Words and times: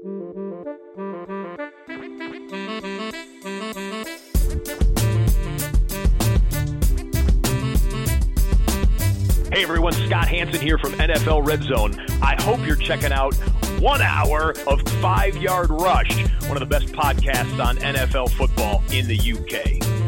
Hey 0.00 0.04
everyone, 9.64 9.92
Scott 9.92 10.28
Hanson 10.28 10.60
here 10.60 10.78
from 10.78 10.92
NFL 10.92 11.44
Red 11.44 11.64
Zone. 11.64 11.98
I 12.22 12.40
hope 12.40 12.64
you're 12.64 12.76
checking 12.76 13.10
out 13.10 13.34
one 13.80 14.00
hour 14.00 14.54
of 14.68 14.80
Five 15.02 15.36
Yard 15.36 15.70
Rush, 15.70 16.16
one 16.42 16.52
of 16.52 16.60
the 16.60 16.66
best 16.66 16.92
podcasts 16.92 17.58
on 17.58 17.78
NFL 17.78 18.30
football 18.30 18.84
in 18.92 19.08
the 19.08 19.18
UK. 19.18 20.07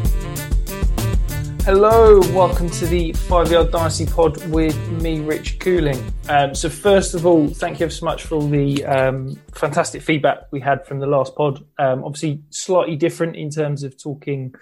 Hello, 1.63 2.19
welcome 2.33 2.71
to 2.71 2.87
the 2.87 3.13
Five 3.13 3.51
Yard 3.51 3.69
Dynasty 3.69 4.07
Pod 4.07 4.43
with 4.47 4.75
me, 4.89 5.19
Rich 5.19 5.59
Cooling. 5.59 6.03
Um, 6.27 6.55
so, 6.55 6.69
first 6.69 7.13
of 7.13 7.27
all, 7.27 7.49
thank 7.49 7.79
you 7.79 7.87
so 7.87 8.03
much 8.03 8.23
for 8.23 8.35
all 8.35 8.47
the 8.47 8.83
um, 8.83 9.39
fantastic 9.53 10.01
feedback 10.01 10.51
we 10.51 10.59
had 10.59 10.87
from 10.87 10.99
the 10.99 11.05
last 11.05 11.35
pod. 11.35 11.63
Um, 11.77 12.03
obviously, 12.03 12.41
slightly 12.49 12.95
different 12.95 13.35
in 13.35 13.51
terms 13.51 13.83
of 13.83 13.95
talking 13.95 14.55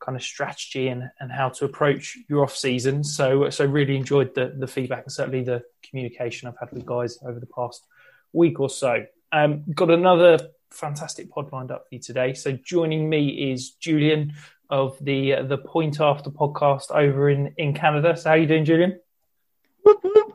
kind 0.00 0.16
of 0.16 0.24
strategy 0.24 0.88
and, 0.88 1.08
and 1.20 1.30
how 1.30 1.50
to 1.50 1.66
approach 1.66 2.18
your 2.28 2.42
off 2.42 2.56
season. 2.56 3.04
So 3.04 3.48
so 3.50 3.64
really 3.64 3.94
enjoyed 3.94 4.34
the 4.34 4.52
the 4.58 4.66
feedback 4.66 5.04
and 5.04 5.12
certainly 5.12 5.44
the 5.44 5.62
communication 5.88 6.48
I've 6.48 6.58
had 6.58 6.72
with 6.72 6.84
guys 6.84 7.16
over 7.24 7.38
the 7.38 7.46
past 7.46 7.86
week 8.32 8.58
or 8.58 8.68
so. 8.68 9.04
Um, 9.30 9.62
got 9.72 9.90
another 9.90 10.40
fantastic 10.72 11.30
pod 11.30 11.52
lined 11.52 11.70
up 11.70 11.86
for 11.88 11.94
you 11.94 12.00
today. 12.00 12.34
So 12.34 12.52
joining 12.52 13.08
me 13.08 13.52
is 13.52 13.70
Julian 13.70 14.34
of 14.70 14.96
the 15.00 15.34
uh, 15.34 15.42
the 15.42 15.58
Point 15.58 16.00
After 16.00 16.30
podcast 16.30 16.90
over 16.90 17.28
in 17.28 17.54
in 17.56 17.74
Canada. 17.74 18.16
So 18.16 18.30
how 18.30 18.36
you 18.36 18.46
doing, 18.46 18.64
Julian? 18.64 19.00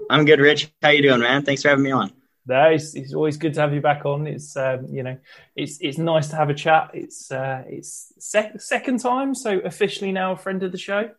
I'm 0.09 0.25
good, 0.25 0.39
Rich. 0.39 0.71
How 0.81 0.89
you 0.89 1.01
doing, 1.01 1.21
man? 1.21 1.43
Thanks 1.43 1.61
for 1.61 1.69
having 1.69 1.83
me 1.83 1.91
on. 1.91 2.11
No, 2.47 2.65
it's, 2.65 2.93
it's, 2.93 3.13
always 3.13 3.37
good 3.37 3.55
to 3.55 3.61
have 3.61 3.73
you 3.73 3.81
back 3.81 4.05
on. 4.05 4.27
It's 4.27 4.55
um, 4.55 4.85
you 4.91 5.01
know, 5.01 5.17
it's 5.55 5.79
it's 5.81 5.97
nice 5.97 6.27
to 6.29 6.35
have 6.35 6.49
a 6.49 6.53
chat. 6.53 6.91
It's 6.93 7.31
uh, 7.31 7.63
it's 7.67 8.13
sec- 8.19 8.61
second 8.61 8.99
time, 8.99 9.33
so 9.33 9.59
officially 9.59 10.11
now 10.11 10.33
a 10.33 10.37
friend 10.37 10.61
of 10.61 10.71
the 10.71 10.77
show. 10.77 11.09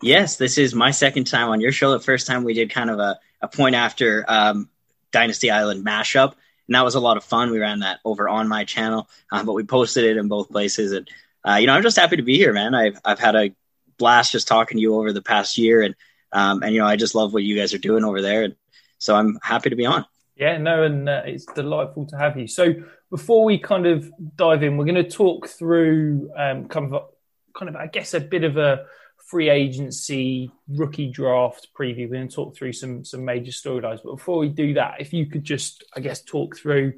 Yes, 0.00 0.36
this 0.36 0.58
is 0.58 0.74
my 0.74 0.90
second 0.90 1.24
time 1.24 1.48
on 1.48 1.60
your 1.60 1.72
show. 1.72 1.92
The 1.92 2.00
first 2.00 2.26
time 2.26 2.44
we 2.44 2.54
did 2.54 2.70
kind 2.70 2.88
of 2.88 2.98
a, 2.98 3.18
a 3.42 3.48
point 3.48 3.74
after 3.74 4.24
um, 4.26 4.70
Dynasty 5.10 5.50
Island 5.50 5.84
mashup, 5.84 6.34
and 6.66 6.74
that 6.74 6.84
was 6.84 6.94
a 6.94 7.00
lot 7.00 7.18
of 7.18 7.24
fun. 7.24 7.50
We 7.50 7.58
ran 7.58 7.80
that 7.80 8.00
over 8.04 8.28
on 8.28 8.48
my 8.48 8.64
channel, 8.64 9.10
um, 9.32 9.44
but 9.44 9.52
we 9.52 9.64
posted 9.64 10.04
it 10.04 10.16
in 10.16 10.28
both 10.28 10.50
places. 10.50 10.92
And 10.92 11.08
uh, 11.48 11.56
you 11.56 11.66
know, 11.66 11.74
I'm 11.74 11.82
just 11.82 11.98
happy 11.98 12.16
to 12.16 12.22
be 12.22 12.36
here, 12.36 12.52
man. 12.52 12.74
I've 12.74 12.98
I've 13.04 13.18
had 13.18 13.34
a 13.34 13.54
blast 13.98 14.32
just 14.32 14.48
talking 14.48 14.76
to 14.76 14.82
you 14.82 14.94
over 14.94 15.12
the 15.12 15.22
past 15.22 15.58
year, 15.58 15.82
and 15.82 15.94
um, 16.32 16.62
and 16.62 16.72
you 16.74 16.80
know, 16.80 16.86
I 16.86 16.96
just 16.96 17.14
love 17.14 17.32
what 17.32 17.42
you 17.42 17.56
guys 17.56 17.74
are 17.74 17.78
doing 17.78 18.04
over 18.04 18.22
there, 18.22 18.44
and 18.44 18.56
so 18.98 19.14
I'm 19.14 19.38
happy 19.42 19.70
to 19.70 19.76
be 19.76 19.86
on. 19.86 20.04
Yeah, 20.36 20.56
no, 20.58 20.82
and 20.82 21.08
uh, 21.08 21.22
it's 21.26 21.44
delightful 21.44 22.06
to 22.06 22.16
have 22.16 22.38
you. 22.38 22.46
So 22.46 22.74
before 23.10 23.44
we 23.44 23.58
kind 23.58 23.86
of 23.86 24.10
dive 24.36 24.62
in, 24.62 24.76
we're 24.76 24.86
going 24.86 24.94
to 24.94 25.08
talk 25.08 25.46
through 25.46 26.30
um, 26.36 26.68
kind 26.68 26.94
of, 26.94 27.10
kind 27.54 27.68
of, 27.68 27.76
I 27.76 27.86
guess, 27.86 28.14
a 28.14 28.20
bit 28.20 28.42
of 28.44 28.56
a 28.56 28.86
free 29.26 29.50
agency 29.50 30.50
rookie 30.68 31.10
draft 31.10 31.68
preview. 31.78 32.08
We're 32.08 32.16
going 32.16 32.28
to 32.28 32.34
talk 32.34 32.56
through 32.56 32.72
some 32.72 33.04
some 33.04 33.24
major 33.24 33.52
storylines. 33.52 34.00
But 34.02 34.16
before 34.16 34.38
we 34.38 34.48
do 34.48 34.74
that, 34.74 35.00
if 35.00 35.12
you 35.12 35.26
could 35.26 35.44
just, 35.44 35.84
I 35.94 36.00
guess, 36.00 36.22
talk 36.22 36.56
through 36.56 36.94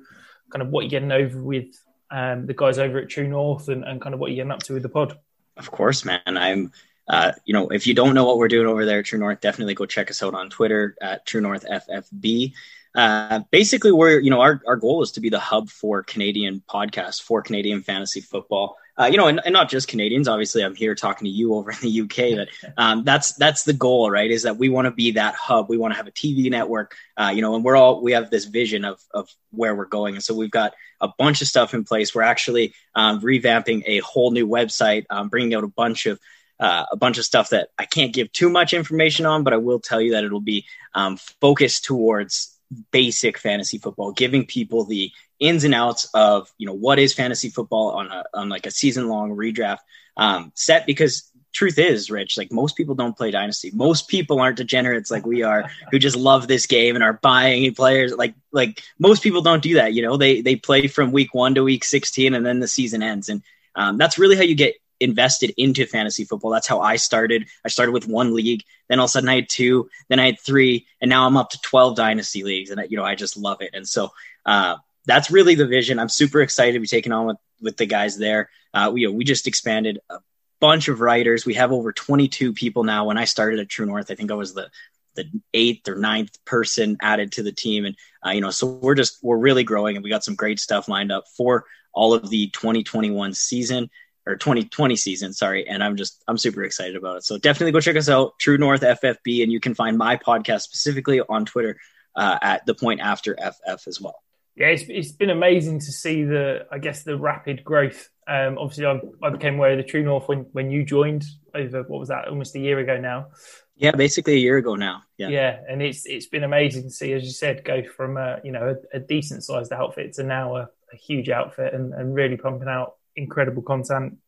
kind 0.50 0.62
of 0.62 0.68
what 0.68 0.82
you're 0.82 0.90
getting 0.90 1.12
over 1.12 1.42
with 1.42 1.74
um, 2.14 2.46
the 2.46 2.54
guys 2.54 2.78
over 2.78 2.98
at 2.98 3.08
True 3.08 3.26
North 3.26 3.68
and, 3.68 3.82
and 3.84 4.00
kind 4.00 4.14
of 4.14 4.20
what 4.20 4.30
you're 4.30 4.36
getting 4.36 4.52
up 4.52 4.62
to 4.62 4.74
with 4.74 4.84
the 4.84 4.88
pod. 4.88 5.18
Of 5.56 5.72
course, 5.72 6.04
man. 6.04 6.20
I'm 6.24 6.70
uh, 7.08 7.32
you 7.44 7.52
know, 7.52 7.68
if 7.68 7.86
you 7.88 7.92
don't 7.92 8.14
know 8.14 8.24
what 8.24 8.38
we're 8.38 8.48
doing 8.48 8.68
over 8.68 8.86
there 8.86 9.00
at 9.00 9.06
True 9.06 9.18
North, 9.18 9.40
definitely 9.40 9.74
go 9.74 9.84
check 9.84 10.10
us 10.10 10.22
out 10.22 10.32
on 10.32 10.48
Twitter 10.48 10.96
at 11.02 11.26
True 11.26 11.40
North 11.40 11.66
FFB. 11.68 12.52
Uh, 12.94 13.40
basically, 13.50 13.90
we're 13.90 14.20
you 14.20 14.30
know 14.30 14.40
our 14.40 14.62
our 14.64 14.76
goal 14.76 15.02
is 15.02 15.12
to 15.12 15.20
be 15.20 15.28
the 15.28 15.40
hub 15.40 15.68
for 15.68 16.04
Canadian 16.04 16.62
podcasts 16.70 17.20
for 17.20 17.42
Canadian 17.42 17.82
fantasy 17.82 18.20
football. 18.20 18.76
Uh, 18.96 19.06
you 19.06 19.16
know, 19.16 19.26
and, 19.26 19.40
and, 19.44 19.52
not 19.52 19.68
just 19.68 19.88
Canadians. 19.88 20.28
Obviously, 20.28 20.62
I'm 20.62 20.74
here 20.74 20.94
talking 20.94 21.24
to 21.24 21.30
you 21.30 21.54
over 21.54 21.72
in 21.72 21.78
the 21.80 22.00
UK, 22.02 22.36
but 22.64 22.72
um, 22.76 23.02
that's 23.02 23.32
that's 23.32 23.64
the 23.64 23.72
goal, 23.72 24.10
right? 24.10 24.30
Is 24.30 24.44
that 24.44 24.56
we 24.56 24.68
want 24.68 24.86
to 24.86 24.92
be 24.92 25.12
that 25.12 25.34
hub. 25.34 25.68
We 25.68 25.76
want 25.76 25.92
to 25.92 25.96
have 25.96 26.06
a 26.06 26.12
TV 26.12 26.48
network, 26.50 26.94
uh, 27.16 27.32
you 27.34 27.42
know, 27.42 27.56
and 27.56 27.64
we're 27.64 27.76
all 27.76 28.02
we 28.02 28.12
have 28.12 28.30
this 28.30 28.44
vision 28.44 28.84
of 28.84 29.00
of 29.12 29.28
where 29.50 29.74
we're 29.74 29.86
going, 29.86 30.14
and 30.14 30.22
so 30.22 30.34
we've 30.34 30.50
got 30.50 30.74
a 31.00 31.08
bunch 31.18 31.42
of 31.42 31.48
stuff 31.48 31.74
in 31.74 31.84
place. 31.84 32.14
We're 32.14 32.22
actually 32.22 32.74
um, 32.94 33.20
revamping 33.20 33.82
a 33.86 33.98
whole 33.98 34.30
new 34.30 34.46
website, 34.46 35.06
um, 35.10 35.28
bringing 35.28 35.54
out 35.54 35.64
a 35.64 35.68
bunch 35.68 36.06
of 36.06 36.20
uh, 36.60 36.84
a 36.92 36.96
bunch 36.96 37.18
of 37.18 37.24
stuff 37.24 37.50
that 37.50 37.70
I 37.78 37.86
can't 37.86 38.12
give 38.12 38.30
too 38.32 38.48
much 38.48 38.72
information 38.72 39.26
on, 39.26 39.42
but 39.42 39.52
I 39.52 39.56
will 39.56 39.80
tell 39.80 40.00
you 40.00 40.12
that 40.12 40.24
it'll 40.24 40.40
be 40.40 40.66
um, 40.94 41.16
focused 41.40 41.84
towards 41.84 42.56
basic 42.90 43.38
fantasy 43.38 43.78
football, 43.78 44.12
giving 44.12 44.46
people 44.46 44.84
the 44.84 45.10
ins 45.44 45.64
and 45.64 45.74
outs 45.74 46.08
of 46.14 46.52
you 46.58 46.66
know 46.66 46.72
what 46.72 46.98
is 46.98 47.12
fantasy 47.12 47.50
football 47.50 47.90
on 47.90 48.10
a 48.10 48.24
on 48.32 48.48
like 48.48 48.66
a 48.66 48.70
season 48.70 49.08
long 49.08 49.30
redraft 49.30 49.80
um, 50.16 50.52
set. 50.54 50.86
Because 50.86 51.30
truth 51.52 51.78
is, 51.78 52.10
Rich, 52.10 52.38
like 52.38 52.50
most 52.50 52.76
people 52.76 52.94
don't 52.94 53.16
play 53.16 53.30
dynasty. 53.30 53.70
Most 53.74 54.08
people 54.08 54.40
aren't 54.40 54.56
degenerates 54.56 55.10
like 55.10 55.26
we 55.26 55.42
are, 55.42 55.70
who 55.90 55.98
just 55.98 56.16
love 56.16 56.48
this 56.48 56.66
game 56.66 56.94
and 56.94 57.04
are 57.04 57.20
buying 57.22 57.74
players. 57.74 58.14
Like 58.14 58.34
like 58.52 58.82
most 58.98 59.22
people 59.22 59.42
don't 59.42 59.62
do 59.62 59.74
that. 59.74 59.92
You 59.92 60.02
know, 60.02 60.16
they 60.16 60.40
they 60.40 60.56
play 60.56 60.86
from 60.86 61.12
week 61.12 61.34
one 61.34 61.54
to 61.56 61.62
week 61.62 61.84
sixteen, 61.84 62.34
and 62.34 62.46
then 62.46 62.60
the 62.60 62.68
season 62.68 63.02
ends. 63.02 63.28
And 63.28 63.42
um, 63.74 63.98
that's 63.98 64.18
really 64.18 64.36
how 64.36 64.42
you 64.42 64.54
get 64.54 64.76
invested 65.00 65.52
into 65.56 65.86
fantasy 65.86 66.24
football. 66.24 66.50
That's 66.50 66.66
how 66.66 66.80
I 66.80 66.96
started. 66.96 67.46
I 67.64 67.68
started 67.68 67.92
with 67.92 68.08
one 68.08 68.34
league, 68.34 68.62
then 68.88 68.98
all 68.98 69.04
of 69.04 69.08
a 69.08 69.12
sudden 69.12 69.28
I 69.28 69.36
had 69.36 69.48
two, 69.48 69.90
then 70.08 70.20
I 70.20 70.26
had 70.26 70.40
three, 70.40 70.86
and 71.00 71.08
now 71.08 71.26
I'm 71.26 71.36
up 71.36 71.50
to 71.50 71.60
12 71.60 71.96
dynasty 71.96 72.42
leagues. 72.42 72.70
And, 72.70 72.80
you 72.90 72.96
know, 72.96 73.04
I 73.04 73.14
just 73.14 73.36
love 73.36 73.60
it. 73.60 73.70
And 73.74 73.86
so 73.86 74.12
uh, 74.46 74.76
that's 75.06 75.30
really 75.30 75.54
the 75.54 75.66
vision. 75.66 75.98
I'm 75.98 76.08
super 76.08 76.40
excited 76.40 76.72
to 76.74 76.80
be 76.80 76.86
taking 76.86 77.12
on 77.12 77.26
with, 77.26 77.36
with 77.60 77.76
the 77.76 77.86
guys 77.86 78.18
there. 78.18 78.50
Uh, 78.72 78.90
we, 78.92 79.06
we 79.06 79.24
just 79.24 79.46
expanded 79.46 80.00
a 80.10 80.18
bunch 80.60 80.88
of 80.88 81.00
writers. 81.00 81.44
We 81.44 81.54
have 81.54 81.72
over 81.72 81.92
22 81.92 82.52
people 82.52 82.84
now. 82.84 83.06
When 83.06 83.18
I 83.18 83.24
started 83.24 83.60
at 83.60 83.68
True 83.68 83.86
North, 83.86 84.10
I 84.10 84.14
think 84.14 84.30
I 84.30 84.34
was 84.34 84.54
the 84.54 84.70
the 85.16 85.30
eighth 85.52 85.88
or 85.88 85.94
ninth 85.94 86.44
person 86.44 86.96
added 87.00 87.30
to 87.32 87.44
the 87.44 87.52
team, 87.52 87.84
and 87.84 87.96
uh, 88.26 88.30
you 88.30 88.40
know, 88.40 88.50
so 88.50 88.66
we're 88.66 88.96
just 88.96 89.22
we're 89.22 89.38
really 89.38 89.62
growing, 89.62 89.94
and 89.94 90.02
we 90.02 90.10
got 90.10 90.24
some 90.24 90.34
great 90.34 90.58
stuff 90.58 90.88
lined 90.88 91.12
up 91.12 91.24
for 91.36 91.66
all 91.92 92.14
of 92.14 92.28
the 92.28 92.48
2021 92.50 93.32
season 93.32 93.88
or 94.26 94.36
2020 94.36 94.96
season, 94.96 95.32
sorry. 95.32 95.68
And 95.68 95.82
I'm 95.82 95.96
just, 95.96 96.22
I'm 96.26 96.38
super 96.38 96.62
excited 96.62 96.96
about 96.96 97.18
it. 97.18 97.24
So 97.24 97.38
definitely 97.38 97.72
go 97.72 97.80
check 97.80 97.96
us 97.96 98.08
out, 98.08 98.38
True 98.38 98.58
North 98.58 98.80
FFB. 98.80 99.42
And 99.42 99.52
you 99.52 99.60
can 99.60 99.74
find 99.74 99.98
my 99.98 100.16
podcast 100.16 100.62
specifically 100.62 101.20
on 101.20 101.44
Twitter 101.44 101.78
uh, 102.16 102.38
at 102.40 102.66
the 102.66 102.74
point 102.74 103.00
after 103.00 103.36
FF 103.36 103.86
as 103.86 104.00
well. 104.00 104.23
Yeah, 104.56 104.68
it's, 104.68 104.84
it's 104.88 105.12
been 105.12 105.30
amazing 105.30 105.80
to 105.80 105.92
see 105.92 106.22
the, 106.22 106.66
I 106.70 106.78
guess, 106.78 107.02
the 107.02 107.16
rapid 107.16 107.64
growth. 107.64 108.08
Um, 108.28 108.56
obviously, 108.56 108.86
I, 108.86 109.00
I 109.22 109.30
became 109.30 109.56
aware 109.56 109.72
of 109.72 109.78
the 109.78 109.84
True 109.84 110.04
North 110.04 110.28
when, 110.28 110.46
when 110.52 110.70
you 110.70 110.84
joined 110.84 111.24
over, 111.54 111.82
what 111.82 111.98
was 111.98 112.08
that, 112.08 112.28
almost 112.28 112.54
a 112.54 112.60
year 112.60 112.78
ago 112.78 112.98
now. 112.98 113.28
Yeah, 113.76 113.90
basically 113.92 114.34
a 114.34 114.38
year 114.38 114.56
ago 114.56 114.76
now. 114.76 115.02
Yeah, 115.18 115.28
yeah, 115.28 115.60
and 115.68 115.82
it's 115.82 116.06
it's 116.06 116.26
been 116.26 116.44
amazing 116.44 116.84
to 116.84 116.90
see, 116.90 117.12
as 117.12 117.24
you 117.24 117.30
said, 117.30 117.64
go 117.64 117.82
from 117.82 118.16
a 118.16 118.38
you 118.44 118.52
know 118.52 118.76
a, 118.92 118.96
a 118.96 119.00
decent 119.00 119.42
sized 119.42 119.72
outfit 119.72 120.12
to 120.14 120.22
now 120.22 120.56
a, 120.56 120.68
a 120.92 120.96
huge 120.96 121.28
outfit 121.28 121.74
and, 121.74 121.92
and 121.92 122.14
really 122.14 122.36
pumping 122.36 122.68
out 122.68 122.94
incredible 123.16 123.62
content. 123.62 124.18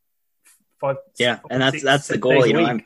Five, 0.80 0.96
yeah, 1.16 1.38
and 1.48 1.62
that's 1.62 1.80
that's 1.80 2.08
the 2.08 2.18
goal. 2.18 2.44
You 2.44 2.54
know, 2.54 2.66
I'm, 2.66 2.84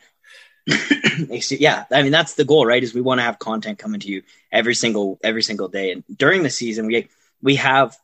yeah, 1.49 1.85
I 1.91 2.03
mean 2.03 2.13
that's 2.13 2.35
the 2.35 2.45
goal, 2.45 2.67
right? 2.67 2.83
Is 2.83 2.93
we 2.93 3.01
want 3.01 3.21
to 3.21 3.25
have 3.25 3.39
content 3.39 3.79
coming 3.79 4.01
to 4.01 4.09
you 4.09 4.23
every 4.53 4.75
single 4.75 5.19
every 5.25 5.43
single 5.43 5.69
day. 5.69 5.93
And 5.93 6.05
during 6.15 6.43
the 6.43 6.51
season, 6.51 6.87
we 6.87 7.09
we 7.43 7.57
have 7.57 7.97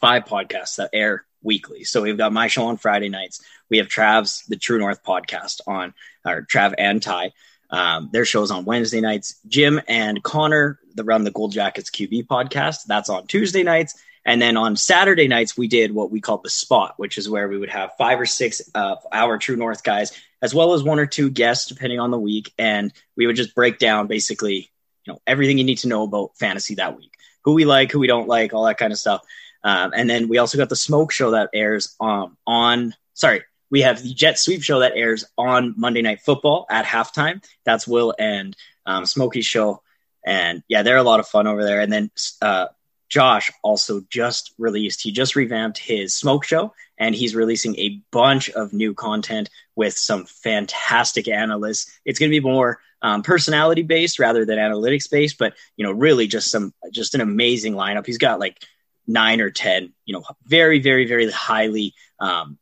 five 0.00 0.24
podcasts 0.24 0.76
that 0.76 0.90
air 0.92 1.24
weekly. 1.42 1.84
So 1.84 2.02
we've 2.02 2.18
got 2.18 2.32
my 2.32 2.48
show 2.48 2.66
on 2.66 2.76
Friday 2.76 3.08
nights. 3.08 3.42
We 3.68 3.78
have 3.78 3.88
Trav's 3.88 4.44
the 4.46 4.56
True 4.56 4.78
North 4.78 5.02
podcast 5.02 5.60
on, 5.66 5.94
or 6.24 6.42
Trav 6.42 6.74
and 6.78 7.02
Ty. 7.02 7.32
Um, 7.70 8.10
their 8.12 8.24
shows 8.24 8.50
on 8.50 8.64
Wednesday 8.64 9.00
nights. 9.00 9.40
Jim 9.46 9.80
and 9.88 10.22
Connor, 10.22 10.80
the 10.94 11.04
Run 11.04 11.24
the 11.24 11.30
Gold 11.30 11.52
Jackets 11.52 11.90
QB 11.90 12.26
podcast, 12.26 12.84
that's 12.86 13.08
on 13.08 13.26
Tuesday 13.26 13.62
nights. 13.62 13.94
And 14.24 14.42
then 14.42 14.56
on 14.56 14.76
Saturday 14.76 15.28
nights, 15.28 15.56
we 15.56 15.66
did 15.66 15.92
what 15.92 16.10
we 16.10 16.20
called 16.20 16.42
the 16.42 16.50
spot, 16.50 16.94
which 16.98 17.16
is 17.16 17.28
where 17.28 17.48
we 17.48 17.56
would 17.56 17.70
have 17.70 17.92
five 17.96 18.20
or 18.20 18.26
six 18.26 18.60
of 18.74 18.98
our 19.12 19.38
True 19.38 19.56
North 19.56 19.82
guys, 19.82 20.12
as 20.42 20.54
well 20.54 20.74
as 20.74 20.82
one 20.82 20.98
or 20.98 21.06
two 21.06 21.30
guests, 21.30 21.68
depending 21.68 22.00
on 22.00 22.10
the 22.10 22.18
week. 22.18 22.52
And 22.58 22.92
we 23.16 23.26
would 23.26 23.36
just 23.36 23.54
break 23.54 23.78
down 23.78 24.08
basically, 24.08 24.70
you 25.06 25.12
know, 25.12 25.20
everything 25.26 25.58
you 25.58 25.64
need 25.64 25.78
to 25.78 25.88
know 25.88 26.02
about 26.02 26.36
fantasy 26.38 26.74
that 26.74 26.96
week, 26.96 27.14
who 27.44 27.54
we 27.54 27.64
like, 27.64 27.92
who 27.92 27.98
we 27.98 28.06
don't 28.06 28.28
like, 28.28 28.52
all 28.52 28.64
that 28.64 28.78
kind 28.78 28.92
of 28.92 28.98
stuff. 28.98 29.22
Um, 29.62 29.92
and 29.94 30.08
then 30.08 30.28
we 30.28 30.38
also 30.38 30.58
got 30.58 30.68
the 30.68 30.76
smoke 30.76 31.12
show 31.12 31.32
that 31.32 31.50
airs 31.52 31.94
um, 32.00 32.36
on, 32.46 32.94
sorry, 33.14 33.42
we 33.70 33.82
have 33.82 34.02
the 34.02 34.14
jet 34.14 34.38
sweep 34.38 34.62
show 34.62 34.80
that 34.80 34.92
airs 34.96 35.24
on 35.38 35.74
Monday 35.76 36.02
night 36.02 36.20
football 36.20 36.66
at 36.70 36.84
halftime. 36.84 37.44
That's 37.64 37.86
Will 37.86 38.14
and 38.18 38.56
um, 38.86 39.06
Smokey's 39.06 39.46
show. 39.46 39.82
And 40.24 40.62
yeah, 40.68 40.82
they're 40.82 40.96
a 40.96 41.02
lot 41.02 41.20
of 41.20 41.28
fun 41.28 41.46
over 41.46 41.64
there. 41.64 41.80
And 41.80 41.92
then 41.92 42.10
uh, 42.42 42.66
Josh 43.08 43.50
also 43.62 44.02
just 44.10 44.54
released, 44.58 45.02
he 45.02 45.12
just 45.12 45.36
revamped 45.36 45.78
his 45.78 46.16
smoke 46.16 46.44
show 46.44 46.72
and 46.98 47.14
he's 47.14 47.34
releasing 47.34 47.76
a 47.76 48.00
bunch 48.10 48.50
of 48.50 48.72
new 48.72 48.92
content 48.92 49.50
with 49.76 49.96
some 49.96 50.24
fantastic 50.26 51.28
analysts. 51.28 51.98
It's 52.04 52.18
going 52.18 52.30
to 52.30 52.40
be 52.40 52.46
more 52.46 52.80
um, 53.02 53.22
personality 53.22 53.82
based 53.82 54.18
rather 54.18 54.44
than 54.44 54.58
analytics 54.58 55.10
based, 55.10 55.38
but 55.38 55.54
you 55.76 55.84
know, 55.84 55.92
really 55.92 56.26
just 56.26 56.50
some, 56.50 56.72
just 56.92 57.14
an 57.14 57.20
amazing 57.20 57.74
lineup. 57.74 58.06
He's 58.06 58.18
got 58.18 58.40
like 58.40 58.62
nine 59.06 59.40
or 59.40 59.50
10, 59.50 59.92
you 60.04 60.14
know, 60.14 60.24
very, 60.46 60.80
very, 60.80 61.06
very 61.06 61.30
highly, 61.30 61.94
um, 62.18 62.58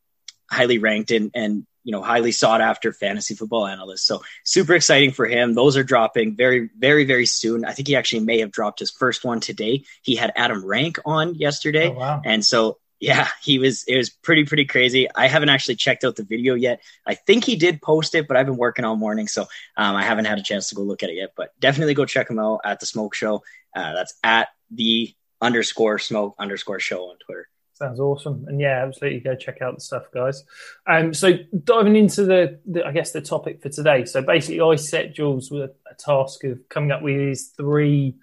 highly 0.50 0.78
ranked 0.78 1.10
and, 1.10 1.30
and 1.34 1.66
you 1.88 1.92
know 1.92 2.02
highly 2.02 2.32
sought 2.32 2.60
after 2.60 2.92
fantasy 2.92 3.34
football 3.34 3.66
analyst 3.66 4.04
so 4.04 4.22
super 4.44 4.74
exciting 4.74 5.10
for 5.10 5.24
him. 5.24 5.54
Those 5.54 5.74
are 5.78 5.82
dropping 5.82 6.36
very 6.36 6.68
very 6.78 7.06
very 7.06 7.24
soon. 7.24 7.64
I 7.64 7.72
think 7.72 7.88
he 7.88 7.96
actually 7.96 8.24
may 8.24 8.40
have 8.40 8.50
dropped 8.50 8.80
his 8.80 8.90
first 8.90 9.24
one 9.24 9.40
today. 9.40 9.84
He 10.02 10.14
had 10.14 10.30
adam 10.36 10.62
rank 10.62 10.98
on 11.06 11.34
yesterday. 11.34 11.88
Oh, 11.88 11.92
wow. 11.92 12.22
and 12.22 12.44
so 12.44 12.76
yeah 13.00 13.28
he 13.42 13.58
was 13.58 13.84
it 13.84 13.96
was 13.96 14.10
pretty 14.10 14.44
pretty 14.44 14.64
crazy 14.64 15.08
i 15.14 15.26
haven't 15.28 15.48
actually 15.48 15.76
checked 15.76 16.04
out 16.04 16.16
the 16.16 16.24
video 16.24 16.54
yet 16.54 16.80
i 17.06 17.14
think 17.14 17.44
he 17.44 17.56
did 17.56 17.80
post 17.80 18.14
it 18.14 18.26
but 18.26 18.36
i've 18.36 18.46
been 18.46 18.56
working 18.56 18.84
all 18.84 18.96
morning 18.96 19.28
so 19.28 19.42
um, 19.76 19.94
i 19.96 20.02
haven't 20.02 20.24
had 20.24 20.38
a 20.38 20.42
chance 20.42 20.68
to 20.68 20.74
go 20.74 20.82
look 20.82 21.02
at 21.02 21.10
it 21.10 21.16
yet 21.16 21.32
but 21.36 21.50
definitely 21.60 21.94
go 21.94 22.04
check 22.04 22.28
him 22.28 22.38
out 22.38 22.60
at 22.64 22.80
the 22.80 22.86
smoke 22.86 23.14
show 23.14 23.42
uh, 23.76 23.92
that's 23.94 24.14
at 24.24 24.48
the 24.70 25.14
underscore 25.40 25.98
smoke 25.98 26.34
underscore 26.38 26.80
show 26.80 27.04
on 27.10 27.16
twitter 27.24 27.48
Sounds 27.78 28.00
awesome. 28.00 28.44
And 28.48 28.60
yeah, 28.60 28.84
absolutely 28.84 29.20
go 29.20 29.36
check 29.36 29.62
out 29.62 29.76
the 29.76 29.80
stuff, 29.80 30.06
guys. 30.12 30.42
Um, 30.88 31.14
so 31.14 31.34
diving 31.62 31.94
into 31.94 32.24
the, 32.24 32.58
the, 32.66 32.84
I 32.84 32.90
guess 32.90 33.12
the 33.12 33.20
topic 33.20 33.62
for 33.62 33.68
today. 33.68 34.04
So 34.04 34.20
basically 34.20 34.60
I 34.60 34.74
set 34.74 35.14
Jules 35.14 35.48
with 35.48 35.70
a, 35.88 35.94
task 35.96 36.42
of 36.42 36.68
coming 36.68 36.90
up 36.90 37.02
with 37.02 37.16
these 37.18 37.52
three 37.56 38.16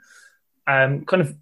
um, 0.68 1.06
kind 1.06 1.22
of 1.22 1.38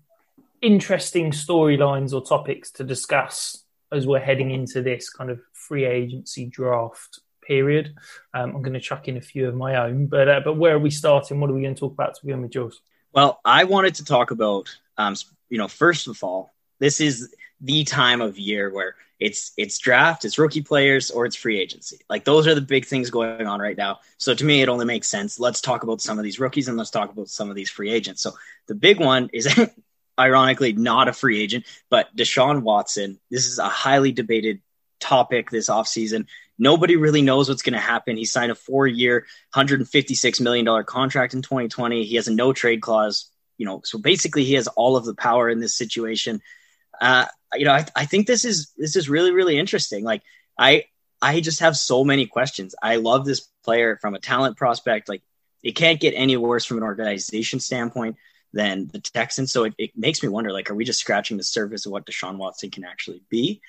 interesting 0.64 1.32
storylines 1.32 2.14
or 2.14 2.26
topics 2.26 2.72
to 2.72 2.84
discuss 2.84 3.64
as 3.92 4.08
we're 4.08 4.20
heading 4.20 4.50
into 4.50 4.82
this 4.82 5.10
kind 5.10 5.30
of 5.30 5.40
free 5.52 5.86
agency 5.86 6.48
draft 6.48 7.20
period. 7.46 7.94
Um, 8.34 8.56
I'm 8.56 8.62
going 8.62 8.74
to 8.74 8.80
chuck 8.80 9.08
in 9.08 9.18
a 9.18 9.22
few 9.22 9.48
of 9.48 9.56
my 9.56 9.76
own, 9.76 10.08
but 10.08 10.28
uh, 10.28 10.42
but 10.44 10.56
where 10.56 10.76
are 10.76 10.80
we 10.80 10.90
starting? 10.90 11.40
What 11.40 11.50
are 11.50 11.54
we 11.54 11.62
going 11.62 11.76
to 11.76 11.80
talk 11.80 11.92
about 11.92 12.16
to 12.16 12.26
begin 12.26 12.42
with, 12.42 12.52
Jules? 12.52 12.82
Well, 13.14 13.40
I 13.46 13.66
wanted 13.66 13.96
to 13.96 14.06
talk 14.06 14.32
about, 14.32 14.76
um, 14.98 15.16
you 15.50 15.58
know, 15.60 15.68
first 15.68 16.08
of 16.08 16.24
all, 16.24 16.54
this 16.80 17.00
is 17.00 17.36
the 17.62 17.84
time 17.84 18.22
of 18.22 18.40
year 18.40 18.74
where 18.74 18.96
it's 19.20 19.52
it's 19.58 19.78
draft, 19.78 20.26
it's 20.26 20.40
rookie 20.40 20.62
players, 20.62 21.12
or 21.12 21.26
it's 21.26 21.36
free 21.36 21.60
agency. 21.60 22.00
Like 22.10 22.24
those 22.24 22.48
are 22.48 22.56
the 22.56 22.62
big 22.62 22.86
things 22.86 23.10
going 23.10 23.46
on 23.46 23.60
right 23.60 23.78
now. 23.78 24.00
So 24.18 24.34
to 24.34 24.44
me, 24.44 24.62
it 24.62 24.70
only 24.70 24.86
makes 24.86 25.10
sense. 25.10 25.40
Let's 25.40 25.62
talk 25.62 25.84
about 25.84 26.02
some 26.02 26.18
of 26.18 26.24
these 26.24 26.40
rookies 26.40 26.70
and 26.70 26.78
let's 26.78 26.90
talk 26.90 27.12
about 27.12 27.30
some 27.30 27.50
of 27.50 27.56
these 27.56 27.70
free 27.70 27.92
agents. 27.92 28.22
So 28.22 28.32
the 28.68 28.76
big 28.76 29.00
one 29.00 29.30
is 29.34 29.48
ironically 30.20 30.74
not 30.74 31.08
a 31.08 31.14
free 31.14 31.42
agent, 31.42 31.66
but 31.90 32.16
Deshaun 32.16 32.62
Watson. 32.62 33.20
This 33.30 33.48
is 33.48 33.60
a 33.60 33.68
highly 33.68 34.12
debated 34.12 34.62
topic 35.00 35.50
this 35.50 35.70
offseason. 35.70 36.28
Nobody 36.58 36.96
really 36.96 37.22
knows 37.22 37.50
what's 37.50 37.62
going 37.62 37.74
to 37.74 37.80
happen. 37.80 38.16
He 38.16 38.26
signed 38.26 38.52
a 38.52 38.56
four 38.56 38.88
year, 38.88 39.26
$156 39.56 40.42
million 40.42 40.84
contract 40.86 41.34
in 41.34 41.42
2020. 41.42 42.04
He 42.06 42.16
has 42.16 42.28
a 42.28 42.34
no 42.34 42.54
trade 42.54 42.82
clause. 42.82 43.30
You 43.58 43.66
know, 43.66 43.82
so 43.84 43.98
basically 43.98 44.44
he 44.44 44.54
has 44.56 44.68
all 44.68 44.96
of 44.96 45.06
the 45.06 45.14
power 45.14 45.50
in 45.50 45.60
this 45.60 45.76
situation. 45.76 46.42
Uh, 47.00 47.26
you 47.54 47.66
know, 47.66 47.72
I, 47.72 47.86
I 47.96 48.06
think 48.06 48.28
this 48.28 48.46
is 48.46 48.72
this 48.78 48.96
is 48.96 49.10
really 49.10 49.32
really 49.32 49.58
interesting. 49.58 50.04
Like 50.04 50.24
I 50.58 50.86
I 51.22 51.40
just 51.40 51.60
have 51.60 51.78
so 51.78 52.04
many 52.04 52.26
questions. 52.26 52.76
I 52.82 52.96
love 52.96 53.26
this 53.26 53.42
player 53.64 53.98
from 54.02 54.16
a 54.16 54.20
talent 54.20 54.58
prospect. 54.58 55.08
Like 55.08 55.22
it 55.62 55.74
can't 55.74 56.00
get 56.00 56.14
any 56.16 56.36
worse 56.36 56.66
from 56.66 56.78
an 56.78 56.84
organization 56.84 57.60
standpoint 57.60 58.18
than 58.54 58.88
the 58.88 59.00
Texans. 59.00 59.52
So 59.52 59.66
it, 59.66 59.74
it 59.78 59.92
makes 59.98 60.24
me 60.24 60.30
wonder, 60.30 60.54
like, 60.54 60.70
are 60.70 60.76
we 60.76 60.86
just 60.86 61.00
scratching 61.00 61.38
the 61.38 61.44
surface 61.44 61.86
of 61.86 61.92
what 61.92 62.06
Deshaun 62.06 62.38
Watson 62.38 62.70
can 62.70 62.86
actually 62.86 63.24
be? 63.30 63.62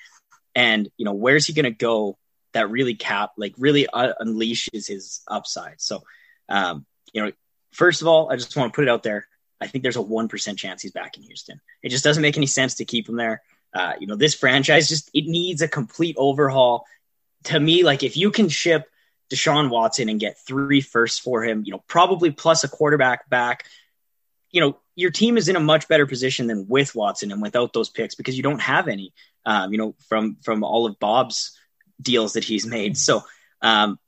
And 0.53 0.89
you 0.97 1.05
know, 1.05 1.13
where's 1.13 1.47
he 1.47 1.53
going 1.53 1.65
to 1.65 1.71
go 1.71 2.17
that 2.53 2.69
really 2.69 2.95
cap, 2.95 3.31
like, 3.37 3.53
really 3.57 3.87
uh, 3.87 4.13
unleashes 4.21 4.87
his 4.87 5.21
upside? 5.27 5.81
So, 5.81 6.03
um, 6.47 6.85
you 7.11 7.23
know, 7.23 7.31
first 7.73 8.01
of 8.01 8.07
all, 8.07 8.31
I 8.31 8.35
just 8.35 8.55
want 8.55 8.71
to 8.71 8.75
put 8.75 8.87
it 8.87 8.89
out 8.91 9.03
there. 9.03 9.27
I 9.59 9.67
think 9.67 9.83
there's 9.83 9.95
a 9.95 10.01
one 10.01 10.27
percent 10.27 10.59
chance 10.59 10.81
he's 10.81 10.91
back 10.91 11.17
in 11.17 11.23
Houston. 11.23 11.59
It 11.81 11.89
just 11.89 12.03
doesn't 12.03 12.21
make 12.21 12.37
any 12.37 12.45
sense 12.45 12.75
to 12.75 12.85
keep 12.85 13.09
him 13.09 13.15
there. 13.15 13.41
Uh, 13.73 13.93
you 13.99 14.07
know, 14.07 14.15
this 14.15 14.35
franchise 14.35 14.87
just 14.87 15.09
it 15.13 15.25
needs 15.25 15.61
a 15.61 15.67
complete 15.67 16.15
overhaul. 16.17 16.85
To 17.45 17.59
me, 17.59 17.83
like 17.83 18.03
if 18.03 18.17
you 18.17 18.31
can 18.31 18.49
ship 18.49 18.89
Deshaun 19.29 19.69
Watson 19.69 20.09
and 20.09 20.19
get 20.19 20.37
three 20.45 20.81
firsts 20.81 21.19
for 21.19 21.43
him, 21.43 21.63
you 21.65 21.71
know, 21.71 21.83
probably 21.87 22.31
plus 22.31 22.63
a 22.63 22.67
quarterback 22.67 23.29
back, 23.29 23.65
you 24.51 24.61
know, 24.61 24.77
your 24.95 25.11
team 25.11 25.37
is 25.37 25.49
in 25.49 25.55
a 25.55 25.59
much 25.59 25.87
better 25.87 26.05
position 26.05 26.47
than 26.47 26.67
with 26.67 26.95
Watson 26.95 27.31
and 27.31 27.41
without 27.41 27.73
those 27.73 27.89
picks 27.89 28.15
because 28.15 28.37
you 28.37 28.43
don't 28.43 28.61
have 28.61 28.87
any, 28.87 29.13
um, 29.45 29.71
you 29.71 29.77
know, 29.77 29.95
from 30.07 30.37
from 30.41 30.63
all 30.63 30.85
of 30.85 30.99
Bob's 30.99 31.57
deals 32.01 32.33
that 32.33 32.43
he's 32.43 32.65
made. 32.65 32.97
So, 32.97 33.23
um, 33.61 33.99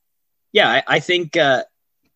yeah, 0.52 0.70
I, 0.70 0.84
I 0.88 1.00
think 1.00 1.36
uh, 1.36 1.64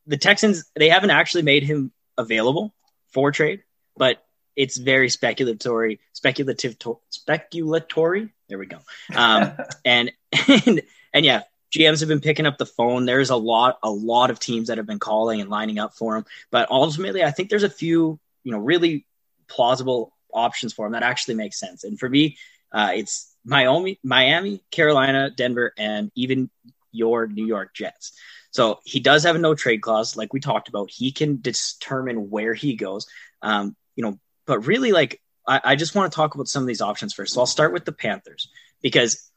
the 0.08 0.18
Texans 0.18 0.66
they 0.76 0.90
haven't 0.90 1.12
actually 1.12 1.44
made 1.44 1.64
him 1.64 1.92
available 2.18 2.74
for 3.10 3.32
trade, 3.32 3.64
but 3.98 4.24
it's 4.56 4.78
very 4.78 5.10
speculatory, 5.10 6.00
speculative, 6.14 6.78
to- 6.80 7.00
speculatory. 7.12 8.32
There 8.48 8.58
we 8.58 8.66
go. 8.66 8.80
Um, 9.16 9.54
and, 9.86 10.12
and 10.66 10.82
and 11.14 11.26
yeah, 11.26 11.44
GMs 11.72 12.02
have 12.02 12.10
been 12.10 12.20
picking 12.20 12.46
up 12.46 12.58
the 12.58 12.66
phone. 12.66 13.06
There's 13.06 13.30
a 13.30 13.36
lot, 13.36 13.80
a 13.82 13.90
lot 13.90 14.30
of 14.30 14.40
teams 14.40 14.68
that 14.68 14.78
have 14.78 14.88
been 14.88 15.00
calling 15.00 15.42
and 15.42 15.50
lining 15.50 15.80
up 15.80 15.94
for 15.94 16.18
him. 16.18 16.26
But 16.52 16.70
ultimately, 16.70 17.24
I 17.24 17.32
think 17.32 17.50
there's 17.50 17.64
a 17.64 17.70
few, 17.70 18.20
you 18.44 18.52
know, 18.52 18.60
really 18.60 19.06
plausible 19.48 20.14
options 20.34 20.74
for 20.74 20.86
him 20.86 20.94
that 20.94 21.04
actually 21.04 21.36
make 21.36 21.54
sense. 21.54 21.84
And 21.84 22.00
for 22.00 22.10
me, 22.10 22.38
uh, 22.72 22.92
it's 22.96 23.34
Miami, 23.46 24.00
Miami, 24.04 24.64
Carolina, 24.72 25.30
Denver, 25.30 25.74
and 25.78 26.12
even 26.16 26.50
your 26.92 27.28
New 27.28 27.46
York 27.46 27.74
Jets. 27.74 28.14
So 28.52 28.80
he 28.84 29.00
does 29.00 29.24
have 29.24 29.36
a 29.36 29.40
no 29.40 29.56
trade 29.56 29.82
clause, 29.82 30.18
like 30.18 30.34
we 30.34 30.42
talked 30.42 30.68
about. 30.68 30.92
He 30.92 31.12
can 31.12 31.40
determine 31.42 32.30
where 32.30 32.54
he 32.54 32.76
goes. 32.76 33.08
Um, 33.42 33.76
you 33.96 34.04
know, 34.04 34.20
but 34.46 34.68
really, 34.68 34.92
like 34.92 35.22
I, 35.48 35.62
I 35.64 35.76
just 35.76 35.96
want 35.96 36.12
to 36.12 36.16
talk 36.16 36.36
about 36.36 36.50
some 36.50 36.64
of 36.64 36.68
these 36.68 36.82
options 36.82 37.14
first. 37.14 37.34
So 37.34 37.40
I'll 37.40 37.48
start 37.48 37.74
with 37.74 37.86
the 37.86 37.94
Panthers 37.94 38.50
because 38.82 39.31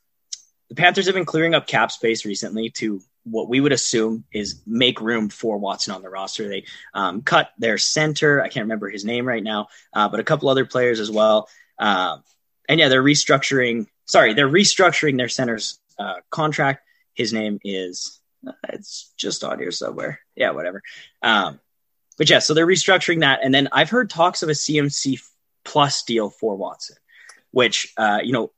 the 0.74 0.82
Panthers 0.82 1.06
have 1.06 1.14
been 1.14 1.24
clearing 1.24 1.54
up 1.54 1.68
cap 1.68 1.92
space 1.92 2.24
recently 2.24 2.70
to 2.70 3.00
what 3.22 3.48
we 3.48 3.60
would 3.60 3.72
assume 3.72 4.24
is 4.32 4.60
make 4.66 5.00
room 5.00 5.28
for 5.28 5.56
Watson 5.56 5.94
on 5.94 6.02
the 6.02 6.10
roster. 6.10 6.48
They 6.48 6.64
um, 6.92 7.22
cut 7.22 7.50
their 7.58 7.78
center. 7.78 8.42
I 8.42 8.48
can't 8.48 8.64
remember 8.64 8.90
his 8.90 9.04
name 9.04 9.26
right 9.26 9.42
now, 9.42 9.68
uh, 9.92 10.08
but 10.08 10.18
a 10.18 10.24
couple 10.24 10.48
other 10.48 10.64
players 10.64 10.98
as 10.98 11.12
well. 11.12 11.48
Uh, 11.78 12.18
and 12.68 12.80
yeah, 12.80 12.88
they're 12.88 13.04
restructuring. 13.04 13.86
Sorry, 14.06 14.34
they're 14.34 14.48
restructuring 14.48 15.16
their 15.16 15.28
center's 15.28 15.78
uh, 15.96 16.16
contract. 16.30 16.82
His 17.14 17.32
name 17.32 17.60
is. 17.62 18.20
Uh, 18.44 18.52
it's 18.70 19.12
just 19.16 19.44
on 19.44 19.60
here 19.60 19.70
somewhere. 19.70 20.18
Yeah, 20.34 20.50
whatever. 20.50 20.82
Um, 21.22 21.60
but 22.18 22.28
yeah, 22.28 22.40
so 22.40 22.52
they're 22.52 22.66
restructuring 22.66 23.20
that, 23.20 23.40
and 23.44 23.54
then 23.54 23.68
I've 23.70 23.90
heard 23.90 24.10
talks 24.10 24.42
of 24.42 24.48
a 24.48 24.52
CMC 24.52 25.22
plus 25.64 26.02
deal 26.02 26.30
for 26.30 26.56
Watson, 26.56 26.96
which 27.52 27.92
uh, 27.96 28.18
you 28.24 28.32
know 28.32 28.50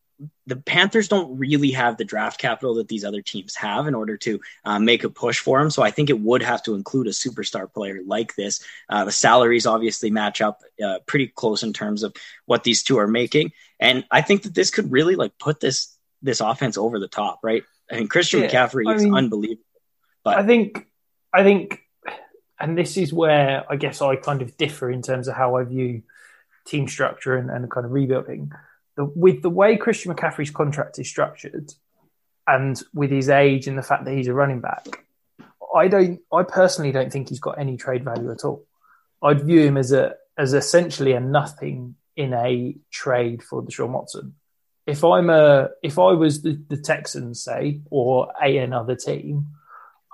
the 0.47 0.57
Panthers 0.57 1.09
don't 1.09 1.39
really 1.39 1.73
have 1.73 1.97
the 1.97 2.05
draft 2.05 2.41
capital 2.41 2.75
that 2.77 2.89
these 2.89 3.05
other 3.05 3.21
teams 3.21 3.55
have 3.57 3.87
in 3.87 3.95
order 3.95 4.17
to 4.17 4.41
uh, 4.65 4.79
make 4.79 5.05
a 5.05 5.11
push 5.11 5.39
for 5.39 5.61
him. 5.61 5.71
So 5.71 5.83
I 5.83 5.91
think 5.91 6.09
it 6.09 6.19
would 6.19 6.43
have 6.43 6.63
to 6.65 6.75
include 6.75 7.07
a 7.07 7.11
superstar 7.11 7.71
player 7.71 8.01
like 8.05 8.35
this. 8.35 8.65
Uh, 8.89 9.05
the 9.05 9.13
salaries 9.13 9.67
obviously 9.67 10.11
match 10.11 10.41
up 10.41 10.63
uh, 10.83 11.01
pretty 11.07 11.27
close 11.29 11.63
in 11.63 11.73
terms 11.73 12.03
of 12.03 12.15
what 12.47 12.65
these 12.65 12.83
two 12.83 12.99
are 12.99 13.09
making, 13.09 13.53
and 13.79 14.05
I 14.11 14.23
think 14.23 14.43
that 14.43 14.55
this 14.55 14.71
could 14.71 14.91
really 14.91 15.17
like 15.17 15.39
put 15.39 15.61
this 15.61 15.97
this 16.23 16.41
offense 16.41 16.79
over 16.79 16.99
the 16.99 17.09
top, 17.09 17.41
right? 17.43 17.63
I 17.91 17.97
mean, 17.97 18.09
Christian 18.09 18.41
yeah, 18.41 18.49
McCaffrey 18.49 18.91
I 18.91 18.95
is 18.95 19.05
mean, 19.05 19.15
unbelievable. 19.15 19.63
But 20.25 20.39
I 20.39 20.47
think, 20.47 20.87
I 21.33 21.45
think, 21.45 21.83
and 22.59 22.77
this 22.77 22.97
is 22.97 23.13
where 23.13 23.65
I 23.71 23.77
guess 23.77 24.03
I 24.03 24.17
kind 24.17 24.43
of 24.43 24.57
differ 24.57 24.91
in 24.91 25.03
terms 25.03 25.29
of 25.29 25.37
how 25.37 25.57
I 25.57 25.65
view 25.65 26.03
team 26.67 26.89
structure 26.89 27.37
and, 27.37 27.51
and 27.51 27.71
kind 27.71 27.87
of 27.87 27.93
rebuilding 27.93 28.51
the, 28.97 29.05
with 29.05 29.43
the 29.43 29.51
way 29.51 29.77
Christian 29.77 30.15
McCaffrey's 30.15 30.51
contract 30.51 30.99
is 30.99 31.09
structured, 31.09 31.73
and 32.47 32.81
with 32.95 33.11
his 33.11 33.29
age 33.29 33.67
and 33.67 33.77
the 33.77 33.83
fact 33.83 34.05
that 34.05 34.15
he's 34.15 34.29
a 34.29 34.35
running 34.35 34.61
back, 34.61 35.05
I 35.75 35.89
don't. 35.89 36.21
I 36.33 36.43
personally 36.43 36.93
don't 36.93 37.13
think 37.13 37.29
he's 37.29 37.41
got 37.41 37.59
any 37.59 37.77
trade 37.77 38.05
value 38.05 38.31
at 38.31 38.45
all. 38.45 38.65
I'd 39.23 39.43
view 39.43 39.63
him 39.63 39.77
as 39.77 39.93
a 39.93 40.15
as 40.39 40.55
essentially 40.55 41.13
a 41.13 41.21
nothing 41.21 41.97
in 42.17 42.33
a 42.33 42.77
trade 42.91 43.43
for 43.43 43.63
the 43.63 43.71
Deshaun 43.71 43.91
Watson. 43.91 44.35
If 44.87 45.05
I'm 45.05 45.31
a 45.31 45.71
if 45.83 45.99
I 45.99 46.13
was 46.13 46.43
the, 46.43 46.61
the 46.69 46.77
Texans, 46.77 47.43
say, 47.43 47.81
or 47.91 48.33
a 48.43 48.57
another 48.59 48.95
team, 48.95 49.49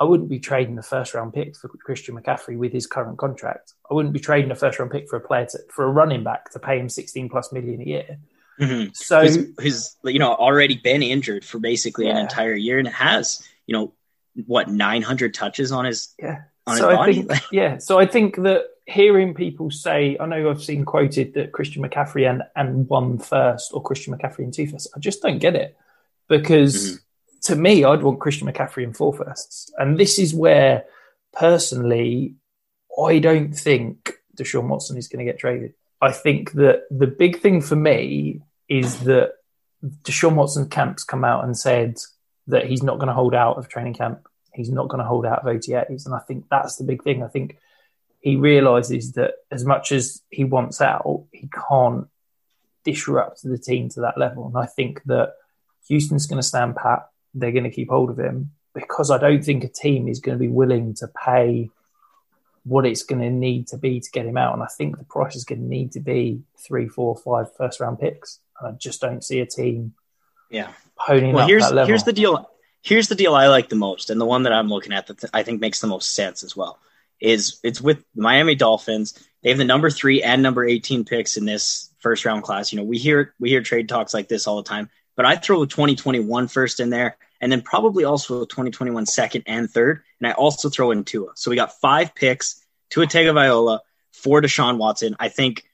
I 0.01 0.05
wouldn't 0.05 0.31
be 0.31 0.41
trading 0.41 0.75
the 0.75 0.83
first 0.83 1.15
round 1.15 1.35
pick 1.35 1.57
for 1.57 1.69
Christian 1.69 2.17
McCaffrey 2.17 2.57
with 2.57 2.73
his 2.73 2.87
current 2.87 3.19
contract. 3.19 3.75
I 3.91 3.95
wouldn't 3.95 4.15
be 4.15 4.21
trading 4.21 4.51
a 4.51 4.57
first 4.57 4.79
round 4.79 4.91
pick 4.91 5.09
for 5.09 5.17
a 5.17 5.21
player 5.21 5.47
to, 5.47 5.59
for 5.71 5.85
a 5.85 5.91
running 5.91 6.25
back 6.25 6.51
to 6.53 6.59
pay 6.59 6.79
him 6.79 6.89
16 6.89 7.29
plus 7.29 7.53
million 7.53 7.81
a 7.81 7.85
year. 7.85 8.19
Mm-hmm. 8.63 8.91
So 8.93 9.23
who's, 9.23 9.37
who's, 9.61 9.97
you 10.05 10.19
know 10.19 10.35
already 10.35 10.77
been 10.77 11.03
injured 11.03 11.45
for 11.45 11.59
basically 11.59 12.07
yeah. 12.07 12.13
an 12.13 12.19
entire 12.19 12.55
year 12.55 12.79
and 12.79 12.89
has 12.89 13.47
you 13.67 13.75
know 13.75 13.93
what 14.47 14.69
900 14.69 15.35
touches 15.35 15.73
on 15.73 15.85
his 15.85 16.15
yeah. 16.19 16.43
On 16.67 16.77
so 16.77 16.91
his 16.91 16.99
I 16.99 17.13
think 17.13 17.43
yeah. 17.53 17.79
So 17.79 17.99
I 17.99 18.07
think 18.07 18.37
that 18.37 18.67
hearing 18.87 19.35
people 19.35 19.71
say, 19.71 20.17
I 20.19 20.27
know 20.27 20.51
I've 20.51 20.63
seen 20.63 20.85
quoted 20.85 21.35
that 21.35 21.53
Christian 21.53 21.83
McCaffrey 21.83 22.29
and 22.29 22.43
and 22.55 22.89
one 22.89 23.19
first 23.19 23.73
or 23.73 23.83
Christian 23.83 24.17
McCaffrey 24.17 24.45
and 24.45 24.55
two 24.55 24.69
first. 24.69 24.89
I 24.95 25.01
just 25.01 25.23
don't 25.23 25.39
get 25.39 25.57
it 25.57 25.77
because 26.29 26.75
mm-hmm. 26.75 27.55
to 27.55 27.57
me, 27.57 27.85
I'd 27.85 28.03
want 28.03 28.21
Christian 28.21 28.49
McCaffrey 28.49 28.85
and 28.85 28.97
four 28.97 29.13
firsts, 29.13 29.73
and 29.79 29.99
this 29.99 30.19
is 30.19 30.35
where 30.35 30.85
personally, 31.33 32.35
I 32.99 33.19
don't 33.19 33.53
think 33.53 34.13
Deshaun 34.37 34.69
Watson 34.69 34.99
is 34.99 35.09
going 35.09 35.25
to 35.25 35.31
get 35.31 35.41
traded. 35.41 35.75
I 36.01 36.13
think 36.13 36.53
that 36.53 36.83
the 36.91 37.07
big 37.07 37.41
thing 37.41 37.61
for 37.61 37.77
me 37.77 38.43
is 38.81 39.01
that 39.01 39.35
Deshaun 40.03 40.35
Watson 40.35 40.67
camps 40.69 41.05
come 41.05 41.25
out 41.25 41.45
and 41.45 41.57
said 41.57 41.99
that 42.47 42.67
he's 42.67 42.83
not 42.83 42.97
going 42.97 43.09
to 43.09 43.15
hold 43.15 43.35
out 43.35 43.59
of 43.59 43.69
training 43.69 43.93
camp. 43.93 44.27
He's 44.55 44.71
not 44.71 44.89
going 44.89 45.03
to 45.03 45.07
hold 45.07 45.27
out 45.27 45.41
of 45.41 45.45
OTAs. 45.45 46.07
And 46.07 46.15
I 46.15 46.21
think 46.21 46.47
that's 46.51 46.77
the 46.77 46.85
big 46.85 47.03
thing. 47.03 47.23
I 47.23 47.29
think 47.29 47.59
he 48.21 48.37
realizes 48.37 49.13
that 49.13 49.35
as 49.51 49.67
much 49.67 49.93
as 49.93 50.23
he 50.31 50.45
wants 50.45 50.81
out, 50.81 51.25
he 51.33 51.51
can't 51.69 52.07
disrupt 52.83 53.43
the 53.43 53.59
team 53.59 53.91
to 53.91 54.01
that 54.01 54.17
level. 54.17 54.47
And 54.47 54.57
I 54.57 54.67
think 54.67 55.03
that 55.05 55.35
Houston's 55.89 56.27
going 56.27 56.41
to 56.41 56.47
stand 56.47 56.77
pat. 56.77 57.09
They're 57.35 57.53
going 57.53 57.65
to 57.65 57.71
keep 57.71 57.91
hold 57.91 58.09
of 58.09 58.19
him 58.19 58.53
because 58.75 59.11
I 59.11 59.19
don't 59.19 59.45
think 59.45 59.65
a 59.65 59.69
team 59.69 60.09
is 60.09 60.21
going 60.21 60.39
to 60.39 60.43
be 60.43 60.49
willing 60.49 60.95
to 60.95 61.09
pay 61.09 61.71
what 62.65 62.87
it's 62.87 63.03
going 63.03 63.21
to 63.21 63.31
need 63.31 63.67
to 63.69 63.77
be 63.77 64.01
to 64.01 64.11
get 64.11 64.27
him 64.27 64.37
out. 64.37 64.55
And 64.55 64.63
I 64.63 64.67
think 64.67 64.97
the 64.97 65.05
price 65.05 65.37
is 65.37 65.45
going 65.45 65.61
to 65.61 65.69
need 65.69 65.93
to 65.93 66.01
be 66.01 66.43
three, 66.57 66.89
four, 66.89 67.17
five 67.17 67.55
first 67.57 67.81
round 67.81 67.99
picks. 67.99 68.39
I 68.63 68.73
just 68.73 69.01
don't 69.01 69.23
see 69.23 69.41
a 69.41 69.47
team. 69.47 69.95
Yeah. 70.51 70.73
Ponying 70.99 71.33
well, 71.33 71.47
here's, 71.47 71.65
that 71.65 71.75
level. 71.75 71.89
Here's 71.89 72.05
the 72.05 72.13
deal. 72.13 72.49
Here's 72.83 73.09
the 73.09 73.15
deal 73.15 73.35
I 73.35 73.47
like 73.47 73.69
the 73.69 73.77
most, 73.77 74.11
and 74.11 74.21
the 74.21 74.27
one 74.27 74.43
that 74.43 74.53
I'm 74.53 74.69
looking 74.69 74.93
at 74.93 75.07
that 75.07 75.25
I 75.33 75.43
think 75.45 75.61
makes 75.61 75.81
the 75.81 75.87
most 75.87 76.15
sense 76.15 76.43
as 76.43 76.57
well 76.57 76.79
is 77.21 77.61
it's 77.63 77.81
with 77.81 78.05
the 78.15 78.23
Miami 78.23 78.57
Dolphins. 78.57 79.15
They 79.43 79.51
have 79.51 79.59
the 79.59 79.65
number 79.65 79.89
three 79.89 80.23
and 80.23 80.43
number 80.43 80.65
18 80.65 81.05
picks 81.05 81.37
in 81.37 81.45
this 81.45 81.91
first 82.01 82.25
round 82.25 82.43
class. 82.43 82.73
You 82.73 82.79
know, 82.79 82.85
we 82.85 82.99
hear 82.99 83.35
we 83.39 83.49
hear 83.49 83.63
trade 83.63 83.89
talks 83.89 84.13
like 84.13 84.29
this 84.29 84.47
all 84.47 84.57
the 84.57 84.69
time, 84.69 84.91
but 85.17 85.25
I 85.25 85.37
throw 85.37 85.63
a 85.63 85.67
2021 85.67 86.49
first 86.49 86.81
in 86.81 86.91
there 86.91 87.17
and 87.41 87.51
then 87.51 87.63
probably 87.63 88.05
also 88.05 88.43
a 88.43 88.47
2021 88.47 89.07
second 89.07 89.45
and 89.47 89.71
third. 89.71 90.03
And 90.21 90.29
I 90.29 90.33
also 90.33 90.69
throw 90.69 90.91
in 90.91 91.05
Tua. 91.05 91.33
So 91.35 91.51
we 91.51 91.57
got 91.57 91.81
five 91.81 92.15
picks, 92.15 92.65
Tua 92.91 93.07
Tagovailoa 93.07 93.81
for 94.13 94.41
Deshaun 94.41 94.79
Watson. 94.79 95.17
I 95.19 95.29
think 95.29 95.65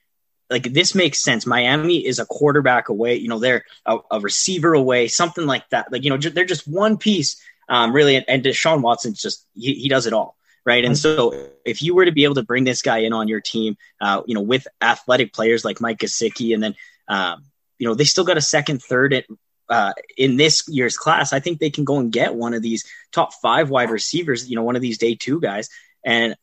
like 0.51 0.73
this 0.73 0.95
makes 0.95 1.21
sense. 1.21 1.47
Miami 1.47 2.07
is 2.07 2.19
a 2.19 2.27
quarterback 2.27 2.89
away. 2.89 3.17
You 3.17 3.29
know, 3.29 3.39
they're 3.39 3.65
a, 3.87 3.99
a 4.11 4.21
receiver 4.21 4.75
away, 4.75 5.09
something 5.09 5.47
like 5.47 5.69
that. 5.71 5.93
Like 5.93 6.05
you 6.05 6.11
know, 6.11 6.17
they're 6.17 6.45
just 6.45 6.67
one 6.67 6.97
piece, 6.97 7.41
um, 7.69 7.93
really. 7.93 8.17
And, 8.17 8.25
and 8.29 8.43
Deshaun 8.43 8.83
Watson's 8.83 9.21
just 9.21 9.47
he, 9.55 9.75
he 9.75 9.89
does 9.89 10.07
it 10.07 10.13
all 10.13 10.37
right? 10.69 10.85
And 10.85 10.99
so 10.99 11.49
if 11.65 11.81
you 11.81 11.95
were 11.95 12.05
to 12.05 12.13
be 12.13 12.25
able 12.25 12.35
to 12.35 12.43
bring 12.43 12.65
this 12.65 12.83
guy 12.83 12.99
in 12.99 13.15
on 13.15 13.27
your 13.27 13.41
team, 13.41 13.79
uh, 14.03 14.21
you 14.27 14.35
know, 14.35 14.43
with 14.43 14.67
athletic 14.83 15.33
players 15.33 15.65
like 15.65 15.81
Mike 15.81 15.99
Gesicki, 15.99 16.53
and 16.53 16.63
then 16.63 16.75
um, 17.09 17.45
you 17.79 17.89
know 17.89 17.95
they 17.95 18.05
still 18.05 18.25
got 18.25 18.37
a 18.37 18.43
second, 18.43 18.83
third 18.83 19.15
at, 19.15 19.25
uh, 19.71 19.93
in 20.17 20.37
this 20.37 20.69
year's 20.69 20.97
class, 20.97 21.33
I 21.33 21.41
think 21.41 21.59
they 21.59 21.71
can 21.71 21.85
go 21.85 21.99
and 21.99 22.13
get 22.13 22.35
one 22.35 22.53
of 22.53 22.63
these 22.63 22.85
top 23.13 23.33
five 23.35 23.71
wide 23.71 23.91
receivers, 23.91 24.49
you 24.49 24.57
know, 24.57 24.63
one 24.63 24.77
of 24.77 24.83
these 24.83 24.99
day 24.99 25.15
two 25.15 25.41
guys. 25.41 25.71
And 26.05 26.37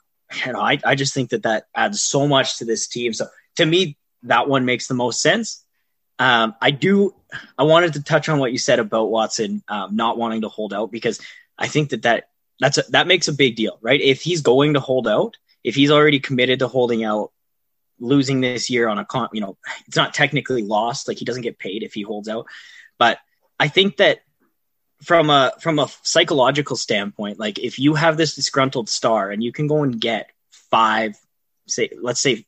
you 0.45 0.53
know, 0.53 0.59
I, 0.59 0.79
I 0.83 0.95
just 0.95 1.13
think 1.13 1.29
that 1.29 1.43
that 1.43 1.65
adds 1.75 2.01
so 2.01 2.27
much 2.27 2.57
to 2.57 2.65
this 2.65 2.87
team. 2.87 3.13
So 3.13 3.27
to 3.55 3.65
me, 3.65 3.97
that 4.23 4.47
one 4.47 4.65
makes 4.65 4.87
the 4.87 4.93
most 4.93 5.21
sense. 5.21 5.63
Um, 6.19 6.55
I 6.61 6.71
do. 6.71 7.13
I 7.57 7.63
wanted 7.63 7.93
to 7.93 8.03
touch 8.03 8.29
on 8.29 8.39
what 8.39 8.51
you 8.51 8.57
said 8.57 8.79
about 8.79 9.11
Watson 9.11 9.63
um, 9.67 9.95
not 9.95 10.17
wanting 10.17 10.41
to 10.41 10.49
hold 10.49 10.73
out 10.73 10.91
because 10.91 11.19
I 11.57 11.67
think 11.67 11.89
that 11.89 12.03
that 12.03 12.29
that's 12.59 12.77
a, 12.77 12.83
that 12.89 13.07
makes 13.07 13.27
a 13.27 13.33
big 13.33 13.55
deal, 13.55 13.77
right? 13.81 13.99
If 13.99 14.21
he's 14.21 14.41
going 14.41 14.73
to 14.75 14.79
hold 14.79 15.07
out, 15.07 15.37
if 15.63 15.75
he's 15.75 15.91
already 15.91 16.19
committed 16.19 16.59
to 16.59 16.67
holding 16.67 17.03
out, 17.03 17.31
losing 17.99 18.41
this 18.41 18.69
year 18.69 18.87
on 18.87 18.97
a 18.97 19.05
con, 19.05 19.29
you 19.33 19.41
know, 19.41 19.57
it's 19.87 19.97
not 19.97 20.13
technically 20.13 20.63
lost. 20.63 21.07
Like 21.07 21.17
he 21.17 21.25
doesn't 21.25 21.41
get 21.41 21.59
paid 21.59 21.83
if 21.83 21.93
he 21.93 22.01
holds 22.01 22.29
out. 22.29 22.45
But 22.97 23.19
I 23.59 23.67
think 23.67 23.97
that 23.97 24.19
from 25.03 25.29
a 25.29 25.51
from 25.59 25.79
a 25.79 25.89
psychological 26.03 26.77
standpoint, 26.77 27.39
like 27.39 27.59
if 27.59 27.77
you 27.79 27.95
have 27.95 28.15
this 28.15 28.35
disgruntled 28.35 28.87
star 28.87 29.31
and 29.31 29.43
you 29.43 29.51
can 29.51 29.67
go 29.67 29.83
and 29.83 29.99
get 29.99 30.29
five, 30.51 31.17
say 31.67 31.89
let's 32.01 32.21
say 32.21 32.45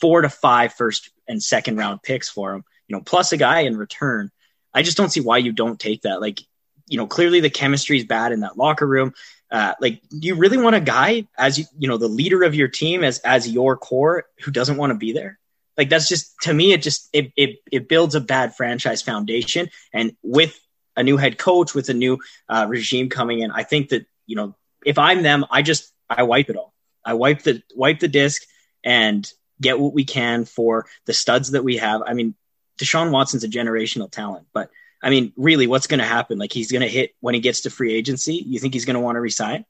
four 0.00 0.22
to 0.22 0.28
five 0.28 0.72
first 0.74 1.10
and 1.28 1.42
second 1.42 1.76
round 1.76 2.02
picks 2.02 2.28
for 2.28 2.52
him, 2.52 2.64
you 2.88 2.96
know, 2.96 3.02
plus 3.02 3.32
a 3.32 3.36
guy 3.36 3.60
in 3.60 3.76
return, 3.76 4.30
I 4.74 4.82
just 4.82 4.96
don't 4.96 5.10
see 5.10 5.20
why 5.20 5.38
you 5.38 5.52
don't 5.52 5.78
take 5.78 6.02
that. 6.02 6.20
Like, 6.20 6.40
you 6.86 6.96
know, 6.96 7.06
clearly 7.06 7.40
the 7.40 7.50
chemistry 7.50 7.98
is 7.98 8.04
bad 8.04 8.32
in 8.32 8.40
that 8.40 8.58
locker 8.58 8.86
room. 8.86 9.14
Uh, 9.50 9.74
like, 9.80 10.00
do 10.08 10.28
you 10.28 10.36
really 10.36 10.58
want 10.58 10.76
a 10.76 10.80
guy 10.80 11.26
as 11.36 11.58
you, 11.58 11.64
you 11.78 11.88
know, 11.88 11.96
the 11.96 12.08
leader 12.08 12.42
of 12.42 12.54
your 12.54 12.68
team 12.68 13.02
as 13.02 13.18
as 13.20 13.48
your 13.48 13.76
core 13.76 14.26
who 14.42 14.50
doesn't 14.50 14.76
want 14.76 14.90
to 14.90 14.98
be 14.98 15.12
there? 15.12 15.38
Like 15.76 15.88
that's 15.88 16.08
just 16.08 16.34
to 16.42 16.52
me, 16.52 16.72
it 16.72 16.82
just 16.82 17.08
it 17.12 17.32
it 17.36 17.56
it 17.72 17.88
builds 17.88 18.14
a 18.14 18.20
bad 18.20 18.54
franchise 18.54 19.02
foundation. 19.02 19.70
And 19.92 20.16
with 20.22 20.58
a 20.96 21.02
new 21.02 21.16
head 21.16 21.38
coach, 21.38 21.74
with 21.74 21.88
a 21.88 21.94
new 21.94 22.18
uh, 22.48 22.66
regime 22.68 23.08
coming 23.08 23.40
in, 23.40 23.50
I 23.50 23.62
think 23.62 23.88
that 23.88 24.06
you 24.26 24.36
know 24.36 24.54
if 24.84 24.98
I'm 24.98 25.22
them, 25.22 25.46
I 25.50 25.62
just 25.62 25.90
I 26.08 26.24
wipe 26.24 26.50
it 26.50 26.56
all. 26.56 26.74
I 27.04 27.14
wipe 27.14 27.42
the 27.42 27.62
wipe 27.74 28.00
the 28.00 28.08
disc 28.08 28.42
and 28.84 29.30
get 29.60 29.78
what 29.78 29.92
we 29.92 30.04
can 30.04 30.44
for 30.44 30.86
the 31.06 31.12
studs 31.12 31.52
that 31.52 31.64
we 31.64 31.76
have. 31.76 32.02
I 32.06 32.14
mean, 32.14 32.34
Deshaun 32.78 33.10
Watson's 33.10 33.44
a 33.44 33.48
generational 33.48 34.10
talent, 34.10 34.46
but 34.52 34.70
I 35.02 35.10
mean, 35.10 35.32
really, 35.36 35.66
what's 35.66 35.86
going 35.86 36.00
to 36.00 36.06
happen? 36.06 36.38
Like 36.38 36.52
he's 36.52 36.70
going 36.70 36.82
to 36.82 36.88
hit 36.88 37.14
when 37.20 37.34
he 37.34 37.40
gets 37.40 37.62
to 37.62 37.70
free 37.70 37.94
agency. 37.94 38.34
You 38.34 38.58
think 38.58 38.74
he's 38.74 38.84
going 38.84 38.94
to 38.94 39.00
want 39.00 39.16
to 39.16 39.20
resign? 39.20 39.64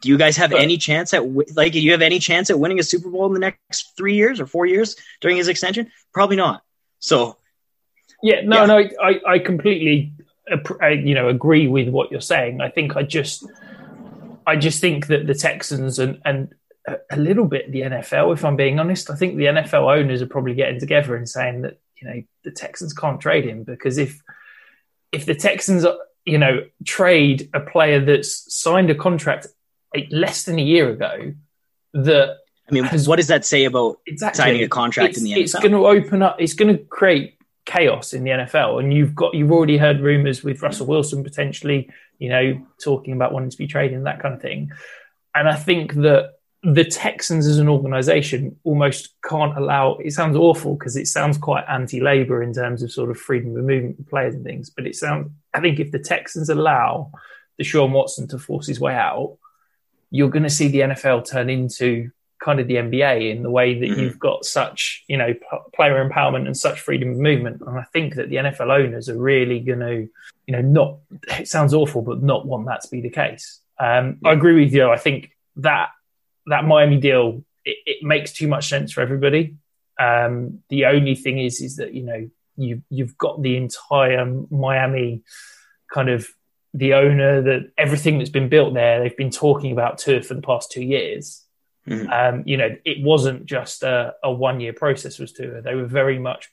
Do 0.00 0.08
you 0.08 0.16
guys 0.16 0.38
have 0.38 0.52
any 0.54 0.78
chance 0.78 1.12
at 1.12 1.22
like 1.54 1.74
you 1.74 1.92
have 1.92 2.00
any 2.00 2.18
chance 2.18 2.48
at 2.48 2.58
winning 2.58 2.78
a 2.78 2.82
Super 2.82 3.10
Bowl 3.10 3.26
in 3.26 3.34
the 3.34 3.38
next 3.38 3.94
three 3.96 4.14
years 4.14 4.40
or 4.40 4.46
four 4.46 4.64
years 4.64 4.96
during 5.20 5.36
his 5.36 5.48
extension? 5.48 5.90
Probably 6.14 6.36
not. 6.36 6.62
So 7.00 7.36
Yeah, 8.22 8.40
no, 8.44 8.60
yeah. 8.60 8.66
no, 8.66 8.88
I, 9.02 9.20
I 9.26 9.38
completely, 9.38 10.14
you 10.80 11.14
know, 11.14 11.28
agree 11.28 11.68
with 11.68 11.88
what 11.88 12.10
you're 12.10 12.22
saying. 12.22 12.62
I 12.62 12.70
think 12.70 12.96
I 12.96 13.02
just, 13.02 13.46
I 14.46 14.56
just 14.56 14.80
think 14.80 15.08
that 15.08 15.26
the 15.26 15.34
Texans 15.34 15.98
and 15.98 16.20
and 16.24 16.54
a 16.86 17.16
little 17.16 17.46
bit 17.46 17.70
the 17.70 17.82
NFL, 17.82 18.32
if 18.32 18.44
I'm 18.44 18.56
being 18.56 18.78
honest, 18.80 19.10
I 19.10 19.14
think 19.14 19.36
the 19.36 19.46
NFL 19.46 19.96
owners 19.96 20.22
are 20.22 20.26
probably 20.26 20.54
getting 20.54 20.80
together 20.80 21.14
and 21.14 21.28
saying 21.28 21.62
that 21.62 21.78
you 22.00 22.08
know 22.08 22.22
the 22.44 22.50
Texans 22.50 22.92
can't 22.92 23.20
trade 23.20 23.44
him 23.44 23.64
because 23.64 23.98
if 23.98 24.22
if 25.12 25.26
the 25.26 25.34
Texans, 25.34 25.84
you 26.24 26.38
know, 26.38 26.64
trade 26.84 27.50
a 27.52 27.60
player 27.60 28.00
that's 28.04 28.54
signed 28.54 28.90
a 28.90 28.94
contract 28.94 29.46
less 30.10 30.44
than 30.44 30.58
a 30.58 30.62
year 30.62 30.90
ago, 30.90 31.34
that 31.94 32.38
I 32.68 32.72
mean, 32.72 32.84
has, 32.84 33.08
what 33.08 33.16
does 33.16 33.26
that 33.26 33.44
say 33.44 33.64
about 33.64 33.98
exactly, 34.06 34.38
signing 34.38 34.62
a 34.62 34.68
contract 34.68 35.16
in 35.16 35.24
the 35.24 35.32
NFL? 35.32 35.38
It's 35.38 35.54
going 35.54 35.72
to 35.72 35.86
open 35.86 36.22
up. 36.22 36.36
It's 36.40 36.54
going 36.54 36.76
to 36.76 36.82
create 36.84 37.36
chaos 37.66 38.12
in 38.12 38.24
the 38.24 38.30
NFL, 38.30 38.80
and 38.80 38.94
you've 38.94 39.14
got 39.14 39.34
you've 39.34 39.52
already 39.52 39.76
heard 39.76 40.00
rumors 40.00 40.42
with 40.42 40.62
Russell 40.62 40.86
Wilson 40.86 41.24
potentially, 41.24 41.90
you 42.18 42.28
know, 42.28 42.66
talking 42.82 43.12
about 43.12 43.32
wanting 43.32 43.50
to 43.50 43.58
be 43.58 43.66
traded 43.66 44.04
that 44.04 44.20
kind 44.20 44.34
of 44.34 44.40
thing. 44.40 44.70
And 45.34 45.48
I 45.48 45.56
think 45.56 45.94
that 45.94 46.34
the 46.62 46.84
Texans 46.84 47.46
as 47.46 47.58
an 47.58 47.68
organization 47.68 48.56
almost 48.64 49.14
can't 49.26 49.56
allow 49.56 49.96
it 49.96 50.12
sounds 50.12 50.36
awful 50.36 50.74
because 50.74 50.96
it 50.96 51.06
sounds 51.06 51.38
quite 51.38 51.64
anti-labor 51.68 52.42
in 52.42 52.52
terms 52.52 52.82
of 52.82 52.92
sort 52.92 53.10
of 53.10 53.18
freedom 53.18 53.56
of 53.56 53.64
movement 53.64 53.96
for 53.96 54.02
players 54.04 54.34
and 54.34 54.44
things 54.44 54.68
but 54.68 54.86
it 54.86 54.94
sounds 54.94 55.30
I 55.54 55.60
think 55.60 55.80
if 55.80 55.90
the 55.90 55.98
Texans 55.98 56.50
allow 56.50 57.12
Deshaun 57.60 57.92
Watson 57.92 58.28
to 58.28 58.38
force 58.38 58.66
his 58.66 58.78
way 58.78 58.94
out 58.94 59.38
you're 60.10 60.28
going 60.28 60.42
to 60.42 60.50
see 60.50 60.68
the 60.68 60.80
NFL 60.80 61.28
turn 61.30 61.48
into 61.48 62.10
kind 62.40 62.58
of 62.58 62.66
the 62.66 62.74
NBA 62.74 63.30
in 63.30 63.42
the 63.42 63.50
way 63.50 63.78
that 63.78 63.86
mm-hmm. 63.86 64.00
you've 64.00 64.18
got 64.18 64.44
such 64.44 65.04
you 65.08 65.16
know 65.16 65.32
player 65.74 66.06
empowerment 66.06 66.46
and 66.46 66.56
such 66.56 66.80
freedom 66.80 67.10
of 67.10 67.18
movement. 67.18 67.62
And 67.66 67.78
I 67.78 67.84
think 67.92 68.16
that 68.16 68.28
the 68.28 68.36
NFL 68.36 68.70
owners 68.70 69.08
are 69.08 69.18
really 69.18 69.60
going 69.60 69.80
to 69.80 70.08
you 70.46 70.52
know 70.52 70.62
not 70.62 70.98
it 71.38 71.48
sounds 71.48 71.72
awful 71.72 72.02
but 72.02 72.22
not 72.22 72.46
want 72.46 72.66
that 72.66 72.82
to 72.82 72.90
be 72.90 73.00
the 73.00 73.10
case. 73.10 73.60
Um, 73.78 74.18
I 74.24 74.32
agree 74.32 74.62
with 74.62 74.74
you. 74.74 74.90
I 74.90 74.98
think 74.98 75.30
that 75.56 75.90
that 76.46 76.64
Miami 76.64 76.98
deal 76.98 77.44
it, 77.64 77.76
it, 77.86 78.02
makes 78.02 78.32
too 78.32 78.48
much 78.48 78.68
sense 78.68 78.92
for 78.92 79.00
everybody. 79.00 79.56
Um, 79.98 80.60
the 80.70 80.86
only 80.86 81.14
thing 81.14 81.38
is, 81.38 81.60
is 81.60 81.76
that 81.76 81.92
you 81.92 82.02
know 82.02 82.30
you 82.56 82.82
you've 82.90 83.16
got 83.18 83.42
the 83.42 83.56
entire 83.56 84.24
Miami 84.50 85.22
kind 85.92 86.08
of 86.08 86.28
the 86.72 86.94
owner 86.94 87.42
that 87.42 87.72
everything 87.76 88.18
that's 88.18 88.30
been 88.30 88.48
built 88.48 88.74
there. 88.74 89.00
They've 89.00 89.16
been 89.16 89.30
talking 89.30 89.72
about 89.72 89.98
Tua 89.98 90.22
for 90.22 90.34
the 90.34 90.42
past 90.42 90.70
two 90.70 90.84
years. 90.84 91.44
Mm-hmm. 91.86 92.10
Um, 92.10 92.42
you 92.46 92.56
know, 92.56 92.76
it 92.84 93.02
wasn't 93.02 93.46
just 93.46 93.82
a, 93.82 94.14
a 94.22 94.30
one 94.30 94.60
year 94.60 94.72
process 94.72 95.18
with 95.18 95.34
Tua. 95.36 95.62
They 95.62 95.74
were 95.74 95.86
very 95.86 96.18
much 96.18 96.48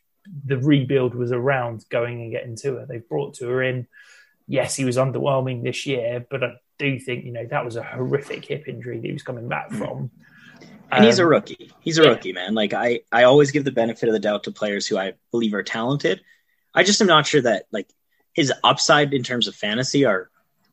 the 0.46 0.58
rebuild 0.58 1.16
was 1.16 1.32
around 1.32 1.86
going 1.90 2.22
and 2.22 2.32
getting 2.32 2.56
Tua. 2.56 2.86
They've 2.86 3.08
brought 3.08 3.36
Tua 3.36 3.64
in. 3.64 3.88
Yes, 4.48 4.76
he 4.76 4.86
was 4.86 4.98
underwhelming 4.98 5.64
this 5.64 5.86
year, 5.86 6.26
but 6.30 6.44
I 6.44 6.54
do 6.78 7.00
think 7.00 7.26
you 7.26 7.32
know 7.32 7.46
that 7.46 7.66
was 7.66 7.76
a 7.76 7.84
horrific 7.84 8.46
hip 8.46 8.68
injury 8.68 9.00
that 9.00 9.08
he 9.08 9.14
was 9.14 9.24
coming 9.24 9.48
back 9.48 9.70
hmm. 9.70 9.78
from. 9.78 10.12
And 10.90 11.02
um, 11.02 11.06
he's 11.06 11.20
a 11.20 11.24
um, 11.24 11.30
rookie. 11.30 11.72
He's 11.82 11.98
a 11.98 12.04
yeah. 12.04 12.10
rookie, 12.10 12.34
man. 12.34 12.54
Like 12.54 12.74
I, 12.74 13.02
I 13.12 13.24
always 13.24 13.52
give 13.52 13.66
the 13.66 13.72
benefit 13.72 14.08
of 14.08 14.14
the 14.14 14.20
doubt 14.20 14.46
to 14.46 14.52
players 14.52 14.88
who 14.88 14.98
I 14.98 15.14
believe 15.32 15.54
are 15.54 15.64
talented. 15.64 16.22
I 16.74 16.84
just 16.84 17.02
am 17.02 17.08
not 17.08 17.28
sure 17.28 17.42
that 17.42 17.66
like 17.72 17.90
his 18.34 18.54
upside 18.64 19.14
in 19.14 19.24
terms 19.24 19.48
of 19.48 19.56
fantasy 19.56 20.06
are 20.06 20.30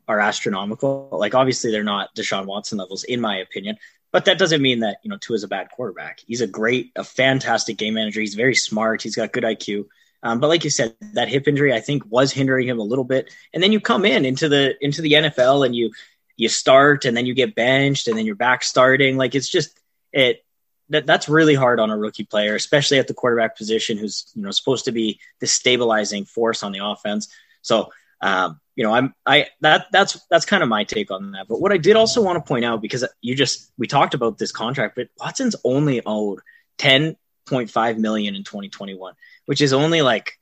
are 0.06 0.20
astronomical. 0.20 1.08
Like 1.12 1.34
obviously 1.34 1.70
they're 1.70 1.82
not 1.82 2.14
Deshaun 2.14 2.46
Watson 2.46 2.78
levels 2.78 3.04
in 3.04 3.20
my 3.20 3.38
opinion, 3.38 3.76
but 4.12 4.26
that 4.26 4.38
doesn't 4.38 4.62
mean 4.62 4.80
that 4.80 4.99
you 5.02 5.11
know 5.11 5.16
Tua 5.16 5.37
is 5.37 5.42
a 5.42 5.49
bad 5.49 5.70
quarterback. 5.70 6.20
He's 6.26 6.40
a 6.40 6.46
great, 6.46 6.92
a 6.94 7.04
fantastic 7.04 7.78
game 7.78 7.94
manager. 7.94 8.20
He's 8.20 8.34
very 8.34 8.54
smart. 8.54 9.02
He's 9.02 9.16
got 9.16 9.32
good 9.32 9.44
IQ. 9.44 9.87
Um, 10.25 10.40
but 10.40 10.49
like 10.49 10.64
you 10.64 10.71
said, 10.71 10.97
that 11.12 11.28
hip 11.28 11.47
injury 11.47 11.73
I 11.73 11.81
think 11.81 12.02
was 12.09 12.33
hindering 12.33 12.66
him 12.66 12.81
a 12.81 12.83
little 12.83 13.04
bit. 13.04 13.33
And 13.52 13.62
then 13.62 13.73
you 13.73 13.78
come 13.78 14.04
in 14.07 14.25
into 14.25 14.49
the 14.49 14.75
into 14.83 15.02
the 15.02 15.12
NFL 15.12 15.64
and 15.64 15.76
you 15.76 15.93
you 16.37 16.49
start 16.49 17.04
and 17.04 17.16
then 17.16 17.26
you 17.26 17.35
get 17.35 17.54
benched 17.54 18.09
and 18.09 18.16
then 18.16 18.25
you're 18.26 18.35
back 18.35 18.64
starting. 18.64 19.19
Like 19.19 19.35
it's 19.35 19.49
just 19.49 19.78
it 20.12 20.43
that 20.88 21.07
that's 21.07 21.28
really 21.28 21.54
hard 21.54 21.78
on 21.78 21.90
a 21.90 21.97
rookie 21.97 22.25
player, 22.25 22.54
especially 22.54 22.99
at 22.99 23.07
the 23.07 23.14
quarterback 23.14 23.57
position, 23.57 23.99
who's 23.99 24.33
you 24.35 24.43
know 24.43 24.50
supposed 24.50 24.87
to 24.87 24.93
be 24.93 25.21
the 25.40 25.47
stabilizing 25.47 26.25
force 26.25 26.62
on 26.62 26.73
the 26.73 26.85
offense. 26.85 27.28
So 27.60 27.93
um, 28.23 28.58
you 28.76 28.84
know, 28.84 28.95
I'm 28.95 29.15
I 29.26 29.49
that 29.60 29.87
that's 29.93 30.19
that's 30.30 30.47
kind 30.47 30.63
of 30.63 30.71
my 30.71 30.84
take 30.84 31.10
on 31.10 31.32
that. 31.32 31.49
But 31.49 31.60
what 31.60 31.73
I 31.73 31.76
did 31.76 31.97
also 31.97 32.23
want 32.23 32.37
to 32.37 32.49
point 32.49 32.65
out 32.65 32.80
because 32.80 33.04
you 33.21 33.34
just 33.34 33.71
we 33.76 33.87
talked 33.87 34.15
about 34.15 34.39
this 34.39 34.52
contract, 34.52 34.97
but 34.97 35.08
Watson's 35.19 35.56
only 35.65 36.00
owed 36.04 36.41
ten 36.78 37.17
point 37.47 37.71
five 37.71 37.99
million 37.99 38.34
in 38.34 38.43
2021 38.43 39.15
which 39.47 39.61
is 39.61 39.73
only 39.73 40.02
like 40.02 40.39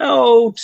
oh 0.00 0.54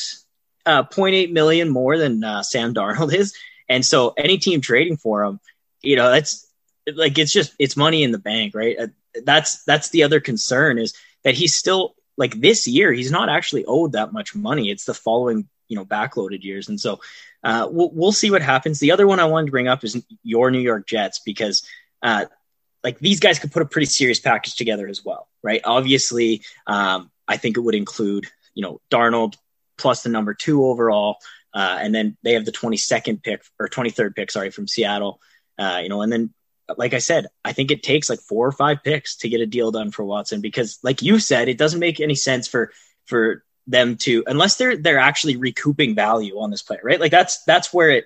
uh, 0.67 0.83
0.8 0.83 1.33
million 1.33 1.71
more 1.71 1.97
than 1.97 2.23
uh, 2.23 2.43
Sam 2.43 2.75
Darnold 2.75 3.15
is. 3.15 3.35
And 3.69 3.85
so 3.85 4.15
any 4.17 4.39
team 4.39 4.61
trading 4.61 4.97
for 4.97 5.25
him, 5.25 5.41
you 5.83 5.97
know, 5.97 6.11
that's 6.11 6.47
like 6.95 7.19
it's 7.19 7.33
just 7.33 7.55
it's 7.59 7.77
money 7.77 8.03
in 8.03 8.13
the 8.13 8.19
bank, 8.19 8.55
right? 8.55 8.77
Uh, 8.79 8.87
that's 9.25 9.65
that's 9.65 9.91
the 9.91 10.05
other 10.05 10.21
concern 10.21 10.79
is 10.79 10.95
that 11.25 11.35
he's 11.35 11.55
still 11.55 11.95
like 12.17 12.41
this 12.41 12.67
year 12.67 12.93
he's 12.93 13.11
not 13.11 13.29
actually 13.29 13.65
owed 13.67 13.93
that 13.93 14.13
much 14.13 14.35
money. 14.35 14.71
It's 14.71 14.85
the 14.85 14.95
following 14.95 15.49
you 15.69 15.77
know 15.77 15.85
backloaded 15.85 16.43
years, 16.43 16.69
and 16.69 16.81
so 16.81 17.01
uh, 17.45 17.69
we'll 17.71 17.91
we'll 17.93 18.13
see 18.13 18.31
what 18.31 18.43
happens. 18.43 18.79
The 18.79 18.93
other 18.93 19.07
one 19.07 19.21
I 19.21 19.27
wanted 19.27 19.47
to 19.47 19.53
bring 19.53 19.69
up 19.69 19.85
is 19.85 20.03
your 20.23 20.51
New 20.51 20.61
York 20.61 20.87
Jets 20.87 21.21
because 21.21 21.63
uh, 22.03 22.27
like 22.83 22.99
these 22.99 23.21
guys 23.21 23.39
could 23.39 23.53
put 23.53 23.63
a 23.63 23.67
pretty 23.67 23.87
serious 23.87 24.21
package 24.21 24.57
together 24.57 24.89
as 24.89 25.05
well, 25.05 25.29
right? 25.43 25.61
Obviously, 25.65 26.43
um, 26.67 27.11
I 27.29 27.37
think 27.37 27.57
it 27.57 27.61
would 27.61 27.75
include, 27.75 28.27
you 28.55 28.63
know, 28.63 28.81
Darnold 28.91 29.37
plus 29.77 30.03
the 30.03 30.09
number 30.09 30.35
two 30.35 30.65
overall. 30.65 31.19
Uh, 31.55 31.79
and 31.81 31.95
then 31.95 32.17
they 32.23 32.35
have 32.35 32.45
the 32.45 32.53
22nd 32.53 33.23
pick 33.23 33.43
or 33.59 33.69
23rd 33.69 34.15
pick, 34.15 34.31
sorry, 34.31 34.51
from 34.51 34.69
Seattle. 34.69 35.21
Uh, 35.59 35.81
you 35.83 35.89
know, 35.89 36.03
and 36.03 36.13
then, 36.13 36.33
like 36.77 36.95
I 36.95 36.99
said, 36.99 37.27
I 37.45 37.53
think 37.53 37.71
it 37.71 37.83
takes 37.83 38.11
like 38.11 38.21
four 38.21 38.47
or 38.47 38.53
five 38.53 38.83
picks 38.85 39.17
to 39.19 39.29
get 39.29 39.41
a 39.41 39.47
deal 39.47 39.71
done 39.71 39.91
for 39.91 40.05
Watson 40.05 40.41
because, 40.41 40.79
like 40.83 41.03
you 41.03 41.19
said, 41.19 41.49
it 41.49 41.59
doesn't 41.59 41.81
make 41.81 42.01
any 42.01 42.15
sense 42.15 42.47
for 42.47 42.73
for 43.07 43.43
them 43.67 43.97
to 43.97 44.23
unless 44.27 44.57
they're 44.57 44.77
they're 44.77 44.99
actually 44.99 45.37
recouping 45.37 45.95
value 45.95 46.39
on 46.39 46.51
this 46.51 46.63
player, 46.63 46.81
right? 46.83 47.01
Like 47.01 47.11
that's 47.11 47.43
that's 47.45 47.73
where 47.73 47.91
it 47.91 48.05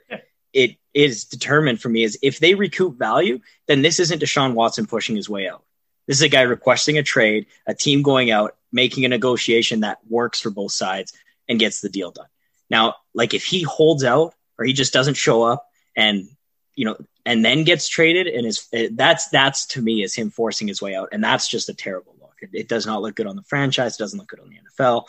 it 0.53 0.77
is 0.95 1.25
determined 1.25 1.81
for 1.81 1.89
me 1.89 2.05
is 2.05 2.19
if 2.23 2.39
they 2.39 2.55
recoup 2.55 2.99
value, 2.99 3.41
then 3.67 3.83
this 3.83 3.99
isn't 3.99 4.23
Deshaun 4.23 4.55
Watson 4.55 4.87
pushing 4.87 5.17
his 5.17 5.29
way 5.29 5.49
out. 5.49 5.65
This 6.07 6.17
is 6.19 6.23
a 6.23 6.29
guy 6.29 6.43
requesting 6.43 6.99
a 6.99 7.03
trade, 7.03 7.47
a 7.67 7.75
team 7.75 8.03
going 8.03 8.31
out, 8.31 8.57
making 8.73 9.05
a 9.05 9.09
negotiation 9.09 9.81
that 9.81 9.99
works 10.09 10.41
for 10.41 10.51
both 10.51 10.73
sides 10.73 11.13
and 11.49 11.61
gets 11.61 11.81
the 11.81 11.89
deal 11.89 12.11
done. 12.11 12.27
Now, 12.71 12.97
like 13.15 13.35
if 13.35 13.45
he 13.45 13.63
holds 13.63 14.05
out 14.05 14.35
or 14.59 14.65
he 14.65 14.73
just 14.73 14.93
doesn't 14.93 15.15
show 15.15 15.43
up 15.43 15.67
and 15.97 16.29
you 16.75 16.87
know 16.87 16.97
and 17.27 17.45
then 17.45 17.65
gets 17.65 17.87
traded 17.87 18.27
and 18.27 18.47
is 18.47 18.69
that's 18.93 19.29
that's 19.29 19.67
to 19.67 19.83
me 19.83 20.03
is 20.03 20.15
him 20.15 20.31
forcing 20.31 20.67
his 20.67 20.81
way 20.81 20.95
out 20.95 21.11
and 21.13 21.23
that's 21.23 21.49
just 21.49 21.69
a 21.69 21.75
terrible 21.75 22.17
look. 22.21 22.35
It, 22.41 22.51
it 22.53 22.69
does 22.69 22.87
not 22.87 23.03
look 23.03 23.15
good 23.15 23.27
on 23.27 23.37
the 23.37 23.43
franchise, 23.43 23.95
it 23.95 23.99
doesn't 23.99 24.19
look 24.19 24.29
good 24.29 24.41
on 24.41 24.49
the 24.49 24.57
NFL. 24.57 25.05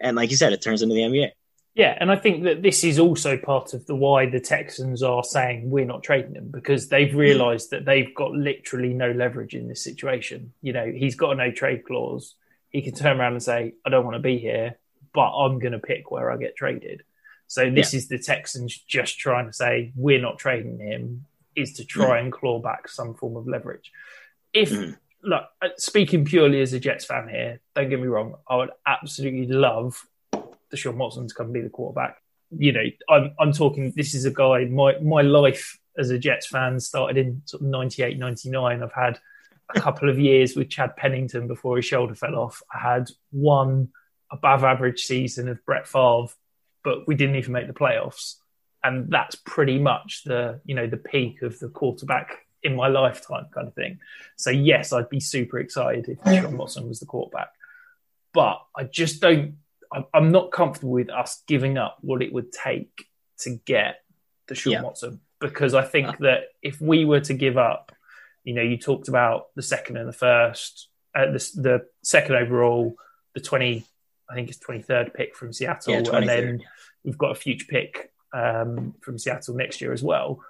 And 0.00 0.16
like 0.16 0.30
you 0.30 0.36
said, 0.36 0.52
it 0.52 0.62
turns 0.62 0.82
into 0.82 0.94
the 0.94 1.00
NBA. 1.00 1.32
Yeah, 1.78 1.96
and 2.00 2.10
I 2.10 2.16
think 2.16 2.42
that 2.42 2.60
this 2.60 2.82
is 2.82 2.98
also 2.98 3.36
part 3.36 3.72
of 3.72 3.86
the 3.86 3.94
why 3.94 4.28
the 4.28 4.40
Texans 4.40 5.00
are 5.00 5.22
saying 5.22 5.70
we're 5.70 5.84
not 5.84 6.02
trading 6.02 6.34
him 6.34 6.48
because 6.50 6.88
they've 6.88 7.12
hmm. 7.12 7.18
realised 7.18 7.70
that 7.70 7.84
they've 7.84 8.12
got 8.16 8.32
literally 8.32 8.92
no 8.92 9.12
leverage 9.12 9.54
in 9.54 9.68
this 9.68 9.84
situation. 9.84 10.52
You 10.60 10.72
know, 10.72 10.90
he's 10.92 11.14
got 11.14 11.30
a 11.30 11.34
no 11.36 11.52
trade 11.52 11.84
clause. 11.84 12.34
He 12.70 12.82
can 12.82 12.94
turn 12.94 13.20
around 13.20 13.34
and 13.34 13.42
say, 13.42 13.74
"I 13.86 13.90
don't 13.90 14.04
want 14.04 14.16
to 14.16 14.20
be 14.22 14.38
here, 14.38 14.76
but 15.14 15.30
I'm 15.30 15.60
going 15.60 15.72
to 15.72 15.78
pick 15.78 16.10
where 16.10 16.32
I 16.32 16.36
get 16.36 16.56
traded." 16.56 17.04
So 17.46 17.70
this 17.70 17.94
yeah. 17.94 17.98
is 17.98 18.08
the 18.08 18.18
Texans 18.18 18.76
just 18.76 19.20
trying 19.20 19.46
to 19.46 19.52
say 19.52 19.92
we're 19.94 20.20
not 20.20 20.38
trading 20.38 20.80
him 20.80 21.26
is 21.54 21.74
to 21.74 21.84
try 21.84 22.18
mm. 22.18 22.24
and 22.24 22.32
claw 22.32 22.58
back 22.60 22.88
some 22.88 23.14
form 23.14 23.36
of 23.36 23.46
leverage. 23.46 23.92
If 24.52 24.70
mm. 24.70 24.96
look, 25.22 25.44
uh, 25.62 25.68
speaking 25.76 26.24
purely 26.24 26.60
as 26.60 26.72
a 26.72 26.80
Jets 26.80 27.04
fan 27.04 27.28
here, 27.28 27.60
don't 27.76 27.88
get 27.88 28.00
me 28.00 28.08
wrong, 28.08 28.34
I 28.48 28.56
would 28.56 28.70
absolutely 28.84 29.46
love 29.46 30.04
Deshaun 30.72 31.28
to 31.28 31.34
come 31.34 31.52
be 31.52 31.60
the 31.60 31.68
quarterback. 31.68 32.22
You 32.50 32.72
know, 32.72 32.84
I'm 33.08 33.34
I'm 33.38 33.52
talking. 33.52 33.92
This 33.94 34.14
is 34.14 34.24
a 34.24 34.30
guy. 34.30 34.64
My 34.66 34.98
my 35.00 35.22
life 35.22 35.78
as 35.98 36.10
a 36.10 36.18
Jets 36.18 36.46
fan 36.46 36.78
started 36.80 37.18
in 37.18 37.42
sort 37.44 37.62
of 37.62 37.68
98, 37.68 38.18
99. 38.18 38.82
I've 38.82 38.92
had 38.92 39.18
a 39.74 39.80
couple 39.80 40.08
of 40.08 40.18
years 40.18 40.56
with 40.56 40.70
Chad 40.70 40.96
Pennington 40.96 41.46
before 41.46 41.76
his 41.76 41.84
shoulder 41.84 42.14
fell 42.14 42.36
off. 42.36 42.62
I 42.72 42.78
had 42.78 43.10
one 43.30 43.88
above 44.30 44.64
average 44.64 45.02
season 45.02 45.48
of 45.48 45.64
Brett 45.66 45.86
Favre, 45.86 46.32
but 46.84 47.06
we 47.06 47.14
didn't 47.14 47.36
even 47.36 47.52
make 47.52 47.66
the 47.66 47.72
playoffs. 47.72 48.36
And 48.82 49.10
that's 49.10 49.34
pretty 49.34 49.78
much 49.78 50.22
the 50.24 50.60
you 50.64 50.74
know 50.74 50.86
the 50.86 50.96
peak 50.96 51.42
of 51.42 51.58
the 51.58 51.68
quarterback 51.68 52.46
in 52.62 52.76
my 52.76 52.88
lifetime 52.88 53.46
kind 53.52 53.68
of 53.68 53.74
thing. 53.74 53.98
So 54.36 54.50
yes, 54.50 54.92
I'd 54.92 55.08
be 55.08 55.20
super 55.20 55.58
excited 55.58 56.08
if 56.08 56.20
Deshaun 56.20 56.56
Watson 56.56 56.88
was 56.88 57.00
the 57.00 57.06
quarterback, 57.06 57.50
but 58.32 58.60
I 58.76 58.84
just 58.84 59.20
don't 59.20 59.56
I'm 60.12 60.30
not 60.30 60.52
comfortable 60.52 60.92
with 60.92 61.10
us 61.10 61.42
giving 61.46 61.78
up 61.78 61.98
what 62.00 62.22
it 62.22 62.32
would 62.32 62.52
take 62.52 63.06
to 63.40 63.58
get 63.64 64.02
Deshaun 64.48 64.72
yeah. 64.72 64.82
Watson 64.82 65.20
because 65.40 65.74
I 65.74 65.84
think 65.84 66.08
uh. 66.08 66.16
that 66.20 66.40
if 66.62 66.80
we 66.80 67.04
were 67.04 67.20
to 67.20 67.34
give 67.34 67.56
up, 67.56 67.92
you 68.44 68.54
know, 68.54 68.62
you 68.62 68.76
talked 68.76 69.08
about 69.08 69.46
the 69.54 69.62
second 69.62 69.96
and 69.96 70.08
the 70.08 70.12
first, 70.12 70.88
uh, 71.14 71.26
the, 71.26 71.50
the 71.54 71.86
second 72.02 72.36
overall, 72.36 72.94
the 73.34 73.40
20 73.40 73.84
I 74.30 74.34
think 74.34 74.50
it's 74.50 74.58
23rd 74.58 75.14
pick 75.14 75.34
from 75.34 75.52
Seattle, 75.52 75.94
Yeah, 75.94 76.16
and 76.16 76.28
then 76.28 76.62
we've 77.02 77.16
got 77.16 77.30
a 77.30 77.34
future 77.34 77.66
pick 77.68 78.12
um, 78.34 78.94
from 79.00 79.18
Seattle 79.18 79.54
next 79.54 79.80
year 79.80 79.92
as 79.92 80.02
well. 80.02 80.40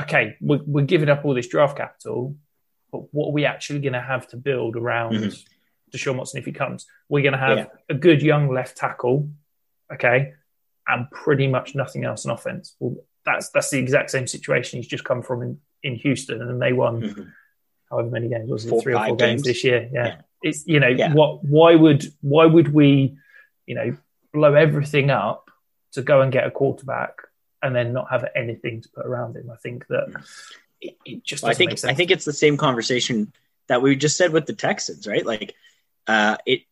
Okay, 0.00 0.36
we're, 0.40 0.60
we're 0.66 0.84
giving 0.84 1.08
up 1.08 1.24
all 1.24 1.34
this 1.34 1.46
draft 1.46 1.76
capital, 1.76 2.36
but 2.90 3.02
what 3.12 3.28
are 3.28 3.32
we 3.32 3.44
actually 3.44 3.80
going 3.80 3.92
to 3.92 4.00
have 4.00 4.26
to 4.28 4.36
build 4.36 4.76
around 4.76 5.14
Mhm. 5.14 5.44
Deshaun 5.90 6.16
Watson 6.16 6.38
if 6.38 6.44
he 6.46 6.52
comes? 6.52 6.86
We're 7.08 7.22
going 7.22 7.32
to 7.32 7.38
have 7.38 7.58
Yeah. 7.58 7.66
a 7.88 7.94
good 7.94 8.22
young 8.22 8.52
left 8.52 8.76
tackle, 8.76 9.28
okay, 9.92 10.34
and 10.86 11.10
pretty 11.10 11.46
much 11.46 11.74
nothing 11.74 12.04
else 12.04 12.24
in 12.24 12.30
offense. 12.30 12.74
Well, 12.78 12.96
that's 13.24 13.50
that's 13.50 13.70
the 13.70 13.78
exact 13.78 14.10
same 14.10 14.26
situation 14.26 14.78
he's 14.78 14.86
just 14.88 15.04
come 15.04 15.22
from 15.22 15.42
in, 15.42 15.60
in 15.82 15.94
Houston, 15.96 16.40
and 16.42 16.60
they 16.62 16.72
won 16.72 17.02
Mhm. 17.02 17.32
however 17.90 18.08
many 18.10 18.28
games 18.28 18.50
was 18.50 18.64
it 18.64 18.70
Four, 18.70 18.82
three 18.82 18.94
or 18.94 19.06
four 19.06 19.16
games 19.16 19.42
games. 19.42 19.42
this 19.44 19.64
year 19.64 19.88
yeah. 19.92 20.06
Yeah. 20.06 20.20
it's 20.42 20.66
you 20.66 20.80
know 20.80 20.88
Yeah. 20.88 21.12
what 21.12 21.44
why 21.44 21.74
would 21.74 22.04
why 22.20 22.46
would 22.46 22.72
we 22.72 23.16
you 23.66 23.74
know 23.74 23.96
blow 24.32 24.54
everything 24.54 25.10
up 25.10 25.50
to 25.92 26.02
go 26.02 26.20
and 26.22 26.30
get 26.32 26.46
a 26.46 26.50
quarterback 26.50 27.14
and 27.62 27.74
then 27.74 27.92
not 27.92 28.10
have 28.10 28.24
anything 28.34 28.80
to 28.82 28.88
put 28.90 29.04
around 29.06 29.36
him 29.36 29.50
i 29.50 29.56
think 29.56 29.86
that 29.88 30.06
it, 30.80 30.96
it 31.04 31.24
just 31.24 31.42
Well, 31.42 31.50
I 31.50 31.54
think 31.54 31.72
I 31.84 31.92
think 31.94 32.10
it's 32.10 32.24
the 32.24 32.32
same 32.32 32.56
conversation 32.56 33.32
that 33.68 33.82
we 33.82 33.96
just 33.96 34.16
said 34.16 34.32
with 34.32 34.46
the 34.46 34.52
Texans, 34.54 35.06
right? 35.06 35.26
Like, 35.26 35.54
uh, 36.08 36.36
it 36.44 36.62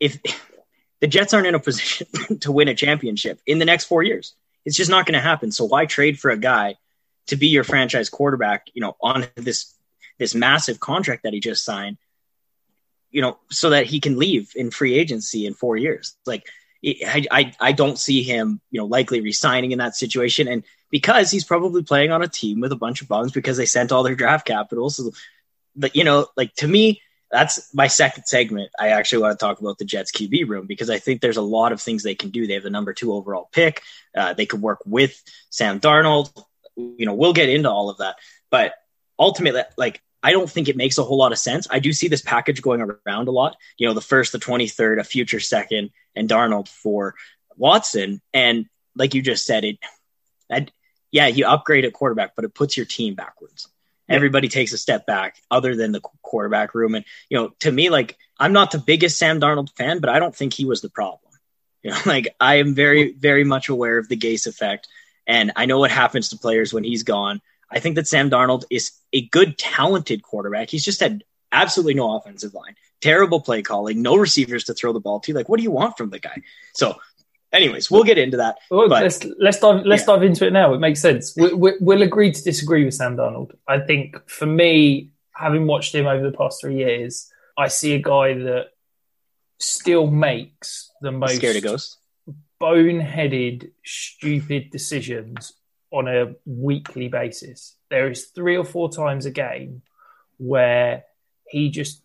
if 0.00 0.18
the 1.00 1.06
Jets 1.06 1.34
aren't 1.34 1.46
in 1.46 1.54
a 1.54 1.60
position 1.60 2.06
to 2.40 2.52
win 2.52 2.68
a 2.68 2.74
championship 2.74 3.40
in 3.46 3.58
the 3.58 3.64
next 3.64 3.84
four 3.84 4.02
years, 4.02 4.34
it's 4.64 4.76
just 4.76 4.90
not 4.90 5.06
going 5.06 5.14
to 5.14 5.20
happen. 5.20 5.52
So 5.52 5.64
why 5.64 5.86
trade 5.86 6.18
for 6.18 6.30
a 6.30 6.38
guy 6.38 6.76
to 7.26 7.36
be 7.36 7.48
your 7.48 7.64
franchise 7.64 8.08
quarterback? 8.08 8.68
You 8.72 8.82
know, 8.82 8.96
on 9.02 9.26
this 9.34 9.74
this 10.18 10.34
massive 10.34 10.80
contract 10.80 11.24
that 11.24 11.32
he 11.32 11.40
just 11.40 11.64
signed, 11.64 11.98
you 13.10 13.22
know, 13.22 13.38
so 13.50 13.70
that 13.70 13.86
he 13.86 14.00
can 14.00 14.18
leave 14.18 14.52
in 14.56 14.70
free 14.70 14.94
agency 14.94 15.46
in 15.46 15.54
four 15.54 15.76
years. 15.76 16.16
Like, 16.26 16.46
I, 16.84 17.24
I, 17.30 17.54
I 17.60 17.72
don't 17.72 17.98
see 17.98 18.22
him, 18.22 18.60
you 18.70 18.80
know, 18.80 18.86
likely 18.86 19.20
resigning 19.20 19.72
in 19.72 19.78
that 19.78 19.96
situation. 19.96 20.48
And 20.48 20.64
because 20.90 21.30
he's 21.30 21.44
probably 21.44 21.82
playing 21.82 22.12
on 22.12 22.22
a 22.22 22.28
team 22.28 22.60
with 22.60 22.72
a 22.72 22.76
bunch 22.76 23.02
of 23.02 23.08
bums 23.08 23.32
because 23.32 23.56
they 23.56 23.66
sent 23.66 23.92
all 23.92 24.02
their 24.02 24.14
draft 24.14 24.46
capital. 24.46 24.90
So, 24.90 25.10
but, 25.74 25.96
you 25.96 26.04
know, 26.04 26.26
like 26.36 26.54
to 26.56 26.68
me, 26.68 27.00
that's 27.30 27.74
my 27.74 27.86
second 27.86 28.24
segment. 28.24 28.70
I 28.78 28.88
actually 28.88 29.22
want 29.22 29.38
to 29.38 29.44
talk 29.44 29.60
about 29.60 29.78
the 29.78 29.84
Jets 29.84 30.12
QB 30.12 30.48
room 30.48 30.66
because 30.66 30.88
I 30.88 30.98
think 30.98 31.20
there's 31.20 31.36
a 31.36 31.42
lot 31.42 31.72
of 31.72 31.80
things 31.80 32.02
they 32.02 32.14
can 32.14 32.30
do. 32.30 32.46
They 32.46 32.54
have 32.54 32.62
the 32.62 32.70
number 32.70 32.92
two 32.92 33.12
overall 33.12 33.48
pick. 33.52 33.82
Uh, 34.16 34.32
they 34.32 34.46
could 34.46 34.62
work 34.62 34.80
with 34.86 35.22
Sam 35.50 35.80
Darnold. 35.80 36.30
You 36.76 37.06
know, 37.06 37.14
we'll 37.14 37.32
get 37.32 37.48
into 37.48 37.70
all 37.70 37.90
of 37.90 37.98
that. 37.98 38.16
But 38.50 38.74
ultimately, 39.18 39.62
like, 39.76 40.00
I 40.22 40.32
don't 40.32 40.50
think 40.50 40.68
it 40.68 40.76
makes 40.76 40.98
a 40.98 41.04
whole 41.04 41.18
lot 41.18 41.32
of 41.32 41.38
sense. 41.38 41.66
I 41.70 41.78
do 41.78 41.92
see 41.92 42.08
this 42.08 42.22
package 42.22 42.62
going 42.62 42.80
around 42.80 43.28
a 43.28 43.32
lot. 43.32 43.56
You 43.76 43.86
know, 43.86 43.94
the 43.94 44.00
first, 44.00 44.32
the 44.32 44.38
23rd, 44.38 44.98
a 44.98 45.04
future 45.04 45.40
second, 45.40 45.90
and 46.16 46.28
Darnold 46.28 46.68
for 46.68 47.14
Watson. 47.56 48.20
And 48.32 48.66
like 48.96 49.14
you 49.14 49.22
just 49.22 49.44
said, 49.44 49.64
it, 49.64 50.70
yeah, 51.12 51.26
you 51.26 51.46
upgrade 51.46 51.84
at 51.84 51.92
quarterback, 51.92 52.34
but 52.34 52.44
it 52.44 52.54
puts 52.54 52.76
your 52.76 52.86
team 52.86 53.14
backwards. 53.14 53.68
Everybody 54.08 54.48
takes 54.48 54.72
a 54.72 54.78
step 54.78 55.06
back 55.06 55.36
other 55.50 55.76
than 55.76 55.92
the 55.92 56.00
quarterback 56.22 56.74
room. 56.74 56.94
And, 56.94 57.04
you 57.28 57.38
know, 57.38 57.50
to 57.60 57.70
me, 57.70 57.90
like, 57.90 58.16
I'm 58.38 58.52
not 58.52 58.70
the 58.70 58.78
biggest 58.78 59.18
Sam 59.18 59.40
Darnold 59.40 59.74
fan, 59.76 60.00
but 60.00 60.10
I 60.10 60.18
don't 60.18 60.34
think 60.34 60.54
he 60.54 60.64
was 60.64 60.80
the 60.80 60.90
problem. 60.90 61.20
You 61.84 61.92
know, 61.92 61.98
like, 62.06 62.34
I 62.40 62.56
am 62.56 62.74
very, 62.74 63.12
very 63.12 63.44
much 63.44 63.68
aware 63.68 63.98
of 63.98 64.08
the 64.08 64.16
Gase 64.16 64.48
effect. 64.48 64.88
And 65.28 65.52
I 65.54 65.66
know 65.66 65.78
what 65.78 65.92
happens 65.92 66.30
to 66.30 66.36
players 66.36 66.74
when 66.74 66.82
he's 66.82 67.04
gone. 67.04 67.40
I 67.70 67.78
think 67.78 67.94
that 67.94 68.08
Sam 68.08 68.30
Darnold 68.30 68.64
is 68.68 68.92
a 69.12 69.26
good, 69.28 69.56
talented 69.56 70.24
quarterback. 70.24 70.70
He's 70.70 70.84
just 70.84 70.98
had 70.98 71.22
absolutely 71.52 71.94
no 71.94 72.16
offensive 72.16 72.52
line, 72.52 72.74
terrible 73.00 73.40
play 73.40 73.62
calling, 73.62 74.02
no 74.02 74.16
receivers 74.16 74.64
to 74.64 74.74
throw 74.74 74.92
the 74.92 75.00
ball 75.00 75.20
to. 75.20 75.32
Like, 75.32 75.48
what 75.48 75.58
do 75.58 75.62
you 75.62 75.70
want 75.70 75.96
from 75.96 76.10
the 76.10 76.18
guy? 76.18 76.42
So, 76.74 76.96
anyways, 77.52 77.90
we'll 77.90 78.04
get 78.04 78.18
into 78.18 78.36
that. 78.38 78.58
Well, 78.70 78.88
but 78.88 79.02
let's 79.02 79.24
let's 79.38 79.58
dive 79.58 79.84
let's 79.84 80.02
yeah. 80.02 80.06
dive 80.14 80.22
into 80.22 80.46
it 80.46 80.52
now. 80.52 80.74
It 80.74 80.78
makes 80.78 81.00
sense. 81.00 81.36
We, 81.36 81.52
we, 81.52 81.72
we'll 81.80 82.02
agree 82.02 82.32
to 82.32 82.42
disagree 82.42 82.84
with 82.84 82.94
Sam 82.94 83.16
Darnold. 83.16 83.54
I 83.66 83.80
think 83.80 84.28
for 84.28 84.46
me, 84.46 85.10
having 85.32 85.66
watched 85.66 85.94
him 85.94 86.06
over 86.06 86.22
the 86.22 86.36
past 86.36 86.60
three 86.60 86.76
years, 86.76 87.30
I 87.56 87.68
see 87.68 87.94
a 87.94 88.02
guy 88.02 88.34
that 88.34 88.66
still 89.58 90.06
makes 90.06 90.90
the 91.00 91.12
most 91.12 91.36
scared 91.36 91.56
of 91.56 91.62
ghosts. 91.62 91.98
boneheaded, 92.60 93.70
stupid 93.84 94.70
decisions 94.70 95.54
on 95.90 96.06
a 96.06 96.34
weekly 96.44 97.08
basis. 97.08 97.76
There 97.90 98.10
is 98.10 98.26
three 98.26 98.56
or 98.56 98.64
four 98.64 98.90
times 98.90 99.26
a 99.26 99.30
game 99.30 99.82
where 100.36 101.04
he 101.48 101.70
just 101.70 102.02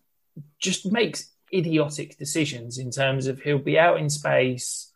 just 0.58 0.90
makes 0.90 1.30
idiotic 1.52 2.18
decisions 2.18 2.78
in 2.78 2.90
terms 2.90 3.26
of 3.26 3.40
he'll 3.40 3.58
be 3.58 3.78
out 3.78 4.00
in 4.00 4.10
space 4.10 4.90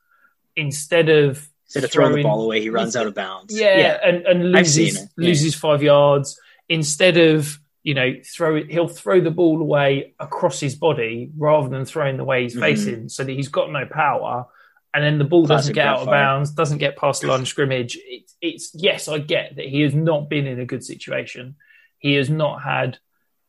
instead 0.58 1.08
of 1.08 1.48
Instead 1.66 1.84
of 1.84 1.90
throwing 1.92 2.16
the 2.16 2.22
ball 2.22 2.42
away, 2.44 2.60
he 2.62 2.70
runs 2.70 2.96
out 2.96 3.06
of 3.06 3.14
bounds. 3.14 3.54
yeah, 3.58 3.98
and 4.04 4.26
and 4.26 4.52
loses. 4.52 4.96
Yeah. 4.96 5.04
loses 5.18 5.54
five 5.54 5.82
yards 5.82 6.40
instead 6.68 7.16
of 7.18 7.58
you 7.82 7.94
know 7.94 8.14
throw 8.24 8.56
it. 8.56 8.70
He'll 8.70 8.88
throw 8.88 9.20
the 9.20 9.30
ball 9.30 9.60
away 9.60 10.14
across 10.18 10.60
his 10.60 10.74
body 10.74 11.30
rather 11.36 11.68
than 11.68 11.84
throwing 11.84 12.16
the 12.16 12.24
way 12.24 12.42
he's 12.44 12.56
Mhm. 12.56 12.60
facing, 12.60 13.08
so 13.10 13.22
that 13.24 13.32
he's 13.32 13.48
got 13.48 13.70
no 13.70 13.84
power. 13.86 14.46
And 14.94 15.04
then 15.04 15.18
the 15.18 15.24
ball 15.24 15.44
doesn't 15.46 15.74
get 15.74 15.86
out 15.86 15.98
of 16.00 16.06
backfire. 16.06 16.24
bounds, 16.24 16.50
doesn't 16.52 16.78
get 16.78 16.96
past 16.96 17.20
the 17.20 17.26
line 17.28 17.40
of 17.40 17.48
scrimmage. 17.48 17.98
It's, 18.02 18.34
it's 18.40 18.70
yes, 18.74 19.06
I 19.06 19.18
get 19.18 19.56
that 19.56 19.66
he 19.66 19.82
has 19.82 19.94
not 19.94 20.30
been 20.30 20.46
in 20.46 20.58
a 20.58 20.64
good 20.64 20.82
situation. 20.82 21.56
He 21.98 22.14
has 22.14 22.30
not 22.30 22.62
had 22.62 22.98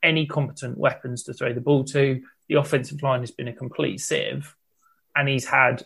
any 0.04 0.26
competent 0.26 0.78
weapons 0.78 1.24
to 1.24 1.34
throw 1.34 1.54
the 1.54 1.62
ball 1.62 1.86
to. 1.86 2.22
The 2.50 2.56
offensive 2.56 3.02
line 3.02 3.22
has 3.22 3.32
been 3.32 3.48
a 3.48 3.54
complete 3.54 4.02
sieve, 4.02 4.54
and 5.16 5.30
he's 5.30 5.46
had 5.48 5.86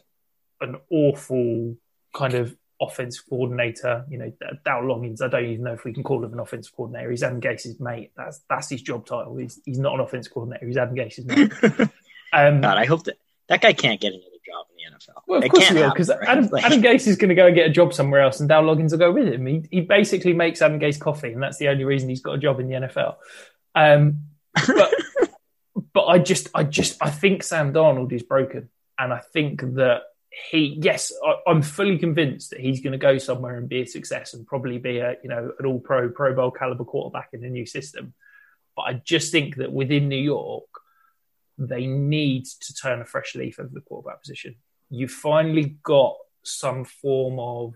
an 0.61 0.77
awful 0.91 1.75
kind 2.13 2.33
of 2.33 2.55
offensive 2.81 3.23
coordinator. 3.29 4.05
You 4.09 4.17
know, 4.17 4.33
Dow 4.65 4.81
Loggains. 4.81 5.21
I 5.21 5.27
don't 5.27 5.45
even 5.45 5.63
know 5.63 5.73
if 5.73 5.83
we 5.85 5.93
can 5.93 6.03
call 6.03 6.23
him 6.23 6.33
an 6.33 6.39
offensive 6.39 6.75
coordinator. 6.75 7.11
He's 7.11 7.23
Adam 7.23 7.39
Gase's 7.39 7.79
mate. 7.79 8.11
That's 8.17 8.41
that's 8.49 8.69
his 8.69 8.81
job 8.81 9.05
title. 9.05 9.35
He's 9.37 9.59
he's 9.65 9.79
not 9.79 9.93
an 9.95 10.01
offensive 10.01 10.33
coordinator. 10.33 10.65
He's 10.67 10.77
Adam 10.77 10.95
Gase's 10.95 11.25
mate. 11.25 11.51
um, 12.33 12.61
God, 12.61 12.77
I 12.77 12.85
hope 12.85 13.03
that 13.05 13.17
that 13.49 13.61
guy 13.61 13.73
can't 13.73 13.99
get 13.99 14.13
another 14.13 14.27
job 14.45 14.65
in 14.71 14.91
the 14.91 14.97
NFL. 14.97 15.21
well, 15.27 15.39
of 15.39 15.45
It 15.45 15.49
course 15.49 15.67
he 15.67 15.75
will, 15.75 15.89
because 15.89 16.09
right? 16.09 16.27
Adam, 16.27 16.47
Like- 16.51 16.63
Adam 16.63 16.81
Gase 16.83 17.07
is 17.07 17.17
going 17.17 17.29
to 17.29 17.35
go 17.35 17.47
and 17.47 17.55
get 17.55 17.67
a 17.67 17.71
job 17.71 17.93
somewhere 17.93 18.21
else, 18.21 18.39
and 18.39 18.47
Dow 18.49 18.61
Loggains 18.63 18.91
will 18.91 18.99
go 18.99 19.11
with 19.11 19.27
him. 19.27 19.45
He, 19.45 19.63
he 19.71 19.81
basically 19.81 20.33
makes 20.33 20.61
Adam 20.61 20.79
Gase 20.79 20.99
coffee, 20.99 21.31
and 21.33 21.41
that's 21.43 21.57
the 21.57 21.67
only 21.67 21.83
reason 21.83 22.09
he's 22.09 22.21
got 22.21 22.33
a 22.35 22.37
job 22.37 22.59
in 22.59 22.67
the 22.69 22.75
NFL. 22.75 23.15
Um, 23.75 24.21
but 24.67 24.93
but 25.93 26.05
I 26.05 26.19
just 26.19 26.49
I 26.53 26.63
just 26.63 26.97
I 27.01 27.09
think 27.09 27.43
Sam 27.43 27.73
Darnold 27.73 28.11
is 28.13 28.23
broken, 28.23 28.69
and 28.97 29.11
I 29.13 29.19
think 29.19 29.61
that 29.75 30.01
he 30.51 30.77
yes 30.81 31.11
I, 31.25 31.35
I'm 31.47 31.61
fully 31.61 31.97
convinced 31.97 32.49
that 32.51 32.59
he's 32.59 32.81
going 32.81 32.93
to 32.93 32.97
go 32.97 33.17
somewhere 33.17 33.57
and 33.57 33.69
be 33.69 33.81
a 33.81 33.85
success 33.87 34.33
and 34.33 34.47
probably 34.47 34.77
be 34.77 34.97
a 34.97 35.15
you 35.23 35.29
know 35.29 35.51
an 35.59 35.65
All 35.65 35.79
Pro 35.79 36.09
Pro 36.09 36.33
Bowl 36.33 36.51
caliber 36.51 36.85
quarterback 36.85 37.29
in 37.33 37.43
a 37.43 37.49
new 37.49 37.65
system. 37.65 38.13
But 38.75 38.83
I 38.83 38.93
just 38.93 39.31
think 39.31 39.57
that 39.57 39.71
within 39.71 40.09
New 40.09 40.15
York, 40.15 40.65
they 41.57 41.85
need 41.85 42.45
to 42.45 42.73
turn 42.73 43.01
a 43.01 43.05
fresh 43.05 43.35
leaf 43.35 43.59
over 43.59 43.69
the 43.71 43.81
quarterback 43.81 44.21
position. 44.21 44.55
you've 44.89 45.11
finally 45.11 45.77
got 45.83 46.15
some 46.43 46.85
form 46.85 47.39
of, 47.39 47.75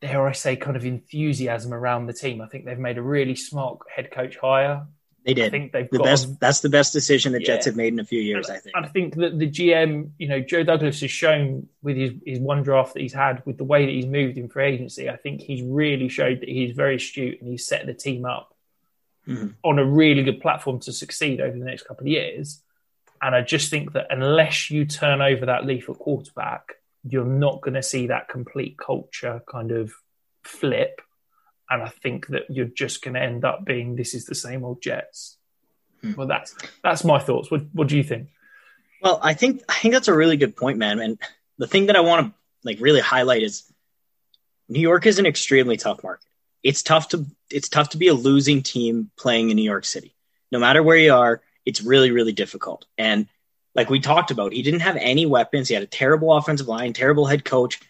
dare 0.00 0.26
I 0.26 0.32
say, 0.32 0.56
kind 0.56 0.76
of 0.76 0.84
enthusiasm 0.84 1.72
around 1.72 2.06
the 2.06 2.12
team. 2.12 2.40
I 2.40 2.46
think 2.46 2.64
they've 2.64 2.78
made 2.78 2.98
a 2.98 3.02
really 3.02 3.36
smart 3.36 3.78
head 3.94 4.10
coach 4.10 4.36
hire. 4.36 4.86
They 5.24 5.34
did. 5.34 5.46
I 5.46 5.50
think 5.50 5.72
they've 5.72 5.90
the 5.90 5.98
got 5.98 6.04
best. 6.04 6.40
That's 6.40 6.60
the 6.60 6.70
best 6.70 6.92
decision 6.94 7.32
the 7.32 7.40
Jets 7.40 7.66
have 7.66 7.76
made 7.76 7.92
in 7.92 8.00
a 8.00 8.04
few 8.04 8.20
years. 8.20 8.48
I 8.48 8.56
think. 8.58 8.74
I 8.76 8.88
think 8.88 9.16
that 9.16 9.38
the 9.38 9.50
GM, 9.50 10.10
you 10.18 10.28
know, 10.28 10.40
Joe 10.40 10.62
Douglas 10.62 11.00
has 11.02 11.10
shown 11.10 11.68
with 11.82 11.96
his, 11.96 12.12
his 12.24 12.38
one 12.38 12.62
draft 12.62 12.94
that 12.94 13.00
he's 13.00 13.12
had, 13.12 13.44
with 13.44 13.58
the 13.58 13.64
way 13.64 13.84
that 13.84 13.92
he's 13.92 14.06
moved 14.06 14.38
in 14.38 14.48
free 14.48 14.64
agency, 14.66 15.10
I 15.10 15.16
think 15.16 15.42
he's 15.42 15.62
really 15.62 16.08
showed 16.08 16.40
that 16.40 16.48
he's 16.48 16.74
very 16.74 16.96
astute 16.96 17.40
and 17.40 17.50
he's 17.50 17.66
set 17.66 17.84
the 17.86 17.94
team 17.94 18.24
up 18.24 18.54
Mhm. 19.28 19.54
on 19.62 19.78
a 19.78 19.84
really 19.84 20.22
good 20.22 20.40
platform 20.40 20.80
to 20.80 20.92
succeed 20.94 21.42
over 21.42 21.56
the 21.58 21.64
next 21.66 21.82
couple 21.82 22.04
of 22.04 22.08
years. 22.08 22.62
And 23.20 23.34
I 23.34 23.42
just 23.42 23.68
think 23.68 23.92
that 23.92 24.06
unless 24.08 24.70
you 24.70 24.86
turn 24.86 25.20
over 25.20 25.44
that 25.46 25.66
leaf 25.66 25.90
at 25.90 25.98
quarterback, 25.98 26.76
you're 27.06 27.26
not 27.26 27.60
going 27.60 27.74
to 27.74 27.82
see 27.82 28.06
that 28.06 28.28
complete 28.28 28.78
culture 28.78 29.42
kind 29.46 29.72
of 29.72 29.92
flip. 30.42 31.02
And 31.70 31.82
I 31.82 31.88
think 31.88 32.26
that 32.28 32.50
you're 32.50 32.66
just 32.66 33.02
going 33.02 33.14
to 33.14 33.22
end 33.22 33.44
up 33.44 33.64
being 33.64 33.94
this 33.94 34.12
is 34.12 34.26
the 34.26 34.34
same 34.34 34.64
old 34.64 34.82
Jets. 34.82 35.36
Hmm. 36.02 36.14
Well, 36.14 36.26
that's 36.26 36.54
that's 36.82 37.04
my 37.04 37.18
thoughts. 37.18 37.50
What 37.50 37.62
what 37.72 37.88
do 37.88 37.96
you 37.96 38.02
think? 38.02 38.28
Well, 39.02 39.20
I 39.22 39.34
think 39.34 39.62
I 39.68 39.74
think 39.74 39.94
that's 39.94 40.08
a 40.08 40.16
really 40.16 40.36
good 40.36 40.56
point, 40.56 40.78
man. 40.78 40.98
And 40.98 41.18
the 41.58 41.66
thing 41.66 41.86
that 41.86 41.96
I 41.96 42.00
want 42.00 42.26
to 42.26 42.34
like 42.64 42.80
really 42.80 43.00
highlight 43.00 43.42
is 43.42 43.70
New 44.68 44.80
York 44.80 45.06
is 45.06 45.18
an 45.18 45.26
extremely 45.26 45.76
tough 45.76 46.02
market. 46.02 46.26
It's 46.62 46.82
tough 46.82 47.08
to 47.10 47.26
it's 47.50 47.68
tough 47.68 47.90
to 47.90 47.98
be 47.98 48.08
a 48.08 48.14
losing 48.14 48.62
team 48.62 49.10
playing 49.16 49.50
in 49.50 49.56
New 49.56 49.62
York 49.62 49.84
City. 49.84 50.14
No 50.50 50.58
matter 50.58 50.82
where 50.82 50.96
you 50.96 51.14
are, 51.14 51.42
it's 51.64 51.82
really 51.82 52.10
really 52.10 52.32
difficult. 52.32 52.86
And 52.98 53.28
like 53.74 53.88
we 53.88 54.00
talked 54.00 54.32
about, 54.32 54.52
he 54.52 54.62
didn't 54.62 54.80
have 54.80 54.96
any 54.96 55.26
weapons. 55.26 55.68
He 55.68 55.74
had 55.74 55.84
a 55.84 55.86
terrible 55.86 56.32
offensive 56.32 56.66
line, 56.66 56.92
terrible 56.92 57.26
head 57.26 57.44
coach, 57.44 57.80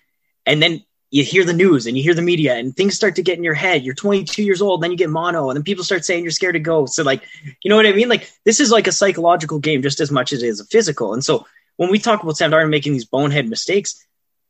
and 0.45 0.63
then 0.63 0.85
you 1.11 1.25
hear 1.25 1.45
the 1.45 1.53
news 1.53 1.87
and 1.87 1.97
you 1.97 2.03
hear 2.03 2.15
the 2.15 2.23
media 2.23 2.55
and 2.55 2.77
things 2.77 2.95
start 2.95 3.17
to 3.17 3.23
get 3.23 3.37
in 3.37 3.45
your 3.45 3.55
head. 3.55 3.83
You're 3.83 3.95
22 3.95 4.43
years 4.43 4.63
old, 4.63 4.81
then 4.81 4.93
you 4.93 4.97
get 4.97 5.11
mono, 5.11 5.51
and 5.51 5.57
then 5.57 5.65
people 5.65 5.83
start 5.83 6.05
saying 6.05 6.23
you're 6.23 6.31
scared 6.31 6.55
to 6.55 6.61
go. 6.61 6.87
So 6.87 7.03
like, 7.03 7.23
you 7.63 7.69
know 7.69 7.77
what 7.77 7.87
I 7.87 7.93
mean? 7.93 8.09
Like 8.09 8.31
this 8.45 8.61
is 8.61 8.71
like 8.71 8.87
a 8.87 8.93
psychological 8.93 9.59
game 9.59 9.83
just 9.83 10.01
as 10.01 10.11
much 10.11 10.33
as 10.33 10.43
it 10.43 10.49
is 10.49 10.61
a 10.61 10.65
physical. 10.65 11.13
And 11.13 11.25
so 11.25 11.47
when 11.77 11.91
we 11.91 11.99
talk 11.99 12.23
about 12.23 12.37
Sam 12.37 12.51
Darnold 12.51 12.71
making 12.71 12.93
these 12.93 13.05
bonehead 13.05 13.49
mistakes, 13.49 14.07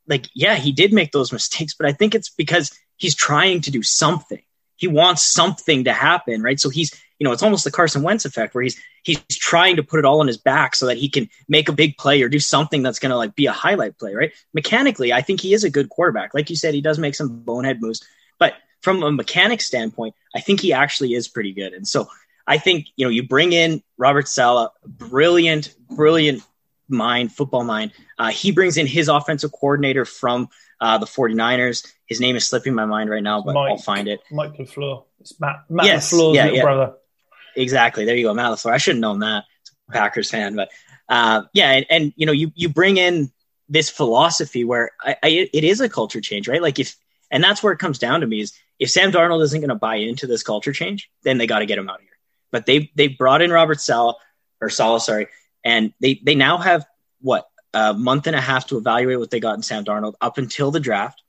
like, 0.06 0.26
yeah, 0.34 0.56
he 0.56 0.72
did 0.72 0.92
make 0.92 1.12
those 1.12 1.32
mistakes, 1.38 1.74
but 1.74 1.88
I 1.88 1.92
think 1.92 2.14
it's 2.14 2.28
because 2.28 2.76
he's 2.96 3.14
trying 3.14 3.62
to 3.62 3.70
do 3.70 3.82
something. 3.82 4.42
He 4.76 4.88
wants 4.88 5.24
something 5.24 5.84
to 5.84 5.92
happen, 5.92 6.42
right? 6.42 6.58
So 6.58 6.68
he's, 6.68 6.92
you 7.20 7.26
know, 7.26 7.32
it's 7.32 7.42
almost 7.42 7.64
the 7.64 7.70
Carson 7.70 8.02
Wentz 8.02 8.24
effect 8.24 8.54
where 8.54 8.64
he's 8.64 8.80
he's 9.02 9.20
trying 9.30 9.76
to 9.76 9.82
put 9.82 9.98
it 9.98 10.06
all 10.06 10.20
on 10.20 10.26
his 10.26 10.38
back 10.38 10.74
so 10.74 10.86
that 10.86 10.96
he 10.96 11.08
can 11.08 11.28
make 11.48 11.68
a 11.68 11.72
big 11.72 11.96
play 11.98 12.22
or 12.22 12.28
do 12.28 12.40
something 12.40 12.82
that's 12.82 12.98
going 12.98 13.10
to 13.10 13.16
like 13.16 13.36
be 13.36 13.46
a 13.46 13.52
highlight 13.52 13.98
play, 13.98 14.14
right? 14.14 14.32
Mechanically, 14.54 15.12
I 15.12 15.20
think 15.20 15.40
he 15.40 15.52
is 15.52 15.62
a 15.62 15.70
good 15.70 15.90
quarterback. 15.90 16.34
Like 16.34 16.50
you 16.50 16.56
said, 16.56 16.74
he 16.74 16.80
does 16.80 16.98
make 16.98 17.14
some 17.14 17.40
bonehead 17.42 17.80
moves, 17.80 18.02
but 18.38 18.54
from 18.80 19.02
a 19.02 19.12
mechanic 19.12 19.60
standpoint, 19.60 20.14
I 20.34 20.40
think 20.40 20.60
he 20.60 20.72
actually 20.72 21.14
is 21.14 21.28
pretty 21.28 21.52
good. 21.52 21.74
And 21.74 21.86
so 21.86 22.08
I 22.46 22.58
think, 22.58 22.86
you 22.96 23.04
know, 23.04 23.10
you 23.10 23.28
bring 23.28 23.52
in 23.52 23.82
Robert 23.98 24.26
Saleh, 24.26 24.70
brilliant, 24.86 25.74
brilliant 25.90 26.42
mind, 26.88 27.32
football 27.32 27.64
mind. 27.64 27.92
Uh, 28.18 28.30
he 28.30 28.50
brings 28.50 28.76
in 28.76 28.86
his 28.86 29.08
offensive 29.08 29.52
coordinator 29.52 30.04
from 30.04 30.48
uh, 30.80 30.98
the 30.98 31.06
49ers. 31.06 31.92
His 32.06 32.20
name 32.20 32.36
is 32.36 32.46
slipping 32.46 32.74
my 32.74 32.86
mind 32.86 33.10
right 33.10 33.22
now, 33.22 33.42
but 33.42 33.54
Mike, 33.54 33.70
I'll 33.72 33.78
find 33.78 34.08
it. 34.08 34.20
Mike 34.30 34.56
LaFleur. 34.56 35.04
It's 35.20 35.38
Matt, 35.38 35.64
Matt 35.68 35.86
yes, 35.86 36.12
LaFleur's 36.12 36.34
yeah, 36.34 36.44
little 36.44 36.56
yeah. 36.56 36.62
brother. 36.62 36.94
Exactly. 37.56 38.04
There 38.04 38.16
you 38.16 38.24
go, 38.24 38.34
Matt 38.34 38.52
LaFleur. 38.52 38.72
I 38.72 38.78
should 38.78 38.96
have 38.96 39.00
known 39.00 39.20
that. 39.20 39.44
Packers 39.90 40.30
fan, 40.30 40.54
but 40.54 40.70
uh, 41.08 41.42
yeah, 41.52 41.72
and, 41.72 41.86
and, 41.90 42.12
you 42.14 42.24
know, 42.24 42.30
you 42.30 42.52
you 42.54 42.68
bring 42.68 42.96
in 42.96 43.32
this 43.68 43.90
philosophy 43.90 44.64
where 44.64 44.92
I, 45.00 45.16
I, 45.20 45.48
it 45.52 45.64
is 45.64 45.80
a 45.80 45.88
culture 45.88 46.20
change, 46.20 46.46
right? 46.46 46.62
Like 46.62 46.78
if, 46.78 46.94
and 47.28 47.42
that's 47.42 47.60
where 47.60 47.72
it 47.72 47.80
comes 47.80 47.98
down 47.98 48.20
to 48.20 48.26
me 48.28 48.40
is 48.40 48.52
if 48.78 48.88
Sam 48.88 49.10
Darnold 49.10 49.42
isn't 49.42 49.60
going 49.60 49.70
to 49.70 49.74
buy 49.74 49.96
into 49.96 50.28
this 50.28 50.44
culture 50.44 50.72
change, 50.72 51.10
then 51.24 51.38
they 51.38 51.48
got 51.48 51.58
to 51.58 51.66
get 51.66 51.76
him 51.76 51.88
out 51.88 51.96
of 51.96 52.02
here. 52.02 52.10
But 52.52 52.66
they 52.66 52.92
they 52.94 53.08
brought 53.08 53.42
in 53.42 53.50
Robert 53.50 53.80
Saleh 53.80 54.14
or 54.60 54.70
Saleh, 54.70 55.02
sorry, 55.02 55.26
and 55.64 55.92
they 56.00 56.20
they 56.24 56.36
now 56.36 56.58
have 56.58 56.86
what 57.20 57.48
a 57.74 57.92
month 57.92 58.28
and 58.28 58.36
a 58.36 58.40
half 58.40 58.68
to 58.68 58.78
evaluate 58.78 59.18
what 59.18 59.30
they 59.30 59.40
got 59.40 59.56
in 59.56 59.62
Sam 59.64 59.84
Darnold 59.84 60.14
up 60.20 60.38
until 60.38 60.70
the 60.70 60.78
draft 60.78 61.20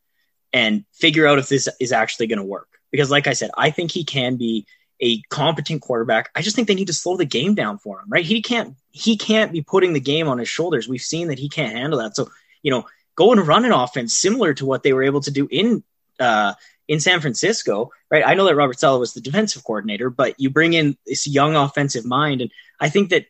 and 0.53 0.85
figure 0.93 1.25
out 1.25 1.39
if 1.39 1.49
this 1.49 1.67
is 1.79 1.91
actually 1.91 2.27
going 2.27 2.37
to 2.37 2.45
work. 2.45 2.67
Because, 2.91 3.09
like 3.09 3.25
I 3.25 3.33
said, 3.33 3.49
I 3.57 3.71
think 3.71 3.89
he 3.89 4.03
can 4.03 4.35
be 4.35 4.67
a 5.01 5.21
competent 5.29 5.81
quarterback. 5.81 6.29
I 6.35 6.41
just 6.41 6.55
think 6.55 6.67
they 6.67 6.75
need 6.75 6.87
to 6.87 6.93
slow 6.93 7.17
the 7.17 7.25
game 7.25 7.55
down 7.55 7.79
for 7.79 7.99
him, 7.99 8.05
right? 8.09 8.25
He 8.25 8.41
can't 8.41 8.75
he 8.91 9.17
can't 9.17 9.51
be 9.51 9.61
putting 9.61 9.93
the 9.93 9.99
game 9.99 10.27
on 10.27 10.37
his 10.37 10.49
shoulders. 10.49 10.87
We've 10.87 11.01
seen 11.01 11.29
that 11.29 11.39
he 11.39 11.49
can't 11.49 11.75
handle 11.75 11.99
that. 11.99 12.15
So, 12.15 12.29
you 12.61 12.71
know, 12.71 12.85
go 13.15 13.31
and 13.31 13.45
run 13.45 13.65
an 13.65 13.71
offense 13.71 14.17
similar 14.17 14.53
to 14.55 14.65
what 14.65 14.83
they 14.83 14.93
were 14.93 15.03
able 15.03 15.21
to 15.21 15.31
do 15.31 15.47
in 15.49 15.83
uh, 16.19 16.53
in 16.87 16.99
San 16.99 17.21
Francisco, 17.21 17.91
right? 18.09 18.23
I 18.25 18.33
know 18.33 18.45
that 18.45 18.55
Robert 18.55 18.79
Saleh 18.79 18.99
was 18.99 19.13
the 19.13 19.21
defensive 19.21 19.63
coordinator, 19.63 20.09
but 20.09 20.39
you 20.39 20.49
bring 20.49 20.73
in 20.73 20.97
this 21.05 21.25
young 21.25 21.55
offensive 21.55 22.05
mind, 22.05 22.41
and 22.41 22.51
I 22.79 22.89
think 22.89 23.09
that 23.09 23.25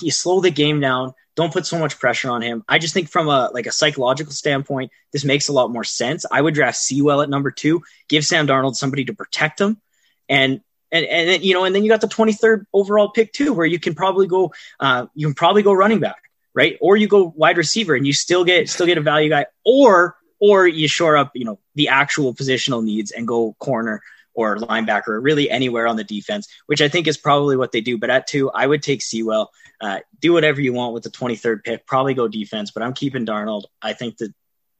you 0.00 0.10
slow 0.10 0.40
the 0.40 0.50
game 0.50 0.80
down. 0.80 1.14
Don't 1.36 1.52
put 1.52 1.66
so 1.66 1.78
much 1.78 1.98
pressure 1.98 2.30
on 2.30 2.42
him. 2.42 2.64
I 2.68 2.78
just 2.78 2.94
think 2.94 3.08
from 3.08 3.28
a 3.28 3.50
like 3.52 3.66
a 3.66 3.72
psychological 3.72 4.32
standpoint, 4.32 4.92
this 5.12 5.24
makes 5.24 5.48
a 5.48 5.52
lot 5.52 5.70
more 5.70 5.84
sense. 5.84 6.26
I 6.30 6.40
would 6.40 6.54
draft 6.54 6.76
Sewell 6.76 7.22
at 7.22 7.30
number 7.30 7.50
two, 7.50 7.82
give 8.08 8.26
Sam 8.26 8.46
Darnold 8.46 8.76
somebody 8.76 9.06
to 9.06 9.14
protect 9.14 9.60
him, 9.60 9.80
and 10.28 10.60
and 10.94 11.04
and 11.06 11.28
then, 11.28 11.42
you 11.42 11.52
know, 11.54 11.64
and 11.64 11.74
then 11.74 11.82
you 11.82 11.90
got 11.90 12.00
the 12.00 12.06
23rd 12.06 12.66
overall 12.72 13.10
pick 13.10 13.32
too, 13.32 13.52
where 13.52 13.66
you 13.66 13.80
can 13.80 13.94
probably 13.94 14.28
go, 14.28 14.52
uh, 14.78 15.06
you 15.14 15.26
can 15.26 15.34
probably 15.34 15.62
go 15.62 15.72
running 15.72 15.98
back, 15.98 16.22
right? 16.54 16.78
Or 16.80 16.96
you 16.96 17.08
go 17.08 17.32
wide 17.36 17.58
receiver, 17.58 17.94
and 17.94 18.06
you 18.06 18.12
still 18.12 18.44
get 18.44 18.68
still 18.68 18.86
get 18.86 18.96
a 18.96 19.02
value 19.02 19.28
guy, 19.28 19.46
or 19.64 20.16
or 20.40 20.68
you 20.68 20.86
shore 20.86 21.16
up, 21.16 21.32
you 21.34 21.44
know, 21.44 21.58
the 21.74 21.88
actual 21.88 22.32
positional 22.32 22.82
needs 22.82 23.10
and 23.10 23.26
go 23.26 23.54
corner 23.58 24.02
or 24.34 24.56
linebacker, 24.56 25.08
or 25.08 25.20
really 25.20 25.50
anywhere 25.50 25.86
on 25.86 25.96
the 25.96 26.04
defense, 26.04 26.48
which 26.66 26.80
I 26.80 26.88
think 26.88 27.06
is 27.06 27.16
probably 27.16 27.56
what 27.56 27.72
they 27.72 27.80
do. 27.80 27.98
But 27.98 28.10
at 28.10 28.26
two, 28.26 28.50
I 28.50 28.66
would 28.66 28.82
take 28.82 29.02
Sewell. 29.02 29.50
Uh, 29.80 29.98
do 30.20 30.32
whatever 30.32 30.60
you 30.60 30.72
want 30.72 30.94
with 30.94 31.02
the 31.02 31.10
23rd 31.10 31.64
pick. 31.64 31.86
Probably 31.86 32.14
go 32.14 32.28
defense, 32.28 32.70
but 32.70 32.82
I'm 32.82 32.94
keeping 32.94 33.26
Darnold. 33.26 33.64
I 33.82 33.92
think 33.92 34.18
that 34.18 34.32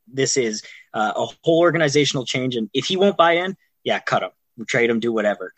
this 0.07 0.37
is 0.37 0.63
uh, 0.93 1.13
a 1.17 1.27
whole 1.43 1.61
organizational 1.61 2.25
change, 2.25 2.55
and 2.55 2.71
if 2.73 2.87
he 2.87 2.97
won't 2.97 3.17
buy 3.17 3.33
in, 3.33 3.57
yeah, 3.83 3.99
cut 3.99 4.23
him, 4.23 4.31
trade 4.67 4.91
him, 4.91 5.01
do 5.01 5.13
whatever. 5.13 5.53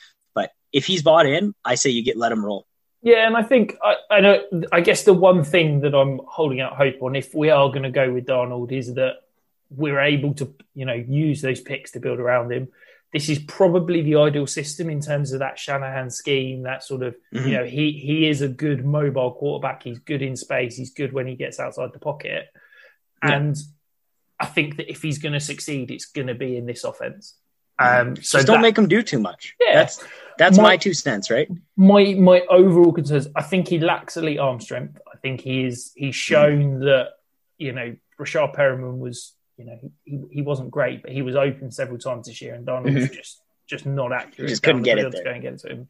If 0.72 0.87
he's 0.87 1.02
bought 1.02 1.26
in, 1.26 1.55
I 1.64 1.74
say 1.74 1.90
you 1.90 2.02
get 2.02 2.16
let 2.16 2.33
him 2.33 2.44
roll. 2.44 2.66
Yeah, 3.02 3.26
and 3.26 3.37
I 3.37 3.42
think 3.42 3.76
I, 3.83 3.96
I 4.11 4.20
know. 4.20 4.42
I 4.72 4.81
guess 4.81 5.05
the 5.05 5.14
one 5.14 5.44
thing 5.44 5.81
that 5.81 5.94
I'm 5.94 6.20
holding 6.26 6.61
out 6.61 6.76
hope 6.76 7.02
on, 7.02 7.14
if 7.14 7.35
we 7.35 7.50
are 7.50 7.68
going 7.68 7.85
to 7.85 7.90
go 7.90 8.12
with 8.12 8.26
Darnold, 8.26 8.72
is 8.72 8.94
that 8.94 9.16
we're 9.70 10.00
able 10.00 10.35
to, 10.35 10.52
you 10.74 10.85
know, 10.85 10.94
use 10.94 11.40
those 11.40 11.61
picks 11.61 11.92
to 11.92 12.00
build 12.00 12.18
around 12.18 12.52
him. 12.52 12.68
This 13.12 13.29
is 13.29 13.38
probably 13.38 14.02
the 14.02 14.16
ideal 14.16 14.46
system 14.46 14.90
in 14.90 15.00
terms 15.00 15.33
of 15.33 15.38
that 15.38 15.59
Shanahan 15.59 16.11
scheme. 16.11 16.62
That 16.62 16.83
sort 16.83 17.02
of, 17.02 17.14
mm-hmm. 17.33 17.48
you 17.48 17.57
know, 17.57 17.64
he 17.64 17.92
he 17.92 18.29
is 18.29 18.42
a 18.42 18.48
good 18.48 18.85
mobile 18.85 19.33
quarterback. 19.33 19.85
He's 19.85 20.00
good 20.00 20.22
in 20.22 20.37
space. 20.37 20.76
He's 20.76 20.90
good 20.90 21.12
when 21.12 21.26
he 21.26 21.37
gets 21.37 21.61
outside 21.61 21.92
the 21.92 22.00
pocket. 22.00 22.48
Yeah. 23.22 23.33
And 23.33 23.57
I 24.40 24.46
think 24.46 24.76
that 24.76 24.90
if 24.90 25.02
he's 25.02 25.18
going 25.18 25.33
to 25.33 25.40
succeed, 25.40 25.90
it's 25.90 26.07
going 26.07 26.26
to 26.26 26.35
be 26.35 26.57
in 26.57 26.66
this 26.66 26.85
offense. 26.85 27.37
Mm-hmm. 27.81 28.09
Um, 28.09 28.16
so 28.16 28.38
Just 28.38 28.46
don't 28.48 28.57
that, 28.57 28.62
make 28.62 28.76
him 28.76 28.88
do 28.88 29.02
too 29.02 29.20
much. 29.20 29.55
Yeah, 29.61 29.74
that's 29.74 30.02
that's 30.38 30.57
my, 30.57 30.62
my, 30.62 30.77
two 30.77 30.94
cents, 30.94 31.31
right? 31.31 31.49
My 31.77 32.14
my 32.14 32.40
overall 32.51 32.92
concerns. 32.92 33.29
I 33.35 33.42
think 33.42 33.68
he 33.68 33.79
lacks 33.79 34.16
elite 34.16 34.38
arm 34.38 34.61
strength. 34.61 34.99
I 35.12 35.16
think 35.18 35.40
he 35.40 35.64
is. 35.64 35.92
He's 35.96 36.14
shown 36.14 36.81
mm. 36.81 36.85
that 36.85 37.11
you 37.59 37.72
know 37.72 37.96
Breshad 38.18 38.55
Perriman 38.55 38.99
was 38.99 39.37
you 39.57 39.64
know, 39.64 39.79
he, 40.05 40.20
he 40.31 40.42
wasn't 40.42 40.70
great, 40.70 41.03
but 41.03 41.12
he 41.12 41.22
was 41.22 41.35
open 41.35 41.70
several 41.70 41.99
times 41.99 42.27
this 42.27 42.42
year, 42.42 42.55
and 42.55 42.66
Darnold 42.66 42.87
mm-hmm. 42.87 43.01
was 43.01 43.11
just 43.11 43.42
just 43.66 43.87
not 43.87 44.12
accurate. 44.12 44.49
He 44.49 44.53
just 44.53 44.62
couldn't 44.62 44.83
get 44.83 44.99
it 44.99 45.11
there. 45.11 45.22
To 45.22 45.25
go 45.25 45.31
and 45.31 45.42
get 45.42 45.55
it 45.55 45.61
to 45.61 45.68
him. 45.68 45.88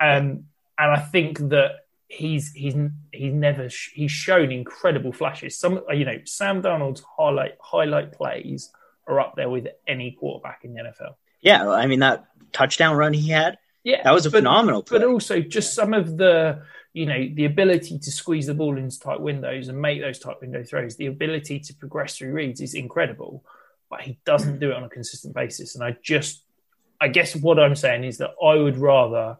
Um, 0.00 0.44
and 0.78 0.90
I 0.90 0.98
think 0.98 1.38
that 1.50 1.86
he's 2.08 2.52
he's 2.52 2.74
he's 3.12 3.32
never 3.32 3.68
sh- 3.68 3.90
he's 3.94 4.10
shown 4.10 4.50
incredible 4.50 5.12
flashes. 5.12 5.58
Some 5.58 5.82
you 5.92 6.04
know 6.04 6.18
Sam 6.24 6.62
Darnold's 6.62 7.02
highlight 7.16 7.56
highlight 7.60 8.12
plays 8.12 8.70
are 9.06 9.20
up 9.20 9.34
there 9.36 9.50
with 9.50 9.68
any 9.86 10.12
quarterback 10.12 10.60
in 10.64 10.74
the 10.74 10.80
NFL. 10.80 11.14
Yeah, 11.40 11.68
I 11.68 11.86
mean 11.86 12.00
that 12.00 12.24
touchdown 12.52 12.96
run 12.96 13.12
he 13.12 13.28
had. 13.28 13.58
Yeah, 13.84 14.02
that 14.02 14.12
was 14.12 14.26
a 14.26 14.30
but, 14.30 14.38
phenomenal. 14.38 14.82
Play. 14.82 14.98
But 14.98 15.06
also 15.06 15.40
just 15.40 15.74
some 15.74 15.94
of 15.94 16.16
the 16.16 16.62
you 16.94 17.06
know, 17.06 17.28
the 17.34 17.44
ability 17.44 17.98
to 17.98 18.10
squeeze 18.10 18.46
the 18.46 18.54
ball 18.54 18.78
into 18.78 18.98
tight 18.98 19.20
windows 19.20 19.66
and 19.68 19.82
make 19.82 20.00
those 20.00 20.20
tight 20.20 20.40
window 20.40 20.62
throws, 20.62 20.96
the 20.96 21.06
ability 21.06 21.58
to 21.58 21.74
progress 21.74 22.16
through 22.16 22.32
reads 22.32 22.60
is 22.60 22.74
incredible, 22.74 23.44
but 23.90 24.00
he 24.00 24.16
doesn't 24.24 24.60
do 24.60 24.70
it 24.70 24.76
on 24.76 24.84
a 24.84 24.88
consistent 24.88 25.34
basis. 25.34 25.74
And 25.74 25.82
I 25.82 25.96
just, 26.02 26.42
I 27.00 27.08
guess 27.08 27.34
what 27.34 27.58
I'm 27.58 27.74
saying 27.74 28.04
is 28.04 28.18
that 28.18 28.30
I 28.42 28.54
would 28.54 28.76
rather, 28.76 29.38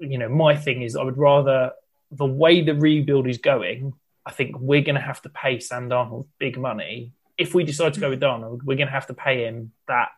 you 0.00 0.18
know, 0.18 0.28
my 0.28 0.56
thing 0.56 0.82
is 0.82 0.96
I 0.96 1.04
would 1.04 1.16
rather 1.16 1.70
the 2.10 2.26
way 2.26 2.62
the 2.62 2.74
rebuild 2.74 3.28
is 3.28 3.38
going, 3.38 3.92
I 4.26 4.32
think 4.32 4.58
we're 4.58 4.82
going 4.82 4.96
to 4.96 5.00
have 5.00 5.22
to 5.22 5.28
pay 5.28 5.60
Sam 5.60 5.88
Darnold 5.88 6.26
big 6.38 6.58
money. 6.58 7.12
If 7.38 7.54
we 7.54 7.62
decide 7.62 7.94
to 7.94 8.00
go 8.00 8.10
with 8.10 8.20
Darnold, 8.20 8.64
we're 8.64 8.76
going 8.76 8.88
to 8.88 8.92
have 8.92 9.06
to 9.06 9.14
pay 9.14 9.44
him 9.44 9.70
that, 9.86 10.08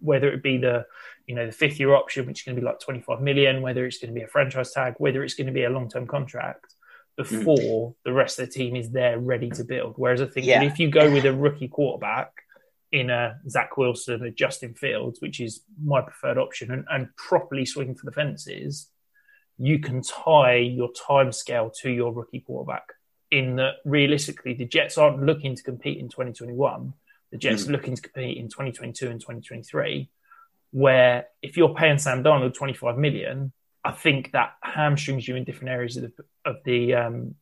whether 0.00 0.28
it 0.30 0.42
be 0.42 0.58
the 0.58 0.86
you 1.26 1.34
know 1.34 1.46
the 1.46 1.52
fifth 1.52 1.78
year 1.78 1.94
option, 1.94 2.26
which 2.26 2.40
is 2.40 2.44
going 2.44 2.56
to 2.56 2.60
be 2.60 2.66
like 2.66 2.80
25 2.80 3.20
million, 3.20 3.62
whether 3.62 3.86
it's 3.86 3.98
going 3.98 4.12
to 4.12 4.18
be 4.18 4.24
a 4.24 4.28
franchise 4.28 4.72
tag, 4.72 4.94
whether 4.98 5.22
it's 5.22 5.34
going 5.34 5.46
to 5.46 5.52
be 5.52 5.64
a 5.64 5.70
long 5.70 5.88
term 5.88 6.06
contract 6.06 6.74
before 7.18 7.90
mm. 7.90 7.94
the 8.04 8.12
rest 8.12 8.38
of 8.38 8.46
the 8.46 8.52
team 8.52 8.76
is 8.76 8.90
there 8.90 9.18
ready 9.18 9.50
to 9.50 9.64
build. 9.64 9.94
Whereas 9.96 10.22
I 10.22 10.26
think 10.26 10.46
yeah. 10.46 10.62
if 10.62 10.78
you 10.78 10.88
go 10.88 11.10
with 11.10 11.24
a 11.24 11.34
rookie 11.34 11.68
quarterback 11.68 12.30
in 12.92 13.10
a 13.10 13.38
Zach 13.48 13.76
Wilson 13.76 14.22
or 14.22 14.30
Justin 14.30 14.74
Fields, 14.74 15.20
which 15.20 15.40
is 15.40 15.60
my 15.84 16.00
preferred 16.00 16.38
option, 16.38 16.70
and, 16.70 16.84
and 16.88 17.14
properly 17.16 17.66
swing 17.66 17.96
for 17.96 18.06
the 18.06 18.12
fences, 18.12 18.88
you 19.58 19.80
can 19.80 20.00
tie 20.00 20.56
your 20.56 20.90
time 20.92 21.32
scale 21.32 21.70
to 21.82 21.90
your 21.90 22.12
rookie 22.12 22.40
quarterback. 22.40 22.84
In 23.30 23.56
that, 23.56 23.74
realistically, 23.84 24.54
the 24.54 24.64
Jets 24.64 24.96
aren't 24.96 25.22
looking 25.22 25.54
to 25.56 25.62
compete 25.62 25.98
in 25.98 26.08
2021. 26.08 26.94
The 27.30 27.38
Jets 27.38 27.64
mm. 27.64 27.68
are 27.68 27.72
looking 27.72 27.94
to 27.94 28.02
compete 28.02 28.38
in 28.38 28.48
2022 28.48 29.10
and 29.10 29.20
2023 29.20 30.08
where 30.70 31.26
if 31.42 31.56
you're 31.56 31.74
paying 31.74 31.98
Sam 31.98 32.22
Darnold 32.22 32.54
25 32.54 32.98
million, 32.98 33.52
I 33.84 33.92
think 33.92 34.32
that 34.32 34.54
hamstrings 34.62 35.26
you 35.26 35.36
in 35.36 35.44
different 35.44 35.70
areas 35.70 35.96
of 35.96 36.02
the 36.02 36.24
of 36.44 36.56
the 36.64 36.94
um, 36.94 37.34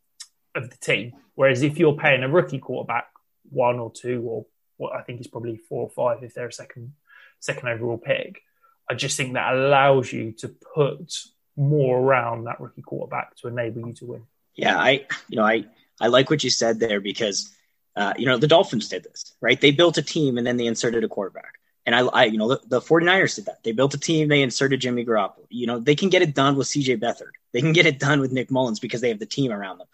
of 0.54 0.70
the 0.70 0.76
team. 0.76 1.12
Whereas 1.34 1.62
if 1.62 1.78
you're 1.78 1.96
paying 1.96 2.22
a 2.22 2.28
rookie 2.28 2.58
quarterback 2.58 3.08
one 3.50 3.78
or 3.78 3.90
two 3.90 4.22
or 4.22 4.46
what 4.76 4.94
I 4.94 5.02
think 5.02 5.20
is 5.20 5.26
probably 5.26 5.56
four 5.56 5.82
or 5.82 5.90
five 5.90 6.22
if 6.22 6.34
they're 6.34 6.48
a 6.48 6.52
second 6.52 6.92
second 7.40 7.68
overall 7.68 7.98
pick, 7.98 8.42
I 8.88 8.94
just 8.94 9.16
think 9.16 9.34
that 9.34 9.54
allows 9.54 10.12
you 10.12 10.32
to 10.38 10.48
put 10.48 11.12
more 11.56 11.98
around 11.98 12.44
that 12.44 12.60
rookie 12.60 12.82
quarterback 12.82 13.34
to 13.36 13.48
enable 13.48 13.86
you 13.88 13.94
to 13.94 14.06
win. 14.06 14.22
Yeah, 14.54 14.78
I 14.78 15.06
you 15.28 15.36
know 15.36 15.44
I 15.44 15.64
I 16.00 16.08
like 16.08 16.30
what 16.30 16.44
you 16.44 16.50
said 16.50 16.78
there 16.78 17.00
because 17.00 17.52
uh, 17.96 18.14
you 18.16 18.26
know 18.26 18.38
the 18.38 18.46
Dolphins 18.46 18.88
did 18.88 19.04
this 19.04 19.34
right. 19.40 19.60
They 19.60 19.70
built 19.70 19.98
a 19.98 20.02
team 20.02 20.38
and 20.38 20.46
then 20.46 20.56
they 20.56 20.66
inserted 20.66 21.04
a 21.04 21.08
quarterback. 21.08 21.54
And 21.86 21.94
I, 21.94 22.00
I, 22.00 22.24
you 22.24 22.36
know, 22.36 22.48
the, 22.48 22.60
the 22.66 22.80
49ers 22.80 23.36
did 23.36 23.46
that. 23.46 23.62
They 23.62 23.70
built 23.70 23.94
a 23.94 23.98
team, 23.98 24.28
they 24.28 24.42
inserted 24.42 24.80
Jimmy 24.80 25.04
Garoppolo. 25.04 25.46
You 25.50 25.68
know, 25.68 25.78
they 25.78 25.94
can 25.94 26.08
get 26.08 26.20
it 26.20 26.34
done 26.34 26.56
with 26.56 26.66
CJ 26.66 27.00
Beathard. 27.00 27.30
They 27.52 27.60
can 27.60 27.72
get 27.72 27.86
it 27.86 28.00
done 28.00 28.20
with 28.20 28.32
Nick 28.32 28.50
Mullens 28.50 28.80
because 28.80 29.00
they 29.00 29.08
have 29.08 29.20
the 29.20 29.26
team 29.26 29.52
around 29.52 29.78
them. 29.78 29.86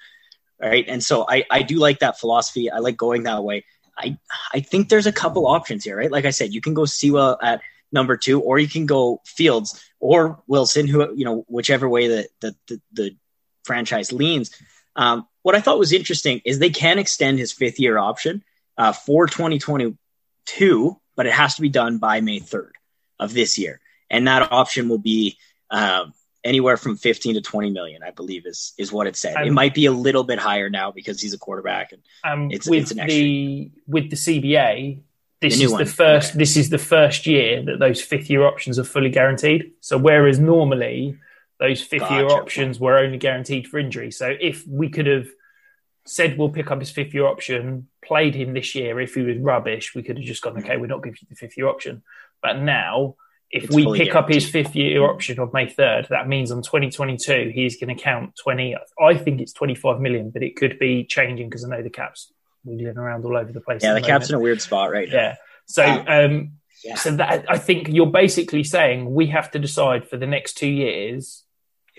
Right. 0.58 0.86
And 0.88 1.04
so 1.04 1.26
I, 1.28 1.44
I 1.50 1.62
do 1.62 1.78
like 1.78 1.98
that 1.98 2.18
philosophy. 2.18 2.70
I 2.70 2.78
like 2.78 2.96
going 2.96 3.24
that 3.24 3.44
way. 3.44 3.64
I, 3.98 4.16
I 4.54 4.60
think 4.60 4.88
there's 4.88 5.06
a 5.06 5.12
couple 5.12 5.46
options 5.46 5.84
here, 5.84 5.98
right? 5.98 6.10
Like 6.10 6.24
I 6.24 6.30
said, 6.30 6.54
you 6.54 6.62
can 6.62 6.72
go 6.72 6.86
Sewell 6.86 7.38
at 7.42 7.60
number 7.90 8.16
two, 8.16 8.40
or 8.40 8.58
you 8.58 8.68
can 8.68 8.86
go 8.86 9.20
Fields 9.26 9.84
or 10.00 10.42
Wilson, 10.46 10.86
who, 10.86 11.14
you 11.14 11.26
know, 11.26 11.44
whichever 11.46 11.88
way 11.88 12.08
the, 12.08 12.28
the, 12.40 12.56
the, 12.68 12.80
the 12.92 13.16
franchise 13.64 14.12
leans. 14.12 14.50
Um, 14.96 15.26
what 15.42 15.54
I 15.54 15.60
thought 15.60 15.78
was 15.78 15.92
interesting 15.92 16.40
is 16.44 16.58
they 16.58 16.70
can 16.70 16.98
extend 16.98 17.38
his 17.38 17.52
fifth 17.52 17.80
year 17.80 17.98
option 17.98 18.44
uh, 18.78 18.92
for 18.92 19.26
2022, 19.26 21.00
but 21.16 21.26
it 21.26 21.32
has 21.32 21.54
to 21.56 21.62
be 21.62 21.68
done 21.68 21.98
by 21.98 22.20
May 22.20 22.40
3rd 22.40 22.72
of 23.18 23.32
this 23.32 23.58
year. 23.58 23.80
And 24.10 24.28
that 24.28 24.52
option 24.52 24.88
will 24.88 24.98
be 24.98 25.38
uh, 25.70 26.06
anywhere 26.44 26.76
from 26.76 26.96
15 26.96 27.34
to 27.34 27.40
20 27.40 27.70
million, 27.70 28.02
I 28.02 28.10
believe 28.10 28.46
is 28.46 28.74
is 28.78 28.92
what 28.92 29.06
it 29.06 29.16
said. 29.16 29.36
Um, 29.36 29.46
it 29.46 29.52
might 29.52 29.74
be 29.74 29.86
a 29.86 29.92
little 29.92 30.24
bit 30.24 30.38
higher 30.38 30.68
now 30.68 30.90
because 30.90 31.20
he's 31.20 31.34
a 31.34 31.38
quarterback. 31.38 31.92
And 31.92 32.02
um, 32.24 32.50
it's, 32.50 32.68
with 32.68 32.92
it's 32.92 32.94
the 32.94 33.70
with 33.86 34.10
the 34.10 34.16
CBA, 34.16 35.00
this 35.40 35.58
the 35.58 35.64
is 35.64 35.72
one. 35.72 35.78
the 35.84 35.90
first. 35.90 36.30
Okay. 36.30 36.38
This 36.38 36.56
is 36.56 36.70
the 36.70 36.78
first 36.78 37.26
year 37.26 37.62
that 37.62 37.78
those 37.78 38.00
fifth 38.00 38.28
year 38.30 38.44
options 38.44 38.78
are 38.78 38.84
fully 38.84 39.10
guaranteed. 39.10 39.72
So 39.80 39.98
whereas 39.98 40.38
normally 40.38 41.18
those 41.62 41.80
fifth 41.80 42.00
gotcha. 42.00 42.14
year 42.14 42.26
options 42.26 42.80
were 42.80 42.98
only 42.98 43.18
guaranteed 43.18 43.68
for 43.68 43.78
injury. 43.78 44.10
So 44.10 44.34
if 44.40 44.66
we 44.66 44.88
could 44.88 45.06
have 45.06 45.28
said 46.04 46.36
we'll 46.36 46.50
pick 46.50 46.72
up 46.72 46.80
his 46.80 46.90
fifth 46.90 47.14
year 47.14 47.24
option, 47.24 47.86
played 48.04 48.34
him 48.34 48.52
this 48.52 48.74
year, 48.74 49.00
if 49.00 49.14
he 49.14 49.22
was 49.22 49.38
rubbish, 49.38 49.94
we 49.94 50.02
could 50.02 50.16
have 50.16 50.26
just 50.26 50.42
gone, 50.42 50.58
okay, 50.58 50.76
we're 50.76 50.88
not 50.88 51.04
giving 51.04 51.18
you 51.22 51.28
the 51.30 51.36
fifth 51.36 51.56
year 51.56 51.68
option. 51.68 52.02
But 52.42 52.58
now, 52.58 53.14
if 53.48 53.64
it's 53.64 53.74
we 53.76 53.84
pick 53.84 54.10
guaranteed. 54.10 54.16
up 54.16 54.28
his 54.28 54.50
fifth 54.50 54.74
year 54.74 55.04
option 55.04 55.38
of 55.38 55.52
May 55.52 55.66
3rd, 55.66 56.08
that 56.08 56.26
means 56.26 56.50
on 56.50 56.62
2022, 56.62 57.52
he's 57.54 57.78
going 57.78 57.96
to 57.96 58.02
count 58.02 58.34
20. 58.42 58.74
I 59.00 59.14
think 59.14 59.40
it's 59.40 59.52
25 59.52 60.00
million, 60.00 60.30
but 60.30 60.42
it 60.42 60.56
could 60.56 60.80
be 60.80 61.04
changing 61.04 61.48
because 61.48 61.64
I 61.64 61.68
know 61.68 61.82
the 61.82 61.90
cap's 61.90 62.32
wheeling 62.64 62.98
around 62.98 63.24
all 63.24 63.36
over 63.36 63.52
the 63.52 63.60
place. 63.60 63.84
Yeah, 63.84 63.94
the, 63.94 64.00
the 64.00 64.06
cap's 64.08 64.30
in 64.30 64.34
a 64.34 64.40
weird 64.40 64.60
spot 64.60 64.90
right 64.90 65.08
now. 65.08 65.14
Yeah. 65.14 65.34
So, 65.66 65.84
um, 65.84 66.54
yeah. 66.82 66.96
so 66.96 67.12
that 67.12 67.44
I 67.48 67.58
think 67.58 67.86
you're 67.86 68.06
basically 68.06 68.64
saying 68.64 69.14
we 69.14 69.28
have 69.28 69.52
to 69.52 69.60
decide 69.60 70.08
for 70.08 70.16
the 70.16 70.26
next 70.26 70.54
two 70.54 70.66
years 70.66 71.44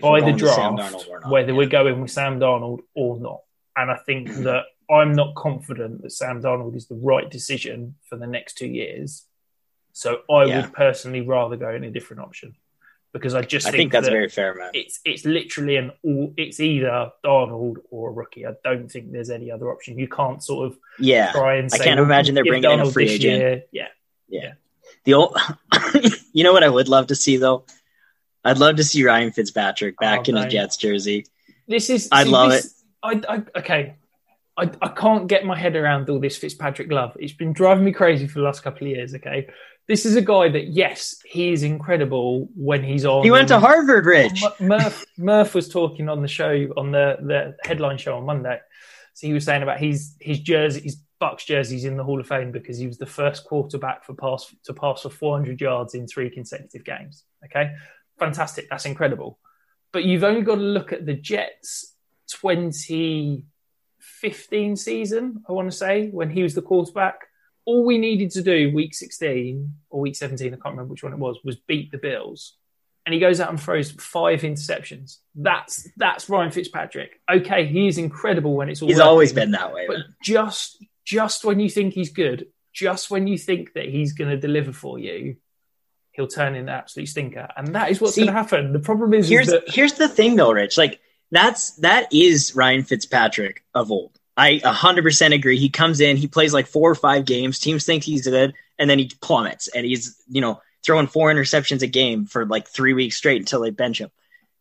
by 0.01 0.21
the 0.21 0.33
draft 0.33 1.05
whether 1.27 1.51
yeah. 1.51 1.57
we're 1.57 1.67
going 1.67 2.01
with 2.01 2.11
Sam 2.11 2.39
Darnold 2.39 2.79
or 2.95 3.19
not. 3.19 3.41
And 3.75 3.91
I 3.91 3.97
think 3.97 4.29
that 4.43 4.65
I'm 4.89 5.13
not 5.13 5.35
confident 5.35 6.01
that 6.01 6.11
Sam 6.11 6.41
Darnold 6.41 6.75
is 6.75 6.87
the 6.87 6.95
right 6.95 7.29
decision 7.29 7.95
for 8.09 8.17
the 8.17 8.27
next 8.27 8.57
two 8.57 8.67
years. 8.67 9.25
So 9.93 10.21
I 10.29 10.45
yeah. 10.45 10.61
would 10.61 10.73
personally 10.73 11.21
rather 11.21 11.55
go 11.55 11.69
in 11.69 11.83
a 11.83 11.91
different 11.91 12.23
option 12.23 12.55
because 13.13 13.35
I 13.35 13.43
just 13.43 13.67
I 13.67 13.69
think, 13.69 13.79
think 13.79 13.91
that's 13.91 14.07
that 14.07 14.11
very 14.11 14.27
fair, 14.27 14.55
man. 14.55 14.71
It's 14.73 14.99
it's 15.05 15.23
literally 15.23 15.75
an 15.75 15.91
all. 16.03 16.33
It's 16.35 16.59
either 16.59 17.11
Darnold 17.23 17.77
or 17.91 18.09
a 18.09 18.11
rookie. 18.11 18.47
I 18.47 18.53
don't 18.63 18.91
think 18.91 19.11
there's 19.11 19.29
any 19.29 19.51
other 19.51 19.71
option. 19.71 19.99
You 19.99 20.07
can't 20.07 20.43
sort 20.43 20.65
of 20.67 20.79
yeah. 20.97 21.31
Try 21.31 21.57
and 21.57 21.69
I 21.71 21.77
can't 21.77 21.99
imagine 21.99 22.33
they're 22.33 22.43
bringing 22.43 22.71
Darnold 22.71 22.81
in 22.81 22.87
a 22.87 22.91
free 22.91 23.09
agent. 23.09 23.39
Year. 23.39 23.63
Yeah. 23.71 23.87
yeah, 24.27 24.41
yeah. 24.41 24.53
The 25.03 25.13
old, 25.13 25.37
you 26.33 26.43
know 26.43 26.53
what 26.53 26.63
I 26.63 26.69
would 26.69 26.87
love 26.87 27.07
to 27.07 27.15
see 27.15 27.37
though 27.37 27.65
I'd 28.43 28.57
love 28.57 28.75
to 28.77 28.83
see 28.83 29.03
Ryan 29.03 29.31
Fitzpatrick 29.31 29.97
back 29.97 30.21
oh, 30.21 30.29
in 30.29 30.35
his 30.35 30.51
Jets 30.51 30.77
jersey. 30.77 31.25
This 31.67 31.89
is. 31.89 32.09
I'd 32.11 32.27
love 32.27 32.51
this, 32.51 32.65
it. 32.65 33.25
I, 33.27 33.35
I, 33.35 33.59
okay. 33.59 33.95
I, 34.55 34.69
I 34.81 34.89
can't 34.89 35.27
get 35.27 35.45
my 35.45 35.57
head 35.57 35.75
around 35.75 36.09
all 36.09 36.19
this 36.19 36.37
Fitzpatrick 36.37 36.91
love. 36.91 37.17
It's 37.19 37.33
been 37.33 37.53
driving 37.53 37.83
me 37.83 37.91
crazy 37.91 38.27
for 38.27 38.39
the 38.39 38.45
last 38.45 38.61
couple 38.61 38.85
of 38.85 38.95
years. 38.95 39.15
Okay, 39.15 39.47
this 39.87 40.05
is 40.05 40.15
a 40.15 40.21
guy 40.21 40.49
that 40.49 40.67
yes, 40.67 41.15
he 41.25 41.51
is 41.51 41.63
incredible 41.63 42.49
when 42.55 42.83
he's 42.83 43.05
on. 43.05 43.23
He 43.23 43.31
went 43.31 43.47
to 43.47 43.59
Harvard, 43.59 44.05
Rich. 44.05 44.43
Murph, 44.59 45.05
Murph 45.17 45.55
was 45.55 45.69
talking 45.69 46.07
on 46.07 46.21
the 46.21 46.27
show 46.27 46.67
on 46.77 46.91
the 46.91 47.17
the 47.21 47.55
headline 47.67 47.97
show 47.97 48.17
on 48.17 48.25
Monday. 48.25 48.59
So 49.15 49.27
he 49.27 49.33
was 49.33 49.45
saying 49.45 49.63
about 49.63 49.79
his 49.79 50.15
his 50.19 50.39
jersey, 50.39 50.81
his 50.81 50.97
Bucs 51.19 51.45
jerseys 51.45 51.85
in 51.85 51.97
the 51.97 52.03
Hall 52.03 52.19
of 52.19 52.27
Fame 52.27 52.51
because 52.51 52.77
he 52.77 52.85
was 52.85 52.97
the 52.97 53.05
first 53.05 53.45
quarterback 53.45 54.03
for 54.03 54.13
pass 54.13 54.53
to 54.65 54.73
pass 54.73 55.01
for 55.01 55.09
400 55.09 55.59
yards 55.59 55.95
in 55.95 56.05
three 56.05 56.29
consecutive 56.29 56.83
games. 56.83 57.23
Okay, 57.45 57.73
fantastic. 58.19 58.67
That's 58.69 58.85
incredible. 58.85 59.39
But 59.91 60.05
you've 60.05 60.23
only 60.23 60.41
got 60.41 60.55
to 60.55 60.61
look 60.61 60.91
at 60.91 61.05
the 61.05 61.13
Jets 61.13 61.95
2015 62.29 64.75
season, 64.75 65.43
I 65.47 65.51
want 65.51 65.71
to 65.71 65.77
say, 65.77 66.09
when 66.09 66.29
he 66.29 66.43
was 66.43 66.55
the 66.55 66.61
quarterback. 66.61 67.27
All 67.65 67.85
we 67.85 67.97
needed 67.97 68.31
to 68.31 68.41
do 68.41 68.73
week 68.73 68.93
16 68.93 69.73
or 69.89 70.01
week 70.01 70.17
17, 70.17 70.47
I 70.47 70.57
can't 70.57 70.65
remember 70.65 70.91
which 70.91 71.03
one 71.03 71.13
it 71.13 71.19
was, 71.19 71.39
was 71.45 71.55
beat 71.55 71.91
the 71.91 71.97
Bills. 71.97 72.57
And 73.05 73.13
he 73.13 73.19
goes 73.19 73.39
out 73.39 73.49
and 73.49 73.61
throws 73.61 73.91
five 73.91 74.41
interceptions. 74.41 75.19
That's 75.35 75.87
that's 75.97 76.29
Ryan 76.29 76.51
Fitzpatrick. 76.51 77.19
Okay, 77.29 77.65
he 77.65 77.87
is 77.87 77.97
incredible 77.97 78.55
when 78.55 78.69
it's 78.69 78.81
all. 78.81 78.87
He's 78.87 78.97
working, 78.97 79.09
always 79.09 79.33
been 79.33 79.51
that 79.51 79.73
way. 79.73 79.87
But 79.87 79.97
man. 79.97 80.15
just 80.23 80.81
just 81.03 81.43
when 81.43 81.59
you 81.59 81.69
think 81.69 81.93
he's 81.93 82.11
good, 82.11 82.47
just 82.71 83.11
when 83.11 83.27
you 83.27 83.37
think 83.37 83.73
that 83.73 83.89
he's 83.89 84.13
going 84.13 84.29
to 84.29 84.37
deliver 84.37 84.71
for 84.71 84.99
you, 84.99 85.35
he'll 86.13 86.27
turn 86.27 86.55
in 86.55 86.63
an 86.63 86.69
absolute 86.69 87.07
stinker, 87.07 87.47
and 87.57 87.75
that 87.75 87.91
is 87.91 87.99
what's 87.99 88.15
going 88.15 88.27
to 88.27 88.33
happen. 88.33 88.71
The 88.71 88.79
problem 88.79 89.13
is, 89.13 89.27
here's 89.27 89.47
is 89.47 89.53
that- 89.53 89.69
here's 89.69 89.93
the 89.93 90.07
thing, 90.07 90.35
though, 90.35 90.51
Rich. 90.51 90.77
Like 90.77 91.01
that's 91.31 91.71
that 91.77 92.13
is 92.13 92.55
Ryan 92.55 92.83
Fitzpatrick 92.83 93.63
of 93.73 93.91
old. 93.91 94.17
I 94.35 94.59
100% 94.63 95.33
agree. 95.33 95.59
He 95.59 95.69
comes 95.69 95.99
in, 95.99 96.17
he 96.17 96.27
plays 96.27 96.53
like 96.53 96.65
four 96.65 96.89
or 96.89 96.95
five 96.95 97.25
games. 97.25 97.59
Teams 97.59 97.85
think 97.85 98.03
he's 98.03 98.27
good, 98.27 98.53
and 98.79 98.89
then 98.89 98.97
he 98.97 99.11
plummets, 99.21 99.67
and 99.67 99.85
he's 99.85 100.15
you 100.29 100.41
know 100.41 100.61
throwing 100.83 101.07
four 101.07 101.31
interceptions 101.31 101.81
a 101.81 101.87
game 101.87 102.25
for 102.25 102.45
like 102.45 102.67
three 102.67 102.93
weeks 102.93 103.15
straight 103.15 103.39
until 103.41 103.61
they 103.61 103.69
bench 103.69 103.99
him. 103.99 104.09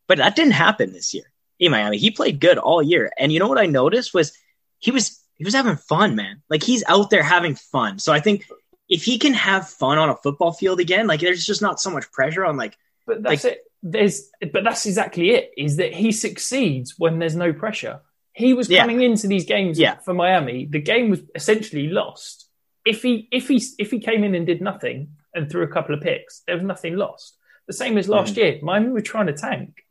But 0.08 0.18
that 0.18 0.36
didn't 0.36 0.52
happen 0.52 0.92
this 0.92 1.14
year 1.14 1.24
in 1.58 1.70
Miami. 1.70 1.98
He 1.98 2.10
played 2.10 2.40
good 2.40 2.58
all 2.58 2.82
year, 2.82 3.10
and 3.18 3.32
you 3.32 3.38
know 3.38 3.48
what 3.48 3.58
I 3.58 3.66
noticed 3.66 4.12
was 4.14 4.32
he 4.78 4.90
was 4.90 5.18
he 5.36 5.44
was 5.44 5.54
having 5.54 5.76
fun, 5.76 6.16
man. 6.16 6.42
Like 6.50 6.62
he's 6.62 6.84
out 6.86 7.10
there 7.10 7.22
having 7.22 7.54
fun. 7.54 7.98
So 7.98 8.12
I 8.12 8.20
think 8.20 8.46
if 8.88 9.04
he 9.04 9.18
can 9.18 9.34
have 9.34 9.68
fun 9.68 9.98
on 9.98 10.10
a 10.10 10.16
football 10.16 10.52
field 10.52 10.80
again, 10.80 11.06
like 11.06 11.20
there's 11.20 11.46
just 11.46 11.62
not 11.62 11.80
so 11.80 11.90
much 11.90 12.10
pressure 12.12 12.44
on 12.44 12.56
like. 12.56 12.76
But 13.06 13.22
that's 13.22 13.44
like, 13.44 13.54
it. 13.54 13.64
There's, 13.82 14.30
but 14.52 14.62
that's 14.62 14.86
exactly 14.86 15.30
it. 15.30 15.52
Is 15.56 15.76
that 15.76 15.92
he 15.92 16.12
succeeds 16.12 16.98
when 16.98 17.18
there's 17.18 17.34
no 17.34 17.52
pressure. 17.52 18.00
He 18.32 18.54
was 18.54 18.68
coming 18.68 19.00
yeah. 19.00 19.08
into 19.08 19.26
these 19.26 19.44
games 19.44 19.78
yeah. 19.78 19.98
for 19.98 20.14
Miami. 20.14 20.66
The 20.66 20.80
game 20.80 21.10
was 21.10 21.20
essentially 21.34 21.88
lost. 21.88 22.48
If 22.84 23.02
he 23.02 23.28
if 23.30 23.48
he 23.48 23.62
if 23.78 23.90
he 23.90 23.98
came 24.00 24.24
in 24.24 24.34
and 24.34 24.46
did 24.46 24.60
nothing 24.60 25.16
and 25.34 25.50
threw 25.50 25.62
a 25.62 25.68
couple 25.68 25.94
of 25.94 26.00
picks, 26.00 26.42
there 26.46 26.56
was 26.56 26.64
nothing 26.64 26.96
lost. 26.96 27.36
The 27.66 27.72
same 27.72 27.98
as 27.98 28.08
last 28.08 28.34
mm. 28.34 28.38
year. 28.38 28.58
Miami 28.62 28.88
were 28.88 29.00
trying 29.00 29.26
to 29.26 29.32
tank, 29.32 29.84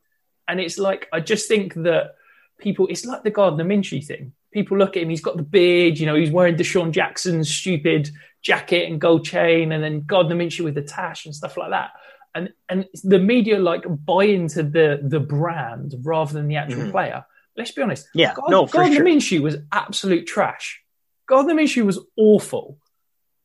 and 0.47 0.59
it's 0.59 0.77
like 0.77 1.07
I 1.13 1.19
just 1.19 1.47
think 1.47 1.73
that 1.75 2.15
people. 2.59 2.87
It's 2.87 3.05
like 3.05 3.23
the 3.23 3.29
Gardner 3.29 3.63
Minshew 3.63 4.05
thing. 4.05 4.33
People 4.51 4.77
look 4.77 4.97
at 4.97 5.03
him. 5.03 5.09
He's 5.09 5.21
got 5.21 5.37
the 5.37 5.43
beard. 5.43 5.97
You 5.97 6.05
know, 6.05 6.15
he's 6.15 6.31
wearing 6.31 6.55
DeSean 6.55 6.91
Jackson's 6.91 7.49
stupid 7.49 8.09
jacket 8.41 8.89
and 8.89 8.99
gold 8.99 9.25
chain, 9.25 9.71
and 9.71 9.83
then 9.83 10.01
Gardner 10.01 10.35
Minshew 10.35 10.63
with 10.63 10.75
the 10.75 10.81
tash 10.81 11.25
and 11.25 11.35
stuff 11.35 11.57
like 11.57 11.71
that. 11.71 11.91
And 12.33 12.53
and 12.69 12.85
the 13.03 13.19
media 13.19 13.59
like 13.59 13.83
buy 13.87 14.25
into 14.25 14.63
the 14.63 15.01
the 15.03 15.19
brand 15.19 15.95
rather 16.01 16.33
than 16.33 16.47
the 16.47 16.55
actual 16.55 16.83
mm. 16.83 16.91
player. 16.91 17.25
Let's 17.57 17.71
be 17.71 17.81
honest. 17.81 18.07
Yeah, 18.13 18.33
God, 18.33 18.49
no, 18.49 18.65
Gardner 18.65 18.97
sure. 18.97 19.05
Minshew 19.05 19.41
was 19.41 19.57
absolute 19.71 20.25
trash. 20.25 20.81
Gardner 21.27 21.53
Minshew 21.53 21.85
was 21.85 21.99
awful, 22.17 22.77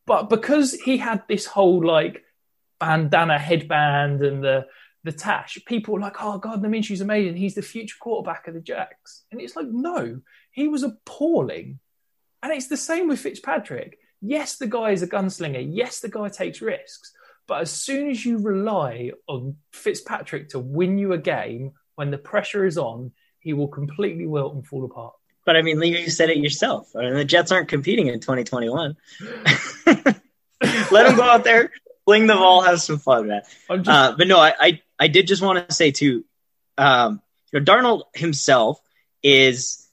but 0.07 0.31
because 0.31 0.73
he 0.73 0.97
had 0.97 1.23
this 1.29 1.47
whole 1.47 1.85
like 1.85 2.23
bandana 2.79 3.39
headband 3.39 4.23
and 4.23 4.43
the 4.43 4.67
the 5.03 5.13
tash, 5.13 5.59
people 5.67 5.95
were 5.95 6.01
like, 6.01 6.17
"Oh, 6.21 6.39
Gardner 6.39 6.69
Minshew's 6.69 7.01
amazing. 7.01 7.37
He's 7.37 7.55
the 7.55 7.63
future 7.63 7.97
quarterback 7.99 8.49
of 8.49 8.55
the 8.55 8.61
Jags." 8.61 9.25
And 9.31 9.41
it's 9.41 9.57
like, 9.57 9.69
no, 9.69 10.21
he 10.51 10.69
was 10.69 10.83
appalling. 10.83 11.79
And 12.43 12.53
it's 12.53 12.69
the 12.69 12.77
same 12.77 13.09
with 13.09 13.21
Fitzpatrick. 13.21 13.99
Yes, 14.21 14.57
the 14.57 14.67
guy 14.67 14.91
is 14.91 15.03
a 15.03 15.07
gunslinger. 15.07 15.67
Yes, 15.69 16.01
the 16.01 16.09
guy 16.09 16.29
takes 16.29 16.61
risks. 16.61 17.13
But 17.47 17.61
as 17.61 17.71
soon 17.71 18.11
as 18.11 18.25
you 18.25 18.39
rely 18.39 19.13
on 19.29 19.57
Fitzpatrick 19.73 20.51
to 20.51 20.59
win 20.59 20.99
you 20.99 21.13
a 21.13 21.19
game 21.19 21.73
when 21.95 22.11
the 22.11 22.19
pressure 22.19 22.67
is 22.67 22.77
on, 22.77 23.13
he 23.39 23.53
will 23.53 23.69
completely 23.69 24.27
wilt 24.27 24.55
and 24.55 24.67
fall 24.67 24.85
apart. 24.85 25.15
But 25.45 25.57
I 25.57 25.63
mean, 25.63 25.81
you 25.81 26.11
said 26.11 26.31
it 26.31 26.39
yourself. 26.39 26.91
I 26.97 27.03
mean, 27.03 27.15
the 27.15 27.25
Jets 27.25 27.53
aren't 27.53 27.69
competing 27.69 28.09
in 28.09 28.19
2021. 28.19 28.97
Let 29.87 31.07
him 31.07 31.17
go 31.17 31.23
out 31.23 31.45
there, 31.45 31.71
fling 32.05 32.27
the 32.27 32.35
ball, 32.35 32.63
have 32.63 32.81
some 32.81 32.99
fun, 32.99 33.29
man. 33.29 33.43
Just... 33.69 33.89
Uh, 33.89 34.15
but 34.19 34.27
no, 34.27 34.41
I, 34.41 34.55
I, 34.59 34.83
I 34.99 35.09
did 35.09 35.29
just 35.29 35.43
want 35.43 35.69
to 35.69 35.75
say 35.75 35.93
too, 35.93 36.25
um, 36.77 37.23
you 37.53 37.61
know, 37.61 37.65
Darnold 37.65 38.03
himself 38.15 38.81
is 39.23 39.86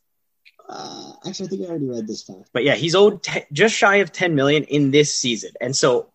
uh, 0.68 1.12
actually, 1.28 1.48
I 1.48 1.50
think 1.50 1.62
I 1.62 1.66
already 1.66 1.88
read 1.88 2.08
this 2.08 2.24
fact. 2.24 2.50
But 2.54 2.64
yeah, 2.64 2.76
he's 2.76 2.96
owed 2.96 3.22
te- 3.22 3.46
just 3.52 3.76
shy 3.76 3.98
of 3.98 4.12
10 4.12 4.36
million 4.36 4.64
in 4.64 4.92
this 4.92 5.14
season. 5.14 5.52
And 5.60 5.76
so, 5.76 6.12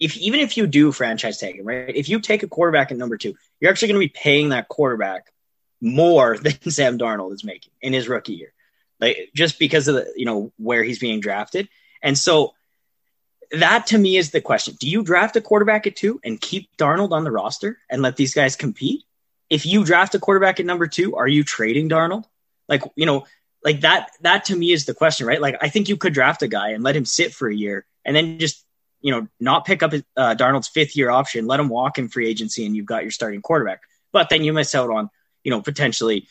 if 0.00 0.16
even 0.16 0.40
if 0.40 0.56
you 0.56 0.66
do 0.66 0.90
franchise 0.90 1.38
tag 1.38 1.56
him, 1.56 1.66
right? 1.66 1.94
If 1.94 2.08
you 2.08 2.20
take 2.20 2.42
a 2.42 2.48
quarterback 2.48 2.90
at 2.90 2.96
number 2.96 3.16
two, 3.16 3.34
you're 3.60 3.70
actually 3.70 3.88
going 3.88 4.00
to 4.00 4.06
be 4.06 4.20
paying 4.22 4.48
that 4.50 4.68
quarterback 4.68 5.32
more 5.80 6.36
than 6.42 6.58
Sam 6.70 6.98
Darnold 6.98 7.32
is 7.34 7.44
making 7.44 7.72
in 7.80 7.92
his 7.92 8.08
rookie 8.08 8.34
year, 8.34 8.52
like 9.00 9.30
just 9.34 9.58
because 9.58 9.88
of 9.88 9.96
the 9.96 10.12
you 10.16 10.24
know 10.24 10.52
where 10.56 10.82
he's 10.82 10.98
being 10.98 11.20
drafted. 11.20 11.68
And 12.02 12.18
so, 12.18 12.54
that 13.52 13.88
to 13.88 13.98
me 13.98 14.16
is 14.16 14.30
the 14.30 14.40
question: 14.40 14.76
Do 14.80 14.88
you 14.88 15.02
draft 15.02 15.36
a 15.36 15.40
quarterback 15.40 15.86
at 15.86 15.96
two 15.96 16.20
and 16.24 16.40
keep 16.40 16.74
Darnold 16.76 17.12
on 17.12 17.24
the 17.24 17.30
roster 17.30 17.78
and 17.90 18.02
let 18.02 18.16
these 18.16 18.34
guys 18.34 18.56
compete? 18.56 19.04
If 19.50 19.66
you 19.66 19.84
draft 19.84 20.14
a 20.14 20.18
quarterback 20.18 20.58
at 20.58 20.66
number 20.66 20.86
two, 20.86 21.16
are 21.16 21.28
you 21.28 21.44
trading 21.44 21.88
Darnold? 21.88 22.24
Like 22.66 22.82
you 22.96 23.06
know, 23.06 23.26
like 23.64 23.80
that 23.80 24.10
that 24.20 24.44
to 24.44 24.56
me 24.56 24.72
is 24.72 24.84
the 24.84 24.94
question 24.94 25.26
right 25.26 25.40
like 25.40 25.56
i 25.60 25.68
think 25.68 25.88
you 25.88 25.96
could 25.96 26.14
draft 26.14 26.42
a 26.42 26.48
guy 26.48 26.70
and 26.70 26.84
let 26.84 26.94
him 26.94 27.04
sit 27.04 27.32
for 27.32 27.48
a 27.48 27.54
year 27.54 27.84
and 28.04 28.14
then 28.14 28.38
just 28.38 28.64
you 29.00 29.10
know 29.10 29.26
not 29.40 29.64
pick 29.64 29.82
up 29.82 29.92
uh, 30.16 30.34
darnold's 30.34 30.68
fifth 30.68 30.96
year 30.96 31.10
option 31.10 31.46
let 31.46 31.60
him 31.60 31.68
walk 31.68 31.98
in 31.98 32.08
free 32.08 32.28
agency 32.28 32.64
and 32.66 32.76
you've 32.76 32.86
got 32.86 33.02
your 33.02 33.10
starting 33.10 33.42
quarterback 33.42 33.80
but 34.12 34.28
then 34.28 34.44
you 34.44 34.52
miss 34.52 34.74
out 34.74 34.90
on 34.90 35.10
you 35.42 35.50
know 35.50 35.60
potentially 35.60 36.28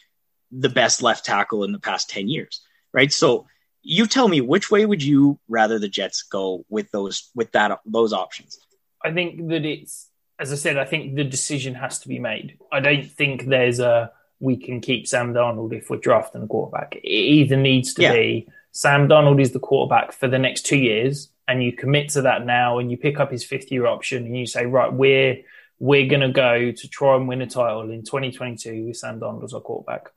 the 0.54 0.70
best 0.70 1.02
left 1.02 1.26
tackle 1.26 1.64
in 1.64 1.72
the 1.72 1.80
past 1.80 2.10
10 2.10 2.28
years, 2.28 2.62
right? 2.94 3.12
So 3.12 3.48
you 3.82 4.08
tell 4.08 4.28
me 4.28 4.40
which 4.40 4.70
way 4.70 4.86
would 4.86 5.04
you 5.04 5.40
rather 5.48 5.80
the 5.80 5.90
Jets 5.90 6.24
go 6.24 6.66
with 6.70 6.92
those 6.92 7.30
with 7.36 7.52
that 7.52 7.80
those 7.86 8.14
options? 8.14 8.58
I 9.04 9.12
think 9.12 9.50
that 9.50 9.66
it's 9.66 10.10
as 10.40 10.52
I 10.52 10.56
said, 10.56 10.78
I 10.78 10.86
think 10.86 11.16
the 11.16 11.24
decision 11.24 11.76
has 11.76 12.00
to 12.00 12.08
be 12.08 12.20
made. 12.20 12.58
I 12.72 12.80
don't 12.80 13.10
think 13.10 13.46
there's 13.46 13.80
a 13.80 14.12
we 14.44 14.58
can 14.58 14.82
keep 14.82 15.08
Sam 15.08 15.34
Darnold 15.34 15.72
if 15.72 15.90
we're 15.90 15.96
drafting 15.96 16.44
a 16.44 16.48
quarterback. 16.48 16.98
It 16.98 17.08
either 17.08 17.56
needs 17.56 17.94
to 17.94 18.02
yeah. 18.02 18.12
be 18.12 18.50
Sam 18.74 19.08
Darnold 19.08 19.42
is 19.42 19.52
the 19.52 19.60
quarterback 19.60 20.12
for 20.12 20.28
the 20.28 20.38
next 20.38 20.66
two 20.66 20.78
years, 20.78 21.30
and 21.48 21.64
you 21.64 21.72
commit 21.72 22.10
to 22.10 22.24
that 22.24 22.46
now, 22.46 22.80
and 22.80 22.92
you 22.92 22.98
pick 22.98 23.22
up 23.22 23.32
his 23.32 23.46
fifth 23.46 23.72
year 23.72 23.86
option, 23.86 24.26
and 24.26 24.38
you 24.38 24.46
say, 24.46 24.66
right, 24.66 24.92
we're 24.92 25.38
we're 25.80 26.08
going 26.08 26.22
to 26.22 26.30
go 26.30 26.72
to 26.74 26.88
try 26.90 27.16
and 27.16 27.26
win 27.26 27.42
a 27.42 27.48
title 27.48 27.90
in 27.90 28.04
2022 28.04 28.88
with 28.88 28.98
Sam 28.98 29.22
Darnold 29.22 29.46
as 29.46 29.54
our 29.54 29.62
quarterback, 29.62 30.10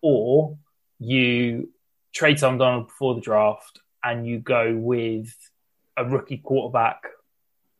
or 0.00 0.56
you 1.00 1.70
trade 2.12 2.38
Sam 2.38 2.58
Darnold 2.58 2.86
before 2.86 3.16
the 3.16 3.20
draft 3.20 3.80
and 4.04 4.24
you 4.24 4.38
go 4.38 4.72
with 4.76 5.34
a 5.96 6.04
rookie 6.04 6.38
quarterback, 6.38 7.06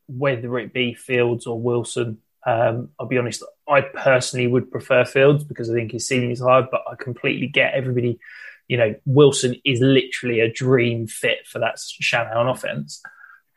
whether 0.07 0.59
it 0.59 0.73
be 0.73 0.93
Fields 0.93 1.47
or 1.47 1.57
Wilson. 1.59 2.17
Um, 2.45 2.89
I'll 2.99 3.07
be 3.07 3.17
honest, 3.17 3.43
I 3.67 3.81
personally 3.81 4.47
would 4.47 4.71
prefer 4.71 5.03
Fields 5.05 5.43
because 5.43 5.69
I 5.69 5.73
think 5.73 5.91
his 5.91 6.07
ceiling 6.07 6.31
is 6.31 6.41
high, 6.41 6.61
but 6.61 6.83
I 6.89 6.95
completely 6.95 7.47
get 7.47 7.73
everybody. 7.73 8.19
You 8.67 8.77
know, 8.77 8.95
Wilson 9.05 9.55
is 9.63 9.79
literally 9.79 10.39
a 10.39 10.51
dream 10.51 11.07
fit 11.07 11.47
for 11.47 11.59
that 11.59 11.79
Shanahan 11.79 12.47
offense. 12.47 13.01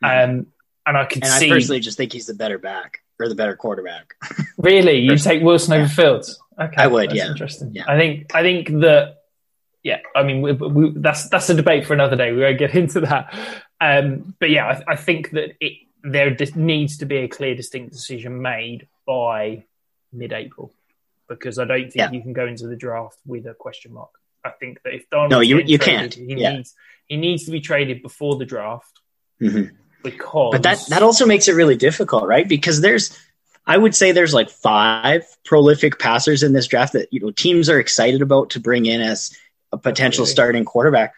Mm-hmm. 0.03 0.31
Um, 0.31 0.47
and 0.85 0.97
I 0.97 1.05
could 1.05 1.23
and 1.23 1.31
see. 1.33 1.47
I 1.47 1.49
personally 1.49 1.79
just 1.79 1.97
think 1.97 2.13
he's 2.13 2.25
the 2.25 2.33
better 2.33 2.57
back 2.57 2.99
or 3.19 3.29
the 3.29 3.35
better 3.35 3.55
quarterback. 3.55 4.15
really, 4.57 4.99
you 4.99 5.17
take 5.17 5.43
Wilson 5.43 5.73
over 5.73 5.87
Fields? 5.87 6.39
Okay, 6.59 6.75
I 6.77 6.87
would. 6.87 7.09
That's 7.09 7.17
yeah, 7.17 7.29
interesting. 7.29 7.71
Yeah. 7.73 7.83
I 7.87 7.97
think 7.97 8.35
I 8.35 8.41
think 8.41 8.69
that 8.81 9.17
yeah, 9.83 9.99
I 10.15 10.23
mean, 10.23 10.41
we, 10.41 10.51
we, 10.51 10.91
that's 10.95 11.29
that's 11.29 11.49
a 11.49 11.53
debate 11.53 11.85
for 11.85 11.93
another 11.93 12.15
day. 12.15 12.31
We 12.31 12.41
won't 12.41 12.59
get 12.59 12.75
into 12.75 13.01
that. 13.01 13.33
Um, 13.81 14.35
but 14.39 14.49
yeah, 14.49 14.65
I, 14.65 14.93
I, 14.93 14.95
think 14.97 15.31
that 15.31 15.51
it 15.61 15.73
there 16.03 16.35
needs 16.55 16.97
to 16.97 17.05
be 17.05 17.17
a 17.17 17.27
clear, 17.27 17.55
distinct 17.55 17.91
decision 17.91 18.41
made 18.41 18.87
by 19.05 19.65
mid-April 20.11 20.71
because 21.27 21.59
I 21.59 21.65
don't 21.65 21.83
think 21.83 21.95
yeah. 21.95 22.11
you 22.11 22.21
can 22.21 22.33
go 22.33 22.47
into 22.47 22.67
the 22.67 22.75
draft 22.75 23.17
with 23.25 23.45
a 23.45 23.53
question 23.53 23.93
mark. 23.93 24.09
I 24.43 24.51
think 24.51 24.81
that 24.83 24.93
if 24.93 25.09
Darnold 25.09 25.29
no, 25.29 25.39
you 25.41 25.59
you 25.59 25.77
traded, 25.77 26.13
can't. 26.13 26.13
He 26.13 26.35
yeah. 26.35 26.53
needs 26.53 26.73
he 27.07 27.17
needs 27.17 27.45
to 27.45 27.51
be 27.51 27.61
traded 27.61 28.01
before 28.01 28.37
the 28.37 28.45
draft 28.45 28.99
mm-hmm. 29.41 29.75
because. 30.03 30.51
But 30.53 30.63
that 30.63 30.85
that 30.89 31.03
also 31.03 31.25
makes 31.25 31.47
it 31.47 31.53
really 31.53 31.75
difficult, 31.75 32.25
right? 32.25 32.47
Because 32.47 32.81
there's 32.81 33.17
I 33.65 33.77
would 33.77 33.95
say 33.95 34.11
there's 34.11 34.33
like 34.33 34.49
five 34.49 35.25
prolific 35.45 35.99
passers 35.99 36.41
in 36.41 36.53
this 36.53 36.67
draft 36.67 36.93
that 36.93 37.11
you 37.11 37.19
know 37.19 37.31
teams 37.31 37.69
are 37.69 37.79
excited 37.79 38.21
about 38.21 38.51
to 38.51 38.59
bring 38.59 38.85
in 38.85 39.01
as 39.01 39.37
a 39.71 39.77
potential 39.77 40.23
Absolutely. 40.23 40.31
starting 40.31 40.65
quarterback. 40.65 41.13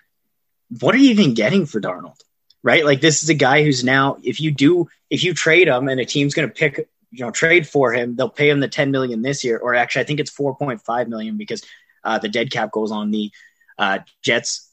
What 0.80 0.96
are 0.96 1.00
you 1.00 1.12
even 1.12 1.34
getting 1.34 1.66
for 1.66 1.80
Darnold? 1.80 2.20
Right? 2.64 2.86
Like 2.86 3.02
this 3.02 3.24
is 3.24 3.30
a 3.30 3.34
guy 3.34 3.64
who's 3.64 3.84
now 3.84 4.18
if 4.24 4.40
you 4.40 4.52
do 4.52 4.88
if 5.10 5.24
you 5.24 5.34
trade 5.34 5.68
him 5.68 5.88
and 5.88 6.00
a 6.00 6.06
team's 6.06 6.34
going 6.34 6.48
to 6.48 6.54
pick 6.54 6.88
you 7.12 7.26
know 7.26 7.32
trade 7.32 7.68
for 7.68 7.94
him, 7.94 8.16
they'll 8.16 8.30
pay 8.30 8.50
him 8.50 8.60
the 8.60 8.68
10 8.68 8.92
million 8.92 9.22
this 9.22 9.44
year 9.44 9.58
or 9.58 9.74
actually 9.74 10.04
I 10.04 10.06
think 10.06 10.20
it's 10.20 10.32
4.5 10.32 11.08
million 11.08 11.38
because 11.38 11.64
uh, 12.04 12.20
the 12.20 12.30
dead 12.30 12.52
cap 12.52 12.72
goes 12.72 12.92
on 12.92 13.12
the 13.12 13.32
uh, 13.78 14.00
Jets 14.22 14.70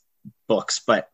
books, 0.49 0.80
but 0.86 1.11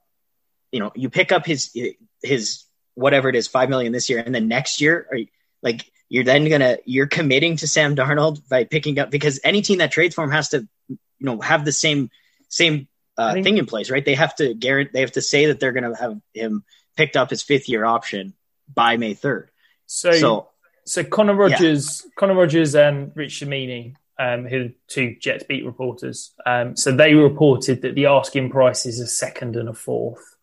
you 0.72 0.80
know, 0.80 0.90
you 0.94 1.10
pick 1.10 1.30
up 1.30 1.46
his 1.46 1.76
his 2.22 2.64
whatever 2.94 3.28
it 3.28 3.36
is, 3.36 3.46
5 3.46 3.68
million 3.68 3.92
this 3.92 4.10
year 4.10 4.22
and 4.24 4.34
then 4.34 4.48
next 4.48 4.80
year 4.80 5.06
are 5.10 5.16
you, 5.16 5.26
like 5.62 5.90
you're 6.08 6.24
then 6.24 6.48
gonna 6.48 6.78
you're 6.84 7.06
committing 7.06 7.56
to 7.56 7.68
Sam 7.68 7.96
Darnold 7.96 8.48
by 8.48 8.64
picking 8.64 8.98
up 8.98 9.10
because 9.10 9.40
any 9.42 9.62
team 9.62 9.78
that 9.78 9.90
trades 9.90 10.14
for 10.14 10.24
him 10.24 10.30
has 10.30 10.50
to 10.50 10.66
you 10.88 10.98
know 11.20 11.40
have 11.40 11.64
the 11.64 11.72
same 11.72 12.10
same 12.48 12.88
uh, 13.16 13.34
think, 13.34 13.44
thing 13.44 13.58
in 13.58 13.66
place, 13.66 13.90
right? 13.90 14.04
They 14.04 14.14
have 14.14 14.34
to 14.36 14.54
guarantee, 14.54 14.90
they 14.94 15.00
have 15.00 15.12
to 15.12 15.22
say 15.22 15.46
that 15.46 15.60
they're 15.60 15.72
going 15.72 15.90
to 15.90 15.98
have 15.98 16.20
him 16.32 16.64
picked 16.96 17.16
up 17.16 17.30
his 17.30 17.42
fifth 17.42 17.68
year 17.68 17.84
option 17.84 18.34
by 18.72 18.96
May 18.96 19.14
3rd. 19.14 19.48
So, 19.86 20.12
so, 20.12 20.48
so 20.86 21.04
Connor 21.04 21.34
Rogers, 21.34 22.02
yeah. 22.04 22.10
Connor 22.16 22.34
Rogers 22.34 22.74
and 22.74 23.12
Rich 23.14 23.40
Cimini, 23.40 23.94
um, 24.18 24.46
who 24.46 24.70
two 24.86 25.16
Jets 25.20 25.44
beat 25.44 25.64
reporters, 25.64 26.32
um, 26.46 26.76
so 26.76 26.92
they 26.92 27.14
reported 27.14 27.82
that 27.82 27.94
the 27.94 28.06
asking 28.06 28.50
price 28.50 28.86
is 28.86 29.00
a 29.00 29.06
second 29.06 29.56
and 29.56 29.68
a 29.68 29.74
fourth, 29.74 30.36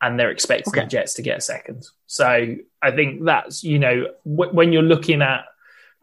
and 0.00 0.18
they're 0.18 0.30
expecting 0.30 0.72
okay. 0.72 0.82
the 0.82 0.86
Jets 0.86 1.14
to 1.14 1.22
get 1.22 1.38
a 1.38 1.40
second. 1.40 1.86
So 2.06 2.56
I 2.80 2.90
think 2.92 3.24
that's 3.24 3.64
you 3.64 3.78
know 3.78 4.06
w- 4.24 4.52
when 4.52 4.72
you're 4.72 4.82
looking 4.82 5.22
at 5.22 5.44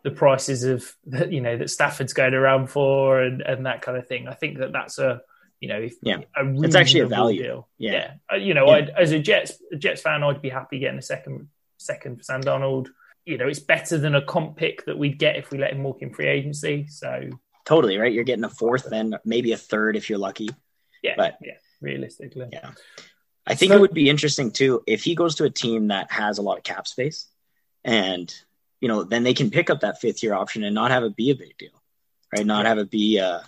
the 0.03 0.11
prices 0.11 0.63
of 0.63 0.95
you 1.29 1.41
know 1.41 1.57
that 1.57 1.69
Stafford's 1.69 2.13
going 2.13 2.33
around 2.33 2.67
for 2.67 3.21
and, 3.21 3.41
and 3.41 3.65
that 3.65 3.81
kind 3.81 3.97
of 3.97 4.07
thing. 4.07 4.27
I 4.27 4.33
think 4.33 4.59
that 4.59 4.73
that's 4.73 4.99
a 4.99 5.21
you 5.59 5.69
know, 5.69 5.79
if, 5.79 5.95
yeah, 6.01 6.19
it's 6.35 6.75
actually 6.75 7.01
a 7.01 7.07
value 7.07 7.43
deal. 7.43 7.67
Yeah, 7.77 7.91
yeah. 7.91 8.13
Uh, 8.31 8.35
you 8.35 8.53
know, 8.53 8.67
yeah. 8.67 8.87
as 8.97 9.11
a 9.11 9.19
Jets 9.19 9.53
a 9.71 9.75
Jets 9.75 10.01
fan, 10.01 10.23
I'd 10.23 10.41
be 10.41 10.49
happy 10.49 10.79
getting 10.79 10.99
a 10.99 11.03
second 11.03 11.49
second 11.77 12.17
for 12.17 12.23
Sam 12.23 12.41
Darnold. 12.41 12.89
You 13.25 13.37
know, 13.37 13.47
it's 13.47 13.59
better 13.59 13.97
than 13.97 14.15
a 14.15 14.21
comp 14.21 14.55
pick 14.55 14.85
that 14.85 14.97
we'd 14.97 15.19
get 15.19 15.35
if 15.35 15.51
we 15.51 15.57
let 15.57 15.73
him 15.73 15.83
walk 15.83 16.01
in 16.01 16.13
free 16.13 16.27
agency. 16.27 16.87
So 16.87 17.29
totally 17.65 17.97
right. 17.97 18.13
You're 18.13 18.23
getting 18.23 18.45
a 18.45 18.49
fourth, 18.49 18.89
then 18.89 19.15
maybe 19.25 19.51
a 19.51 19.57
third 19.57 19.95
if 19.95 20.09
you're 20.09 20.19
lucky. 20.19 20.49
Yeah, 21.03 21.13
but 21.17 21.37
yeah, 21.41 21.53
realistically, 21.81 22.47
yeah. 22.51 22.71
I 23.45 23.55
think 23.55 23.71
so, 23.71 23.77
it 23.77 23.81
would 23.81 23.93
be 23.93 24.09
interesting 24.09 24.51
too 24.51 24.83
if 24.87 25.03
he 25.03 25.15
goes 25.15 25.35
to 25.35 25.45
a 25.45 25.49
team 25.49 25.87
that 25.87 26.11
has 26.11 26.37
a 26.37 26.41
lot 26.41 26.57
of 26.57 26.63
cap 26.63 26.87
space, 26.87 27.27
and 27.83 28.33
you 28.79 28.87
know, 28.87 29.03
then 29.03 29.23
they 29.23 29.33
can 29.33 29.49
pick 29.49 29.69
up 29.69 29.81
that 29.81 29.99
fifth 29.99 30.21
year 30.21 30.33
option 30.33 30.63
and 30.63 30.75
not 30.75 30.91
have 30.91 31.03
it 31.03 31.15
be 31.15 31.31
a 31.31 31.35
big 31.35 31.57
deal, 31.57 31.71
right? 32.35 32.45
Not 32.45 32.65
have 32.65 32.77
it 32.77 32.91
be, 32.91 33.19
uh, 33.19 33.39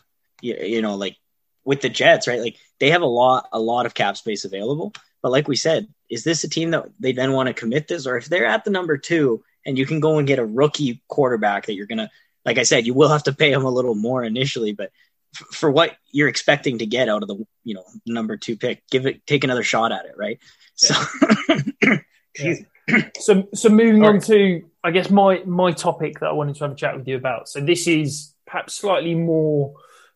you, 0.42 0.56
you 0.56 0.82
know, 0.82 0.96
like 0.96 1.18
with 1.64 1.82
the 1.82 1.90
Jets, 1.90 2.28
right? 2.28 2.40
Like 2.40 2.58
they 2.80 2.92
have 2.92 3.02
a 3.02 3.08
lot, 3.08 3.50
a 3.52 3.60
lot 3.60 3.86
of 3.86 3.94
cap 3.94 4.18
space 4.18 4.46
available. 4.46 4.94
But 5.22 5.32
like 5.32 5.48
we 5.48 5.56
said, 5.56 5.88
is 6.10 6.24
this 6.24 6.44
a 6.44 6.50
team 6.50 6.72
that 6.72 6.90
they 7.00 7.12
then 7.12 7.34
want 7.34 7.48
to 7.48 7.54
commit 7.54 7.88
this, 7.88 8.08
or 8.08 8.18
if 8.18 8.26
they're 8.26 8.46
at 8.46 8.64
the 8.64 8.72
number 8.72 8.98
two 8.98 9.44
and 9.66 9.78
you 9.78 9.86
can 9.86 10.00
go 10.00 10.18
and 10.18 10.28
get 10.28 10.40
a 10.40 10.46
rookie 10.46 11.04
quarterback 11.08 11.66
that 11.66 11.74
you're 11.74 11.86
gonna, 11.86 12.10
like 12.46 12.58
I 12.58 12.64
said, 12.64 12.88
you 12.88 12.94
will 12.94 13.10
have 13.10 13.24
to 13.24 13.34
pay 13.34 13.52
him 13.52 13.66
a 13.66 13.70
little 13.70 13.96
more 13.96 14.24
initially, 14.24 14.74
but 14.74 14.92
f- 15.36 15.48
for 15.52 15.70
what 15.70 15.98
you're 16.12 16.30
expecting 16.30 16.78
to 16.80 16.86
get 16.86 17.10
out 17.10 17.22
of 17.22 17.28
the, 17.28 17.46
you 17.64 17.76
know, 17.76 17.84
number 18.06 18.38
two 18.38 18.56
pick, 18.56 18.82
give 18.90 19.06
it, 19.06 19.26
take 19.28 19.44
another 19.44 19.64
shot 19.64 19.92
at 19.92 20.06
it, 20.06 20.14
right? 20.18 20.40
So, 20.76 20.96
yeah. 22.40 22.56
so, 23.20 23.48
so 23.54 23.70
moving 23.70 24.04
on 24.04 24.22
to, 24.22 24.64
I 24.84 24.92
guess 24.92 25.10
my 25.10 25.44
my 25.46 25.72
topic 25.72 26.20
that 26.20 26.28
I 26.28 26.32
wanted 26.32 26.56
to 26.56 26.64
have 26.64 26.72
a 26.72 26.76
chat 26.76 26.98
with 26.98 27.08
you 27.08 27.18
about. 27.18 27.50
So 27.50 27.60
this 27.60 27.88
is 27.88 28.34
perhaps 28.48 28.76
slightly 28.76 29.14
more 29.14 29.76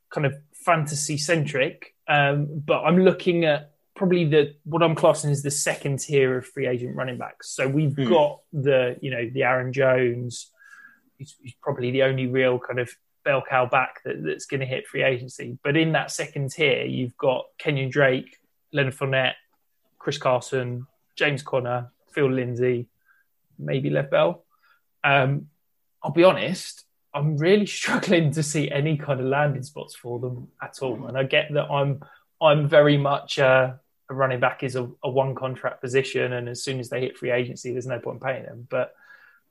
kind 0.09 0.25
of 0.25 0.33
fantasy 0.64 1.18
centric, 1.18 1.95
um, 2.07 2.47
but 2.66 2.84
I'm 2.84 3.03
looking 3.03 3.45
at 3.45 3.72
probably 3.95 4.26
the 4.26 4.55
what 4.64 4.82
I'm 4.82 4.95
classing 4.95 5.32
as 5.32 5.43
the 5.43 5.51
second 5.51 5.99
tier 5.99 6.38
of 6.38 6.45
free 6.45 6.68
agent 6.68 6.95
running 6.95 7.18
backs. 7.18 7.49
So 7.49 7.68
we've 7.68 7.95
hmm. 7.95 8.09
got 8.09 8.41
the 8.51 8.97
you 9.01 9.11
know 9.11 9.30
the 9.30 9.43
Aaron 9.43 9.74
Jones, 9.74 10.51
he's, 11.18 11.36
probably 11.61 11.91
the 11.91 12.03
only 12.03 12.28
real 12.28 12.59
kind 12.59 12.80
of 12.80 12.89
bell 13.24 13.43
cow 13.47 13.66
back 13.66 14.03
that, 14.03 14.24
that's 14.24 14.45
going 14.45 14.59
to 14.59 14.66
hit 14.66 14.88
free 14.88 15.03
agency. 15.03 15.57
But 15.64 15.78
in 15.78 15.93
that 15.93 16.11
second 16.11 16.51
tier, 16.51 16.84
you've 16.84 17.18
got 17.18 17.45
Kenyon 17.57 17.89
Drake, 17.89 18.38
Leonard 18.72 18.95
Fournette, 18.95 19.36
Chris 19.97 20.18
Carson, 20.18 20.88
James 21.16 21.41
Conner, 21.41 21.91
Phil 22.11 22.32
Lindsay, 22.32 22.88
maybe 23.57 23.89
Lev 23.89 24.09
Bell. 24.09 24.43
Um, 25.03 25.47
I'll 26.01 26.11
be 26.11 26.24
honest, 26.24 26.84
I'm 27.14 27.38
really 27.38 27.66
struggling 27.80 28.32
to 28.32 28.43
see 28.43 28.72
any 28.72 28.97
kind 28.97 29.20
of 29.20 29.28
landing 29.28 29.64
spots 29.64 29.95
for 29.95 30.20
them 30.20 30.49
at 30.61 30.80
all. 30.82 31.07
And 31.07 31.18
I 31.18 31.24
get 31.24 31.53
that 31.53 31.70
I'm 31.70 32.03
I'm 32.41 32.68
very 32.68 32.97
much 32.97 33.39
uh, 33.39 33.74
a 34.09 34.14
running 34.14 34.39
back 34.39 34.64
is 34.64 34.76
a, 34.76 34.89
a, 35.03 35.09
one 35.09 35.34
contract 35.34 35.82
position, 35.82 36.34
and 36.34 36.49
as 36.49 36.61
soon 36.61 36.80
as 36.80 36.89
they 36.89 36.99
hit 36.99 37.18
free 37.18 37.32
agency, 37.32 37.72
there's 37.72 37.88
no 37.88 37.99
point 37.99 38.22
paying 38.22 38.43
them. 38.43 38.68
But 38.70 38.93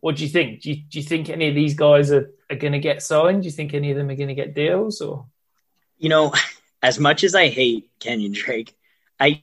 what 0.01 0.17
do 0.17 0.25
you 0.25 0.29
think? 0.29 0.63
Do 0.63 0.71
you, 0.71 0.77
do 0.77 0.99
you 0.99 1.05
think 1.05 1.31
any 1.31 1.49
of 1.49 1.55
these 1.55 1.75
guys 1.75 2.11
are, 2.11 2.31
are 2.51 2.57
going 2.57 2.75
to 2.75 2.79
get 2.79 3.03
signed? 3.03 3.43
Do 3.43 3.47
you 3.47 3.53
think 3.53 3.73
any 3.73 3.91
of 3.91 3.97
them 3.97 4.11
are 4.11 4.17
going 4.17 4.29
to 4.29 4.35
get 4.35 4.55
deals? 4.55 5.01
Or 5.01 5.27
you 5.97 6.11
know, 6.11 6.35
as 6.83 6.99
much 6.99 7.25
as 7.25 7.35
I 7.35 7.49
hate 7.49 7.89
Kenyon 7.99 8.33
Drake, 8.33 8.77
I 9.19 9.41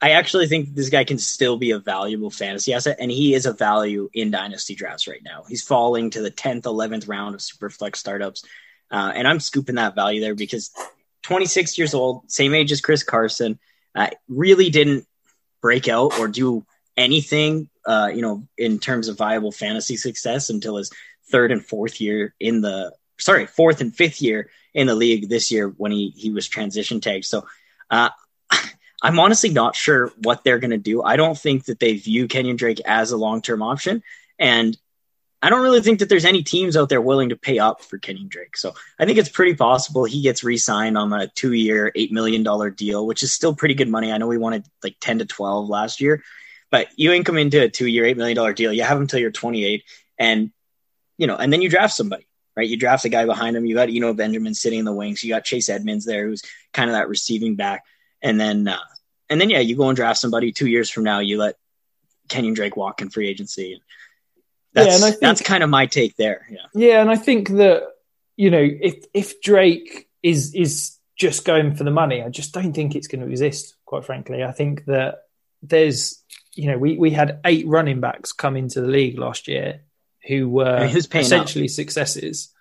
I 0.00 0.10
actually 0.10 0.46
think 0.46 0.74
this 0.74 0.90
guy 0.90 1.04
can 1.04 1.18
still 1.18 1.56
be 1.56 1.70
a 1.70 1.78
valuable 1.78 2.30
fantasy 2.30 2.74
asset, 2.74 2.98
and 3.00 3.10
he 3.10 3.34
is 3.34 3.46
a 3.46 3.52
value 3.52 4.10
in 4.12 4.30
dynasty 4.30 4.74
drafts 4.74 5.08
right 5.08 5.22
now. 5.24 5.44
He's 5.48 5.62
falling 5.62 6.10
to 6.10 6.20
the 6.20 6.30
10th, 6.30 6.62
11th 6.62 7.08
round 7.08 7.34
of 7.34 7.40
Superflex 7.40 7.96
startups, 7.96 8.44
uh, 8.90 9.12
and 9.14 9.26
I'm 9.26 9.40
scooping 9.40 9.76
that 9.76 9.94
value 9.94 10.20
there 10.20 10.34
because 10.34 10.70
26 11.22 11.78
years 11.78 11.94
old, 11.94 12.30
same 12.30 12.54
age 12.54 12.72
as 12.72 12.82
Chris 12.82 13.02
Carson, 13.02 13.58
uh, 13.94 14.10
really 14.28 14.68
didn't 14.68 15.06
break 15.62 15.88
out 15.88 16.18
or 16.18 16.28
do 16.28 16.66
anything, 16.96 17.70
uh, 17.86 18.10
you 18.14 18.20
know, 18.20 18.46
in 18.58 18.78
terms 18.78 19.08
of 19.08 19.16
viable 19.16 19.50
fantasy 19.50 19.96
success 19.96 20.50
until 20.50 20.76
his 20.76 20.92
third 21.30 21.50
and 21.50 21.64
fourth 21.64 22.00
year 22.00 22.34
in 22.38 22.60
the 22.60 22.94
sorry 23.18 23.46
fourth 23.46 23.80
and 23.80 23.96
fifth 23.96 24.20
year 24.20 24.50
in 24.74 24.86
the 24.86 24.94
league 24.94 25.28
this 25.28 25.50
year 25.50 25.68
when 25.68 25.90
he 25.90 26.10
he 26.10 26.30
was 26.30 26.46
transition 26.46 27.00
tagged. 27.00 27.24
So. 27.24 27.46
Uh, 27.88 28.10
I'm 29.02 29.18
honestly 29.18 29.50
not 29.50 29.76
sure 29.76 30.12
what 30.22 30.42
they're 30.42 30.58
going 30.58 30.70
to 30.70 30.78
do. 30.78 31.02
I 31.02 31.16
don't 31.16 31.38
think 31.38 31.66
that 31.66 31.78
they 31.78 31.94
view 31.94 32.28
Kenyon 32.28 32.56
Drake 32.56 32.80
as 32.86 33.12
a 33.12 33.16
long 33.16 33.42
term 33.42 33.62
option. 33.62 34.02
And 34.38 34.76
I 35.42 35.50
don't 35.50 35.62
really 35.62 35.82
think 35.82 35.98
that 35.98 36.08
there's 36.08 36.24
any 36.24 36.42
teams 36.42 36.76
out 36.76 36.88
there 36.88 37.00
willing 37.00 37.28
to 37.28 37.36
pay 37.36 37.58
up 37.58 37.82
for 37.82 37.98
Kenyon 37.98 38.28
Drake. 38.28 38.56
So 38.56 38.74
I 38.98 39.04
think 39.04 39.18
it's 39.18 39.28
pretty 39.28 39.54
possible 39.54 40.04
he 40.04 40.22
gets 40.22 40.42
re-signed 40.42 40.96
on 40.96 41.12
a 41.12 41.28
two-year, 41.28 41.92
eight 41.94 42.10
million 42.10 42.42
dollar 42.42 42.70
deal, 42.70 43.06
which 43.06 43.22
is 43.22 43.32
still 43.32 43.54
pretty 43.54 43.74
good 43.74 43.88
money. 43.88 44.10
I 44.10 44.18
know 44.18 44.26
we 44.26 44.38
wanted 44.38 44.66
like 44.82 44.96
ten 44.98 45.18
to 45.18 45.26
twelve 45.26 45.68
last 45.68 46.00
year, 46.00 46.22
but 46.70 46.88
you 46.96 47.12
ain't 47.12 47.26
come 47.26 47.36
into 47.36 47.62
a 47.62 47.68
two-year, 47.68 48.06
eight 48.06 48.16
million 48.16 48.36
dollar 48.36 48.54
deal. 48.54 48.72
You 48.72 48.82
have 48.82 48.96
him 48.96 49.02
until 49.02 49.20
you're 49.20 49.30
28, 49.30 49.84
and 50.18 50.50
you 51.18 51.26
know, 51.26 51.36
and 51.36 51.52
then 51.52 51.62
you 51.62 51.68
draft 51.68 51.94
somebody, 51.94 52.26
right? 52.56 52.68
You 52.68 52.76
draft 52.78 53.04
a 53.04 53.08
guy 53.10 53.26
behind 53.26 53.56
him. 53.56 53.66
You 53.66 53.74
got 53.74 53.90
Eno 53.90 54.14
Benjamin 54.14 54.54
sitting 54.54 54.80
in 54.80 54.84
the 54.84 54.92
wings. 54.92 55.22
You 55.22 55.32
got 55.32 55.44
Chase 55.44 55.68
Edmonds 55.68 56.06
there, 56.06 56.26
who's 56.26 56.42
kind 56.72 56.90
of 56.90 56.96
that 56.96 57.08
receiving 57.08 57.56
back, 57.56 57.84
and 58.26 58.40
then 58.40 58.68
uh, 58.68 58.78
and 59.30 59.40
then 59.40 59.50
yeah, 59.50 59.60
you 59.60 59.76
go 59.76 59.88
and 59.88 59.96
draft 59.96 60.20
somebody. 60.20 60.52
Two 60.52 60.66
years 60.66 60.90
from 60.90 61.04
now, 61.04 61.20
you 61.20 61.38
let 61.38 61.56
Kenyon 62.28 62.54
Drake 62.54 62.76
walk 62.76 63.00
in 63.00 63.10
free 63.10 63.28
agency. 63.28 63.80
That's, 64.72 64.88
yeah, 64.88 64.94
and 64.94 65.04
I 65.04 65.10
think, 65.10 65.20
that's 65.20 65.42
kind 65.42 65.62
of 65.62 65.70
my 65.70 65.86
take 65.86 66.16
there. 66.16 66.46
Yeah. 66.50 66.66
Yeah, 66.74 67.00
and 67.00 67.10
I 67.10 67.16
think 67.16 67.48
that 67.50 67.84
you 68.36 68.50
know 68.50 68.62
if 68.62 69.04
if 69.14 69.40
Drake 69.40 70.08
is 70.22 70.54
is 70.54 70.96
just 71.16 71.44
going 71.44 71.74
for 71.76 71.84
the 71.84 71.90
money, 71.90 72.22
I 72.22 72.28
just 72.28 72.52
don't 72.52 72.72
think 72.72 72.94
it's 72.94 73.08
going 73.08 73.24
to 73.24 73.30
exist. 73.30 73.74
Quite 73.84 74.04
frankly, 74.04 74.44
I 74.44 74.52
think 74.52 74.84
that 74.86 75.22
there's 75.62 76.22
you 76.54 76.70
know 76.70 76.78
we 76.78 76.96
we 76.96 77.10
had 77.10 77.40
eight 77.44 77.66
running 77.66 78.00
backs 78.00 78.32
come 78.32 78.56
into 78.56 78.80
the 78.80 78.88
league 78.88 79.18
last 79.18 79.48
year 79.48 79.82
who 80.26 80.48
were 80.48 80.76
I 80.76 80.86
mean, 80.86 80.96
essentially 80.96 81.66
up? 81.66 81.70
successes. 81.70 82.52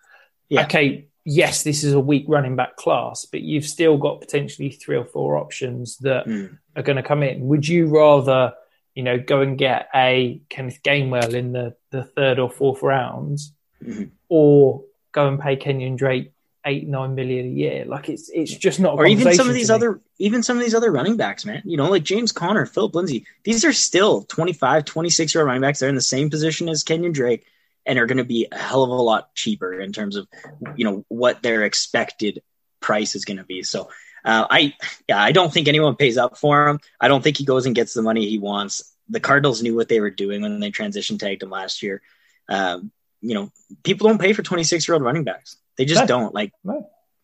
Yeah. 0.49 0.63
Okay, 0.65 1.07
yes, 1.25 1.63
this 1.63 1.83
is 1.83 1.93
a 1.93 1.99
weak 1.99 2.25
running 2.27 2.55
back 2.55 2.77
class, 2.77 3.25
but 3.25 3.41
you've 3.41 3.65
still 3.65 3.97
got 3.97 4.21
potentially 4.21 4.69
three 4.69 4.95
or 4.95 5.05
four 5.05 5.37
options 5.37 5.97
that 5.97 6.25
mm. 6.25 6.57
are 6.75 6.83
going 6.83 6.95
to 6.97 7.03
come 7.03 7.23
in. 7.23 7.47
Would 7.47 7.67
you 7.67 7.87
rather 7.87 8.53
you 8.95 9.03
know, 9.03 9.19
go 9.19 9.41
and 9.41 9.57
get 9.57 9.89
a 9.93 10.41
Kenneth 10.49 10.81
Gainwell 10.81 11.33
in 11.33 11.51
the, 11.51 11.75
the 11.91 12.03
third 12.03 12.39
or 12.39 12.49
fourth 12.49 12.81
rounds, 12.81 13.51
mm-hmm. 13.83 14.05
or 14.29 14.83
go 15.11 15.27
and 15.27 15.39
pay 15.39 15.57
Kenyon 15.57 15.97
Drake 15.97 16.31
eight 16.65 16.87
nine 16.87 17.13
million 17.13 17.45
a 17.45 17.49
year. 17.49 17.85
Like 17.85 18.09
it's 18.09 18.29
it's 18.33 18.55
just 18.55 18.79
not. 18.79 18.95
or 18.95 19.05
even 19.05 19.33
some 19.33 19.49
of 19.49 19.53
these 19.53 19.69
other 19.69 19.99
even 20.17 20.41
some 20.41 20.57
of 20.57 20.63
these 20.63 20.73
other 20.73 20.91
running 20.91 21.17
backs, 21.17 21.45
man. 21.45 21.61
You 21.65 21.75
know, 21.75 21.89
like 21.89 22.03
James 22.03 22.31
Conner, 22.31 22.65
Phillip 22.65 22.95
Lindsay. 22.95 23.25
These 23.43 23.65
are 23.65 23.73
still 23.73 24.23
25, 24.23 24.85
26 24.85 25.35
year 25.35 25.41
old 25.41 25.47
running 25.47 25.61
backs. 25.61 25.79
They're 25.79 25.89
in 25.89 25.95
the 25.95 26.01
same 26.01 26.29
position 26.29 26.69
as 26.69 26.83
Kenyon 26.83 27.11
Drake, 27.11 27.45
and 27.85 27.99
are 27.99 28.05
going 28.05 28.17
to 28.17 28.23
be 28.23 28.47
a 28.51 28.57
hell 28.57 28.83
of 28.83 28.89
a 28.89 28.93
lot 28.93 29.33
cheaper 29.35 29.79
in 29.79 29.91
terms 29.91 30.15
of 30.15 30.27
you 30.75 30.85
know 30.85 31.05
what 31.07 31.41
their 31.41 31.63
expected 31.63 32.41
price 32.79 33.15
is 33.15 33.25
going 33.25 33.37
to 33.37 33.43
be. 33.43 33.63
So 33.63 33.89
uh, 34.23 34.47
I 34.49 34.73
yeah, 35.07 35.21
I 35.21 35.31
don't 35.31 35.53
think 35.53 35.67
anyone 35.67 35.95
pays 35.95 36.17
up 36.17 36.37
for 36.37 36.67
him. 36.67 36.79
I 36.99 37.07
don't 37.07 37.23
think 37.23 37.37
he 37.37 37.45
goes 37.45 37.65
and 37.65 37.75
gets 37.75 37.93
the 37.93 38.01
money 38.01 38.27
he 38.27 38.39
wants. 38.39 38.95
The 39.09 39.19
Cardinals 39.19 39.61
knew 39.61 39.75
what 39.75 39.87
they 39.87 39.99
were 39.99 40.09
doing 40.09 40.41
when 40.41 40.59
they 40.59 40.71
transition 40.71 41.17
tagged 41.17 41.43
him 41.43 41.51
last 41.51 41.83
year. 41.83 42.01
Um, 42.49 42.91
you 43.21 43.33
know, 43.33 43.51
people 43.83 44.07
don't 44.07 44.21
pay 44.21 44.33
for 44.33 44.43
26 44.43 44.87
year 44.87 44.95
old 44.95 45.03
running 45.03 45.23
backs. 45.23 45.57
They 45.77 45.85
just 45.85 46.07
don't 46.07 46.33
like. 46.33 46.53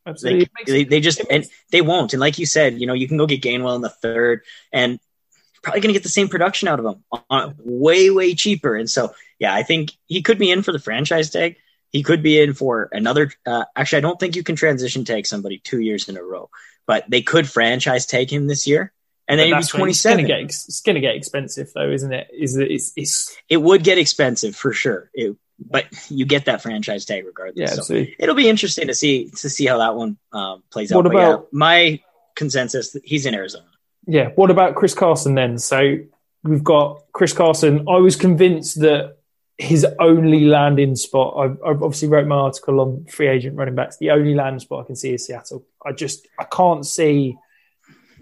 Absolutely. 0.05 0.49
They, 0.65 0.83
they 0.83 0.99
just 0.99 1.21
and 1.29 1.45
they 1.71 1.81
won't. 1.81 2.13
And 2.13 2.19
like 2.19 2.39
you 2.39 2.45
said, 2.45 2.79
you 2.79 2.87
know, 2.87 2.93
you 2.93 3.07
can 3.07 3.17
go 3.17 3.27
get 3.27 3.41
Gainwell 3.41 3.75
in 3.75 3.81
the 3.81 3.89
third, 3.89 4.41
and 4.71 4.99
probably 5.61 5.81
going 5.81 5.93
to 5.93 5.99
get 5.99 6.03
the 6.03 6.09
same 6.09 6.27
production 6.27 6.67
out 6.67 6.79
of 6.79 6.85
him 6.85 7.03
on, 7.29 7.55
way 7.59 8.09
way 8.09 8.33
cheaper. 8.33 8.75
And 8.75 8.89
so, 8.89 9.13
yeah, 9.41 9.53
I 9.53 9.63
think 9.63 9.91
he 10.05 10.21
could 10.21 10.37
be 10.37 10.51
in 10.51 10.61
for 10.61 10.71
the 10.71 10.79
franchise 10.79 11.29
tag. 11.29 11.57
He 11.89 12.03
could 12.03 12.23
be 12.23 12.39
in 12.39 12.53
for 12.53 12.87
another. 12.93 13.33
Uh, 13.45 13.65
actually, 13.75 13.97
I 13.97 14.01
don't 14.01 14.17
think 14.17 14.37
you 14.37 14.43
can 14.43 14.55
transition 14.55 15.03
tag 15.03 15.25
somebody 15.25 15.57
two 15.57 15.81
years 15.81 16.07
in 16.07 16.15
a 16.15 16.23
row 16.23 16.49
but 16.91 17.05
they 17.09 17.21
could 17.21 17.49
franchise 17.49 18.05
take 18.05 18.31
him 18.31 18.47
this 18.47 18.67
year. 18.67 18.91
And 19.27 19.39
then 19.39 19.47
he'd 19.47 19.55
be 19.55 19.63
27. 19.63 20.29
It's 20.29 20.81
going 20.81 20.95
to 20.95 20.99
get 20.99 21.15
expensive, 21.15 21.71
though, 21.73 21.89
isn't 21.89 22.11
it? 22.11 22.27
Is 22.37 22.57
it? 22.57 22.69
It's, 22.69 22.91
it's... 22.97 23.37
it 23.47 23.57
would 23.57 23.83
get 23.83 23.97
expensive 23.97 24.55
for 24.55 24.73
sure. 24.73 25.09
It, 25.13 25.37
but 25.57 25.85
you 26.09 26.25
get 26.25 26.45
that 26.45 26.61
franchise 26.61 27.05
tag 27.05 27.25
regardless. 27.25 27.77
Yeah, 27.77 27.81
so 27.81 28.05
it'll 28.19 28.35
be 28.35 28.49
interesting 28.49 28.87
to 28.87 28.95
see 28.95 29.29
to 29.29 29.49
see 29.49 29.67
how 29.67 29.77
that 29.77 29.95
one 29.95 30.17
um, 30.33 30.63
plays 30.69 30.91
what 30.91 31.05
out. 31.05 31.13
What 31.13 31.15
about, 31.15 31.39
yeah, 31.43 31.47
my 31.57 32.01
consensus, 32.35 32.97
he's 33.05 33.25
in 33.25 33.35
Arizona. 33.35 33.67
Yeah. 34.05 34.29
What 34.35 34.49
about 34.51 34.75
Chris 34.75 34.93
Carson 34.93 35.35
then? 35.35 35.59
So 35.59 35.99
we've 36.43 36.63
got 36.63 37.03
Chris 37.13 37.31
Carson. 37.31 37.87
I 37.87 37.97
was 37.97 38.17
convinced 38.17 38.81
that 38.81 39.17
his 39.61 39.85
only 39.99 40.45
landing 40.45 40.95
spot. 40.95 41.35
I, 41.37 41.67
I 41.67 41.71
obviously 41.71 42.07
wrote 42.07 42.25
my 42.25 42.35
article 42.35 42.81
on 42.81 43.05
free 43.05 43.27
agent 43.27 43.55
running 43.55 43.75
backs. 43.75 43.97
The 43.97 44.09
only 44.09 44.33
landing 44.33 44.59
spot 44.59 44.83
I 44.83 44.87
can 44.87 44.95
see 44.95 45.13
is 45.13 45.25
Seattle. 45.25 45.65
I 45.85 45.91
just 45.91 46.27
I 46.39 46.45
can't 46.45 46.85
see 46.85 47.37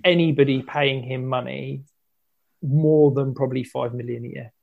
anybody 0.04 0.62
paying 0.62 1.02
him 1.02 1.26
money 1.26 1.84
more 2.62 3.12
than 3.12 3.34
probably 3.34 3.64
five 3.64 3.94
million 3.94 4.26
a 4.26 4.28
year. 4.28 4.54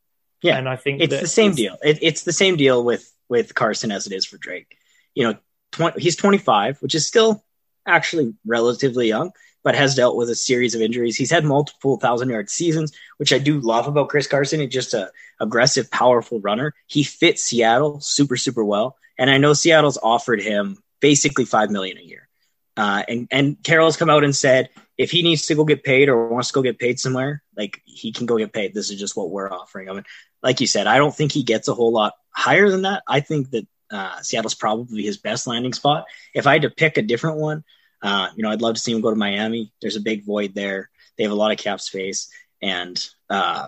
Yeah, 0.43 0.59
and 0.59 0.68
I 0.68 0.77
think 0.77 1.01
it's 1.01 1.18
the 1.18 1.27
same 1.27 1.53
it's, 1.53 1.57
deal. 1.57 1.77
It, 1.83 1.99
it's 2.03 2.22
the 2.24 2.33
same 2.33 2.57
deal 2.57 2.85
with 2.85 3.11
with 3.29 3.55
Carson 3.55 3.91
as 3.91 4.07
it 4.07 4.12
is 4.12 4.27
for 4.27 4.37
Drake. 4.37 4.77
You 5.14 5.29
know, 5.29 5.39
20, 5.72 6.01
he's 6.01 6.16
25, 6.16 6.83
which 6.83 6.95
is 6.95 7.07
still 7.07 7.43
actually 7.87 8.35
relatively 8.45 9.09
young, 9.09 9.31
but 9.67 9.75
has 9.75 9.97
dealt 9.97 10.14
with 10.14 10.31
a 10.31 10.35
series 10.37 10.77
of 10.77 10.81
injuries. 10.81 11.17
He's 11.17 11.33
had 11.33 11.45
multiple 11.45 11.97
thousand 11.97 12.31
yard 12.31 12.49
seasons, 12.49 12.93
which 13.17 13.33
I 13.33 13.39
do 13.39 13.59
love 13.59 13.89
about 13.89 14.09
Chris 14.09 14.29
Carson. 14.29 14.61
He's 14.61 14.71
just 14.71 14.95
a 14.95 15.11
aggressive, 15.41 15.91
powerful 15.91 16.41
runner. 16.41 16.73
He 16.87 17.03
fits 17.03 17.43
Seattle 17.43 18.01
super, 18.01 18.37
super 18.37 18.64
well. 18.64 18.97
And 19.19 19.29
I 19.29 19.39
know 19.39 19.55
Seattle's 19.55 19.99
offered 20.01 20.41
him 20.41 20.79
basically 21.01 21.47
five 21.47 21.73
million 21.73 21.99
a 21.99 22.03
year. 22.03 22.29
Uh, 22.77 23.03
and 23.09 23.27
and 23.33 23.61
Carroll 23.64 23.89
has 23.89 23.97
come 23.97 24.09
out 24.09 24.23
and 24.23 24.37
said 24.37 24.71
if 24.97 25.11
he 25.11 25.23
needs 25.23 25.47
to 25.47 25.57
go 25.57 25.64
get 25.64 25.83
paid 25.83 26.09
or 26.09 26.29
wants 26.29 26.47
to 26.51 26.55
go 26.55 26.62
get 26.62 26.79
paid 26.79 27.01
somewhere, 27.01 27.43
like 27.57 27.83
he 27.87 28.12
can 28.12 28.27
go 28.27 28.39
get 28.39 28.53
paid. 28.53 28.73
This 28.73 28.93
is 28.93 29.01
just 29.01 29.17
what 29.17 29.31
we're 29.31 29.53
offering. 29.53 29.91
I 29.91 29.95
mean, 29.95 30.05
like 30.45 30.61
you 30.61 30.69
said, 30.69 30.87
I 30.87 30.99
don't 30.99 31.14
think 31.14 31.33
he 31.33 31.43
gets 31.43 31.67
a 31.67 31.75
whole 31.75 31.91
lot 31.91 32.12
higher 32.31 32.71
than 32.71 32.83
that. 32.83 33.03
I 33.09 33.19
think 33.19 33.51
that 33.51 33.67
uh, 33.91 34.21
Seattle's 34.23 34.55
probably 34.55 35.03
his 35.03 35.17
best 35.17 35.49
landing 35.49 35.73
spot. 35.73 36.05
If 36.35 36.47
I 36.47 36.53
had 36.53 36.62
to 36.62 36.71
pick 36.71 36.99
a 36.99 37.03
different 37.03 37.39
one, 37.39 37.64
uh, 38.07 38.28
you 38.36 38.44
know, 38.44 38.50
I'd 38.50 38.62
love 38.62 38.76
to 38.76 38.80
see 38.80 38.92
him 38.92 39.00
go 39.00 39.11
to 39.11 39.16
Miami. 39.16 39.72
There's 39.82 39.96
a 39.96 40.00
big 40.00 40.24
void 40.24 40.54
there. 40.54 40.90
They 41.16 41.24
have 41.24 41.32
a 41.32 41.36
lot 41.36 41.50
of 41.50 41.59
cap 41.59 41.80
space, 41.80 42.30
and 42.62 42.96
uh, 43.28 43.66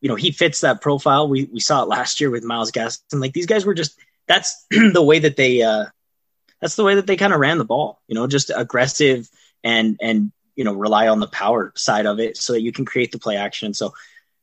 you 0.00 0.08
know, 0.08 0.16
he 0.16 0.32
fits 0.32 0.62
that 0.62 0.80
profile. 0.80 1.28
We 1.28 1.44
we 1.44 1.60
saw 1.60 1.84
it 1.84 1.88
last 1.88 2.20
year 2.20 2.28
with 2.28 2.42
Myles 2.42 2.72
Gaskin. 2.72 3.20
Like 3.20 3.32
these 3.32 3.46
guys 3.46 3.64
were 3.64 3.74
just 3.74 3.96
that's 4.26 4.66
the 4.70 5.04
way 5.04 5.20
that 5.20 5.36
they 5.36 5.62
uh, 5.62 5.84
that's 6.60 6.74
the 6.74 6.82
way 6.82 6.96
that 6.96 7.06
they 7.06 7.16
kind 7.16 7.32
of 7.32 7.38
ran 7.38 7.58
the 7.58 7.64
ball. 7.64 8.02
You 8.08 8.16
know, 8.16 8.26
just 8.26 8.50
aggressive 8.52 9.30
and 9.62 9.96
and 10.02 10.32
you 10.56 10.64
know 10.64 10.74
rely 10.74 11.06
on 11.06 11.20
the 11.20 11.28
power 11.28 11.72
side 11.76 12.06
of 12.06 12.18
it 12.18 12.36
so 12.36 12.54
that 12.54 12.62
you 12.62 12.72
can 12.72 12.86
create 12.86 13.12
the 13.12 13.20
play 13.20 13.36
action. 13.36 13.72
So 13.72 13.94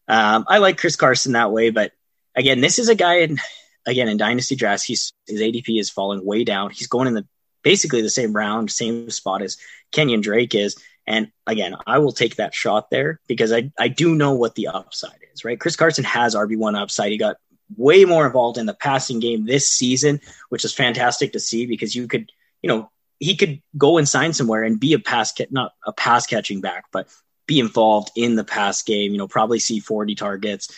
um, 0.07 0.45
I 0.47 0.59
like 0.59 0.77
Chris 0.77 0.95
Carson 0.95 1.33
that 1.33 1.51
way, 1.51 1.69
but 1.69 1.91
again, 2.33 2.61
this 2.61 2.79
is 2.79 2.87
a 2.87 2.95
guy 2.95 3.15
in 3.15 3.39
again 3.85 4.07
in 4.07 4.15
dynasty 4.15 4.55
drafts. 4.55 4.85
He's 4.85 5.11
his 5.27 5.41
ADP 5.41 5.81
is 5.81 5.89
falling 5.89 6.25
way 6.25 6.45
down. 6.45 6.69
He's 6.69 6.87
going 6.87 7.09
in 7.09 7.13
the 7.13 7.27
basically 7.63 8.01
the 8.01 8.09
same 8.09 8.33
round, 8.33 8.71
same 8.71 9.09
spot 9.09 9.41
as 9.41 9.57
Kenyon 9.91 10.21
Drake 10.21 10.53
is. 10.55 10.77
And 11.05 11.31
again, 11.47 11.75
I 11.85 11.99
will 11.99 12.11
take 12.11 12.35
that 12.35 12.53
shot 12.53 12.89
there 12.89 13.19
because 13.27 13.51
I, 13.51 13.71
I 13.79 13.87
do 13.87 14.15
know 14.15 14.33
what 14.33 14.55
the 14.55 14.67
upside 14.67 15.19
is, 15.33 15.43
right? 15.43 15.59
Chris 15.59 15.75
Carson 15.75 16.03
has 16.03 16.35
RB1 16.35 16.79
upside. 16.79 17.11
He 17.11 17.17
got 17.17 17.37
way 17.75 18.05
more 18.05 18.25
involved 18.25 18.57
in 18.57 18.65
the 18.65 18.73
passing 18.73 19.19
game 19.19 19.45
this 19.45 19.67
season, 19.67 20.21
which 20.49 20.63
is 20.63 20.73
fantastic 20.73 21.33
to 21.33 21.39
see 21.39 21.65
because 21.65 21.95
you 21.95 22.07
could, 22.07 22.31
you 22.61 22.67
know, 22.69 22.89
he 23.19 23.35
could 23.35 23.61
go 23.77 23.97
and 23.97 24.07
sign 24.07 24.33
somewhere 24.33 24.63
and 24.63 24.79
be 24.79 24.93
a 24.93 24.99
pass, 24.99 25.33
not 25.49 25.73
a 25.85 25.93
pass 25.93 26.25
catching 26.25 26.61
back, 26.61 26.85
but 26.91 27.07
be 27.47 27.59
involved 27.59 28.11
in 28.15 28.35
the 28.35 28.43
pass 28.43 28.83
game, 28.83 29.11
you 29.11 29.17
know, 29.17 29.27
probably 29.27 29.59
see 29.59 29.79
40 29.79 30.15
targets, 30.15 30.73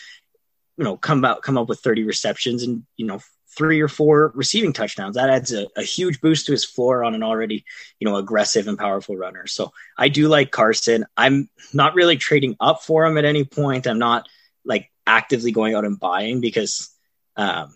you 0.78 0.84
know, 0.84 0.98
come 0.98 1.24
out, 1.24 1.42
come 1.42 1.58
up 1.58 1.70
with 1.70 1.80
30 1.80 2.04
receptions 2.04 2.64
and, 2.64 2.84
you 2.98 3.06
know, 3.06 3.20
three 3.56 3.82
or 3.82 3.88
four 3.88 4.32
receiving 4.36 4.74
touchdowns. 4.74 5.16
That 5.16 5.30
adds 5.30 5.54
a, 5.54 5.68
a, 5.76 5.84
huge 5.84 6.22
boost 6.22 6.46
to 6.46 6.52
his 6.52 6.66
floor 6.66 7.04
on 7.04 7.16
an 7.16 7.24
already, 7.24 7.66
you 8.00 8.10
know, 8.10 8.18
aggressive 8.18 8.68
and 8.68 8.78
powerful 8.78 9.16
runner. 9.16 9.48
So 9.48 9.72
I 9.98 10.10
do 10.10 10.28
like 10.28 10.52
Carson. 10.52 11.06
I'm 11.16 11.50
not 11.74 11.96
really 11.96 12.18
trading 12.18 12.58
up 12.60 12.84
for 12.84 13.06
him 13.06 13.18
at 13.18 13.26
any 13.26 13.44
point. 13.44 13.88
I'm 13.88 14.00
not 14.00 14.28
like 14.66 14.92
actively 15.08 15.52
going 15.52 15.76
out 15.76 15.86
and 15.86 16.00
buying 16.00 16.42
because, 16.42 16.90
um, 17.38 17.76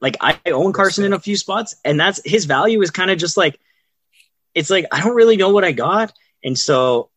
like 0.00 0.16
I 0.20 0.38
own 0.46 0.72
Carson 0.72 1.04
in 1.04 1.12
a 1.12 1.18
few 1.18 1.36
spots, 1.36 1.76
and 1.84 1.98
that's 1.98 2.20
his 2.24 2.44
value 2.44 2.82
is 2.82 2.90
kind 2.90 3.10
of 3.10 3.18
just 3.18 3.36
like 3.36 3.58
it's 4.54 4.70
like 4.70 4.86
I 4.92 5.00
don't 5.00 5.14
really 5.14 5.36
know 5.36 5.50
what 5.50 5.64
I 5.64 5.72
got, 5.72 6.12
and 6.44 6.58
so 6.58 7.10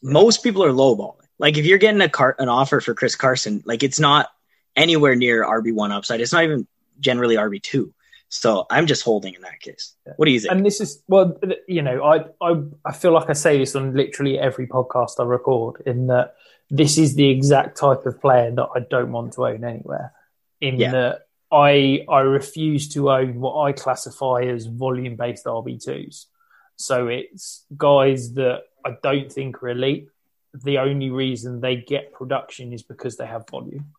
most 0.00 0.44
people 0.44 0.64
are 0.64 0.70
lowballing. 0.70 1.24
Like 1.38 1.56
if 1.56 1.66
you're 1.66 1.78
getting 1.78 2.00
a 2.00 2.08
car 2.08 2.36
an 2.38 2.48
offer 2.48 2.80
for 2.80 2.94
Chris 2.94 3.16
Carson, 3.16 3.62
like 3.66 3.82
it's 3.82 3.98
not 3.98 4.28
anywhere 4.76 5.14
near 5.14 5.44
RB1 5.44 5.90
upside. 5.90 6.20
It's 6.20 6.32
not 6.32 6.44
even 6.44 6.66
generally 7.00 7.36
RB2. 7.36 7.92
So 8.28 8.66
I'm 8.68 8.86
just 8.86 9.04
holding 9.04 9.34
in 9.34 9.42
that 9.42 9.60
case. 9.60 9.94
What 10.16 10.26
do 10.26 10.32
you 10.32 10.40
think? 10.40 10.52
And 10.52 10.66
this 10.66 10.80
is 10.80 11.02
well, 11.06 11.38
you 11.68 11.82
know, 11.82 12.02
I 12.02 12.24
I 12.40 12.62
I 12.84 12.92
feel 12.92 13.12
like 13.12 13.30
I 13.30 13.32
say 13.32 13.58
this 13.58 13.76
on 13.76 13.94
literally 13.94 14.38
every 14.38 14.66
podcast 14.66 15.20
I 15.20 15.24
record 15.24 15.82
in 15.86 16.08
that 16.08 16.34
this 16.68 16.98
is 16.98 17.14
the 17.14 17.28
exact 17.28 17.78
type 17.78 18.04
of 18.06 18.20
player 18.20 18.50
that 18.50 18.68
I 18.74 18.80
don't 18.80 19.12
want 19.12 19.34
to 19.34 19.46
own 19.46 19.62
anywhere. 19.62 20.12
In 20.60 20.80
yeah. 20.80 20.90
that 20.90 21.26
I 21.52 22.04
I 22.08 22.20
refuse 22.20 22.88
to 22.94 23.12
own 23.12 23.40
what 23.40 23.60
I 23.62 23.72
classify 23.72 24.42
as 24.42 24.66
volume 24.66 25.14
based 25.14 25.44
RB2s. 25.44 26.26
So 26.74 27.06
it's 27.06 27.64
guys 27.76 28.34
that 28.34 28.64
I 28.84 28.96
don't 29.00 29.30
think 29.30 29.62
are 29.62 29.68
elite. 29.68 30.08
The 30.52 30.78
only 30.78 31.10
reason 31.10 31.60
they 31.60 31.76
get 31.76 32.12
production 32.12 32.72
is 32.72 32.82
because 32.82 33.16
they 33.16 33.26
have 33.26 33.48
volume 33.48 33.92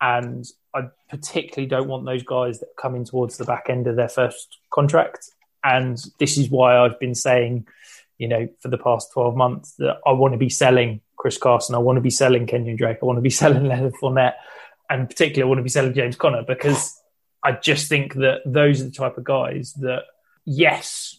and 0.00 0.44
I 0.74 0.88
particularly 1.08 1.68
don't 1.68 1.88
want 1.88 2.04
those 2.04 2.22
guys 2.22 2.60
that 2.60 2.76
come 2.76 2.94
in 2.94 3.04
towards 3.04 3.36
the 3.36 3.44
back 3.44 3.66
end 3.68 3.86
of 3.86 3.96
their 3.96 4.08
first 4.08 4.58
contract. 4.70 5.30
And 5.62 6.02
this 6.18 6.36
is 6.36 6.50
why 6.50 6.76
I've 6.76 6.98
been 6.98 7.14
saying, 7.14 7.66
you 8.18 8.28
know, 8.28 8.48
for 8.60 8.68
the 8.68 8.78
past 8.78 9.12
12 9.12 9.36
months 9.36 9.74
that 9.78 9.98
I 10.06 10.12
want 10.12 10.34
to 10.34 10.38
be 10.38 10.50
selling 10.50 11.00
Chris 11.16 11.38
Carson, 11.38 11.74
I 11.74 11.78
want 11.78 11.96
to 11.96 12.02
be 12.02 12.10
selling 12.10 12.46
Kenyon 12.46 12.76
Drake, 12.76 12.98
I 13.02 13.06
want 13.06 13.18
to 13.18 13.22
be 13.22 13.30
selling 13.42 13.66
Leonard 13.66 13.94
Fournette, 13.94 14.34
and 14.90 15.08
particularly 15.08 15.42
I 15.42 15.48
want 15.48 15.58
to 15.58 15.64
be 15.64 15.70
selling 15.70 15.94
James 15.94 16.16
Conner 16.16 16.42
because 16.42 17.00
I 17.42 17.52
just 17.52 17.88
think 17.88 18.14
that 18.14 18.40
those 18.44 18.80
are 18.80 18.84
the 18.84 18.90
type 18.90 19.16
of 19.16 19.24
guys 19.24 19.74
that, 19.74 20.02
yes, 20.44 21.18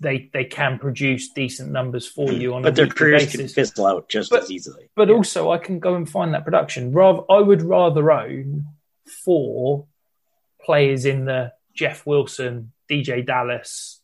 they 0.00 0.30
they 0.32 0.44
can 0.44 0.78
produce 0.78 1.30
decent 1.30 1.70
numbers 1.72 2.06
for 2.06 2.30
you 2.32 2.54
on 2.54 2.62
but 2.62 2.72
a 2.72 2.76
their 2.76 2.86
careers 2.86 3.24
basis. 3.24 3.36
can 3.40 3.48
fizzle 3.48 3.86
out 3.86 4.08
just 4.08 4.30
But- 4.30 4.44
as 4.44 4.50
easily. 4.50 4.88
But 4.94 5.10
also, 5.10 5.50
I 5.50 5.58
can 5.58 5.78
go 5.80 5.94
and 5.96 6.08
find 6.08 6.32
that 6.34 6.44
production. 6.44 6.92
Rather, 6.92 7.22
I 7.30 7.38
would 7.40 7.62
rather 7.62 8.10
own 8.12 8.66
four 9.24 9.86
players 10.62 11.04
in 11.04 11.24
the 11.24 11.52
Jeff 11.74 12.06
Wilson, 12.06 12.72
DeeJay 12.90 13.26
Dallas 13.26 14.00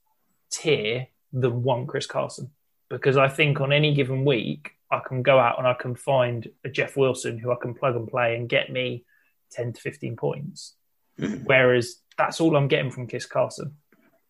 tier 0.51 1.09
than 1.33 1.63
one 1.63 1.87
Chris 1.87 2.07
Carson, 2.07 2.51
because 2.89 3.17
I 3.17 3.29
think 3.29 3.61
on 3.61 3.73
any 3.73 3.95
given 3.95 4.25
week 4.25 4.73
I 4.91 5.01
can 5.07 5.23
go 5.23 5.39
out 5.39 5.59
and 5.59 5.67
I 5.67 5.75
can 5.75 5.95
find 5.97 6.49
a 6.65 6.69
Jeff 6.69 6.97
Wilson 6.97 7.39
who 7.39 7.51
I 7.53 7.57
can 7.61 7.75
plug 7.75 7.97
and 7.97 8.07
play 8.09 8.37
and 8.37 8.49
get 8.49 8.71
me 8.71 9.05
ten 9.51 9.73
to 9.73 9.81
fifteen 9.81 10.17
points. 10.17 10.75
Hmm. 11.19 11.45
Whereas 11.45 11.97
that's 12.17 12.41
all 12.41 12.57
I'm 12.57 12.69
getting 12.69 12.91
from 12.91 13.09
Chris 13.09 13.27
Carson. 13.27 13.77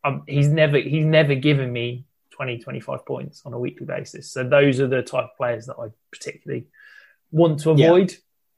Um, 0.05 0.23
he's 0.27 0.49
never 0.49 0.79
he's 0.79 1.07
never 1.07 1.35
given 1.35 1.73
me 1.73 2.05
20, 2.33 2.59
25 2.59 3.07
points 3.07 3.43
on 3.47 3.53
a 3.53 3.59
weekly 3.59 3.87
basis. 3.87 4.31
So 4.31 4.47
those 4.47 4.81
are 4.81 4.89
the 4.89 5.03
type 5.03 5.25
of 5.25 5.37
players 5.37 5.67
that 5.67 5.77
I 5.79 5.89
particularly 6.13 6.67
want 7.31 7.61
to 7.61 7.75
Yeah. 7.75 7.87
avoid. 7.87 8.15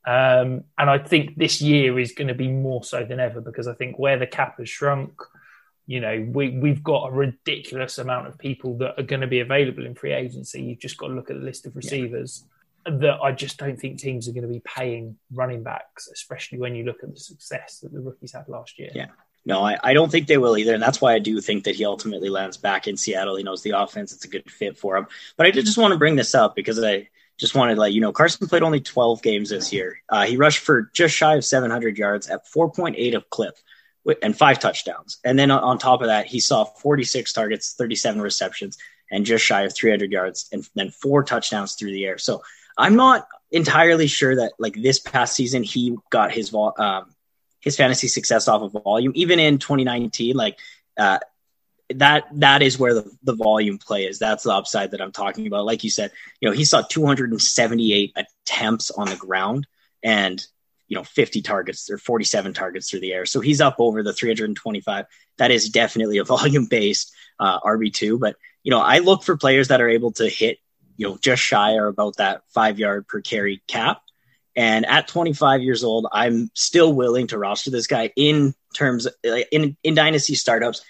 Um, 0.07 0.65
and 0.79 0.89
I 0.89 0.99
think 0.99 1.37
this 1.37 1.61
year 1.61 1.99
is 1.99 2.13
going 2.13 2.29
to 2.29 2.35
be 2.35 2.49
more 2.49 2.85
so 2.85 3.05
than 3.05 3.21
ever 3.21 3.41
because 3.41 3.67
I 3.67 3.75
think 3.75 3.99
where 3.99 4.19
the 4.19 4.27
cap 4.27 4.59
has 4.59 4.69
shrunk, 4.69 5.21
you 5.87 6.01
know, 6.01 6.27
we, 6.33 6.51
we've 6.51 6.83
got 6.83 7.09
a 7.09 7.13
ridiculous 7.13 7.99
amount 7.99 8.29
of 8.29 8.39
people 8.39 8.79
that 8.79 8.99
are 8.99 9.03
going 9.03 9.21
to 9.21 9.27
be 9.27 9.41
available 9.41 9.85
in 9.85 9.95
free 9.95 10.13
agency. 10.13 10.63
You've 10.63 10.79
just 10.79 10.97
got 10.97 11.09
to 11.09 11.15
look 11.15 11.31
at 11.31 11.37
the 11.39 11.45
list 11.45 11.67
of 11.67 11.75
receivers 11.77 12.45
that 12.87 13.19
I 13.21 13.33
just 13.33 13.59
don't 13.59 13.79
think 13.79 13.99
teams 13.99 14.29
are 14.29 14.33
going 14.33 14.47
to 14.47 14.53
be 14.53 14.63
paying 14.65 15.17
running 15.33 15.65
backs, 15.65 16.09
especially 16.09 16.59
when 16.59 16.75
you 16.77 16.85
look 16.85 17.03
at 17.03 17.13
the 17.13 17.21
success 17.21 17.81
that 17.81 17.93
the 17.93 18.01
rookies 18.01 18.33
had 18.33 18.49
last 18.49 18.79
year. 18.79 18.91
Yeah. 18.95 19.07
No, 19.47 19.65
I, 19.65 19.79
I 19.83 19.95
don't 19.95 20.11
think 20.11 20.27
they 20.27 20.39
will 20.39 20.59
either. 20.59 20.75
And 20.75 20.83
that's 20.83 21.01
why 21.01 21.15
I 21.15 21.21
do 21.21 21.41
think 21.41 21.65
that 21.65 21.77
he 21.77 21.87
ultimately 21.87 22.29
lands 22.29 22.57
back 22.57 22.89
in 22.89 22.97
Seattle. 22.97 23.37
He 23.37 23.45
knows 23.45 23.63
the 23.63 23.79
offense. 23.79 24.13
It's 24.13 24.25
a 24.25 24.29
good 24.29 24.51
fit 24.51 24.77
for 24.77 24.97
him. 24.97 25.07
But 25.37 25.47
I 25.47 25.53
did 25.53 25.65
just 25.65 25.79
want 25.79 25.93
to 25.93 25.99
bring 25.99 26.17
this 26.17 26.35
up 26.35 26.57
because 26.57 26.83
I 26.83 27.09
just 27.39 27.55
wanted 27.55 27.77
to 27.77 27.81
let 27.81 27.93
you 27.93 28.01
know 28.01 28.13
Carson 28.13 28.49
played 28.49 28.65
only 28.65 28.81
12 28.81 29.23
games 29.23 29.51
this 29.51 29.73
year. 29.73 30.03
Uh, 30.09 30.25
he 30.27 30.37
rushed 30.37 30.59
for 30.59 30.91
just 30.93 31.15
shy 31.15 31.37
of 31.37 31.45
700 31.45 31.97
yards 31.97 32.29
at 32.29 32.45
4.8 32.47 33.15
of 33.15 33.31
clip 33.31 33.57
and 34.21 34.37
five 34.37 34.59
touchdowns. 34.59 35.19
And 35.25 35.39
then 35.39 35.53
on- 35.53 35.79
top 35.79 36.01
of 36.01 36.09
that, 36.09 36.27
he 36.27 36.41
saw 36.41 36.65
46 36.65 37.33
targets, 37.33 37.75
37 37.79 38.21
receptions, 38.21 38.79
and 39.13 39.25
just 39.25 39.45
shy 39.45 39.63
of 39.63 39.73
300 39.73 40.11
yards 40.11 40.49
and 40.51 40.69
then 40.75 40.91
four 40.91 41.23
touchdowns 41.23 41.75
through 41.75 41.93
the 41.93 42.05
air. 42.05 42.19
So 42.19 42.43
I'm 42.77 42.97
not 42.97 43.29
entirely 43.53 44.09
sure 44.09 44.37
that 44.37 44.53
like 44.59 44.75
this 44.75 44.99
past 44.99 45.37
season 45.37 45.63
he 45.63 45.97
got 46.11 46.33
his 46.33 46.53
um, 46.53 47.15
his 47.67 47.77
fantasy 47.77 48.07
success 48.07 48.47
off 48.47 48.63
of 48.63 48.85
volume. 48.85 49.11
Even 49.17 49.41
in 49.41 49.59
2019, 49.59 50.37
like 50.37 50.57
uh, 50.97 51.19
that 51.97 52.25
that 52.35 52.63
is 52.63 52.79
where 52.79 52.95
the, 52.95 53.11
the 53.25 53.35
volume 53.35 53.77
play 53.77 54.05
is. 54.05 54.21
That's 54.21 54.45
the 54.45 54.53
upside 54.53 54.93
that 54.93 55.03
I'm 55.03 55.11
talking 55.11 55.49
about. 55.49 55.67
Like 55.67 55.83
you 55.83 55.91
said, 55.91 56.13
you 56.41 56.49
know, 56.49 56.55
he 56.55 56.65
saw 56.65 56.83
278 56.83 58.17
attempts 58.17 58.93
on 58.93 59.09
the 59.09 59.17
ground 59.17 59.67
and 60.01 60.47
you 60.87 60.97
know 60.97 61.03
50 61.03 61.43
targets 61.43 61.91
or 61.91 61.99
47 61.99 62.55
targets 62.55 62.89
through 62.89 63.01
the 63.01 63.13
air. 63.13 63.27
So 63.27 63.41
he's 63.41 63.61
up 63.61 63.77
over 63.81 64.05
the 64.05 64.13
325. 64.13 65.05
That 65.39 65.51
is 65.51 65.69
definitely 65.69 66.19
a 66.19 66.25
volume 66.25 66.67
based 66.67 67.13
uh, 67.41 67.59
RB2. 67.61 68.21
But 68.21 68.37
you 68.63 68.71
know, 68.71 68.81
I 68.81 69.01
look 69.01 69.25
for 69.25 69.37
players 69.37 69.69
that 69.69 69.81
are 69.81 69.89
able 69.89 70.13
to 70.13 70.29
hit 70.29 70.59
you 70.97 71.09
know 71.09 71.19
just 71.21 71.43
shy 71.43 71.75
or 71.75 71.89
about 71.89 72.19
that 72.19 72.43
five 72.51 72.79
yard 72.79 73.09
per 73.09 73.21
carry 73.21 73.61
cap. 73.67 74.03
And 74.57 74.87
at 74.87 75.09
25 75.09 75.61
years 75.61 75.85
old, 75.85 76.07
I'm 76.11 76.51
still 76.55 76.93
willing 76.93 77.27
to 77.29 77.39
roster 77.39 77.71
this 77.71 77.87
guy 77.87 78.11
in 78.17 78.55
terms 78.75 79.07
of, 79.07 79.15
in 79.53 79.77
in 79.85 79.95
dynasty 79.95 80.35
startups. 80.35 80.83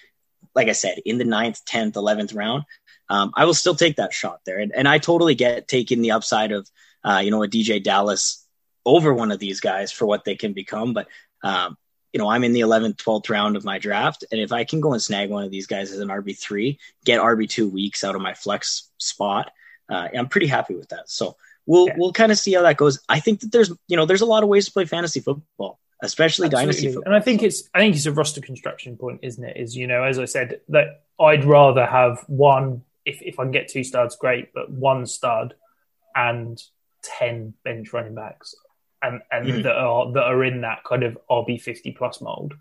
Like 0.54 0.68
I 0.68 0.72
said, 0.72 0.98
in 1.04 1.18
the 1.18 1.24
ninth, 1.24 1.64
10th, 1.66 1.94
11th 1.94 2.34
round, 2.34 2.62
um, 3.08 3.32
I 3.34 3.44
will 3.44 3.54
still 3.54 3.74
take 3.74 3.96
that 3.96 4.12
shot 4.12 4.40
there. 4.46 4.58
And, 4.58 4.72
and 4.74 4.88
I 4.88 4.98
totally 4.98 5.34
get 5.34 5.68
taking 5.68 6.00
the 6.00 6.12
upside 6.12 6.52
of, 6.52 6.68
uh, 7.04 7.20
you 7.24 7.30
know, 7.30 7.42
a 7.42 7.48
DeeJay 7.48 7.82
Dallas 7.82 8.46
over 8.84 9.12
one 9.12 9.32
of 9.32 9.38
these 9.38 9.60
guys 9.60 9.92
for 9.92 10.06
what 10.06 10.24
they 10.24 10.36
can 10.36 10.52
become. 10.52 10.94
But, 10.94 11.08
um, 11.42 11.76
you 12.12 12.18
know, 12.18 12.28
I'm 12.28 12.44
in 12.44 12.52
the 12.52 12.60
11th, 12.60 12.96
12th 12.96 13.28
round 13.28 13.56
of 13.56 13.64
my 13.64 13.78
draft. 13.78 14.24
And 14.30 14.40
if 14.40 14.52
I 14.52 14.64
can 14.64 14.80
go 14.80 14.92
and 14.92 15.02
snag 15.02 15.28
one 15.28 15.44
of 15.44 15.50
these 15.50 15.66
guys 15.66 15.92
as 15.92 15.98
an 15.98 16.08
RB3, 16.08 16.78
get 17.04 17.20
RB2 17.20 17.70
weeks 17.70 18.04
out 18.04 18.14
of 18.14 18.22
my 18.22 18.32
flex 18.32 18.90
spot, 18.98 19.50
uh, 19.88 20.08
I'm 20.16 20.28
pretty 20.28 20.46
happy 20.46 20.74
with 20.74 20.88
that. 20.88 21.10
So 21.10 21.36
we'll, 21.66 21.88
we'll 21.96 22.12
kind 22.12 22.32
of 22.32 22.38
see 22.38 22.54
how 22.54 22.62
that 22.62 22.76
goes. 22.76 23.00
I 23.08 23.20
think 23.20 23.40
that 23.40 23.52
there's, 23.52 23.70
you 23.88 23.96
know, 23.96 24.06
there's 24.06 24.22
a 24.22 24.26
lot 24.26 24.42
of 24.42 24.48
ways 24.48 24.66
to 24.66 24.72
play 24.72 24.84
fantasy 24.84 25.20
football, 25.20 25.78
especially 26.02 26.48
dynasty 26.48 26.86
football. 26.88 27.04
And 27.06 27.14
I 27.14 27.20
think 27.20 27.42
it's 27.42 27.68
I 27.74 27.78
think 27.80 27.96
it's 27.96 28.06
a 28.06 28.12
roster 28.12 28.40
construction 28.40 28.96
point, 28.96 29.20
isn't 29.22 29.44
it? 29.44 29.56
Is 29.56 29.76
you 29.76 29.86
know, 29.86 30.02
as 30.04 30.18
I 30.18 30.24
said, 30.24 30.60
that 30.68 31.02
I'd 31.20 31.44
rather 31.44 31.84
have 31.86 32.24
one 32.28 32.82
if 33.04 33.20
if 33.22 33.38
I 33.38 33.44
can 33.44 33.52
get 33.52 33.68
two 33.68 33.84
studs, 33.84 34.16
great, 34.16 34.52
but 34.54 34.70
one 34.70 35.06
stud 35.06 35.54
and 36.14 36.60
ten 37.02 37.54
bench 37.64 37.92
running 37.92 38.14
backs, 38.14 38.54
and 39.02 39.20
and 39.30 39.46
Mhm. 39.46 39.62
that 39.64 39.76
are 39.76 40.12
that 40.12 40.24
are 40.24 40.44
in 40.44 40.62
that 40.62 40.82
kind 40.84 41.02
of 41.04 41.16
RB 41.30 41.60
fifty 41.60 41.92
plus 41.92 42.20
mold. 42.20 42.54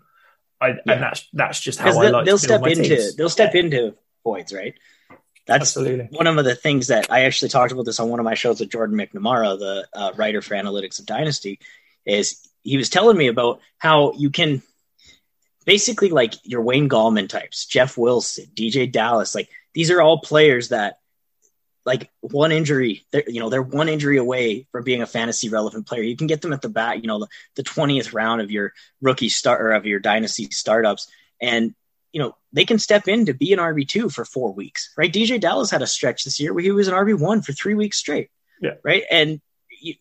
I, 0.60 0.68
Yeah. 0.68 0.76
And 0.86 1.02
that's 1.02 1.28
that's 1.32 1.60
just 1.60 1.78
how 1.78 1.90
I 1.98 2.04
they'll, 2.04 2.12
like 2.12 2.24
they'll 2.26 2.38
step 2.38 2.60
my 2.60 2.68
into 2.70 2.84
teams. 2.84 3.16
they'll 3.16 3.28
step 3.28 3.54
into 3.54 3.94
voids, 4.24 4.52
right? 4.52 4.74
That's 5.46 5.76
Absolutely. 5.76 6.08
one 6.10 6.26
of 6.26 6.44
the 6.44 6.56
things 6.56 6.88
that 6.88 7.10
I 7.10 7.24
actually 7.24 7.50
talked 7.50 7.70
about 7.70 7.84
this 7.84 8.00
on 8.00 8.08
one 8.08 8.18
of 8.18 8.24
my 8.24 8.34
shows 8.34 8.58
with 8.58 8.70
Jordan 8.70 8.96
McNamara, 8.96 9.58
the 9.58 9.86
uh, 9.92 10.12
writer 10.16 10.42
for 10.42 10.54
Analytics 10.54 10.98
of 10.98 11.06
Dynasty. 11.06 11.60
Is 12.04 12.48
he 12.62 12.76
was 12.76 12.90
telling 12.90 13.16
me 13.16 13.28
about 13.28 13.60
how 13.78 14.12
you 14.14 14.30
can 14.30 14.62
basically 15.64 16.10
like 16.10 16.34
your 16.42 16.62
Wayne 16.62 16.88
Gallman 16.88 17.28
types, 17.28 17.66
Jeff 17.66 17.96
Wilson, 17.96 18.46
DeeJay 18.54 18.90
Dallas, 18.90 19.34
like 19.34 19.48
these 19.72 19.90
are 19.90 20.00
all 20.00 20.18
players 20.18 20.70
that 20.70 20.98
like 21.84 22.10
one 22.20 22.50
injury, 22.50 23.06
they're, 23.12 23.22
you 23.28 23.38
know, 23.38 23.48
they're 23.48 23.62
one 23.62 23.88
injury 23.88 24.16
away 24.16 24.66
from 24.72 24.82
being 24.82 25.02
a 25.02 25.06
fantasy 25.06 25.48
relevant 25.48 25.86
player. 25.86 26.02
You 26.02 26.16
can 26.16 26.26
get 26.26 26.42
them 26.42 26.52
at 26.52 26.60
the 26.60 26.68
bat, 26.68 27.00
you 27.00 27.06
know, 27.06 27.20
the, 27.20 27.28
the 27.54 27.62
20th 27.62 28.12
round 28.12 28.40
of 28.40 28.50
your 28.50 28.72
rookie 29.00 29.28
start 29.28 29.60
or 29.60 29.70
of 29.70 29.86
your 29.86 30.00
dynasty 30.00 30.48
startups. 30.50 31.08
And, 31.40 31.74
you 32.16 32.22
know, 32.22 32.34
they 32.50 32.64
can 32.64 32.78
step 32.78 33.08
in 33.08 33.26
to 33.26 33.34
be 33.34 33.52
an 33.52 33.58
RB2 33.58 34.10
for 34.10 34.24
four 34.24 34.50
weeks, 34.50 34.90
right? 34.96 35.12
DeeJay 35.12 35.38
Dallas 35.38 35.70
had 35.70 35.82
a 35.82 35.86
stretch 35.86 36.24
this 36.24 36.40
year 36.40 36.54
where 36.54 36.64
he 36.64 36.70
was 36.70 36.88
an 36.88 36.94
RB1 36.94 37.44
for 37.44 37.52
three 37.52 37.74
weeks 37.74 37.98
straight. 37.98 38.30
Yeah. 38.58 38.76
Right. 38.82 39.02
And 39.10 39.42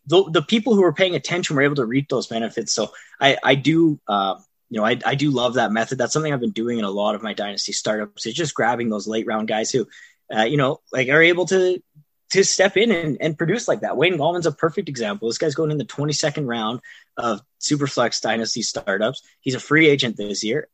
the, 0.06 0.24
the 0.32 0.42
people 0.42 0.76
who 0.76 0.84
are 0.86 0.94
paying 0.94 1.16
attention 1.16 1.58
were 1.58 1.64
able 1.64 1.76
to 1.76 1.86
reap 1.86 2.08
those 2.08 2.28
benefits. 2.28 2.72
So 2.72 2.94
I, 3.20 3.36
I 3.44 3.56
do, 3.56 4.00
um, 4.08 4.46
you 4.70 4.80
know, 4.80 4.86
I, 4.86 4.98
I 5.06 5.16
do 5.16 5.30
love 5.30 5.56
that 5.56 5.74
method. 5.74 5.98
That's 5.98 6.14
something 6.14 6.32
I've 6.32 6.40
been 6.40 6.52
doing 6.52 6.80
in 6.80 6.86
a 6.86 6.90
lot 6.90 7.16
of 7.16 7.22
my 7.22 7.34
dynasty 7.34 7.74
startups. 7.74 8.26
Is 8.26 8.34
just 8.34 8.54
grabbing 8.54 8.88
those 8.88 9.10
late 9.10 9.28
round 9.28 9.50
guys 9.50 9.70
who, 9.70 9.86
uh, 10.34 10.44
you 10.44 10.56
know, 10.56 10.80
like 10.94 11.10
are 11.10 11.22
able 11.22 11.48
to 11.48 11.84
to 12.30 12.46
step 12.46 12.78
in 12.78 12.94
and, 12.94 13.18
and 13.20 13.38
produce 13.38 13.68
like 13.68 13.82
that. 13.82 13.98
Wayne 13.98 14.18
Gallman's 14.18 14.46
a 14.46 14.54
perfect 14.54 14.88
example. 14.88 15.28
This 15.28 15.38
guy's 15.38 15.54
going 15.54 15.72
in 15.72 15.78
the 15.78 15.84
22nd 15.84 16.48
round 16.48 16.80
of 17.18 17.42
Superflex 17.60 18.22
Dynasty 18.22 18.62
startups. 18.62 19.22
He's 19.42 19.56
a 19.56 19.60
free 19.60 19.90
agent 19.90 20.16
this 20.16 20.46
year. 20.46 20.70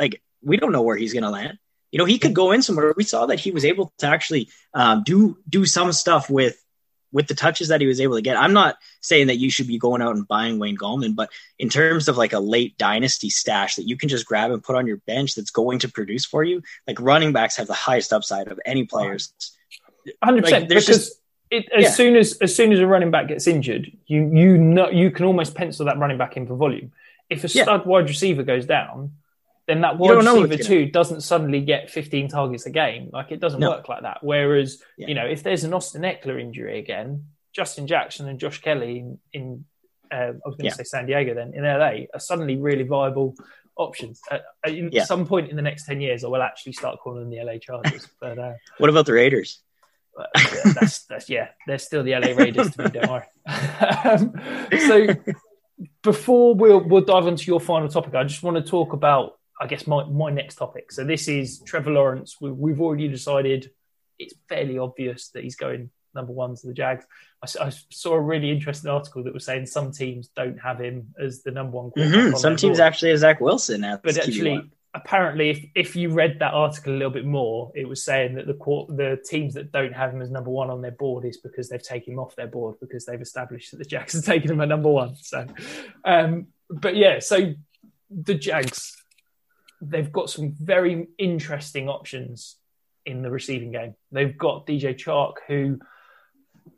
Like 0.00 0.20
we 0.42 0.56
don't 0.56 0.72
know 0.72 0.82
where 0.82 0.96
he's 0.96 1.12
going 1.12 1.22
to 1.24 1.30
land. 1.30 1.58
You 1.92 1.98
know, 1.98 2.04
he 2.04 2.18
could 2.18 2.34
go 2.34 2.52
in 2.52 2.62
somewhere. 2.62 2.94
We 2.96 3.04
saw 3.04 3.26
that 3.26 3.40
he 3.40 3.50
was 3.50 3.64
able 3.64 3.92
to 3.98 4.06
actually 4.06 4.48
um, 4.74 5.02
do 5.04 5.38
do 5.48 5.66
some 5.66 5.92
stuff 5.92 6.30
with 6.30 6.56
with 7.12 7.26
the 7.26 7.34
touches 7.34 7.66
that 7.68 7.80
he 7.80 7.88
was 7.88 8.00
able 8.00 8.14
to 8.14 8.22
get. 8.22 8.36
I'm 8.36 8.52
not 8.52 8.76
saying 9.00 9.26
that 9.26 9.38
you 9.38 9.50
should 9.50 9.66
be 9.66 9.78
going 9.78 10.00
out 10.00 10.14
and 10.14 10.28
buying 10.28 10.60
Wayne 10.60 10.76
Gallman, 10.76 11.16
but 11.16 11.28
in 11.58 11.68
terms 11.68 12.06
of 12.06 12.16
like 12.16 12.32
a 12.32 12.38
late 12.38 12.78
dynasty 12.78 13.28
stash 13.30 13.74
that 13.74 13.88
you 13.88 13.96
can 13.96 14.08
just 14.08 14.24
grab 14.26 14.52
and 14.52 14.62
put 14.62 14.76
on 14.76 14.86
your 14.86 14.98
bench 14.98 15.34
that's 15.34 15.50
going 15.50 15.80
to 15.80 15.88
produce 15.88 16.24
for 16.24 16.44
you, 16.44 16.62
like 16.86 17.00
running 17.00 17.32
backs 17.32 17.56
have 17.56 17.66
the 17.66 17.74
highest 17.74 18.12
upside 18.12 18.46
of 18.46 18.60
any 18.64 18.84
players. 18.84 19.32
Hundred 20.22 20.44
Like, 20.44 20.52
percent. 20.52 20.68
there's 20.68 20.86
Because 20.86 21.06
just- 21.08 21.20
it, 21.50 21.68
as 21.72 21.82
Yeah. 21.82 21.90
soon 21.90 22.14
as 22.16 22.38
as 22.40 22.54
soon 22.54 22.72
as 22.72 22.78
a 22.78 22.86
running 22.86 23.10
back 23.10 23.26
gets 23.26 23.48
injured, 23.48 23.90
you 24.06 24.30
you 24.32 24.56
know 24.56 24.88
you 24.88 25.10
can 25.10 25.24
almost 25.26 25.56
pencil 25.56 25.86
that 25.86 25.98
running 25.98 26.16
back 26.18 26.36
in 26.36 26.46
for 26.46 26.54
volume. 26.54 26.92
If 27.28 27.42
a 27.42 27.48
Yeah. 27.48 27.64
stud 27.64 27.86
wide 27.86 28.06
receiver 28.08 28.44
goes 28.44 28.66
down, 28.66 29.14
then 29.70 29.80
that 29.82 29.96
wide 29.98 30.16
receiver 30.16 30.56
two 30.56 30.86
doesn't 30.86 31.20
suddenly 31.22 31.60
get 31.60 31.90
15 31.90 32.28
targets 32.28 32.66
a 32.66 32.70
game. 32.70 33.08
Like 33.12 33.30
it 33.30 33.40
doesn't 33.40 33.60
No. 33.60 33.70
work 33.70 33.88
like 33.88 34.02
that. 34.02 34.18
Whereas 34.22 34.82
Yeah. 34.98 35.08
you 35.08 35.14
know 35.14 35.26
if 35.26 35.42
there's 35.42 35.64
an 35.64 35.72
Austin 35.72 36.02
Ekeler 36.02 36.40
injury 36.40 36.78
again, 36.78 37.26
Justin 37.52 37.86
Jackson 37.86 38.28
and 38.28 38.38
Josh 38.38 38.60
Kelley 38.60 38.98
in, 38.98 39.18
in 39.32 39.64
uh, 40.12 40.16
I 40.16 40.48
was 40.48 40.56
going 40.56 40.58
to 40.58 40.64
Yeah. 40.66 40.72
say 40.72 40.84
San 40.84 41.06
Diego 41.06 41.34
then 41.34 41.54
in 41.54 41.62
LA 41.64 42.06
are 42.12 42.18
suddenly 42.20 42.56
really 42.56 42.82
viable 42.82 43.34
options. 43.76 44.20
At, 44.30 44.42
at 44.64 44.92
Yeah. 44.92 45.04
some 45.04 45.24
point 45.26 45.50
in 45.50 45.56
the 45.56 45.62
next 45.62 45.86
10 45.86 46.00
years, 46.00 46.24
I 46.24 46.28
will 46.28 46.42
actually 46.42 46.72
start 46.72 46.98
calling 47.00 47.20
them 47.20 47.30
the 47.30 47.40
LA 47.44 47.58
Chargers. 47.58 48.08
But 48.20 48.38
uh, 48.38 48.54
What 48.78 48.90
about 48.90 49.06
the 49.06 49.12
Raiders? 49.12 49.62
yeah, 50.18 50.72
that's 50.74 51.04
that's 51.06 51.30
yeah, 51.30 51.48
they're 51.66 51.78
still 51.78 52.02
the 52.02 52.12
LA 52.12 52.32
Raiders 52.36 52.70
to 52.72 52.82
me. 52.82 52.90
Don't 52.90 53.10
worry. 53.10 53.24
um, 54.04 54.34
so 54.88 55.06
before 56.02 56.54
we'll 56.54 56.80
we'll 56.86 57.04
dive 57.04 57.26
into 57.26 57.44
your 57.46 57.60
final 57.60 57.88
topic, 57.88 58.14
I 58.14 58.24
just 58.24 58.42
want 58.42 58.56
to 58.56 58.62
talk 58.62 58.92
about, 58.92 59.38
I 59.60 59.66
guess, 59.66 59.86
my 59.86 60.04
my 60.04 60.30
next 60.30 60.56
topic. 60.56 60.90
So 60.90 61.04
this 61.04 61.28
is 61.28 61.60
Trevor 61.60 61.90
Lawrence. 61.90 62.36
We, 62.40 62.50
we've 62.50 62.80
already 62.80 63.08
decided 63.08 63.70
it's 64.18 64.34
fairly 64.48 64.78
obvious 64.78 65.28
that 65.30 65.44
he's 65.44 65.56
going 65.56 65.90
number 66.14 66.32
one 66.32 66.56
to 66.56 66.66
the 66.66 66.74
Jags. 66.74 67.04
I, 67.42 67.66
I, 67.66 67.72
saw 67.90 68.14
a 68.14 68.20
really 68.20 68.50
interesting 68.50 68.90
article 68.90 69.22
that 69.24 69.34
was 69.34 69.44
saying 69.44 69.66
some 69.66 69.92
teams 69.92 70.28
don't 70.34 70.58
have 70.58 70.80
him 70.80 71.14
as 71.20 71.42
the 71.42 71.50
number 71.50 71.76
one. 71.76 71.90
Mm-hmm. 71.96 72.36
Some 72.36 72.56
teams 72.56 72.78
board. 72.78 72.86
actually 72.86 73.10
have 73.10 73.20
Zach 73.20 73.40
Wilson 73.40 73.82
but 74.02 74.16
actually, 74.16 74.70
apparently, 74.94 75.50
if, 75.50 75.64
if 75.74 75.96
you 75.96 76.10
read 76.10 76.38
that 76.40 76.52
article 76.52 76.92
a 76.92 76.96
little 76.96 77.12
bit 77.12 77.24
more, 77.24 77.70
it 77.74 77.88
was 77.88 78.02
saying 78.02 78.34
that 78.34 78.46
the 78.46 78.54
the 78.88 79.20
teams 79.24 79.54
that 79.54 79.72
don't 79.72 79.92
have 79.92 80.12
him 80.12 80.22
as 80.22 80.30
number 80.30 80.50
one 80.50 80.70
on 80.70 80.82
their 80.82 80.90
board 80.90 81.24
is 81.24 81.38
because 81.38 81.68
they've 81.68 81.82
taken 81.82 82.14
him 82.14 82.18
off 82.18 82.36
their 82.36 82.48
board 82.48 82.76
because 82.80 83.06
they've 83.06 83.20
established 83.20 83.70
that 83.70 83.78
the 83.78 83.84
Jags 83.84 84.14
are 84.18 84.22
taking 84.22 84.50
him 84.50 84.60
at 84.60 84.68
number 84.68 84.90
one. 84.90 85.16
So, 85.16 85.46
um, 86.04 86.48
but 86.68 86.96
yeah, 86.96 87.20
so 87.20 87.54
the 88.10 88.34
Jags 88.34 88.99
they've 89.80 90.12
got 90.12 90.30
some 90.30 90.54
very 90.60 91.08
interesting 91.18 91.88
options 91.88 92.56
in 93.06 93.22
the 93.22 93.30
receiving 93.30 93.72
game. 93.72 93.94
They've 94.12 94.36
got 94.36 94.66
DJ 94.66 94.94
Chark, 94.94 95.34
who 95.46 95.78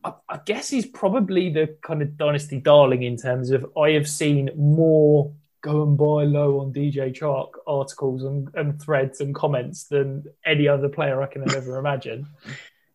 I, 0.04 0.12
I, 0.28 0.40
guess 0.44 0.68
he's 0.68 0.86
probably 0.86 1.50
the 1.50 1.76
kind 1.82 2.02
of 2.02 2.16
dynasty 2.16 2.60
darling 2.60 3.02
in 3.02 3.16
terms 3.16 3.50
of 3.50 3.66
I 3.76 3.90
have 3.90 4.08
seen 4.08 4.50
more 4.56 5.32
go 5.62 5.82
and 5.82 5.96
buy 5.96 6.24
low 6.24 6.60
on 6.60 6.72
DJ 6.72 7.16
Chark 7.16 7.50
articles 7.66 8.24
and, 8.24 8.48
and 8.54 8.80
threads 8.80 9.20
and 9.20 9.34
comments 9.34 9.84
than 9.84 10.24
any 10.44 10.68
other 10.68 10.88
player 10.88 11.22
I 11.22 11.26
can 11.26 11.50
ever 11.54 11.78
imagine. 11.78 12.26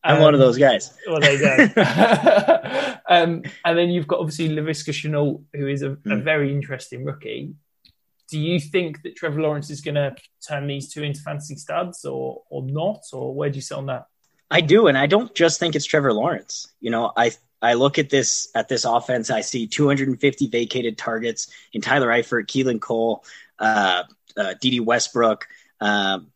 I'm 0.03 0.17
um, 0.17 0.21
one 0.21 0.33
of 0.33 0.39
those 0.39 0.57
guys. 0.57 0.93
Well, 1.07 1.19
there 1.19 1.33
you 1.33 1.67
go. 1.67 2.95
um, 3.09 3.43
and 3.65 3.77
then 3.77 3.89
you've 3.89 4.07
got 4.07 4.19
obviously 4.19 4.49
Laviska 4.49 4.91
Shenault, 4.93 5.43
who 5.53 5.67
is 5.67 5.81
a, 5.81 5.89
mm. 5.89 6.11
a 6.11 6.15
hmm. 6.17 6.23
very 6.23 6.53
interesting 6.53 7.03
rookie. 7.03 7.55
Do 8.29 8.39
you 8.39 8.59
think 8.59 9.03
that 9.03 9.15
Trevor 9.15 9.41
Lawrence 9.41 9.69
is 9.69 9.81
going 9.81 9.95
to 9.95 10.15
turn 10.45 10.67
these 10.67 10.91
two 10.91 11.03
into 11.03 11.21
fantasy 11.21 11.55
studs 11.55 12.05
or 12.05 12.43
or 12.49 12.63
not? 12.63 13.03
Or 13.13 13.33
where 13.33 13.49
do 13.49 13.55
you 13.55 13.61
sit 13.61 13.77
on 13.77 13.85
that? 13.87 14.07
I 14.49 14.61
do, 14.61 14.87
and 14.87 14.97
I 14.97 15.07
don't 15.07 15.33
just 15.35 15.59
think 15.59 15.75
it's 15.75 15.85
Trevor 15.85 16.13
Lawrence. 16.13 16.67
You 16.79 16.91
know, 16.91 17.11
I 17.15 17.31
I 17.61 17.73
look 17.73 17.97
at 17.99 18.09
this 18.09 18.49
at 18.55 18.69
this 18.69 18.85
offense. 18.85 19.29
I 19.29 19.41
see 19.41 19.67
250 19.67 20.47
vacated 20.47 20.97
targets 20.97 21.49
in 21.73 21.81
Tyler 21.81 22.07
Eifert, 22.07 22.47
Keelan 22.47 22.79
Cole, 22.79 23.23
uh, 23.59 24.03
uh, 24.35 24.53
Dede 24.59 24.85
Westbrook. 24.85 25.47
Um, 25.81 26.27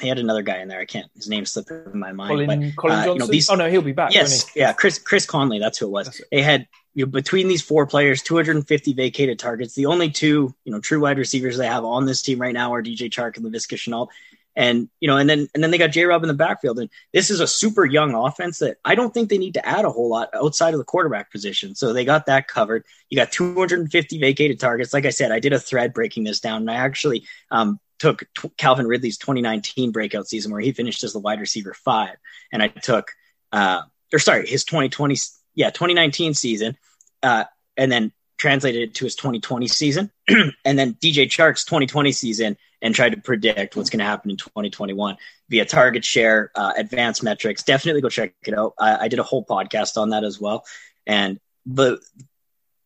they 0.00 0.08
had 0.08 0.18
another 0.18 0.42
guy 0.42 0.58
in 0.58 0.68
there. 0.68 0.80
I 0.80 0.86
can't. 0.86 1.10
His 1.14 1.28
name 1.28 1.44
slipped 1.44 1.70
in 1.70 1.98
my 1.98 2.12
mind. 2.12 2.30
Colin, 2.30 2.46
but, 2.46 2.76
Colin 2.76 2.98
uh, 2.98 3.12
you 3.12 3.18
know, 3.18 3.26
these, 3.26 3.50
oh 3.50 3.54
no, 3.54 3.68
he'll 3.68 3.82
be 3.82 3.92
back. 3.92 4.14
Yes, 4.14 4.50
yeah, 4.56 4.72
Chris 4.72 4.98
Chris 4.98 5.26
Conley. 5.26 5.58
That's 5.58 5.78
who 5.78 5.86
it 5.86 5.90
was. 5.90 6.22
They 6.30 6.42
had 6.42 6.66
you 6.94 7.04
know, 7.04 7.10
between 7.10 7.48
these 7.48 7.62
four 7.62 7.86
players, 7.86 8.22
250 8.22 8.92
vacated 8.92 9.38
targets. 9.38 9.74
The 9.74 9.86
only 9.86 10.10
two, 10.10 10.54
you 10.64 10.72
know, 10.72 10.80
true 10.80 11.00
wide 11.00 11.18
receivers 11.18 11.56
they 11.56 11.66
have 11.66 11.84
on 11.84 12.06
this 12.06 12.22
team 12.22 12.40
right 12.40 12.54
now 12.54 12.74
are 12.74 12.82
DJ 12.82 13.10
Chark 13.10 13.36
and 13.36 13.44
Laviska 13.44 13.76
Shenault. 13.76 14.08
And 14.56 14.88
you 15.00 15.08
know, 15.08 15.16
and 15.16 15.28
then 15.28 15.48
and 15.52 15.64
then 15.64 15.72
they 15.72 15.78
got 15.78 15.90
J 15.90 16.04
Rob 16.04 16.22
in 16.22 16.28
the 16.28 16.34
backfield. 16.34 16.78
And 16.78 16.88
this 17.12 17.28
is 17.28 17.40
a 17.40 17.46
super 17.46 17.84
young 17.84 18.14
offense 18.14 18.60
that 18.60 18.76
I 18.84 18.94
don't 18.94 19.12
think 19.12 19.28
they 19.28 19.38
need 19.38 19.54
to 19.54 19.66
add 19.66 19.84
a 19.84 19.90
whole 19.90 20.08
lot 20.08 20.30
outside 20.32 20.74
of 20.74 20.78
the 20.78 20.84
quarterback 20.84 21.32
position. 21.32 21.74
So 21.74 21.92
they 21.92 22.04
got 22.04 22.26
that 22.26 22.46
covered. 22.46 22.84
You 23.10 23.16
got 23.16 23.32
250 23.32 24.18
vacated 24.20 24.60
targets. 24.60 24.94
Like 24.94 25.06
I 25.06 25.10
said, 25.10 25.32
I 25.32 25.40
did 25.40 25.52
a 25.52 25.58
thread 25.58 25.92
breaking 25.92 26.22
this 26.22 26.38
down, 26.38 26.62
and 26.62 26.70
I 26.70 26.76
actually 26.76 27.24
um, 27.50 27.80
took 27.98 28.28
t- 28.38 28.52
Calvin 28.56 28.86
Ridley's 28.86 29.18
2019 29.18 29.90
breakout 29.90 30.28
season 30.28 30.52
where 30.52 30.60
he 30.60 30.70
finished 30.70 31.02
as 31.02 31.12
the 31.12 31.18
wide 31.18 31.40
receiver 31.40 31.74
five, 31.74 32.14
and 32.52 32.62
I 32.62 32.68
took 32.68 33.10
uh, 33.50 33.82
or 34.12 34.20
sorry, 34.20 34.46
his 34.46 34.64
2020 34.64 35.16
yeah 35.54 35.70
2019 35.70 36.34
season, 36.34 36.76
uh, 37.22 37.44
and 37.76 37.90
then 37.90 38.12
translated 38.36 38.82
it 38.82 38.94
to 38.96 39.04
his 39.04 39.14
2020 39.16 39.68
season, 39.68 40.10
and 40.28 40.78
then 40.78 40.94
DJ 40.94 41.26
Chark's 41.26 41.64
2020 41.64 42.12
season 42.12 42.56
and 42.82 42.94
tried 42.94 43.10
to 43.10 43.20
predict 43.20 43.76
what's 43.76 43.88
going 43.88 44.00
to 44.00 44.04
happen 44.04 44.30
in 44.30 44.36
2021 44.36 45.16
via 45.48 45.64
target 45.64 46.04
share, 46.04 46.50
uh, 46.54 46.72
advanced 46.76 47.22
metrics. 47.22 47.62
Definitely 47.62 48.02
go 48.02 48.10
check 48.10 48.34
it 48.46 48.56
out. 48.56 48.74
I, 48.78 49.04
I, 49.04 49.08
did 49.08 49.18
a 49.18 49.22
whole 49.22 49.44
podcast 49.44 49.96
on 49.96 50.10
that 50.10 50.24
as 50.24 50.38
well, 50.40 50.64
and 51.06 51.40
the 51.64 52.00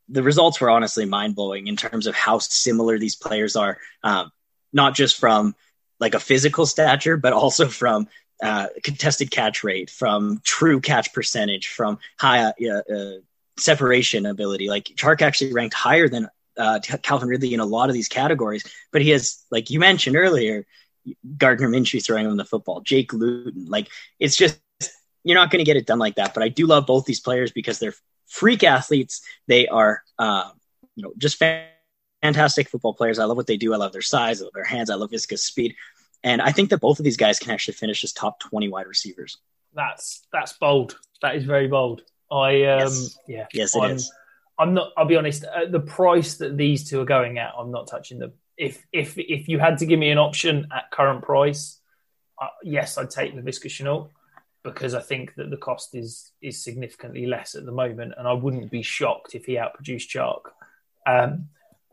the 0.09 0.23
results 0.23 0.61
were 0.61 0.71
honestly 0.71 1.05
mind 1.05 1.35
blowing 1.35 1.67
in 1.67 1.77
terms 1.77 2.07
of 2.07 2.15
how 2.15 2.39
similar 2.39 2.99
these 2.99 3.17
players 3.17 3.57
are, 3.57 3.79
um, 4.03 4.31
not 4.73 4.95
just 4.95 5.19
from 5.19 5.55
like 6.01 6.15
a 6.15 6.21
physical 6.21 6.65
stature, 6.65 7.17
but 7.17 7.33
also 7.33 7.69
from 7.69 8.09
uh, 8.43 8.69
contested 8.83 9.31
catch 9.31 9.65
rate, 9.65 9.91
from 9.91 10.41
true 10.45 10.81
catch 10.81 11.13
percentage, 11.13 11.69
from 11.69 11.99
high 12.19 12.41
uh, 12.45 12.83
uh 12.93 13.13
separation 13.59 14.27
ability. 14.27 14.69
Like 14.69 14.85
Chark 14.85 15.23
actually 15.23 15.53
ranked 15.53 15.75
higher 15.75 16.09
than 16.09 16.29
uh, 16.57 16.81
Calvin 17.03 17.29
Ridley 17.29 17.55
in 17.55 17.61
a 17.61 17.67
lot 17.67 17.89
of 17.89 17.95
these 17.95 18.09
categories, 18.09 18.65
but 18.93 19.03
he 19.03 19.11
has, 19.11 19.45
like 19.51 19.71
you 19.71 19.79
mentioned 19.79 20.17
earlier, 20.17 20.67
Gardner 21.37 21.69
Minshew 21.69 22.05
throwing 22.05 22.27
him 22.27 22.37
the 22.37 22.45
football, 22.45 22.81
Jake 22.81 23.13
Luton. 23.13 23.67
Like 23.67 23.89
it's 24.19 24.37
just 24.37 24.61
you're 25.25 25.39
not 25.39 25.51
going 25.51 25.61
to 25.61 25.65
get 25.65 25.77
it 25.77 25.87
done 25.87 25.99
like 25.99 26.17
that. 26.17 26.35
But 26.35 26.43
I 26.43 26.49
do 26.49 26.67
love 26.67 26.87
both 26.87 27.05
these 27.05 27.21
players 27.21 27.53
because 27.53 27.79
they're 27.79 27.95
freak 28.29 28.65
athletes. 28.65 29.23
They 29.47 29.67
are, 29.69 30.03
uh, 30.19 30.51
you 30.97 31.03
know, 31.03 31.13
just 31.19 31.43
fantastic 32.23 32.69
football 32.69 32.95
players. 32.95 33.19
I 33.19 33.25
love 33.25 33.37
what 33.37 33.47
they 33.47 33.57
do. 33.57 33.75
I 33.75 33.77
love 33.77 33.93
their 33.93 34.03
size, 34.03 34.41
I 34.41 34.45
love 34.45 34.55
their 34.55 34.65
hands. 34.65 34.91
I 34.91 34.95
love 34.95 35.11
Viska's 35.11 35.45
speed, 35.45 35.75
and 36.25 36.43
I 36.43 36.53
think 36.53 36.71
that 36.71 36.81
both 36.81 36.99
of 36.99 37.05
these 37.05 37.17
guys 37.17 37.39
can 37.39 37.53
actually 37.53 37.75
finish 37.75 38.05
as 38.05 38.13
top 38.13 38.41
20 38.41 38.69
wide 38.69 38.87
receivers. 38.87 39.39
That's 39.75 40.27
that's 40.33 40.55
bold. 40.55 40.99
That 41.23 41.37
is 41.37 41.45
very 41.45 41.69
bold. 41.69 42.03
I 42.31 42.65
um 42.65 42.81
yes. 42.81 43.19
yeah 43.27 43.47
yes 43.53 43.77
it 43.77 43.81
I'm, 43.81 43.91
is. 43.93 44.13
I'm 44.59 44.75
not. 44.75 44.93
I'll 44.97 45.07
be 45.07 45.17
honest. 45.17 45.45
At 45.45 45.71
the 45.71 45.81
price 45.81 46.37
that 46.39 46.57
these 46.57 46.89
two 46.89 47.01
are 47.01 47.07
going 47.07 47.39
at, 47.39 47.53
I'm 47.57 47.71
not 47.71 47.87
touching 47.87 48.19
them. 48.19 48.33
If 48.57 48.85
if 48.93 49.17
if 49.17 49.49
you 49.49 49.59
had 49.59 49.79
to 49.79 49.87
give 49.87 49.99
me 49.99 50.11
an 50.11 50.19
option 50.19 50.67
at 50.75 50.91
current 50.91 51.23
price, 51.23 51.79
uh, 52.41 52.49
yes, 52.63 52.99
I'd 52.99 53.11
take 53.11 53.35
the 53.35 53.43
Viska 53.43 53.67
Shenault 53.67 54.11
because 54.65 54.95
I 54.95 55.01
think 55.01 55.35
that 55.37 55.51
the 55.51 55.57
cost 55.57 55.95
is 55.95 56.33
is 56.43 56.63
significantly 56.63 57.27
less 57.27 57.55
at 57.55 57.65
the 57.65 57.73
moment, 57.73 58.15
and 58.19 58.27
I 58.27 58.33
wouldn't 58.33 58.71
be 58.71 58.83
shocked 58.83 59.35
if 59.35 59.47
he 59.47 59.55
outproduced 59.55 60.09
Chark. 60.09 60.51
Um, 61.07 61.49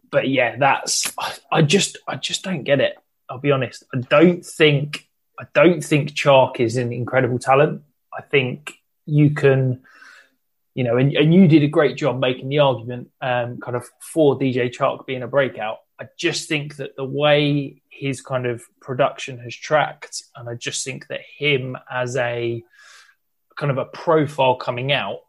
but 0.09 0.28
yeah, 0.28 0.55
that's 0.57 1.13
I 1.51 1.61
just 1.61 1.97
I 2.07 2.15
just 2.15 2.43
don't 2.43 2.63
get 2.63 2.80
it. 2.82 2.97
I'll 3.30 3.39
be 3.39 3.51
honest. 3.51 3.84
I 3.93 3.99
don't 3.99 4.45
think 4.45 5.07
I 5.39 5.45
don't 5.53 5.84
think 5.84 6.11
Chark 6.11 6.59
is 6.59 6.78
an 6.78 6.93
incredible 6.93 7.39
talent. 7.39 7.82
I 8.17 8.21
think 8.21 8.73
you 9.05 9.32
can 9.32 9.82
you 10.76 10.84
know, 10.84 10.97
and, 10.97 11.13
and 11.13 11.34
you 11.34 11.47
did 11.47 11.63
a 11.63 11.67
great 11.67 11.95
job 11.95 12.19
making 12.19 12.49
the 12.49 12.59
argument 12.59 13.09
um, 13.21 13.59
kind 13.61 13.78
of 13.78 13.88
for 14.01 14.38
DJ 14.38 14.69
Chark 14.69 15.05
being 15.05 15.23
a 15.23 15.28
breakout. 15.28 15.78
I 15.99 16.07
just 16.17 16.49
think 16.49 16.76
that 16.76 16.97
the 16.97 17.05
way 17.05 17.82
his 17.89 18.21
kind 18.21 18.45
of 18.45 18.61
production 18.82 19.39
has 19.39 19.55
tracked, 19.55 20.23
and 20.36 20.49
I 20.49 20.55
just 20.55 20.84
think 20.84 21.07
that 21.07 21.21
him 21.38 21.78
as 21.89 22.17
a 22.17 22.61
kind 23.55 23.71
of 23.71 23.78
a 23.78 23.86
profile 23.86 24.55
coming 24.55 24.91
out, 24.91 25.19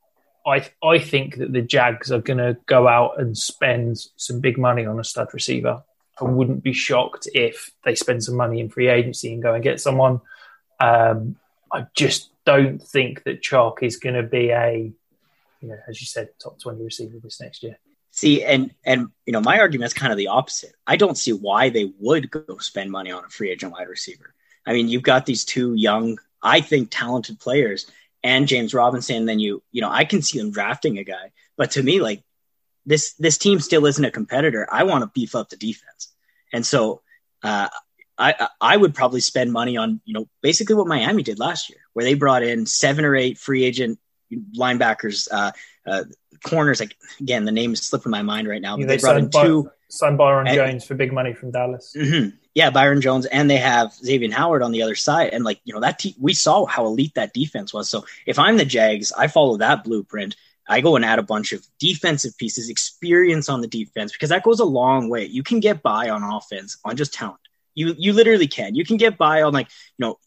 I 0.44 0.68
I 0.82 0.98
think 0.98 1.36
that 1.36 1.52
the 1.52 1.62
Jags 1.62 2.10
are 2.10 2.20
going 2.20 2.38
to 2.38 2.56
go 2.66 2.88
out 2.88 3.20
and 3.20 3.38
spend 3.38 3.98
some 4.16 4.40
big 4.40 4.58
money 4.58 4.84
on 4.84 4.98
a 4.98 5.04
stud 5.04 5.28
receiver. 5.32 5.84
I 6.20 6.24
wouldn't 6.24 6.62
be 6.62 6.72
shocked 6.72 7.28
if 7.34 7.70
they 7.84 7.94
spend 7.94 8.24
some 8.24 8.36
money 8.36 8.60
in 8.60 8.70
free 8.70 8.88
agency 8.88 9.32
and 9.32 9.42
go 9.42 9.54
and 9.54 9.62
get 9.62 9.80
someone. 9.80 10.20
Um, 10.80 11.36
I 11.72 11.86
just 11.94 12.30
don't 12.44 12.82
think 12.82 13.24
that 13.24 13.42
Chark 13.42 13.82
is 13.82 13.96
going 13.96 14.14
to 14.14 14.22
be 14.22 14.50
a 14.50 14.92
you 15.60 15.68
know, 15.68 15.78
as 15.88 16.00
you 16.00 16.06
said, 16.06 16.28
top 16.38 16.60
20 16.60 16.82
receiver 16.82 17.18
this 17.22 17.40
next 17.40 17.62
year. 17.62 17.78
See, 18.10 18.42
and 18.42 18.72
and 18.84 19.08
you 19.26 19.32
know, 19.32 19.40
my 19.40 19.58
argument 19.58 19.88
is 19.88 19.94
kind 19.94 20.12
of 20.12 20.16
the 20.16 20.28
opposite. 20.28 20.72
I 20.86 20.96
don't 20.96 21.18
see 21.18 21.32
why 21.32 21.68
they 21.68 21.92
would 21.98 22.30
go 22.30 22.58
spend 22.58 22.90
money 22.90 23.10
on 23.10 23.24
a 23.24 23.28
free 23.28 23.50
agent 23.50 23.72
wide 23.72 23.88
receiver. 23.88 24.34
I 24.64 24.72
mean, 24.72 24.88
you've 24.88 25.02
got 25.02 25.26
these 25.26 25.44
two 25.44 25.74
young, 25.74 26.18
I 26.42 26.60
think, 26.60 26.88
talented 26.90 27.38
players, 27.38 27.90
and 28.24 28.48
James 28.48 28.72
Robinson. 28.72 29.26
Then 29.26 29.38
you, 29.38 29.62
you 29.70 29.82
know, 29.82 29.90
I 29.90 30.06
can 30.06 30.22
see 30.22 30.38
them 30.38 30.50
drafting 30.50 30.98
a 30.98 31.04
guy, 31.04 31.32
but 31.56 31.72
to 31.72 31.82
me, 31.82 32.00
like 32.00 32.22
this, 32.86 33.14
this 33.14 33.36
team 33.36 33.60
still 33.60 33.84
isn't 33.86 34.04
a 34.04 34.10
competitor. 34.10 34.66
I 34.70 34.84
want 34.84 35.02
to 35.02 35.10
beef 35.12 35.34
up 35.34 35.48
the 35.48 35.56
defense, 35.56 36.14
and 36.52 36.64
so 36.64 37.02
uh, 37.42 37.68
I, 38.18 38.48
I 38.60 38.76
would 38.76 38.94
probably 38.94 39.20
spend 39.20 39.52
money 39.52 39.76
on, 39.76 40.00
you 40.04 40.14
know, 40.14 40.28
basically 40.42 40.74
what 40.74 40.86
Miami 40.86 41.22
did 41.22 41.38
last 41.38 41.68
year, 41.68 41.80
where 41.92 42.04
they 42.04 42.14
brought 42.14 42.42
in 42.42 42.66
seven 42.66 43.04
or 43.04 43.14
eight 43.14 43.38
free 43.38 43.64
agent 43.64 43.98
linebackers, 44.58 45.28
uh, 45.30 45.52
uh, 45.86 46.04
corners. 46.42 46.80
Like 46.80 46.96
again, 47.20 47.44
the 47.44 47.52
name 47.52 47.72
is 47.72 47.80
slipping 47.86 48.10
my 48.10 48.22
mind 48.22 48.48
right 48.48 48.62
now. 48.62 48.76
But 48.76 48.82
yeah, 48.82 48.86
they, 48.86 48.96
they 48.96 49.02
brought 49.02 49.18
in 49.18 49.28
By- 49.28 49.44
two. 49.44 49.70
Signed 49.88 50.18
Byron 50.18 50.48
and, 50.48 50.56
Jones 50.56 50.84
for 50.84 50.96
big 50.96 51.12
money 51.12 51.32
from 51.32 51.52
Dallas. 51.52 51.94
Mm-hmm. 51.96 52.30
Yeah, 52.56 52.70
Byron 52.70 53.00
Jones, 53.00 53.24
and 53.26 53.48
they 53.48 53.58
have 53.58 53.92
Xavier 53.92 54.32
Howard 54.32 54.62
on 54.62 54.72
the 54.72 54.82
other 54.82 54.96
side. 54.96 55.32
And 55.32 55.44
like 55.44 55.60
you 55.62 55.72
know 55.72 55.80
that 55.80 56.00
te- 56.00 56.16
we 56.18 56.34
saw 56.34 56.66
how 56.66 56.86
elite 56.86 57.14
that 57.14 57.32
defense 57.32 57.72
was. 57.72 57.88
So 57.88 58.04
if 58.26 58.36
I'm 58.36 58.56
the 58.56 58.64
Jags, 58.64 59.12
I 59.12 59.28
follow 59.28 59.58
that 59.58 59.84
blueprint. 59.84 60.34
I 60.68 60.80
go 60.80 60.96
and 60.96 61.04
add 61.04 61.18
a 61.18 61.22
bunch 61.22 61.52
of 61.52 61.66
defensive 61.78 62.36
pieces, 62.38 62.68
experience 62.68 63.48
on 63.48 63.60
the 63.60 63.68
defense, 63.68 64.12
because 64.12 64.30
that 64.30 64.42
goes 64.42 64.60
a 64.60 64.64
long 64.64 65.08
way. 65.08 65.24
You 65.24 65.42
can 65.42 65.60
get 65.60 65.82
by 65.82 66.10
on 66.10 66.22
offense 66.22 66.78
on 66.84 66.96
just 66.96 67.14
talent. 67.14 67.40
You 67.74 67.94
you 67.98 68.12
literally 68.12 68.48
can. 68.48 68.74
You 68.74 68.84
can 68.84 68.96
get 68.96 69.18
by 69.18 69.42
on 69.42 69.52
like 69.52 69.68
you 69.98 70.04
know 70.06 70.18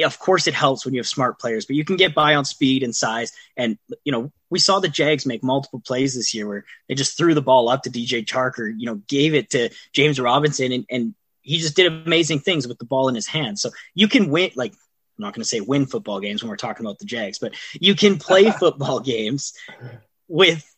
of 0.00 0.18
course 0.18 0.46
it 0.46 0.54
helps 0.54 0.84
when 0.84 0.94
you 0.94 1.00
have 1.00 1.06
smart 1.06 1.38
players, 1.38 1.66
but 1.66 1.76
you 1.76 1.84
can 1.84 1.96
get 1.96 2.14
by 2.14 2.34
on 2.34 2.44
speed 2.44 2.82
and 2.82 2.94
size. 2.94 3.32
And 3.56 3.78
you 4.04 4.12
know, 4.12 4.32
we 4.50 4.58
saw 4.58 4.80
the 4.80 4.88
Jags 4.88 5.26
make 5.26 5.42
multiple 5.42 5.82
plays 5.84 6.14
this 6.14 6.34
year 6.34 6.48
where 6.48 6.64
they 6.88 6.94
just 6.94 7.16
threw 7.16 7.34
the 7.34 7.42
ball 7.42 7.68
up 7.68 7.82
to 7.82 7.90
DJ 7.90 8.24
Chark 8.24 8.58
or 8.58 8.68
you 8.68 8.86
know 8.86 8.96
gave 9.08 9.34
it 9.34 9.50
to 9.50 9.70
James 9.92 10.18
Robinson, 10.18 10.72
and, 10.72 10.86
and 10.90 11.14
he 11.42 11.58
just 11.58 11.76
did 11.76 11.92
amazing 11.92 12.40
things 12.40 12.66
with 12.66 12.78
the 12.78 12.84
ball 12.84 13.08
in 13.08 13.14
his 13.14 13.26
hand. 13.26 13.58
So 13.58 13.70
you 13.94 14.08
can 14.08 14.30
win 14.30 14.50
like. 14.54 14.74
I'm 15.18 15.22
not 15.22 15.34
going 15.34 15.42
to 15.42 15.48
say 15.48 15.60
win 15.60 15.86
football 15.86 16.20
games 16.20 16.42
when 16.42 16.50
we're 16.50 16.56
talking 16.56 16.84
about 16.84 16.98
the 16.98 17.04
Jags, 17.04 17.38
but 17.38 17.54
you 17.74 17.94
can 17.94 18.18
play 18.18 18.50
football 18.58 19.00
games 19.00 19.52
with 20.28 20.68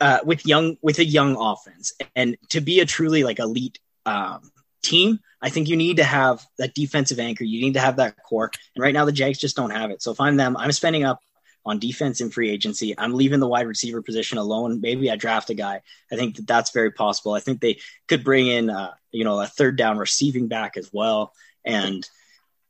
uh, 0.00 0.18
with 0.24 0.44
young 0.46 0.76
with 0.82 0.98
a 0.98 1.04
young 1.04 1.36
offense, 1.36 1.92
and 2.16 2.36
to 2.50 2.60
be 2.60 2.80
a 2.80 2.86
truly 2.86 3.22
like 3.22 3.38
elite 3.38 3.78
um, 4.04 4.50
team, 4.82 5.20
I 5.40 5.50
think 5.50 5.68
you 5.68 5.76
need 5.76 5.98
to 5.98 6.04
have 6.04 6.44
that 6.58 6.74
defensive 6.74 7.18
anchor. 7.18 7.44
You 7.44 7.60
need 7.60 7.74
to 7.74 7.80
have 7.80 7.96
that 7.96 8.16
core. 8.22 8.50
And 8.74 8.82
right 8.82 8.94
now, 8.94 9.04
the 9.04 9.12
Jags 9.12 9.38
just 9.38 9.56
don't 9.56 9.70
have 9.70 9.90
it. 9.90 10.02
So 10.02 10.10
if 10.10 10.20
I'm 10.20 10.36
them, 10.36 10.56
I'm 10.56 10.72
spending 10.72 11.04
up 11.04 11.20
on 11.64 11.78
defense 11.78 12.20
in 12.20 12.30
free 12.30 12.50
agency. 12.50 12.94
I'm 12.98 13.14
leaving 13.14 13.40
the 13.40 13.48
wide 13.48 13.66
receiver 13.66 14.02
position 14.02 14.38
alone. 14.38 14.80
Maybe 14.80 15.10
I 15.10 15.16
draft 15.16 15.50
a 15.50 15.54
guy. 15.54 15.82
I 16.10 16.16
think 16.16 16.36
that 16.36 16.46
that's 16.46 16.70
very 16.70 16.90
possible. 16.90 17.34
I 17.34 17.40
think 17.40 17.60
they 17.60 17.78
could 18.08 18.24
bring 18.24 18.48
in, 18.48 18.70
uh, 18.70 18.92
you 19.12 19.24
know, 19.24 19.40
a 19.40 19.46
third 19.46 19.76
down 19.76 19.98
receiving 19.98 20.48
back 20.48 20.76
as 20.76 20.90
well. 20.92 21.32
And 21.64 22.08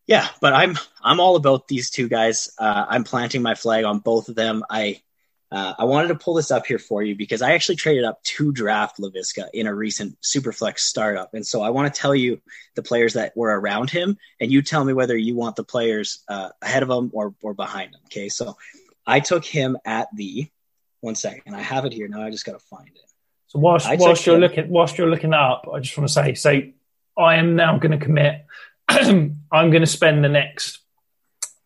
yeah, 0.06 0.28
but 0.40 0.52
I'm 0.52 0.78
I'm 1.02 1.20
all 1.20 1.36
about 1.36 1.68
these 1.68 1.90
two 1.90 2.08
guys. 2.08 2.50
Uh, 2.58 2.86
I'm 2.88 3.04
planting 3.04 3.42
my 3.42 3.54
flag 3.54 3.84
on 3.84 4.00
both 4.00 4.28
of 4.28 4.34
them. 4.34 4.64
I 4.68 5.00
uh, 5.52 5.74
I 5.78 5.84
wanted 5.84 6.08
to 6.08 6.14
pull 6.14 6.34
this 6.34 6.50
up 6.50 6.64
here 6.64 6.78
for 6.78 7.02
you 7.02 7.14
because 7.14 7.42
I 7.42 7.52
actually 7.52 7.76
traded 7.76 8.04
up 8.04 8.22
to 8.22 8.52
draft 8.52 8.98
Laviska 8.98 9.48
in 9.52 9.66
a 9.66 9.74
recent 9.74 10.18
Superflex 10.22 10.78
startup. 10.78 11.34
And 11.34 11.46
so 11.46 11.60
I 11.60 11.68
want 11.68 11.92
to 11.92 12.00
tell 12.00 12.14
you 12.14 12.40
the 12.74 12.82
players 12.82 13.12
that 13.14 13.36
were 13.36 13.60
around 13.60 13.90
him, 13.90 14.16
and 14.40 14.50
you 14.50 14.62
tell 14.62 14.82
me 14.82 14.94
whether 14.94 15.16
you 15.16 15.34
want 15.34 15.56
the 15.56 15.64
players 15.64 16.24
uh, 16.26 16.48
ahead 16.62 16.82
of 16.82 16.88
him 16.88 17.10
or, 17.12 17.34
or 17.42 17.52
behind 17.52 17.94
him. 17.94 18.00
Okay. 18.06 18.30
So 18.30 18.56
I 19.06 19.20
took 19.20 19.44
him 19.44 19.76
at 19.84 20.08
the 20.16 20.48
one 21.00 21.16
second. 21.16 21.54
I 21.54 21.60
have 21.60 21.84
it 21.84 21.92
here 21.92 22.08
now. 22.08 22.22
I 22.22 22.30
just 22.30 22.46
got 22.46 22.52
to 22.52 22.66
find 22.66 22.88
it. 22.88 23.10
So 23.48 23.58
whilst, 23.58 23.86
whilst 23.98 24.24
you're 24.24 24.36
him, 24.36 24.40
looking, 24.40 24.70
whilst 24.70 24.96
you're 24.96 25.10
looking 25.10 25.34
up, 25.34 25.68
I 25.70 25.80
just 25.80 25.98
want 25.98 26.08
to 26.08 26.14
say, 26.14 26.32
so 26.32 26.62
I 27.18 27.36
am 27.36 27.56
now 27.56 27.76
going 27.78 27.92
to 27.92 28.02
commit. 28.02 28.46
I'm 29.52 29.70
going 29.70 29.80
to 29.80 29.86
spend 29.86 30.24
the 30.24 30.28
next 30.28 30.80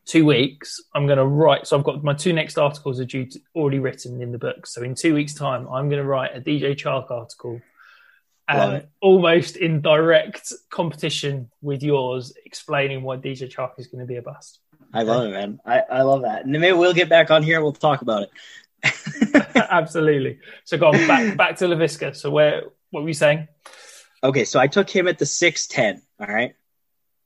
two 0.07 0.25
weeks, 0.25 0.81
I'm 0.95 1.07
going 1.07 1.19
to 1.19 1.27
write. 1.27 1.67
So 1.67 1.77
I've 1.77 1.85
got 1.85 2.03
my 2.03 2.15
two 2.15 2.33
next 2.33 2.57
articles 2.59 3.01
are 3.01 3.05
due 3.05 3.27
to, 3.27 3.41
already 3.55 3.81
written 3.81 4.23
in 4.23 4.33
the 4.33 4.39
book. 4.39 4.67
So 4.67 4.83
in 4.83 4.95
two 4.95 5.15
weeks' 5.15 5.35
time, 5.35 5.69
I'm 5.69 5.89
going 5.89 6.01
to 6.01 6.09
write 6.09 6.35
a 6.35 6.41
DJ 6.41 6.77
Chark 6.77 7.11
article, 7.11 7.61
um, 8.49 8.83
almost 9.01 9.57
in 9.57 9.81
direct 9.81 10.53
competition 10.71 11.51
with 11.61 11.83
yours, 11.83 12.33
explaining 12.45 13.03
why 13.03 13.17
DJ 13.17 13.53
Chark 13.53 13.73
is 13.79 13.89
going 13.89 14.01
to 14.01 14.07
be 14.07 14.17
a 14.17 14.23
bust. 14.23 14.61
I 14.95 15.03
love 15.03 15.27
it, 15.27 15.31
man. 15.31 15.61
I, 15.67 15.83
I 15.91 16.03
love 16.03 16.23
that. 16.23 16.45
And 16.45 16.53
maybe 16.53 16.73
we'll 16.73 16.95
get 16.95 17.09
back 17.09 17.31
on 17.31 17.43
here. 17.43 17.61
We'll 17.61 17.73
talk 17.73 18.03
about 18.03 18.23
it. 18.23 18.31
Absolutely. 19.57 20.39
So 20.65 20.79
go 20.79 20.89
on 20.89 21.07
back 21.09 21.37
back 21.37 21.57
to 21.57 21.67
Laviska. 21.67 22.15
So 22.15 22.31
where 22.31 22.63
what 22.91 23.03
were 23.03 23.09
you 23.09 23.15
saying? 23.15 23.49
Okay, 24.23 24.45
so 24.45 24.61
I 24.61 24.69
took 24.69 24.89
him 24.89 25.09
at 25.09 25.19
the 25.19 25.27
six 25.27 25.67
ten. 25.67 26.03
All 26.21 26.27
right. 26.27 26.55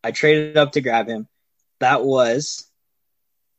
I 0.02 0.10
traded 0.10 0.56
up 0.56 0.72
to 0.72 0.80
grab 0.80 1.08
him. 1.08 1.28
That 1.80 2.04
was 2.04 2.70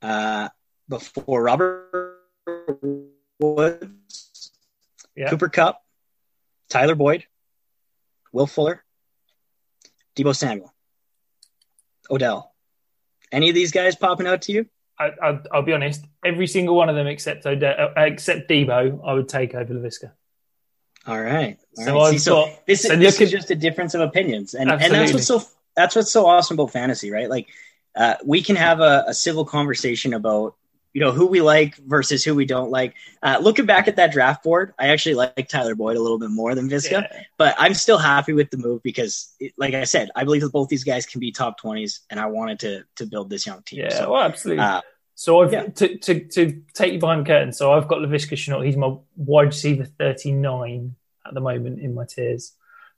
uh, 0.02 0.50
before 0.90 1.44
Robert 1.44 2.20
Woods, 3.40 4.52
yeah. 5.16 5.30
Cooper 5.30 5.50
Kupp, 5.50 5.82
Tyler 6.70 6.96
Boyd, 6.96 7.26
Will 8.32 8.48
Fuller, 8.48 8.84
Deebo 10.16 10.36
Samuel, 10.36 10.74
Odell. 12.10 12.54
Any 13.32 13.50
of 13.50 13.56
these 13.56 13.72
guys 13.72 13.96
popping 13.96 14.28
out 14.28 14.44
to 14.44 14.52
you? 14.52 14.68
I, 15.00 15.40
will 15.52 15.64
be 15.64 15.74
honest. 15.74 16.06
Every 16.24 16.46
single 16.46 16.76
one 16.76 16.90
of 16.90 16.96
them 16.96 17.08
except 17.08 17.46
Odell, 17.46 17.94
uh, 17.98 18.02
except 18.02 18.48
Deebo, 18.50 19.02
I 19.04 19.14
would 19.14 19.30
take 19.30 19.56
over 19.56 19.74
Laviska. 19.74 20.12
All 21.08 21.20
right. 21.20 21.58
All 21.78 21.84
so, 21.84 21.96
right. 21.96 22.12
See, 22.12 22.18
so 22.20 22.46
got, 22.46 22.66
this, 22.68 22.82
so 22.84 22.96
this 22.96 23.20
is 23.20 23.32
just 23.32 23.50
a 23.50 23.56
difference 23.56 23.96
of 23.96 24.02
opinions, 24.02 24.54
and 24.54 24.70
and 24.70 24.94
that's 24.94 25.14
what's 25.14 25.26
so 25.26 25.42
that's 25.76 25.96
what's 25.96 26.12
so 26.12 26.26
awesome 26.26 26.56
about 26.56 26.72
fantasy, 26.72 27.12
right? 27.12 27.30
Like 27.30 27.48
uh, 27.96 28.16
we 28.26 28.42
can 28.42 28.56
have 28.56 28.80
a, 28.80 29.06
a, 29.08 29.14
civil 29.14 29.46
conversation 29.46 30.14
about 30.14 30.56
you 30.94 31.02
know 31.02 31.12
who 31.12 31.26
we 31.26 31.42
like 31.42 31.76
versus 31.78 32.24
who 32.24 32.36
we 32.36 32.46
don't 32.46 32.70
like. 32.70 32.96
Uh, 33.24 33.38
looking 33.42 33.66
back 33.66 33.88
at 33.88 33.96
that 33.96 34.12
draft 34.12 34.44
board, 34.44 34.74
I 34.78 34.90
actually 34.90 35.16
like 35.16 35.48
Tyler 35.48 35.76
Boyd 35.76 35.96
a 35.96 36.02
little 36.02 36.20
bit 36.20 36.32
more 36.32 36.54
than 36.56 36.70
Viska, 36.70 36.92
yeah. 36.92 37.24
but 37.38 37.56
I'm 37.58 37.74
still 37.74 37.98
happy 37.98 38.34
with 38.34 38.50
the 38.50 38.58
move 38.58 38.84
because, 38.84 39.34
it, 39.40 39.54
like 39.58 39.74
I 39.74 39.86
said, 39.86 40.10
I 40.16 40.24
believe 40.26 40.42
that 40.42 40.52
both 40.52 40.68
these 40.68 40.84
guys 40.84 41.06
can 41.06 41.20
be 41.20 41.32
top 41.32 41.58
twenties, 41.58 42.02
and 42.10 42.20
I 42.20 42.26
wanted 42.28 42.60
to 42.60 42.84
to 42.98 43.06
build 43.06 43.30
this 43.30 43.46
young 43.46 43.62
team. 43.64 43.80
Yeah, 43.80 43.90
so, 43.90 44.12
well, 44.12 44.24
absolutely. 44.24 44.64
Uh, 44.64 44.82
so 45.16 45.42
I've, 45.42 45.54
yeah. 45.54 45.66
to, 45.68 45.98
to, 46.00 46.20
to 46.30 46.62
take 46.74 46.94
you 46.94 47.00
behind 47.00 47.22
the 47.22 47.30
curtain, 47.30 47.54
so 47.54 47.74
I've 47.74 47.88
got 47.88 48.00
Laviska 48.00 48.34
Shenault. 48.34 48.66
He's 48.66 48.76
my 48.76 48.96
wide 49.16 49.48
receiver 49.48 49.86
39 49.86 50.96
at 51.28 51.34
the 51.34 51.40
moment 51.40 51.80
in 51.80 51.94
my 51.94 52.06
tiers. 52.06 52.54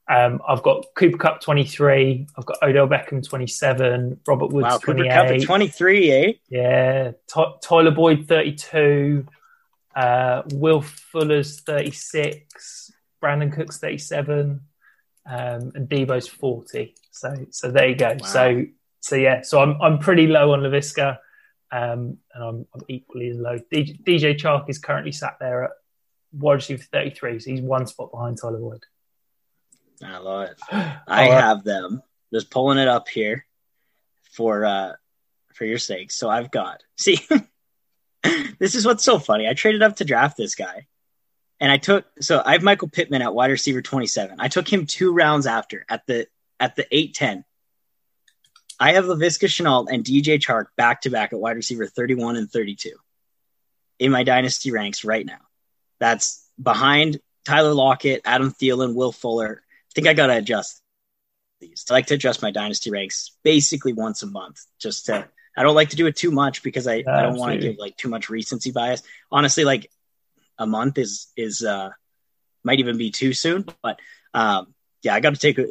Um, 0.08 0.42
I've 0.48 0.64
got 0.64 0.86
Cooper 0.96 1.18
Kupp 1.18 1.42
23. 1.42 2.28
I've 2.38 2.46
got 2.46 2.58
Odell 2.62 2.88
Beckham 2.88 3.26
27. 3.26 4.20
Robert 4.28 4.48
Woods 4.48 4.64
wow, 4.64 4.78
28. 4.78 5.10
Cooper 5.10 5.38
Kupp 5.40 5.46
23, 5.46 6.12
eh? 6.12 6.34
Yeah. 6.50 7.12
T- 7.34 7.56
Tyler 7.62 7.92
Boyd 7.92 8.28
32. 8.28 9.26
Uh, 9.96 10.42
Will 10.54 10.82
Fuller's 10.82 11.62
36. 11.62 12.92
Brandin 13.24 13.54
Cooks 13.54 13.78
37. 13.78 14.62
Um, 15.26 15.72
and 15.74 15.88
Deebo's 15.90 16.28
40. 16.28 16.96
So 17.12 17.46
so 17.52 17.72
there 17.72 17.88
you 17.88 17.96
go. 17.96 18.18
Wow. 18.20 18.26
So 18.26 18.66
so 19.00 19.16
yeah. 19.16 19.42
So 19.42 19.62
I'm 19.62 19.82
I'm 19.82 20.00
pretty 20.00 20.28
low 20.28 20.52
on 20.52 20.60
Laviska. 20.60 21.18
Um, 21.72 22.18
and 22.34 22.44
I'm, 22.44 22.68
I'm 22.76 22.82
equally 22.88 23.30
as 23.30 23.38
low. 23.38 23.58
DJ, 23.74 24.04
DJ 24.04 24.38
Chark 24.38 24.70
is 24.70 24.78
currently 24.78 25.12
sat 25.12 25.38
there 25.40 25.64
at 25.64 25.72
wide 26.34 26.56
receiver 26.56 26.84
33. 26.84 27.40
So 27.40 27.50
he's 27.50 27.62
one 27.62 27.88
spot 27.88 28.12
behind 28.12 28.38
Tyler 28.40 28.60
Boyd. 28.60 28.84
I 30.06 30.18
love 30.18 30.50
it. 30.50 30.60
I 31.08 31.26
have 31.26 31.64
them. 31.64 32.02
Just 32.34 32.50
pulling 32.50 32.78
it 32.78 32.88
up 32.88 33.08
here 33.08 33.46
for 34.32 34.66
uh 34.66 34.94
for 35.54 35.66
your 35.66 35.78
sake. 35.78 36.12
So 36.12 36.30
I've 36.30 36.52
got 36.52 36.84
see 36.98 37.20
this 38.60 38.76
is 38.76 38.86
what's 38.86 39.04
so 39.04 39.20
funny. 39.20 39.48
I 39.48 39.54
traded 39.54 39.84
up 39.84 39.98
to 39.98 40.06
draft 40.06 40.38
this 40.38 40.56
guy. 40.56 40.88
And 41.60 41.72
I 41.72 41.78
took 41.78 42.06
so 42.20 42.42
I 42.44 42.54
have 42.54 42.64
Michael 42.64 42.90
Pittman 42.90 43.22
at 43.22 43.34
wide 43.34 43.52
receiver 43.52 43.82
27. 43.82 44.38
I 44.40 44.48
took 44.48 44.72
him 44.72 44.86
two 44.86 45.14
rounds 45.14 45.46
after 45.48 45.86
at 45.88 46.06
the 46.08 46.28
at 46.60 46.76
the 46.76 46.86
8-10. 46.92 47.44
I 48.80 48.94
have 48.94 49.06
Laviska 49.06 49.48
Shenault 49.48 49.88
and 49.90 50.04
DJ 50.04 50.40
Chark 50.40 50.66
back 50.76 51.02
to 51.02 51.10
back 51.10 51.32
at 51.32 51.40
wide 51.40 51.56
receiver 51.56 51.88
31 51.88 52.36
and 52.36 52.52
32 52.52 52.92
in 54.00 54.12
my 54.12 54.24
dynasty 54.24 54.72
ranks 54.72 55.06
right 55.06 55.26
now. 55.26 55.40
That's 56.00 56.50
behind 56.62 57.20
Tyler 57.46 57.74
Lockett, 57.74 58.22
Adam 58.26 58.52
Thielen, 58.52 58.96
Will 58.96 59.12
Fuller, 59.12 59.64
think 59.94 60.08
I 60.08 60.14
got 60.14 60.28
to 60.28 60.38
adjust 60.38 60.82
these. 61.60 61.86
I 61.90 61.94
like 61.94 62.08
to 62.08 62.16
adjust 62.16 62.42
my 62.42 62.52
dynasty 62.52 62.92
ranks 62.92 63.32
basically 63.44 63.94
once 63.94 64.24
a 64.24 64.28
month 64.28 64.60
just 64.80 65.08
to 65.08 65.28
I 65.56 65.64
don't 65.64 65.76
like 65.76 65.90
to 65.90 65.96
do 65.96 66.08
it 66.08 66.16
too 66.16 66.32
much 66.32 66.64
because 66.64 66.88
I, 66.88 67.04
I 67.08 67.22
don't 67.22 67.38
want 67.38 67.54
to 67.54 67.60
give 67.60 67.78
like 67.78 67.96
too 67.96 68.10
much 68.10 68.30
recency 68.30 68.72
bias. 68.72 69.04
Honestly, 69.32 69.64
like 69.64 69.90
a 70.58 70.66
month 70.66 70.98
is 70.98 71.28
is 71.38 71.64
uh 71.64 71.90
might 72.64 72.80
even 72.80 72.98
be 72.98 73.12
too 73.12 73.34
soon, 73.34 73.66
but 73.82 74.00
um 74.34 74.74
yeah, 75.02 75.14
I 75.14 75.20
got 75.20 75.34
to 75.34 75.40
take 75.40 75.60
a 75.60 75.68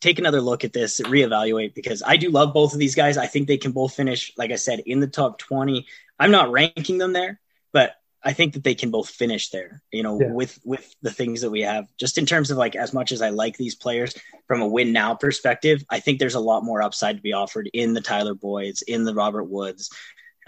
take 0.00 0.18
another 0.18 0.40
look 0.40 0.64
at 0.64 0.72
this, 0.72 1.00
reevaluate 1.00 1.74
because 1.74 2.02
I 2.06 2.16
do 2.16 2.30
love 2.30 2.52
both 2.52 2.74
of 2.74 2.78
these 2.78 2.94
guys. 2.94 3.16
I 3.16 3.26
think 3.26 3.48
they 3.48 3.56
can 3.56 3.72
both 3.72 3.94
finish 3.94 4.32
like 4.36 4.52
I 4.52 4.56
said 4.56 4.80
in 4.80 5.00
the 5.00 5.08
top 5.08 5.38
20. 5.38 5.86
I'm 6.18 6.30
not 6.30 6.52
ranking 6.52 6.98
them 6.98 7.12
there, 7.12 7.40
but 7.72 7.96
I 8.26 8.32
think 8.32 8.54
that 8.54 8.64
they 8.64 8.74
can 8.74 8.90
both 8.90 9.08
finish 9.08 9.50
there, 9.50 9.82
you 9.92 10.02
know, 10.02 10.20
yeah. 10.20 10.32
with 10.32 10.58
with 10.64 10.92
the 11.00 11.12
things 11.12 11.42
that 11.42 11.50
we 11.50 11.60
have. 11.60 11.86
Just 11.96 12.18
in 12.18 12.26
terms 12.26 12.50
of 12.50 12.58
like 12.58 12.74
as 12.74 12.92
much 12.92 13.12
as 13.12 13.22
I 13.22 13.28
like 13.28 13.56
these 13.56 13.76
players 13.76 14.16
from 14.48 14.62
a 14.62 14.66
win 14.66 14.92
now 14.92 15.14
perspective, 15.14 15.84
I 15.88 16.00
think 16.00 16.18
there's 16.18 16.34
a 16.34 16.40
lot 16.40 16.64
more 16.64 16.82
upside 16.82 17.16
to 17.16 17.22
be 17.22 17.34
offered 17.34 17.70
in 17.72 17.94
the 17.94 18.00
Tyler 18.00 18.34
Boyds, 18.34 18.82
in 18.82 19.04
the 19.04 19.14
Robert 19.14 19.44
Woods, 19.44 19.90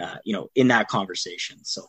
uh, 0.00 0.16
you 0.24 0.32
know, 0.32 0.48
in 0.56 0.68
that 0.68 0.88
conversation. 0.88 1.64
So 1.64 1.84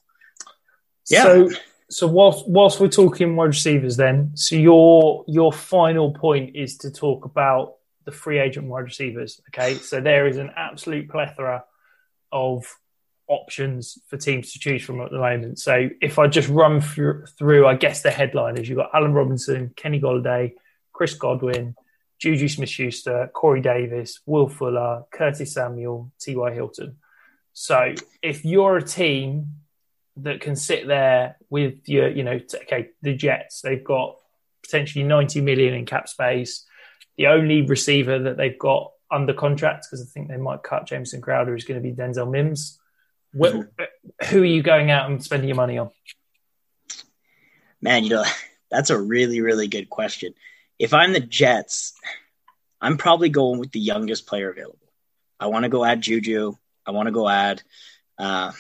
yeah. 1.10 1.24
So 1.24 1.50
so 1.90 2.08
whilst 2.08 2.48
whilst 2.48 2.80
we're 2.80 2.88
talking 2.90 3.36
wide 3.36 3.46
receivers 3.46 3.98
then, 3.98 4.32
so 4.36 4.56
your 4.56 5.26
your 5.28 5.52
final 5.52 6.14
point 6.14 6.56
is 6.56 6.78
to 6.78 6.92
talk 6.92 7.26
about 7.26 7.78
the 8.06 8.12
free 8.12 8.38
agent 8.38 8.68
wide 8.68 8.84
receivers. 8.84 9.42
Okay. 9.50 9.74
So 9.74 10.02
there 10.02 10.28
is 10.28 10.38
an 10.38 10.52
absolute 10.56 11.10
plethora 11.10 11.64
of 12.32 12.78
options 13.30 14.00
for 14.08 14.18
teams 14.18 14.52
to 14.52 14.60
choose 14.60 14.84
from 14.84 15.00
at 15.02 15.12
the 15.12 15.20
moment. 15.20 15.60
So 15.60 15.90
if 16.02 16.20
I 16.20 16.28
just 16.28 16.50
run 16.50 16.82
through, 16.82 17.26
through 17.38 17.66
I 17.68 17.76
guess 17.76 18.02
the 18.02 18.12
headliners, 18.12 18.68
you've 18.68 18.78
got 18.78 18.90
Allen 18.94 19.14
Robinson, 19.14 19.72
Kenny 19.78 20.02
Golladay, 20.02 20.54
Chris 20.92 21.14
Godwin, 21.14 21.76
Juju 22.18 22.50
Smith-Schuster, 22.50 23.32
Corey 23.34 23.62
Davis, 23.62 24.20
Will 24.26 24.50
Fuller, 24.50 25.04
Curtis 25.12 25.54
Samuel, 25.54 26.12
T.Y. 26.20 26.54
Hilton. 26.54 26.98
So 27.54 27.94
if 28.22 28.44
you're 28.44 28.78
a 28.78 28.84
team 28.84 29.54
that 30.18 30.42
can 30.42 30.56
sit 30.56 30.88
there 30.88 31.38
with 31.50 31.88
your, 31.88 32.10
you 32.10 32.24
know, 32.24 32.40
okay, 32.64 32.90
the 33.02 33.16
Jets, 33.16 33.62
they've 33.62 33.84
got 33.84 34.18
potentially 34.64 35.06
90 35.06 35.42
million 35.42 35.74
in 35.74 35.86
cap 35.86 36.10
space. 36.10 36.66
The 37.18 37.28
only 37.28 37.62
receiver 37.62 38.20
that 38.20 38.38
they've 38.38 38.58
got 38.58 38.92
under 39.12 39.34
contract 39.34 39.88
because 39.90 40.02
I 40.06 40.10
think 40.12 40.28
they 40.28 40.38
might 40.38 40.64
cut 40.64 40.88
Jameson 40.88 41.22
Crowder, 41.22 41.56
is 41.56 41.64
going 41.64 41.82
to 41.82 41.88
be 41.88 41.96
Denzel 41.96 42.30
Mims. 42.30 42.79
Mm-hmm. 43.36 44.30
Who 44.30 44.42
are 44.42 44.46
you 44.46 44.64
going 44.64 44.92
out 44.92 45.10
and 45.10 45.24
spending 45.24 45.50
your 45.50 45.56
money 45.56 45.78
on? 45.78 45.92
Man, 47.82 48.04
you 48.04 48.12
know, 48.12 48.26
that's 48.72 48.90
a 48.90 49.00
really, 49.00 49.42
really 49.42 49.68
good 49.68 49.90
question. 49.90 50.34
If 50.78 50.94
I'm 50.94 51.14
the 51.14 51.20
Jets, 51.20 51.94
I'm 52.82 52.98
probably 52.98 53.30
going 53.30 53.60
with 53.60 53.72
the 53.72 53.80
youngest 53.80 54.28
player 54.28 54.50
available. 54.50 54.78
I 55.40 55.48
want 55.48 55.64
to 55.64 55.70
go 55.70 55.84
add 55.84 56.02
Juju. 56.02 56.56
I 56.86 56.92
want 56.92 57.08
to 57.08 57.12
go 57.12 57.28
add, 57.28 57.62
uh, 58.18 58.52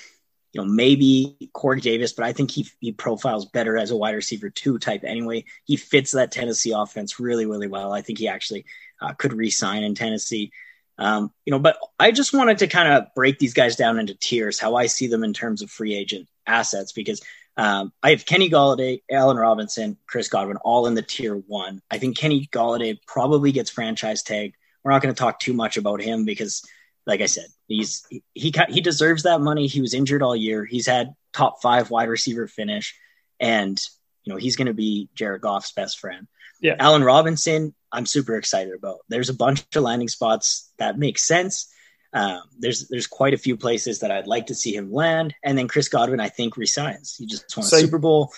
you 0.51 0.61
know, 0.61 0.67
maybe 0.67 1.49
Corey 1.53 1.79
Davis, 1.79 2.13
but 2.13 2.25
I 2.25 2.33
think 2.33 2.51
he, 2.51 2.67
he 2.79 2.91
profiles 2.91 3.45
better 3.45 3.77
as 3.77 3.91
a 3.91 3.97
wide 3.97 4.15
receiver 4.15 4.49
two 4.49 4.79
type 4.79 5.03
anyway. 5.03 5.45
He 5.65 5.77
fits 5.77 6.11
that 6.11 6.31
Tennessee 6.31 6.71
offense 6.71 7.19
really, 7.19 7.45
really 7.45 7.67
well. 7.67 7.93
I 7.93 8.01
think 8.01 8.19
he 8.19 8.27
actually 8.27 8.65
uh, 9.01 9.13
could 9.13 9.33
re-sign 9.33 9.83
in 9.83 9.95
Tennessee. 9.95 10.51
Um, 10.99 11.31
you 11.45 11.51
know, 11.51 11.59
but 11.59 11.77
I 11.97 12.11
just 12.11 12.33
wanted 12.33 12.57
to 12.59 12.67
kind 12.67 12.91
of 12.91 13.07
break 13.15 13.39
these 13.39 13.53
guys 13.53 13.77
down 13.77 13.99
into 13.99 14.13
tiers, 14.13 14.59
how 14.59 14.75
I 14.75 14.87
see 14.87 15.07
them 15.07 15.23
in 15.23 15.33
terms 15.33 15.61
of 15.61 15.71
free 15.71 15.95
agent 15.95 16.27
assets, 16.45 16.91
because 16.91 17.21
um, 17.55 17.93
I 18.03 18.11
have 18.11 18.25
Kenny 18.25 18.49
Golladay, 18.49 19.01
Allen 19.09 19.37
Robinson, 19.37 19.97
Chris 20.07 20.27
Godwin, 20.27 20.57
all 20.57 20.87
in 20.87 20.95
the 20.95 21.01
tier 21.01 21.35
one. 21.35 21.81
I 21.89 21.99
think 21.99 22.17
Kenny 22.17 22.47
Golladay 22.51 22.99
probably 23.07 23.53
gets 23.53 23.69
franchise 23.69 24.23
tagged. 24.23 24.55
We're 24.83 24.91
not 24.91 25.01
going 25.01 25.13
to 25.13 25.19
talk 25.19 25.39
too 25.39 25.53
much 25.53 25.77
about 25.77 26.01
him 26.01 26.25
because, 26.25 26.65
like 27.05 27.21
I 27.21 27.27
said, 27.27 27.47
he's 27.67 28.05
he 28.33 28.53
he 28.69 28.81
deserves 28.81 29.23
that 29.23 29.41
money. 29.41 29.67
He 29.67 29.81
was 29.81 29.93
injured 29.93 30.21
all 30.21 30.35
year. 30.35 30.65
He's 30.65 30.87
had 30.87 31.15
top 31.33 31.61
five 31.61 31.89
wide 31.89 32.09
receiver 32.09 32.47
finish, 32.47 32.95
and 33.39 33.81
you 34.23 34.33
know 34.33 34.37
he's 34.37 34.55
going 34.55 34.67
to 34.67 34.73
be 34.73 35.09
Jared 35.15 35.41
Goff's 35.41 35.71
best 35.71 35.99
friend. 35.99 36.27
Yeah. 36.61 36.75
Allen 36.79 37.03
Robinson, 37.03 37.73
I'm 37.91 38.05
super 38.05 38.35
excited 38.35 38.73
about. 38.73 38.99
There's 39.09 39.29
a 39.29 39.33
bunch 39.33 39.65
of 39.75 39.83
landing 39.83 40.07
spots 40.07 40.71
that 40.77 40.97
make 40.97 41.17
sense. 41.19 41.71
Um, 42.11 42.41
there's 42.57 42.87
there's 42.87 43.07
quite 43.07 43.33
a 43.33 43.37
few 43.37 43.55
places 43.55 43.99
that 43.99 44.11
I'd 44.11 44.27
like 44.27 44.47
to 44.47 44.55
see 44.55 44.75
him 44.75 44.91
land, 44.91 45.35
and 45.43 45.57
then 45.57 45.67
Chris 45.67 45.89
Godwin, 45.89 46.19
I 46.19 46.29
think, 46.29 46.57
resigns. 46.57 47.15
He 47.15 47.27
just 47.27 47.55
won 47.55 47.65
a 47.65 47.67
Super 47.67 47.99
Bowl. 47.99 48.31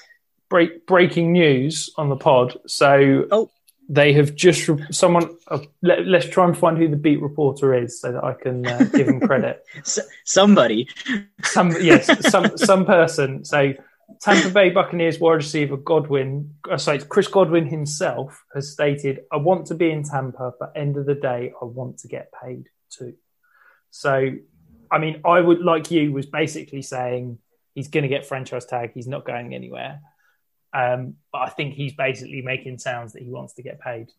Break, 0.49 0.85
breaking 0.85 1.31
news 1.31 1.89
on 1.95 2.09
the 2.09 2.17
pod. 2.17 2.59
So 2.67 3.27
oh. 3.31 3.49
they 3.87 4.11
have 4.13 4.35
just 4.35 4.69
someone. 4.91 5.37
Uh, 5.47 5.59
let, 5.81 5.99
us 5.99 6.25
try 6.25 6.43
and 6.43 6.57
find 6.57 6.77
who 6.77 6.89
the 6.89 6.97
beat 6.97 7.21
reporter 7.21 7.73
is, 7.73 8.01
so 8.01 8.11
that 8.11 8.23
I 8.23 8.33
can 8.33 8.67
uh, 8.67 8.89
give 8.91 9.07
him 9.07 9.21
credit. 9.21 9.63
somebody, 10.25 10.89
some 11.43 11.71
yes, 11.81 12.29
some 12.29 12.51
some 12.57 12.85
person. 12.85 13.45
So 13.45 13.73
Tampa 14.21 14.49
Bay 14.49 14.69
Buccaneers 14.69 15.19
wide 15.19 15.35
receiver 15.35 15.77
Godwin, 15.77 16.55
uh, 16.69 16.77
sorry, 16.77 16.99
Chris 16.99 17.27
Godwin 17.27 17.65
himself 17.67 18.43
has 18.53 18.71
stated, 18.71 19.21
"I 19.31 19.37
want 19.37 19.67
to 19.67 19.75
be 19.75 19.89
in 19.89 20.03
Tampa, 20.03 20.53
but 20.59 20.73
end 20.75 20.97
of 20.97 21.05
the 21.05 21.15
day, 21.15 21.53
I 21.61 21.65
want 21.65 21.99
to 21.99 22.07
get 22.07 22.31
paid 22.43 22.67
too." 22.89 23.15
So, 23.89 24.31
I 24.91 24.97
mean, 24.99 25.21
I 25.25 25.39
would 25.39 25.59
like 25.59 25.91
you 25.91 26.11
was 26.11 26.25
basically 26.25 26.81
saying 26.81 27.39
he's 27.73 27.87
going 27.87 28.03
to 28.03 28.09
get 28.09 28.25
franchise 28.25 28.65
tag, 28.65 28.91
he's 28.93 29.07
not 29.07 29.25
going 29.25 29.53
anywhere. 29.53 30.01
Um, 30.73 31.15
but 31.31 31.39
I 31.39 31.49
think 31.49 31.73
he's 31.73 31.93
basically 31.93 32.41
making 32.41 32.77
sounds 32.77 33.13
that 33.13 33.23
he 33.23 33.29
wants 33.29 33.53
to 33.53 33.63
get 33.63 33.79
paid. 33.79 34.09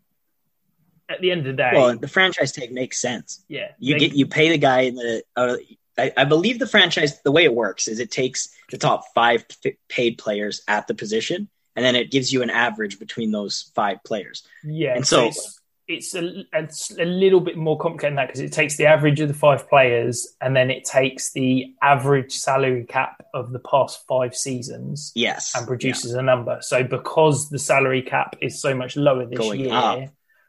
At 1.09 1.21
the 1.21 1.31
end 1.31 1.41
of 1.41 1.47
the 1.47 1.53
day, 1.55 1.71
well, 1.75 1.97
the 1.97 2.09
franchise 2.09 2.53
tag 2.53 2.73
makes 2.73 3.01
sense. 3.01 3.45
Yeah, 3.49 3.69
you 3.79 3.95
they, 3.95 4.01
get 4.01 4.13
you 4.15 4.27
pay 4.27 4.49
the 4.51 4.59
guy 4.59 4.83
in 4.83 4.95
the. 4.95 5.23
Uh, 5.37 5.57
I, 5.99 6.13
I, 6.17 6.25
believe 6.25 6.59
the 6.59 6.67
franchise 6.67 7.21
the 7.23 7.33
way 7.33 7.45
it 7.45 7.55
works 7.55 7.89
is 7.89 7.99
it 7.99 8.11
takes 8.11 8.49
the 8.71 8.79
top 8.79 9.05
five 9.15 9.45
paid 9.89 10.19
players 10.19 10.63
at 10.67 10.87
the 10.87 10.95
position, 10.95 11.49
and 11.77 11.85
then 11.85 11.97
it 11.97 12.11
gives 12.11 12.33
you 12.33 12.43
an 12.43 12.51
average 12.51 12.99
between 12.99 13.31
those 13.31 13.71
five 13.75 14.03
players. 14.05 14.47
Yeah, 14.65 14.95
and 14.97 15.07
so, 15.07 15.31
so 15.31 15.43
it's, 15.89 16.15
a, 16.15 16.45
it's 16.53 16.91
a 16.99 17.05
little 17.05 17.41
bit 17.41 17.57
more 17.57 17.79
complicated 17.79 18.13
than 18.13 18.17
that 18.17 18.29
because 18.29 18.41
it 18.41 18.53
takes 18.53 18.77
the 18.77 18.87
average 18.87 19.21
of 19.21 19.29
the 19.29 19.35
five 19.35 19.69
players, 19.69 20.35
and 20.41 20.57
then 20.57 20.71
it 20.71 20.85
takes 20.85 21.33
the 21.33 21.75
average 21.83 22.33
salary 22.33 22.85
cap 22.89 23.23
of 23.35 23.53
the 23.53 23.59
past 23.59 24.07
five 24.09 24.35
seasons. 24.35 25.13
Yes, 25.15 25.55
and 25.55 25.67
produces 25.67 26.13
yeah. 26.13 26.21
a 26.21 26.23
number. 26.23 26.59
So 26.63 26.83
because 26.83 27.51
the 27.51 27.59
salary 27.59 28.03
cap 28.03 28.37
is 28.41 28.61
so 28.61 28.75
much 28.75 28.97
lower 28.97 29.27
this 29.27 29.39
Going 29.39 29.61
year, 29.61 29.75
up. 29.75 30.01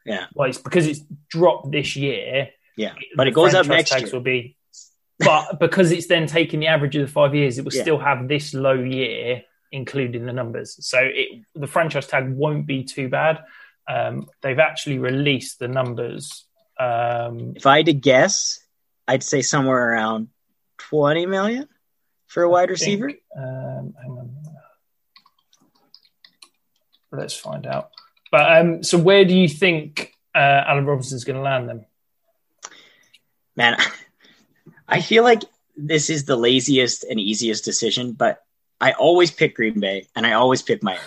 yeah, 0.05 0.25
well, 0.33 0.49
it's 0.49 0.57
because 0.57 0.87
it's 0.87 1.01
dropped 1.29 1.71
this 1.71 1.95
year. 1.95 2.49
Yeah, 2.77 2.93
but 3.15 3.27
it 3.27 3.31
goes 3.31 3.53
up 3.53 3.67
next 3.67 3.91
year. 3.99 4.09
Will 4.11 4.21
be 4.21 4.55
but 5.23 5.59
because 5.59 5.91
it's 5.91 6.07
then 6.07 6.27
taking 6.27 6.59
the 6.59 6.67
average 6.67 6.95
of 6.95 7.05
the 7.07 7.11
five 7.11 7.35
years, 7.35 7.57
it 7.57 7.65
will 7.65 7.73
yeah. 7.73 7.81
still 7.81 7.97
have 7.97 8.27
this 8.27 8.53
low 8.53 8.73
year 8.73 9.43
included 9.71 10.15
in 10.15 10.25
the 10.25 10.33
numbers. 10.33 10.77
So 10.85 10.99
it, 11.01 11.43
the 11.55 11.67
franchise 11.67 12.07
tag 12.07 12.29
won't 12.29 12.65
be 12.65 12.83
too 12.83 13.09
bad. 13.09 13.43
Um, 13.87 14.27
they've 14.41 14.59
actually 14.59 14.99
released 14.99 15.59
the 15.59 15.67
numbers. 15.67 16.45
Um, 16.79 17.53
if 17.55 17.65
I 17.65 17.77
had 17.77 17.87
to 17.87 17.93
guess, 17.93 18.59
I'd 19.07 19.23
say 19.23 19.41
somewhere 19.41 19.91
around 19.91 20.29
20 20.77 21.25
million 21.25 21.67
for 22.27 22.43
a 22.43 22.49
wide 22.49 22.69
receiver. 22.69 23.09
Um, 23.35 23.93
hang 24.01 24.11
on. 24.11 24.35
Let's 27.11 27.35
find 27.35 27.67
out. 27.67 27.91
But 28.31 28.57
um, 28.57 28.83
so 28.83 28.97
where 28.97 29.25
do 29.25 29.35
you 29.35 29.47
think 29.47 30.13
uh, 30.33 30.63
Allen 30.65 30.85
Robinson's 30.85 31.23
going 31.23 31.35
to 31.35 31.43
land 31.43 31.69
them? 31.69 31.85
Man, 33.55 33.77
I 34.93 35.01
feel 35.01 35.23
like 35.23 35.41
this 35.75 36.11
is 36.11 36.25
the 36.25 36.35
laziest 36.35 37.03
and 37.03 37.19
easiest 37.19 37.65
decision, 37.65 38.11
but 38.11 38.43
I 38.79 38.91
always 38.91 39.31
pick 39.31 39.55
Green 39.55 39.79
Bay 39.79 40.07
and 40.15 40.23
I 40.23 40.33
always 40.33 40.61
pick 40.61 40.83
Miami 40.83 41.01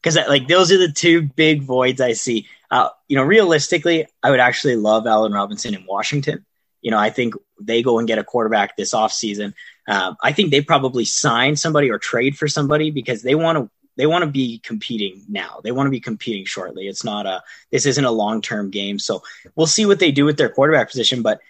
because 0.00 0.16
like 0.28 0.46
those 0.46 0.70
are 0.70 0.78
the 0.78 0.92
two 0.92 1.22
big 1.22 1.64
voids 1.64 2.00
I 2.00 2.12
see. 2.12 2.46
Uh, 2.70 2.90
you 3.08 3.16
know, 3.16 3.24
realistically, 3.24 4.06
I 4.22 4.30
would 4.30 4.38
actually 4.38 4.76
love 4.76 5.08
Allen 5.08 5.32
Robinson 5.32 5.74
in 5.74 5.86
Washington. 5.86 6.46
You 6.82 6.92
know, 6.92 6.98
I 6.98 7.10
think 7.10 7.34
they 7.60 7.82
go 7.82 7.98
and 7.98 8.06
get 8.06 8.20
a 8.20 8.24
quarterback 8.24 8.76
this 8.76 8.94
offseason. 8.94 9.54
Um, 9.88 10.16
I 10.22 10.30
think 10.30 10.52
they 10.52 10.60
probably 10.60 11.04
sign 11.04 11.56
somebody 11.56 11.90
or 11.90 11.98
trade 11.98 12.38
for 12.38 12.46
somebody 12.46 12.92
because 12.92 13.22
they 13.22 13.34
want 13.34 13.58
to 13.58 13.70
they 13.96 14.06
want 14.06 14.22
to 14.22 14.30
be 14.30 14.60
competing 14.60 15.24
now. 15.28 15.60
They 15.64 15.72
want 15.72 15.88
to 15.88 15.90
be 15.90 16.00
competing 16.00 16.44
shortly. 16.44 16.86
It's 16.86 17.02
not 17.02 17.26
a 17.26 17.42
this 17.72 17.86
isn't 17.86 18.04
a 18.04 18.10
long 18.12 18.40
term 18.40 18.70
game. 18.70 19.00
So 19.00 19.24
we'll 19.56 19.66
see 19.66 19.84
what 19.84 19.98
they 19.98 20.12
do 20.12 20.24
with 20.24 20.36
their 20.36 20.48
quarterback 20.48 20.90
position. 20.90 21.22
But 21.22 21.40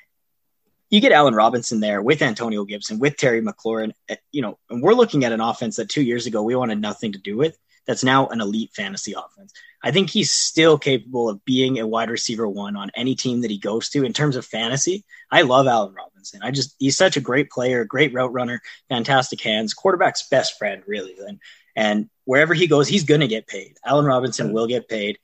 you 0.91 1.01
get 1.01 1.13
Allen 1.13 1.35
Robinson 1.35 1.81
there 1.81 2.03
with 2.03 2.23
Antonio 2.23 2.65
Gibson, 2.65 2.99
with 2.99 3.17
Terry 3.17 3.43
McLaurin, 3.43 3.93
eh, 4.09 4.17
you 4.33 4.43
know, 4.43 4.59
and 4.71 4.83
we're 4.83 4.95
looking 4.95 5.25
at 5.25 5.33
an 5.33 5.41
offense 5.41 5.77
that 5.77 5.89
two 5.89 6.03
years 6.03 6.27
ago 6.27 6.43
we 6.43 6.55
wanted 6.55 6.81
nothing 6.81 7.13
to 7.13 7.19
do 7.19 7.37
with. 7.37 7.59
That's 7.87 8.05
now 8.05 8.27
an 8.29 8.41
elite 8.41 8.73
fantasy 8.75 9.13
offense. 9.13 9.53
I 9.83 9.93
think 9.93 10.11
he's 10.11 10.33
still 10.33 10.77
capable 10.77 11.29
of 11.29 11.45
being 11.45 11.79
a 11.79 11.87
wide 11.87 12.11
receiver 12.11 12.49
one 12.49 12.77
on 12.77 12.91
any 12.97 13.15
team 13.15 13.43
that 13.43 13.51
he 13.51 13.59
goes 13.59 13.89
to 13.91 14.05
in 14.05 14.13
terms 14.13 14.35
of 14.35 14.45
fantasy. 14.45 15.05
I 15.31 15.43
love 15.43 15.69
Allen 15.69 15.95
Robinson. 15.95 16.41
I 16.43 16.51
just, 16.51 16.75
he's 16.81 16.97
such 16.97 17.17
a 17.17 17.21
great 17.21 17.51
player, 17.51 17.85
great 17.85 18.13
route 18.13 18.33
runner, 18.33 18.61
fantastic 18.89 19.41
hands, 19.41 19.75
quarterback's 19.75 20.29
best 20.29 20.59
friend, 20.59 20.83
really. 20.89 21.15
And, 21.29 21.39
and 21.77 22.11
wherever 22.25 22.55
he 22.55 22.67
goes, 22.67 22.89
he's 22.89 23.05
going 23.05 23.21
to 23.21 23.29
get 23.29 23.47
paid. 23.47 23.77
Allen 23.85 24.07
Robinson 24.07 24.53
will 24.53 24.67
get 24.67 24.89
paid 24.89 25.19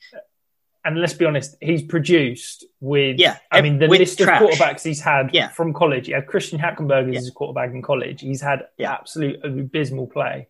and 0.84 1.00
let's 1.00 1.14
be 1.14 1.24
honest, 1.24 1.56
he's 1.60 1.82
produced 1.82 2.64
with. 2.80 3.18
Yeah, 3.18 3.38
I 3.50 3.60
mean 3.60 3.78
the 3.78 3.86
list 3.86 4.18
trash. 4.18 4.42
of 4.42 4.48
quarterbacks 4.48 4.82
he's 4.82 5.00
had 5.00 5.30
yeah. 5.32 5.48
from 5.48 5.72
college. 5.72 6.06
He 6.06 6.12
had 6.12 6.26
Christian 6.26 6.58
Hackenberg 6.58 7.12
yeah. 7.12 7.18
as 7.18 7.28
a 7.28 7.32
quarterback 7.32 7.70
in 7.70 7.82
college. 7.82 8.20
He's 8.20 8.40
had 8.40 8.66
yeah. 8.78 8.92
absolute 8.92 9.44
abysmal 9.44 10.08
play. 10.08 10.48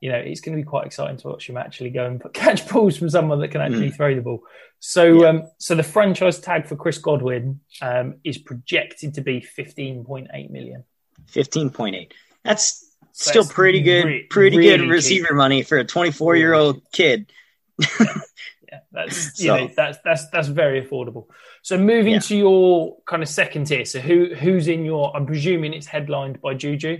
You 0.00 0.10
know, 0.10 0.18
it's 0.18 0.40
going 0.40 0.56
to 0.56 0.62
be 0.62 0.66
quite 0.66 0.86
exciting 0.86 1.18
to 1.18 1.28
watch 1.28 1.48
him 1.48 1.56
actually 1.56 1.90
go 1.90 2.06
and 2.06 2.22
catch 2.34 2.68
balls 2.68 2.96
from 2.96 3.10
someone 3.10 3.40
that 3.40 3.48
can 3.48 3.60
actually 3.60 3.90
mm. 3.90 3.96
throw 3.96 4.14
the 4.14 4.22
ball. 4.22 4.42
So, 4.78 5.28
um, 5.28 5.42
so 5.58 5.74
the 5.74 5.82
franchise 5.82 6.38
tag 6.38 6.66
for 6.66 6.74
Chris 6.74 6.96
Godwin 6.96 7.60
um, 7.82 8.14
is 8.24 8.38
projected 8.38 9.14
to 9.14 9.20
be 9.20 9.40
fifteen 9.40 10.04
point 10.04 10.28
eight 10.34 10.50
million. 10.50 10.84
Fifteen 11.26 11.70
point 11.70 11.96
eight. 11.96 12.14
That's 12.44 12.86
so 13.12 13.30
still 13.30 13.44
pretty 13.44 13.80
good. 13.80 14.04
Re- 14.04 14.22
pretty 14.24 14.58
really 14.58 14.78
good 14.78 14.90
receiver 14.90 15.28
cheap. 15.28 15.36
money 15.36 15.62
for 15.62 15.78
a 15.78 15.84
twenty-four 15.84 16.36
year 16.36 16.54
old 16.54 16.82
kid. 16.92 17.30
Yeah, 18.70 18.78
that's 18.92 19.38
so, 19.38 19.42
you 19.56 19.66
know 19.66 19.72
that's 19.74 19.98
that's 20.04 20.28
that's 20.28 20.48
very 20.48 20.84
affordable. 20.84 21.26
So 21.62 21.78
moving 21.78 22.14
yeah. 22.14 22.18
to 22.20 22.36
your 22.36 22.96
kind 23.06 23.22
of 23.22 23.28
second 23.28 23.64
tier. 23.66 23.84
So 23.84 24.00
who 24.00 24.34
who's 24.34 24.68
in 24.68 24.84
your? 24.84 25.14
I'm 25.16 25.26
presuming 25.26 25.74
it's 25.74 25.86
headlined 25.86 26.40
by 26.40 26.54
Juju. 26.54 26.98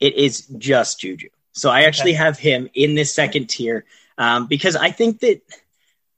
It 0.00 0.14
is 0.14 0.46
just 0.58 1.00
Juju. 1.00 1.28
So 1.52 1.70
I 1.70 1.82
actually 1.82 2.12
okay. 2.12 2.24
have 2.24 2.38
him 2.38 2.68
in 2.74 2.94
this 2.96 3.14
second 3.14 3.48
tier 3.48 3.84
um, 4.18 4.46
because 4.46 4.76
I 4.76 4.90
think 4.90 5.20
that 5.20 5.40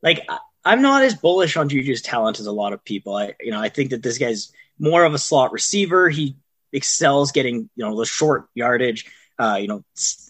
like 0.03 0.27
I'm 0.65 0.83
not 0.83 1.03
as 1.03 1.15
bullish 1.15 1.57
on 1.57 1.69
Juju's 1.69 2.03
talent 2.03 2.41
as 2.41 2.47
a 2.47 2.53
lot 2.53 2.73
of 2.73 2.85
people. 2.85 3.15
I 3.15 3.35
you 3.41 3.51
know 3.51 3.61
I 3.61 3.69
think 3.69 3.91
that 3.91 4.03
this 4.03 4.19
guy's 4.19 4.53
more 4.79 5.05
of 5.05 5.15
a 5.15 5.19
slot 5.19 5.53
receiver. 5.53 6.09
He 6.09 6.37
excels 6.73 7.33
getting 7.33 7.69
you 7.77 7.85
know 7.85 7.97
the 7.97 8.07
short 8.07 8.49
yardage. 8.55 9.07
Uh, 9.39 9.59
you 9.61 9.69
know, 9.69 9.85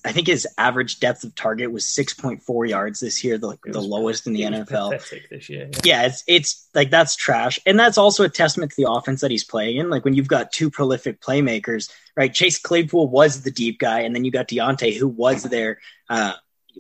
I 0.05 0.11
think 0.11 0.27
his 0.27 0.49
average 0.59 0.99
depth 0.99 1.23
of 1.23 1.35
target 1.37 1.71
was 1.71 1.85
6.4 1.85 2.69
yards 2.69 2.99
this 2.99 3.23
year, 3.23 3.39
the, 3.39 3.57
the 3.65 3.81
lowest 3.81 4.27
in 4.27 4.33
the 4.33 4.43
NFL. 4.43 4.91
This 5.31 5.49
year, 5.49 5.71
yeah. 5.73 5.81
yeah, 5.85 6.07
it's 6.07 6.25
it's 6.27 6.69
like 6.75 6.91
that's 6.91 7.15
trash, 7.15 7.61
and 7.67 7.79
that's 7.79 7.99
also 7.99 8.25
a 8.25 8.29
testament 8.29 8.73
to 8.73 8.83
the 8.83 8.91
offense 8.91 9.21
that 9.21 9.31
he's 9.31 9.45
playing 9.45 9.77
in. 9.77 9.91
Like 9.91 10.05
when 10.05 10.15
you've 10.15 10.27
got 10.27 10.51
two 10.51 10.71
prolific 10.71 11.21
playmakers, 11.21 11.89
right? 12.17 12.35
Chase 12.35 12.59
Claypool 12.59 13.09
was 13.09 13.43
the 13.43 13.53
deep 13.53 13.79
guy, 13.79 14.01
and 14.01 14.15
then 14.15 14.25
you 14.25 14.33
got 14.33 14.49
Diontae, 14.49 14.97
who 14.97 15.07
was 15.07 15.45
their 15.45 15.79
uh, 16.11 16.33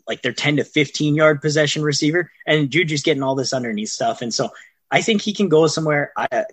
like 0.08 0.22
their 0.22 0.32
10 0.32 0.56
to 0.56 0.64
15 0.64 1.14
yard 1.14 1.40
possession 1.40 1.82
receiver, 1.82 2.30
and 2.44 2.70
Juju's 2.70 3.02
getting 3.02 3.22
all 3.22 3.36
this 3.36 3.52
underneath 3.52 3.90
stuff, 3.90 4.20
and 4.20 4.34
so 4.34 4.50
I 4.90 5.00
think 5.00 5.22
he 5.22 5.32
can 5.32 5.48
go 5.48 5.68
somewhere. 5.68 6.12
I, 6.16 6.44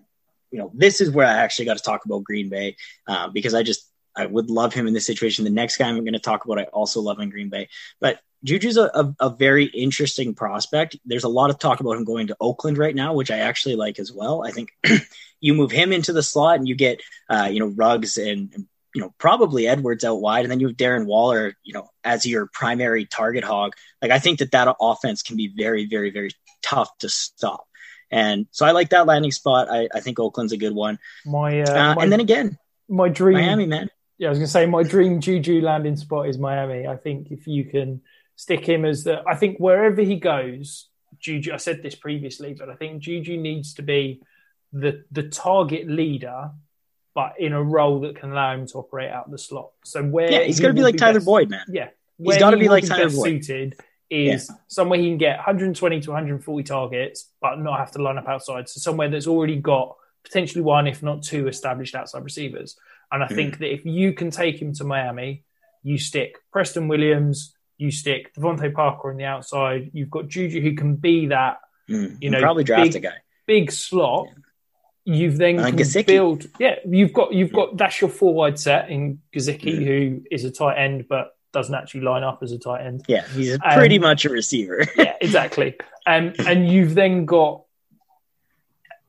you 0.52 0.60
know, 0.60 0.72
this 0.76 1.02
is 1.02 1.10
where 1.10 1.26
I 1.26 1.34
actually 1.34 1.66
got 1.66 1.78
to 1.78 1.84
talk 1.84 2.06
about 2.06 2.24
Green 2.24 2.50
Bay 2.50 2.76
uh, 3.08 3.30
because 3.30 3.56
I 3.56 3.64
just 3.64 3.90
I 4.16 4.26
would 4.26 4.50
love 4.50 4.74
him 4.74 4.88
in 4.88 4.94
this 4.94 5.06
situation. 5.06 5.44
The 5.44 5.52
next 5.52 5.78
guy 5.78 5.88
I'm 5.88 6.00
going 6.00 6.14
to 6.14 6.20
talk 6.20 6.46
about, 6.46 6.60
I 6.60 6.64
also 6.64 7.02
love 7.02 7.20
in 7.20 7.30
Green 7.30 7.50
Bay, 7.50 7.70
but 8.00 8.20
Juju's 8.44 8.78
a, 8.78 8.92
a, 8.94 9.16
a, 9.22 9.30
very 9.30 9.66
interesting 9.66 10.36
prospect. 10.36 10.98
There's 11.06 11.24
a 11.24 11.30
lot 11.30 11.50
of 11.50 11.60
talk 11.60 11.80
about 11.80 11.96
him 11.96 12.04
going 12.04 12.28
to 12.28 12.38
Oakland 12.42 12.78
right 12.78 12.94
now, 12.94 13.14
which 13.14 13.32
I 13.32 13.40
actually 13.40 13.76
like 13.76 14.00
as 14.00 14.12
well. 14.12 14.44
I 14.46 14.52
think 14.52 14.70
you 15.40 15.54
move 15.54 15.72
him 15.72 15.94
into 15.94 16.12
the 16.12 16.22
slot 16.22 16.58
and 16.58 16.68
you 16.68 16.76
get, 16.76 17.02
uh, 17.30 17.48
you 17.50 17.60
know, 17.60 17.68
Ruggs 17.68 18.18
and, 18.18 18.52
and, 18.54 18.68
you 18.94 19.02
know, 19.02 19.14
probably 19.18 19.68
Edwards 19.68 20.04
out 20.04 20.22
wide, 20.22 20.46
and 20.46 20.52
then 20.52 20.60
you 20.60 20.68
have 20.68 20.78
Darren 20.78 21.06
Waller, 21.06 21.56
you 21.64 21.74
know, 21.74 21.90
as 22.04 22.26
your 22.26 22.48
primary 22.48 23.06
target 23.06 23.44
hog. 23.44 23.74
Like 24.02 24.12
I 24.12 24.20
think 24.20 24.40
that 24.40 24.52
that 24.52 24.76
offense 24.80 25.24
can 25.24 25.38
be 25.38 25.48
very, 25.48 25.88
very, 25.88 26.12
very 26.12 26.32
tough 26.62 26.96
to 27.00 27.10
stop. 27.10 27.66
And 28.12 28.46
so 28.52 28.66
I 28.66 28.72
like 28.72 28.90
that 28.90 29.08
landing 29.08 29.32
spot. 29.32 29.72
I, 29.72 29.90
I 29.94 30.00
think 30.02 30.20
Oakland's 30.20 30.54
a 30.54 30.58
good 30.58 30.76
one. 30.76 31.00
My, 31.26 31.62
uh, 31.62 31.72
uh, 31.72 31.96
my 31.96 32.04
and 32.04 32.12
then 32.12 32.20
again, 32.20 32.60
my 32.88 33.10
dream 33.10 33.40
Miami, 33.40 33.66
man. 33.66 33.90
Yeah, 34.18 34.28
I 34.28 34.30
was 34.30 34.40
gonna 34.40 34.48
say 34.48 34.66
my 34.66 34.84
dream 34.84 35.22
Juju 35.22 35.62
landing 35.62 35.96
spot 35.96 36.28
is 36.28 36.38
Miami. 36.38 36.88
I 36.88 36.98
think 36.98 37.32
if 37.32 37.48
you 37.48 37.66
can 37.66 38.02
stick 38.36 38.66
him 38.66 38.86
as 38.86 39.04
the, 39.04 39.24
I 39.28 39.36
think 39.36 39.58
wherever 39.58 40.02
he 40.02 40.18
goes, 40.18 40.88
Juju. 41.20 41.54
I 41.54 41.58
said 41.58 41.82
this 41.82 41.96
previously, 41.96 42.54
but 42.54 42.70
I 42.70 42.76
think 42.76 43.02
Juju 43.02 43.38
needs 43.38 43.76
to 43.76 43.82
be 43.82 44.22
the 44.72 45.04
the 45.12 45.24
target 45.24 45.88
leader, 45.88 46.52
but 47.16 47.34
in 47.40 47.54
a 47.54 47.64
role 47.64 48.02
that 48.02 48.16
can 48.16 48.32
allow 48.32 48.54
him 48.54 48.68
to 48.68 48.80
operate 48.80 49.12
out 49.12 49.32
the 49.32 49.38
slot. 49.38 49.72
So 49.86 50.04
where 50.04 50.32
yeah, 50.32 50.44
he's 50.44 50.58
he 50.58 50.64
going 50.64 50.76
to 50.76 50.80
be 50.80 50.84
like 50.84 50.98
Tyler 50.98 51.16
best, 51.16 51.26
Boyd, 51.26 51.50
man. 51.50 51.66
Yeah, 51.70 51.90
he's 52.18 52.38
got 52.38 52.52
to 52.52 52.58
be 52.58 52.70
like 52.70 52.86
Tyler 52.86 53.10
Boyd. 53.10 53.44
Suited 53.46 53.80
is 54.10 54.48
yeah. 54.50 54.56
somewhere 54.68 55.00
he 55.00 55.08
can 55.08 55.18
get 55.18 55.38
120 55.38 56.02
to 56.02 56.10
140 56.10 56.64
targets, 56.64 57.30
but 57.42 57.56
not 57.60 57.80
have 57.80 57.92
to 57.92 58.02
line 58.02 58.18
up 58.18 58.28
outside. 58.28 58.70
So 58.70 58.80
somewhere 58.80 59.10
that's 59.10 59.28
already 59.28 59.56
got 59.56 59.96
potentially 60.24 60.62
one, 60.62 60.88
if 60.88 61.02
not 61.02 61.24
two, 61.24 61.48
established 61.48 61.96
outside 61.96 62.24
receivers. 62.24 62.78
And 63.14 63.24
I 63.24 63.28
mm. 63.28 63.36
think 63.36 63.60
that 63.60 63.72
if 63.72 63.86
you 63.86 64.12
can 64.12 64.32
take 64.32 64.60
him 64.60 64.74
to 64.74 64.84
Miami, 64.84 65.44
you 65.84 66.00
stick 66.00 66.36
Preston 66.52 66.88
Williams, 66.88 67.54
you 67.78 67.92
stick 67.92 68.34
DeVante 68.36 68.74
Parker 68.74 69.12
on 69.12 69.18
the 69.18 69.26
outside. 69.26 69.92
You've 69.94 70.10
got 70.10 70.28
Juju 70.28 70.60
who 70.60 70.76
can 70.76 70.96
be 70.96 71.28
that, 71.28 71.58
mm. 71.90 72.18
you 72.20 72.32
know, 72.32 72.42
probably 72.42 72.64
draft 72.64 72.94
big, 72.94 72.96
a 72.96 73.08
guy, 73.08 73.16
big 73.46 73.72
slot. 73.72 74.26
Yeah. 74.28 74.34
You've 75.06 75.38
then 75.38 75.60
uh, 75.60 75.70
can 75.72 76.04
build, 76.06 76.46
yeah. 76.60 76.76
You've 76.90 77.14
got 77.14 77.34
you've 77.34 77.52
got 77.52 77.78
that's 77.78 78.00
your 78.00 78.10
four 78.10 78.34
wide 78.34 78.58
set 78.58 78.90
in 78.90 79.20
Gesicki, 79.36 79.78
mm. 79.78 79.86
who 79.86 80.24
is 80.32 80.46
a 80.46 80.52
tight 80.52 80.78
end, 80.78 81.08
but 81.08 81.34
doesn't 81.52 81.76
actually 81.76 82.02
line 82.02 82.24
up 82.24 82.40
as 82.42 82.52
a 82.52 82.58
tight 82.58 82.86
end. 82.86 83.04
Yeah, 83.08 83.28
he's 83.28 83.58
pretty 83.60 83.98
um, 83.98 84.02
much 84.02 84.26
a 84.26 84.30
receiver. 84.30 84.86
yeah, 84.98 85.16
exactly. 85.22 85.76
Um, 86.06 86.34
and 86.38 86.70
you've 86.70 86.96
then 86.96 87.24
got, 87.24 87.64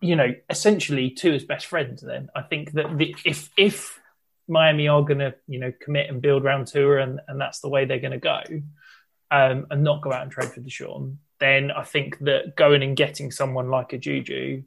you 0.05 0.17
know, 0.17 0.35
essentially 0.51 1.11
two 1.11 1.33
as 1.33 1.45
best 1.45 1.67
friends. 1.67 2.03
Then 2.03 2.29
I 2.37 2.43
think 2.43 2.73
that 2.73 2.99
the, 2.99 3.17
if 3.25 3.51
if 3.57 3.99
Miami 4.47 4.87
are 4.87 5.03
going 5.03 5.21
to, 5.21 5.35
you 5.49 5.59
know, 5.59 5.73
commit 5.81 6.11
and 6.11 6.21
build 6.21 6.45
round 6.45 6.67
Tua, 6.67 7.03
and 7.03 7.21
and 7.27 7.41
that's 7.41 7.61
the 7.61 7.71
way 7.71 7.87
they're 7.87 7.99
going 7.99 8.13
to 8.13 8.19
go, 8.19 8.43
um, 9.31 9.67
and 9.71 9.83
not 9.83 10.03
go 10.03 10.13
out 10.13 10.23
and 10.23 10.31
trade 10.31 10.51
for 10.51 10.61
Deshaun, 10.61 11.17
then 11.41 11.71
I 11.71 11.85
think 11.85 12.19
that 12.21 12.55
going 12.55 12.83
and 12.83 12.95
getting 12.95 13.31
someone 13.31 13.71
like 13.71 13.95
a 13.95 13.99
Juju 13.99 14.63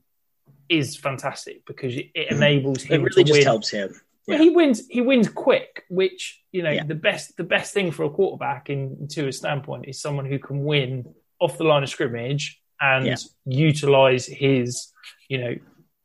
is 0.69 0.97
fantastic 0.97 1.65
because 1.67 1.95
it, 1.95 2.09
it 2.15 2.31
enables 2.31 2.81
him. 2.81 3.01
It 3.01 3.03
really 3.03 3.23
just 3.23 3.37
win. 3.37 3.45
helps 3.45 3.69
him. 3.69 3.93
Yeah. 4.25 4.39
He 4.39 4.49
wins. 4.49 4.87
He 4.89 5.01
wins 5.01 5.29
quick, 5.29 5.83
which 5.87 6.41
you 6.51 6.63
know 6.63 6.71
yeah. 6.71 6.83
the 6.83 6.95
best. 6.95 7.37
The 7.37 7.43
best 7.43 7.75
thing 7.75 7.91
for 7.91 8.05
a 8.05 8.09
quarterback, 8.09 8.71
in 8.71 9.07
to 9.09 9.27
his 9.27 9.37
standpoint, 9.37 9.85
is 9.87 10.01
someone 10.01 10.25
who 10.25 10.39
can 10.39 10.63
win 10.65 11.13
off 11.39 11.59
the 11.59 11.63
line 11.63 11.83
of 11.83 11.89
scrimmage 11.89 12.59
and 12.81 13.05
yeah. 13.05 13.15
utilize 13.45 14.25
his. 14.25 14.91
You 15.27 15.37
know, 15.37 15.55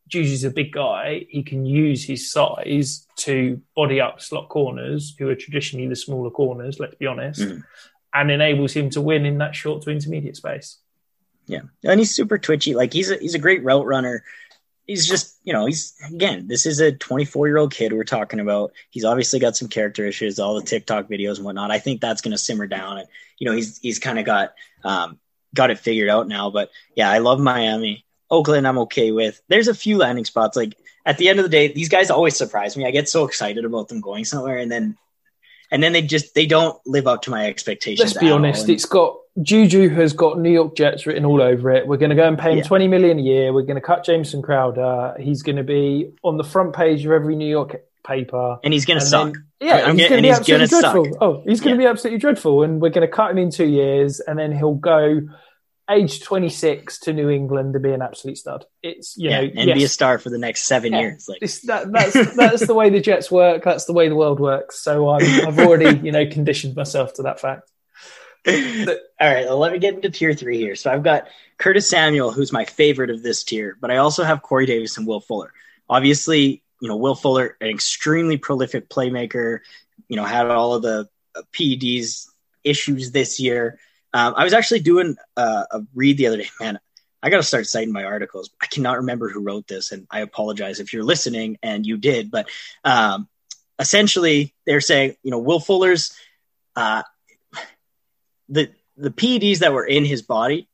Juju's 0.09 0.45
a 0.45 0.51
big 0.51 0.73
guy. 0.73 1.27
He 1.29 1.43
can 1.43 1.65
use 1.65 2.05
his 2.05 2.31
size 2.31 3.07
to 3.19 3.61
body 3.75 4.01
up 4.01 4.21
slot 4.21 4.49
corners, 4.49 5.15
who 5.19 5.29
are 5.29 5.35
traditionally 5.35 5.89
the 5.89 5.97
smaller 5.97 6.31
corners. 6.31 6.79
Let's 6.79 6.97
be 6.97 7.07
honest, 7.07 7.41
mm. 7.41 7.63
and 8.15 8.31
enables 8.31 8.73
him 8.73 8.91
to 8.91 9.01
win 9.01 9.27
in 9.27 9.39
that 9.39 9.55
short 9.55 9.83
to 9.83 9.91
intermediate 9.91 10.37
space. 10.37 10.79
Yeah, 11.47 11.63
and 11.85 11.99
he's 11.99 12.15
super 12.15 12.39
twitchy. 12.39 12.75
Like 12.75 12.93
he's 12.93 13.11
a 13.11 13.17
he's 13.17 13.35
a 13.35 13.41
great 13.41 13.65
route 13.65 13.87
runner 13.87 14.25
he's 14.87 15.07
just 15.07 15.39
you 15.45 15.53
know 15.53 15.67
he's 15.67 15.95
again 16.13 16.47
this 16.49 16.67
is 16.67 16.81
a 16.81 16.93
24 16.93 17.47
year 17.47 17.57
old 17.57 17.73
kid 17.73 17.93
we're 17.93 18.05
talking 18.05 18.41
about 18.41 18.73
he's 18.91 19.05
obviously 19.05 19.39
got 19.39 19.57
some 19.57 19.69
character 19.69 20.05
issues 20.05 20.39
all 20.39 20.55
the 20.55 20.67
tiktok 20.67 21.09
videos 21.09 21.37
and 21.37 21.45
whatnot 21.45 21.71
i 21.71 21.79
think 21.79 22.01
that's 22.01 22.21
going 22.21 22.33
to 22.33 22.39
simmer 22.39 22.67
down 22.67 22.99
and 22.99 23.09
you 23.39 23.49
know 23.49 23.55
he's 23.55 23.79
he's 23.79 23.99
kind 23.99 24.19
of 24.19 24.25
got 24.25 24.55
um 24.85 25.19
got 25.55 25.71
it 25.71 25.79
figured 25.79 26.09
out 26.09 26.29
now 26.29 26.51
but 26.51 26.71
yeah 26.97 27.11
i 27.11 27.19
love 27.19 27.39
miami 27.39 28.05
oakland 28.33 28.67
i'm 28.67 28.79
okay 28.79 29.13
with 29.13 29.41
there's 29.49 29.69
a 29.69 29.75
few 29.75 29.97
landing 29.97 30.25
spots 30.25 30.57
like 30.57 30.77
at 31.07 31.19
the 31.19 31.29
end 31.29 31.39
of 31.39 31.45
the 31.45 31.49
day 31.49 31.73
these 31.73 31.89
guys 31.89 32.11
always 32.11 32.37
surprise 32.37 32.77
me 32.77 32.85
i 32.85 32.91
get 32.91 33.09
so 33.09 33.25
excited 33.25 33.65
about 33.65 33.89
them 33.89 34.01
going 34.01 34.25
somewhere 34.25 34.57
and 34.57 34.73
then 34.73 34.97
and 35.71 35.83
then 35.83 35.93
they 35.93 36.03
just 36.03 36.35
they 36.35 36.47
don't 36.47 36.77
live 36.87 37.07
up 37.07 37.23
to 37.23 37.31
my 37.31 37.47
expectations 37.47 38.01
let's 38.01 38.19
be 38.19 38.31
honest 38.31 38.63
and, 38.63 38.71
it's 38.71 38.87
got 38.87 39.17
Juju 39.41 39.89
has 39.91 40.13
got 40.13 40.39
New 40.39 40.51
York 40.51 40.77
Jets 40.77 41.07
written 41.07 41.25
all 41.25 41.41
over 41.41 41.71
it. 41.71 41.87
We're 41.87 41.97
going 41.97 42.11
to 42.11 42.17
go 42.17 42.29
and 42.29 42.39
pay 42.39 42.53
him 42.53 42.59
yeah. 42.59 42.65
20 42.65 42.89
million 42.89 43.19
a 43.19 43.23
year. 43.23 43.53
We're 43.53 43.63
going 43.63 43.77
to 43.77 43.81
cut 43.81 44.05
Jameson 44.05 44.43
Crowder. 44.43 45.17
He's 45.19 45.43
going 45.43 45.57
to 45.57 45.63
be 45.63 46.13
on 46.23 46.37
the 46.37 46.45
front 46.45 46.75
page 46.75 47.05
of 47.07 47.13
every 47.13 47.35
New 47.35 47.49
York 47.49 47.83
paper. 48.07 48.59
And 48.63 48.75
he's 48.75 48.85
going 48.85 49.01
to 49.01 49.07
suck. 49.07 49.35
yeah, 49.61 49.85
I'm 49.87 49.97
he's 49.97 50.09
going 50.09 50.23
to 50.23 50.29
be 50.29 50.31
absolutely 50.31 50.67
dreadful. 50.67 51.05
Suck. 51.07 51.23
Oh, 51.23 51.43
he's 51.47 51.61
going 51.61 51.77
to 51.77 51.83
yeah. 51.83 51.89
be 51.89 51.91
absolutely 51.91 52.19
dreadful. 52.19 52.63
And 52.63 52.81
we're 52.81 52.91
going 52.91 53.07
to 53.07 53.13
cut 53.13 53.31
him 53.31 53.39
in 53.39 53.51
two 53.51 53.67
years. 53.67 54.21
And 54.21 54.39
then 54.39 54.53
he'll 54.53 54.75
go 54.75 55.21
age 55.91 56.23
26 56.23 57.01
to 57.01 57.13
New 57.13 57.29
England 57.29 57.75
to 57.75 57.81
be 57.81 57.93
an 57.93 58.03
absolute 58.03 58.39
stud. 58.39 58.65
It's, 58.83 59.17
you 59.17 59.31
yeah, 59.31 59.41
know, 59.41 59.51
and 59.57 59.69
yes. 59.69 59.77
be 59.77 59.85
a 59.85 59.89
star 59.89 60.19
for 60.19 60.31
the 60.31 60.39
next 60.39 60.65
seven 60.65 60.93
years. 60.93 61.29
Like. 61.29 61.41
That, 61.41 61.93
that's, 61.93 62.37
that's 62.37 62.67
the 62.67 62.75
way 62.75 62.91
the 62.91 63.01
Jets 63.01 63.31
work. 63.31 63.65
That's 63.65 63.85
the 63.85 63.93
way 63.93 64.09
the 64.09 64.17
world 64.17 64.41
works. 64.41 64.81
So 64.81 65.09
i 65.09 65.17
I've 65.17 65.59
already, 65.59 65.99
you 65.99 66.13
know, 66.13 66.27
conditioned 66.27 66.77
myself 66.77 67.15
to 67.15 67.23
that 67.23 67.41
fact. 67.41 67.71
All 68.49 68.55
right, 69.21 69.47
well, 69.47 69.59
let 69.59 69.73
me 69.73 69.79
get 69.79 69.95
into 69.95 70.11
tier 70.11 70.35
three 70.35 70.59
here. 70.59 70.75
So 70.75 70.91
I've 70.91 71.05
got 71.05 71.29
Curtis 71.59 71.89
Samuel, 71.89 72.33
who's 72.33 72.53
my 72.53 72.65
favorite 72.65 73.11
of 73.11 73.23
this 73.23 73.45
tier, 73.45 73.77
but 73.81 73.91
I 73.91 73.99
also 73.99 74.25
have 74.25 74.43
Corey 74.43 74.67
Davis 74.67 74.99
and 74.99 75.07
Will 75.07 75.21
Fuller. 75.21 75.53
Obviously, 75.89 76.63
you 76.81 76.89
know, 76.89 76.97
Will 76.97 77.15
Fuller, 77.15 77.57
an 77.61 77.69
extremely 77.69 78.37
prolific 78.37 78.89
playmaker, 78.89 79.61
you 80.09 80.17
know, 80.17 80.25
had 80.25 80.51
all 80.51 80.75
of 80.75 80.83
the 80.83 81.09
uh, 81.37 81.43
PEDs 81.53 82.27
issues 82.65 83.13
this 83.13 83.39
year. 83.39 83.79
Um, 84.15 84.35
I 84.37 84.45
was 84.45 84.53
actually 84.53 84.81
doing 84.81 85.17
uh, 85.37 85.65
a 85.71 85.81
read 85.95 86.19
the 86.19 86.27
other 86.27 86.37
day. 86.39 86.49
Man, 86.61 86.79
I 87.23 87.31
got 87.31 87.39
to 87.39 87.43
start 87.43 87.67
citing 87.67 87.93
my 87.93 88.05
articles. 88.05 88.51
I 88.61 88.67
cannot 88.67 88.99
remember 88.99 89.29
who 89.29 89.41
wrote 89.41 89.67
this, 89.69 89.93
and 89.93 90.07
I 90.11 90.21
apologize 90.21 90.81
if 90.81 90.93
you're 90.93 91.05
listening 91.05 91.59
and 91.63 91.87
you 91.87 91.97
did. 91.97 92.31
But 92.31 92.49
um, 92.85 93.29
essentially, 93.79 94.55
they're 94.67 94.81
saying, 94.81 95.17
you 95.23 95.31
know, 95.31 95.39
Will 95.39 95.61
Fuller's 95.61 96.15
uh, 96.77 97.03
the 98.49 98.71
the 98.97 99.11
PEDs 99.11 99.61
that 99.61 99.73
were 99.73 99.87
in 99.87 100.05
his 100.05 100.23
body 100.23 100.69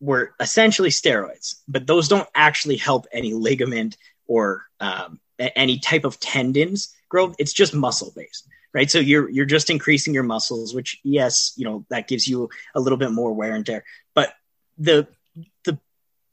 were 0.00 0.34
essentially 0.40 0.90
steroids, 0.90 1.56
but 1.66 1.86
those 1.86 2.08
don't 2.08 2.28
actually 2.34 2.76
help 2.76 3.06
any 3.12 3.32
ligament 3.32 3.96
or 4.26 4.66
um, 4.80 5.20
any 5.38 5.78
type 5.78 6.04
of 6.04 6.20
tendons 6.20 6.94
growth. 7.08 7.34
It's 7.38 7.52
just 7.52 7.74
muscle 7.74 8.12
based, 8.14 8.46
right? 8.76 8.90
So 8.90 8.98
you're 8.98 9.30
you're 9.30 9.46
just 9.46 9.70
increasing 9.70 10.12
your 10.12 10.22
muscles, 10.22 10.74
which 10.74 11.00
yes, 11.02 11.54
you 11.56 11.64
know 11.64 11.86
that 11.88 12.08
gives 12.08 12.28
you 12.28 12.50
a 12.74 12.80
little 12.80 12.98
bit 12.98 13.10
more 13.10 13.32
wear 13.32 13.54
and 13.54 13.64
tear. 13.64 13.84
But 14.14 14.34
the 14.76 15.08
the 15.64 15.78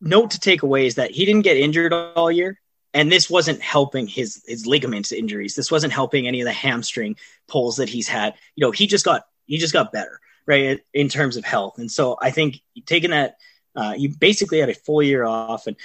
note 0.01 0.31
to 0.31 0.39
take 0.41 0.61
away 0.61 0.85
is 0.85 0.95
that 0.95 1.11
he 1.11 1.23
didn't 1.23 1.43
get 1.43 1.55
injured 1.55 1.93
all 1.93 2.29
year, 2.29 2.59
and 2.93 3.09
this 3.09 3.29
wasn't 3.29 3.61
helping 3.61 4.07
his 4.07 4.43
his 4.45 4.67
ligaments 4.67 5.13
injuries. 5.13 5.55
This 5.55 5.71
wasn't 5.71 5.93
helping 5.93 6.27
any 6.27 6.41
of 6.41 6.45
the 6.45 6.51
hamstring 6.51 7.15
pulls 7.47 7.77
that 7.77 7.87
he's 7.87 8.09
had. 8.09 8.33
You 8.57 8.65
know, 8.65 8.71
he 8.71 8.87
just 8.87 9.05
got 9.05 9.23
he 9.45 9.57
just 9.57 9.71
got 9.71 9.93
better 9.93 10.19
right 10.45 10.81
in 10.93 11.07
terms 11.07 11.37
of 11.37 11.45
health. 11.45 11.77
And 11.77 11.89
so 11.89 12.17
I 12.21 12.31
think 12.31 12.59
taking 12.85 13.11
that, 13.11 13.37
uh, 13.73 13.95
you 13.97 14.09
basically 14.09 14.59
had 14.59 14.69
a 14.69 14.73
full 14.73 15.01
year 15.01 15.23
off, 15.23 15.65
and 15.65 15.77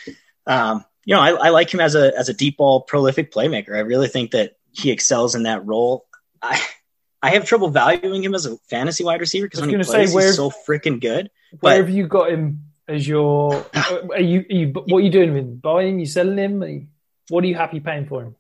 um, 0.45 0.85
you 1.05 1.15
know 1.15 1.21
I, 1.21 1.31
I, 1.31 1.49
like 1.51 1.73
him 1.73 1.79
as 1.79 1.95
a 1.95 2.19
as 2.19 2.29
a 2.29 2.35
deep 2.35 2.57
ball 2.57 2.81
prolific 2.81 3.31
playmaker. 3.31 3.77
I 3.77 3.81
really 3.81 4.09
think 4.09 4.33
that 4.33 4.57
he 4.73 4.91
excels 4.91 5.37
in 5.37 5.45
that 5.45 5.65
role. 5.65 6.08
I 6.43 6.61
I 7.23 7.31
have 7.31 7.45
trouble 7.45 7.71
valuing 7.71 8.23
him 8.23 8.35
as 8.35 8.47
a 8.47 8.57
fantasy 8.71 9.05
wide 9.05 9.21
receiver 9.21 9.47
because 9.47 9.61
when 9.61 9.71
he 9.71 9.77
plays, 9.77 10.11
say, 10.11 10.15
where, 10.15 10.27
he's 10.27 10.37
so 10.37 10.51
freaking 10.51 11.01
good. 11.01 11.31
Where 11.61 11.75
but, 11.75 11.77
have 11.79 11.91
you 11.91 12.07
got 12.07 12.31
him 12.31 12.65
as 12.87 13.07
your? 13.07 13.67
are 13.75 14.21
you, 14.21 14.41
are 14.41 14.55
you 14.55 14.69
what 14.69 14.99
are 14.99 15.01
you 15.01 15.11
doing 15.11 15.35
with 15.35 15.45
him? 15.45 15.57
Buying? 15.57 15.99
You 15.99 16.07
selling 16.07 16.39
him? 16.39 16.89
What 17.29 17.45
are 17.45 17.47
you 17.47 17.55
happy 17.55 17.81
paying 17.81 18.07
for 18.07 18.23
him? 18.23 18.37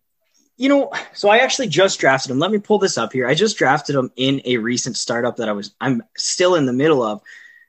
you 0.58 0.68
know, 0.68 0.90
so 1.14 1.28
I 1.28 1.38
actually 1.38 1.68
just 1.68 2.00
drafted 2.00 2.32
him. 2.32 2.40
Let 2.40 2.50
me 2.50 2.58
pull 2.58 2.80
this 2.80 2.98
up 2.98 3.12
here. 3.12 3.28
I 3.28 3.34
just 3.34 3.56
drafted 3.56 3.94
him 3.94 4.10
in 4.16 4.42
a 4.44 4.56
recent 4.56 4.96
startup 4.96 5.36
that 5.36 5.48
I 5.48 5.52
was 5.52 5.72
I'm 5.80 6.02
still 6.16 6.56
in 6.56 6.66
the 6.66 6.72
middle 6.72 7.02
of. 7.02 7.22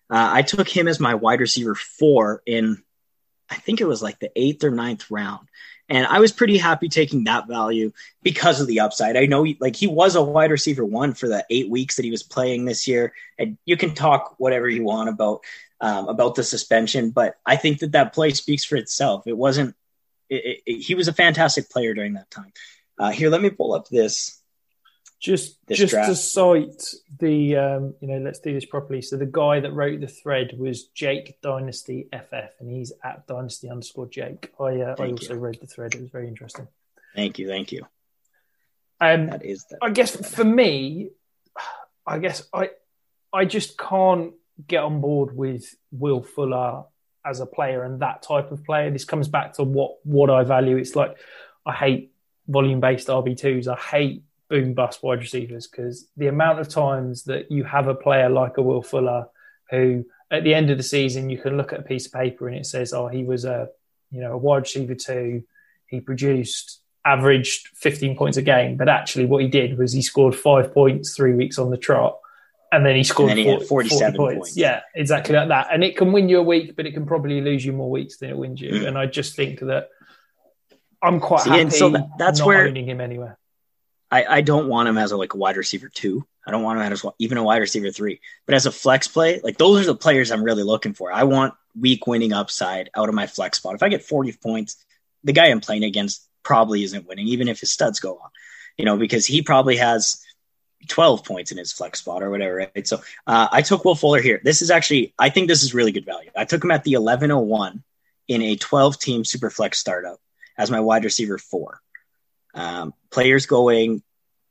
Uh, 0.10 0.30
I 0.34 0.42
took 0.42 0.68
him 0.68 0.88
as 0.88 1.00
my 1.00 1.14
wide 1.14 1.40
receiver 1.40 1.76
four 1.76 2.42
in, 2.48 2.82
I 3.48 3.56
think 3.56 3.80
it 3.80 3.88
was 3.88 4.02
like 4.02 4.20
the 4.20 4.32
eighth 4.36 4.64
or 4.64 4.72
ninth 4.72 5.12
round, 5.12 5.48
and 5.90 6.06
I 6.06 6.20
was 6.20 6.32
pretty 6.32 6.58
happy 6.58 6.88
taking 6.88 7.24
that 7.24 7.48
value 7.48 7.92
because 8.22 8.62
of 8.62 8.68
the 8.68 8.80
upside. 8.80 9.18
I 9.18 9.26
know, 9.26 9.46
like 9.60 9.76
he 9.76 9.88
was 9.88 10.16
a 10.16 10.22
wide 10.22 10.52
receiver 10.52 10.86
one 10.86 11.14
for 11.14 11.28
the 11.28 11.46
eight 11.50 11.70
weeks 11.70 11.96
that 11.96 12.06
he 12.06 12.12
was 12.12 12.24
playing 12.24 12.66
this 12.66 12.88
year, 12.88 13.14
and 13.38 13.58
you 13.66 13.76
can 13.76 13.94
talk 13.96 14.36
whatever 14.38 14.70
you 14.70 14.84
want 14.84 15.10
about 15.10 15.42
um, 15.82 16.08
about 16.08 16.36
the 16.36 16.44
suspension, 16.44 17.12
but 17.12 17.38
I 17.46 17.56
think 17.56 17.80
that 17.80 17.94
that 17.94 18.14
play 18.14 18.32
speaks 18.32 18.66
for 18.66 18.76
itself. 18.76 19.28
It 19.28 19.38
wasn't 19.38 19.76
it, 20.30 20.62
it, 20.66 20.82
he 20.82 20.96
was 20.96 21.08
a 21.08 21.14
fantastic 21.14 21.70
player 21.70 21.94
during 21.94 22.14
that 22.14 22.30
time. 22.30 22.52
Uh, 22.98 23.12
here, 23.12 23.30
let 23.30 23.42
me 23.42 23.50
pull 23.50 23.74
up 23.74 23.88
this. 23.88 24.39
Just 25.20 25.58
just 25.70 25.92
draft. 25.92 26.10
to 26.10 26.16
cite 26.16 26.82
the 27.20 27.58
um, 27.58 27.94
you 28.00 28.08
know 28.08 28.20
let's 28.20 28.40
do 28.40 28.54
this 28.54 28.66
properly. 28.66 29.02
So 29.02 29.18
the 29.18 29.26
guy 29.26 29.60
that 29.60 29.74
wrote 29.74 30.00
the 30.00 30.08
thread 30.08 30.54
was 30.58 30.86
Jake 30.88 31.42
Dynasty 31.42 32.08
FF, 32.14 32.62
and 32.62 32.70
he's 32.70 32.94
at 33.04 33.28
Dynasty 33.28 33.70
underscore 33.70 34.08
Jake. 34.08 34.54
I 34.60 34.82
uh, 34.82 34.96
I 34.98 35.12
also 35.12 35.36
read 35.36 35.58
the 35.60 35.68
thread. 35.68 35.94
It 35.94 36.02
was 36.02 36.10
very 36.10 36.30
interesting. 36.30 36.70
Thank 37.16 37.38
you, 37.38 37.50
thank 37.50 37.74
you. 37.74 37.86
Um, 39.02 39.28
That 39.28 39.46
is 39.46 39.66
that. 39.66 39.80
I 39.82 39.92
guess 39.92 40.16
for 40.16 40.46
me, 40.46 41.10
I 42.08 42.20
guess 42.20 42.48
I 42.54 42.70
I 43.34 43.46
just 43.46 43.78
can't 43.78 44.34
get 44.68 44.84
on 44.84 45.02
board 45.02 45.36
with 45.36 45.76
Will 45.92 46.22
Fuller 46.22 46.86
as 47.26 47.40
a 47.40 47.46
player 47.46 47.84
and 47.84 48.02
that 48.02 48.24
type 48.24 48.52
of 48.52 48.64
player. 48.64 48.90
This 48.90 49.06
comes 49.06 49.28
back 49.28 49.54
to 49.54 49.64
what 49.64 49.98
what 50.04 50.30
I 50.30 50.44
value. 50.44 50.78
It's 50.78 50.96
like 50.96 51.18
I 51.66 51.74
hate 51.74 52.14
volume 52.48 52.80
based 52.80 53.08
RB 53.08 53.38
twos. 53.38 53.68
I 53.68 53.76
hate 53.76 54.24
boom 54.50 54.74
bust 54.74 55.04
wide 55.04 55.20
receivers 55.20 55.68
because 55.68 56.08
the 56.18 56.28
amount 56.28 56.60
of 56.60 56.68
times 56.68 57.24
that 57.26 57.52
you 57.52 57.64
have 57.64 57.88
a 57.88 57.96
player 57.96 58.30
like 58.30 58.58
a 58.58 58.62
Will 58.62 58.82
Fuller 58.82 59.28
who 59.70 60.06
at 60.32 60.44
the 60.44 60.54
end 60.54 60.70
of 60.70 60.78
the 60.78 60.84
season 60.84 61.30
you 61.30 61.38
can 61.38 61.56
look 61.58 61.72
at 61.72 61.80
a 61.80 61.84
piece 61.84 62.08
of 62.08 62.14
paper 62.14 62.48
and 62.48 62.58
it 62.58 62.66
says, 62.66 62.92
oh, 62.94 63.08
he 63.08 63.24
was 63.24 63.46
a 63.46 63.70
you 64.12 64.22
know 64.22 64.34
a 64.34 64.38
wide 64.38 64.64
receiver 64.64 64.96
two. 64.96 65.44
He 65.88 66.00
produced 66.02 66.82
averaged 67.06 67.70
15 67.76 68.18
points 68.18 68.38
a 68.38 68.42
game, 68.42 68.76
but 68.76 68.90
actually 68.90 69.26
what 69.26 69.42
he 69.42 69.48
did 69.48 69.78
was 69.78 69.94
he 69.94 70.02
scored 70.02 70.36
five 70.36 70.74
points 70.74 71.16
three 71.16 71.34
weeks 71.34 71.58
on 71.58 71.70
the 71.72 71.78
trot. 71.78 72.20
And 72.72 72.86
then 72.86 72.96
he 72.96 73.04
scored 73.04 73.32
then 73.32 73.38
he 73.38 73.48
had 73.48 73.64
40 73.64 73.90
47 73.90 74.16
points. 74.18 74.36
points. 74.38 74.58
Yeah, 74.58 74.82
exactly 74.94 75.36
like 75.36 75.48
that. 75.48 75.70
And 75.72 75.84
it 75.84 75.98
can 75.98 76.12
win 76.12 76.30
you 76.30 76.38
a 76.38 76.44
week, 76.44 76.76
but 76.76 76.86
it 76.86 76.92
can 76.94 77.08
probably 77.08 77.42
lose 77.42 77.66
you 77.66 77.74
more 77.74 77.90
weeks 77.90 78.18
than 78.18 78.30
it 78.30 78.38
wins 78.38 78.62
you. 78.62 78.70
Mm. 78.72 78.88
And 78.90 78.98
I 78.98 79.08
just 79.08 79.36
think 79.36 79.60
that 79.62 79.90
I'm 81.02 81.20
quite 81.20 81.42
See, 81.42 81.50
happy 81.50 81.62
and 81.64 81.74
so 81.74 81.90
that- 81.90 82.10
that's 82.20 82.40
not 82.40 82.48
where- 82.48 82.68
owning 82.68 82.88
him 82.88 83.02
anywhere. 83.02 83.39
I, 84.12 84.26
I 84.26 84.42
don't 84.42 84.68
want 84.68 84.90
him 84.90 84.98
as 84.98 85.12
a 85.12 85.18
like 85.18 85.36
wide 85.36 85.58
receiver 85.58 85.90
two. 85.90 86.26
I 86.46 86.52
don't 86.52 86.64
want 86.64 86.80
him 86.80 86.92
as 86.92 87.06
even 87.20 87.38
a 87.38 87.44
wide 87.44 87.62
receiver 87.62 87.92
three. 87.92 88.22
But 88.46 88.56
as 88.56 88.66
a 88.66 88.72
flex 88.72 89.08
play, 89.08 89.40
like 89.44 89.58
those 89.58 89.82
are 89.82 89.92
the 89.92 89.96
players 89.96 90.32
I'm 90.32 90.44
really 90.44 90.64
looking 90.64 90.94
for. 90.94 91.12
I 91.12 91.24
want 91.24 91.54
week 91.80 92.08
winning 92.08 92.34
upside 92.34 92.90
out 92.96 93.10
of 93.10 93.16
my 93.16 93.28
flex 93.28 93.58
spot. 93.58 93.76
If 93.76 93.84
I 93.84 93.90
get 93.90 94.04
40 94.04 94.34
points, 94.42 94.84
the 95.24 95.34
guy 95.34 95.48
I'm 95.48 95.60
playing 95.62 95.84
against 95.84 96.28
probably 96.44 96.84
isn't 96.84 97.08
winning, 97.08 97.28
even 97.28 97.48
if 97.48 97.60
his 97.60 97.72
studs 97.72 98.00
go 98.00 98.16
on. 98.16 98.30
You 98.78 98.86
know, 98.86 98.98
because 98.98 99.26
he 99.26 99.42
probably 99.42 99.78
has 99.78 100.24
12 100.88 101.26
points 101.26 101.52
in 101.52 101.58
his 101.58 101.74
flex 101.74 102.00
spot 102.00 102.24
or 102.24 102.30
whatever, 102.30 102.56
right? 102.56 102.88
So 102.88 103.02
uh, 103.28 103.48
I 103.52 103.62
took 103.62 103.84
Will 103.84 103.96
Fuller 103.96 104.22
here. 104.22 104.40
This 104.44 104.62
is 104.62 104.72
actually, 104.72 105.14
I 105.20 105.30
think 105.30 105.48
this 105.48 105.64
is 105.64 105.74
really 105.74 105.92
good 105.92 106.06
value. 106.06 106.32
I 106.36 106.46
took 106.46 106.64
him 106.64 106.72
at 106.72 106.84
the 106.84 106.96
1101 106.96 107.84
in 108.30 108.42
a 108.42 108.56
12 108.56 109.00
team 109.00 109.26
super 109.26 109.50
flex 109.50 109.80
startup 109.80 110.20
as 110.58 110.72
my 110.72 110.80
wide 110.80 111.04
receiver 111.04 111.38
four. 111.38 111.82
Um, 112.54 112.94
players 113.12 113.46
going, 113.46 114.02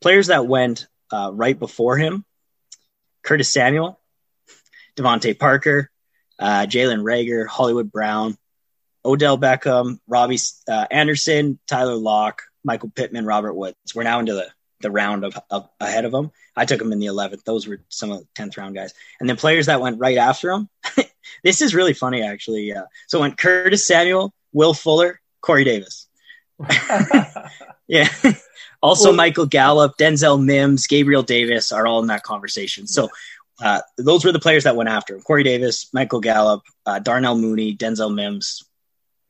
players 0.00 0.28
that 0.28 0.46
went 0.46 0.86
uh, 1.12 1.30
right 1.32 1.58
before 1.58 1.96
him: 1.96 2.24
Curtis 3.22 3.52
Samuel, 3.52 4.00
DeVante 4.96 5.38
Parker, 5.38 5.90
uh, 6.38 6.66
Jalen 6.66 7.02
Reagor, 7.02 7.46
Hollywood 7.46 7.90
Brown, 7.90 8.36
Odell 9.04 9.38
Beckham, 9.38 9.98
Robbie 10.06 10.38
uh, 10.68 10.86
Anderson, 10.90 11.58
Tyler 11.66 11.94
Lockett, 11.94 12.46
Michael 12.64 12.90
Pittman, 12.90 13.26
Robert 13.26 13.54
Woods. 13.54 13.76
We're 13.94 14.04
now 14.04 14.20
into 14.20 14.34
the 14.34 14.48
the 14.80 14.90
round 14.90 15.24
of, 15.24 15.38
of 15.50 15.68
ahead 15.80 16.04
of 16.04 16.12
them. 16.12 16.30
I 16.56 16.64
took 16.64 16.78
them 16.78 16.92
in 16.92 16.98
the 16.98 17.06
11th. 17.06 17.44
Those 17.44 17.66
were 17.66 17.80
some 17.88 18.10
of 18.10 18.20
the 18.20 18.26
10th 18.36 18.56
round 18.56 18.74
guys. 18.74 18.94
And 19.20 19.28
then 19.28 19.36
players 19.36 19.66
that 19.66 19.80
went 19.80 19.98
right 19.98 20.18
after 20.18 20.50
him. 20.50 20.68
this 21.44 21.62
is 21.62 21.74
really 21.74 21.94
funny, 21.94 22.22
actually. 22.22 22.72
Uh, 22.72 22.84
so 23.06 23.20
went 23.20 23.38
Curtis 23.38 23.86
Samuel, 23.86 24.32
Will 24.52 24.74
Fuller, 24.74 25.20
Corey 25.40 25.64
Davis. 25.64 26.07
yeah. 27.86 28.08
also, 28.82 29.08
Well- 29.08 29.16
Michael 29.16 29.46
Gallup, 29.46 29.96
Denzel 29.98 30.42
Mims, 30.42 30.86
Gabriel 30.86 31.22
Davis 31.22 31.72
are 31.72 31.86
all 31.86 32.00
in 32.00 32.08
that 32.08 32.22
conversation. 32.22 32.86
So 32.86 33.08
uh, 33.62 33.80
those 33.96 34.24
were 34.24 34.32
the 34.32 34.38
players 34.38 34.64
that 34.64 34.76
went 34.76 34.88
after 34.88 35.14
him: 35.16 35.22
Corey 35.22 35.42
Davis, 35.42 35.92
Michael 35.92 36.20
Gallup, 36.20 36.62
uh, 36.86 36.98
Darnell 36.98 37.36
Mooney, 37.36 37.76
Denzel 37.76 38.14
Mims, 38.14 38.62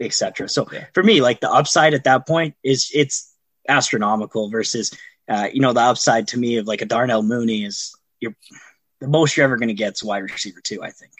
etc. 0.01 0.49
So 0.49 0.69
for 0.95 1.03
me, 1.03 1.21
like 1.21 1.41
the 1.41 1.51
upside 1.51 1.95
at 1.95 2.05
that 2.05 2.27
point 2.27 2.55
is 2.63 2.91
it's 2.95 3.33
astronomical 3.69 4.51
versus 4.51 4.93
uh, 5.29 5.49
you 5.53 5.61
know 5.61 5.73
the 5.73 5.81
upside 5.81 6.29
to 6.29 6.39
me 6.39 6.57
of 6.57 6.67
like 6.67 6.83
a 6.83 6.87
Darnell 6.87 7.23
Mooney 7.23 7.65
is 7.65 7.95
you're 8.21 8.35
the 9.01 9.09
most 9.09 9.37
you're 9.37 9.45
ever 9.45 9.57
going 9.57 9.69
to 9.69 9.75
get 9.75 9.95
is 9.95 10.05
wide 10.05 10.23
receiver 10.23 10.61
two. 10.63 10.83
I 10.83 10.91
think. 10.91 11.13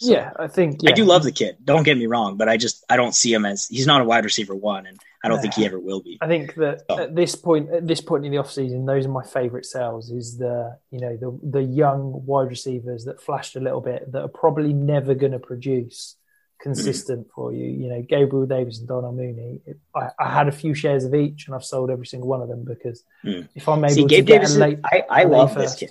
So- 0.00 0.12
yeah, 0.12 0.30
I 0.38 0.46
think 0.46 0.82
yeah. 0.82 0.90
I 0.90 0.92
do 0.94 1.04
love 1.04 1.24
the 1.24 1.32
kid. 1.32 1.56
Don't 1.64 1.82
get 1.82 1.98
me 1.98 2.06
wrong, 2.06 2.36
but 2.36 2.48
I 2.48 2.56
just 2.56 2.84
I 2.88 2.96
don't 2.96 3.14
see 3.14 3.32
him 3.32 3.44
as 3.44 3.66
he's 3.66 3.86
not 3.86 4.00
a 4.00 4.04
wide 4.04 4.24
receiver 4.24 4.54
one, 4.54 4.86
and 4.86 4.98
I 5.24 5.28
don't 5.28 5.40
think 5.40 5.54
he 5.54 5.66
ever 5.66 5.78
will 5.80 6.00
be. 6.00 6.18
I 6.20 6.28
think 6.28 6.54
that 6.54 6.82
So- 6.88 6.98
at 7.00 7.14
this 7.16 7.34
point, 7.34 7.70
at 7.72 7.86
this 7.86 8.00
point 8.00 8.24
in 8.24 8.30
the 8.30 8.38
off 8.38 8.50
season, 8.50 8.86
those 8.86 9.06
are 9.06 9.10
my 9.10 9.24
favourite 9.24 9.66
sales. 9.66 10.10
Is 10.10 10.38
the 10.38 10.78
you 10.92 11.00
know 11.00 11.16
the 11.16 11.38
the 11.42 11.62
young 11.62 12.24
wide 12.26 12.48
receivers 12.48 13.04
that 13.06 13.20
flashed 13.20 13.56
a 13.56 13.60
little 13.60 13.80
bit 13.80 14.12
that 14.12 14.22
are 14.22 14.28
probably 14.28 14.72
never 14.72 15.14
going 15.14 15.32
to 15.32 15.40
produce 15.40 16.14
consistent 16.60 17.26
Mm. 17.28 17.30
for 17.34 17.52
you. 17.52 17.66
You 17.66 17.88
know, 17.88 18.02
Gabriel 18.02 18.46
Davis 18.46 18.78
and 18.78 18.88
Darnell 18.88 19.12
Mooney. 19.12 19.60
It, 19.66 19.78
I, 19.94 20.10
I 20.18 20.28
had 20.32 20.48
a 20.48 20.52
few 20.52 20.74
shares 20.74 21.04
of 21.04 21.14
each, 21.14 21.46
and 21.46 21.54
I've 21.54 21.64
sold 21.64 21.90
every 21.90 22.06
single 22.06 22.28
one 22.28 22.40
of 22.42 22.48
them 22.48 22.64
because 22.64 23.02
Mm. 23.24 23.48
if 23.54 23.68
I'm 23.68 23.84
able 23.84 23.94
See, 23.94 24.02
to 24.02 24.08
Gabe 24.08 24.26
get 24.26 24.34
Davis, 24.42 24.50
a 24.50 24.52
is- 24.54 24.58
late, 24.58 24.78
I, 24.84 25.04
I 25.08 25.24
late 25.24 25.30
love 25.30 25.54
this 25.54 25.74
kid. 25.76 25.90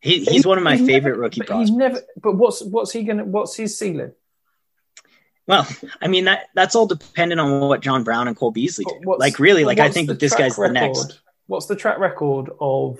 He, 0.00 0.24
he's 0.24 0.46
one 0.46 0.58
of 0.58 0.64
my 0.64 0.76
He's 0.76 0.86
favorite 0.86 1.10
never- 1.12 1.20
rookie 1.22 1.40
prospects. 1.40 1.70
He's 1.70 1.76
never. 1.76 2.00
But 2.22 2.36
what's 2.36 2.62
what's 2.62 2.92
he 2.92 3.02
gonna? 3.04 3.24
What's 3.24 3.56
his 3.56 3.78
ceiling? 3.78 4.12
Well, 5.46 5.66
I 6.00 6.08
mean 6.08 6.26
that 6.26 6.48
that's 6.54 6.74
all 6.76 6.86
dependent 6.86 7.40
on 7.40 7.60
what 7.68 7.80
John 7.80 8.04
Brown 8.04 8.28
and 8.28 8.36
Cole 8.36 8.50
Beasley 8.50 8.84
do. 8.84 9.00
Like 9.18 9.38
really, 9.38 9.64
like 9.64 9.78
I 9.78 9.90
think 9.90 10.08
that 10.08 10.20
this 10.20 10.34
guy's 10.34 10.56
the 10.56 10.68
next. 10.68 11.20
What's 11.46 11.66
the 11.66 11.76
track 11.76 11.98
record 11.98 12.50
of 12.60 12.98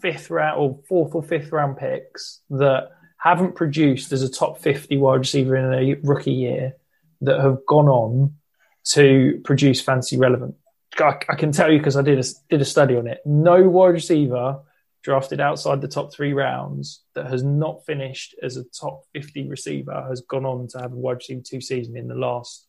fifth 0.00 0.30
round 0.30 0.58
or 0.60 0.78
fourth 0.88 1.14
or 1.14 1.22
fifth 1.22 1.50
round 1.50 1.76
picks 1.76 2.40
that 2.50 2.90
haven't 3.16 3.56
produced 3.56 4.12
as 4.12 4.22
a 4.22 4.28
top 4.30 4.60
50 4.60 4.96
wide 4.98 5.16
receiver 5.18 5.56
in 5.56 5.74
a 5.74 5.94
rookie 6.04 6.30
year 6.32 6.74
that 7.22 7.40
have 7.40 7.66
gone 7.66 7.88
on 7.88 8.34
to 8.90 9.40
produce 9.44 9.80
fancy 9.80 10.16
relevant? 10.16 10.54
I, 11.00 11.18
I 11.28 11.34
can 11.34 11.50
tell 11.50 11.72
you 11.72 11.78
because 11.78 11.96
I 11.96 12.02
did 12.02 12.20
a, 12.20 12.24
did 12.48 12.60
a 12.60 12.64
study 12.64 12.96
on 12.96 13.08
it. 13.08 13.20
No 13.26 13.68
wide 13.68 13.88
receiver 13.94 14.60
drafted 15.08 15.40
outside 15.40 15.80
the 15.80 15.88
top 15.88 16.12
three 16.12 16.34
rounds 16.34 17.00
that 17.14 17.30
has 17.30 17.42
not 17.42 17.82
finished 17.86 18.34
as 18.42 18.58
a 18.58 18.64
top 18.64 19.04
50 19.14 19.48
receiver 19.48 20.04
has 20.06 20.20
gone 20.20 20.44
on 20.44 20.68
to 20.68 20.78
have 20.78 20.92
a 20.92 20.96
wide 20.96 21.16
receiver 21.16 21.40
two 21.42 21.62
season 21.62 21.96
in 21.96 22.08
the 22.08 22.14
last, 22.14 22.66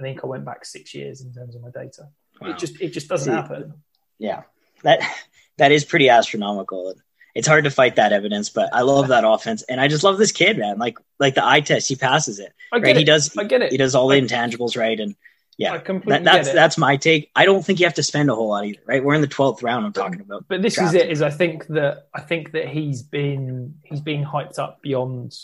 I 0.00 0.02
think 0.02 0.24
I 0.24 0.26
went 0.26 0.46
back 0.46 0.64
six 0.64 0.94
years 0.94 1.20
in 1.20 1.34
terms 1.34 1.54
of 1.54 1.60
my 1.60 1.68
data. 1.68 2.08
Wow. 2.40 2.48
It 2.48 2.58
just 2.58 2.80
it 2.80 2.94
just 2.94 3.08
doesn't 3.08 3.30
See, 3.30 3.36
happen. 3.36 3.74
Yeah, 4.18 4.44
that 4.84 5.02
that 5.58 5.70
is 5.70 5.84
pretty 5.84 6.08
astronomical. 6.08 6.94
It's 7.34 7.46
hard 7.46 7.64
to 7.64 7.70
fight 7.70 7.96
that 7.96 8.14
evidence, 8.14 8.48
but 8.48 8.70
I 8.72 8.80
love 8.80 9.08
that 9.08 9.24
offense, 9.26 9.62
and 9.64 9.78
I 9.78 9.88
just 9.88 10.02
love 10.02 10.16
this 10.16 10.32
kid, 10.32 10.56
man. 10.56 10.78
Like 10.78 10.96
like 11.20 11.34
the 11.34 11.46
eye 11.46 11.60
test, 11.60 11.90
he 11.90 11.96
passes 11.96 12.38
it. 12.38 12.54
I 12.72 12.78
get 12.78 12.86
right? 12.86 12.96
it. 12.96 12.98
He 13.00 13.04
does. 13.04 13.36
I 13.36 13.44
get 13.44 13.60
it. 13.60 13.70
He 13.70 13.76
does 13.76 13.94
all 13.94 14.08
the 14.08 14.18
intangibles 14.18 14.78
right, 14.78 14.98
and 14.98 15.14
yeah, 15.58 15.72
I 15.74 15.78
completely 15.78 16.24
that, 16.24 16.44
that's 16.44 16.52
that's 16.52 16.78
my 16.78 16.96
take. 16.96 17.30
I 17.36 17.44
don't 17.44 17.64
think 17.64 17.78
you 17.80 17.86
have 17.86 17.94
to 17.94 18.02
spend 18.02 18.30
a 18.30 18.34
whole 18.34 18.48
lot 18.48 18.64
either, 18.66 18.80
right? 18.86 19.02
We're 19.04 19.14
in 19.14 19.20
the 19.20 19.26
twelfth 19.26 19.62
round. 19.62 19.84
I'm 19.86 19.92
talking 19.92 20.20
about. 20.20 20.46
But 20.48 20.62
this 20.62 20.74
drafting. 20.74 21.00
is 21.00 21.04
it. 21.06 21.10
Is 21.10 21.22
I 21.22 21.30
think 21.30 21.66
that 21.68 22.08
I 22.14 22.20
think 22.20 22.52
that 22.52 22.68
he's 22.68 23.02
been 23.02 23.74
he's 23.84 24.00
being 24.00 24.24
hyped 24.24 24.58
up 24.58 24.80
beyond 24.82 25.36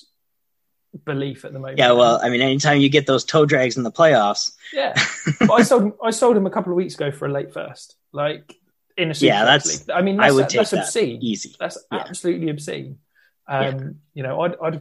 belief 1.05 1.45
at 1.45 1.53
the 1.53 1.59
moment. 1.59 1.79
Yeah, 1.79 1.93
well, 1.93 2.19
I 2.23 2.31
mean, 2.31 2.41
anytime 2.41 2.81
you 2.81 2.89
get 2.89 3.07
those 3.07 3.25
toe 3.25 3.45
drags 3.47 3.77
in 3.77 3.83
the 3.83 3.93
playoffs, 3.93 4.53
yeah. 4.73 4.95
I 5.53 5.63
sold 5.63 5.93
I 6.03 6.11
sold 6.11 6.37
him 6.37 6.47
a 6.47 6.51
couple 6.51 6.73
of 6.73 6.77
weeks 6.77 6.95
ago 6.95 7.11
for 7.11 7.27
a 7.27 7.33
late 7.33 7.53
first, 7.53 7.97
like 8.13 8.55
in 8.97 9.11
a 9.11 9.15
super 9.15 9.27
Yeah, 9.27 9.45
that's- 9.45 9.67
league. 9.87 9.91
I 9.97 10.03
mean, 10.03 10.19
I 10.19 10.25
that's, 10.25 10.35
would 10.35 10.49
take 10.49 10.57
that's 10.59 10.71
that 10.71 10.81
obscene. 10.85 11.23
easy. 11.23 11.55
That's 11.61 11.79
Yeah. 11.93 11.99
absolutely 11.99 12.49
obscene. 12.51 12.99
Um, 13.47 13.97
You 14.15 14.23
know, 14.25 14.41
I'd, 14.41 14.57
I'd 14.61 14.75
I 14.77 14.81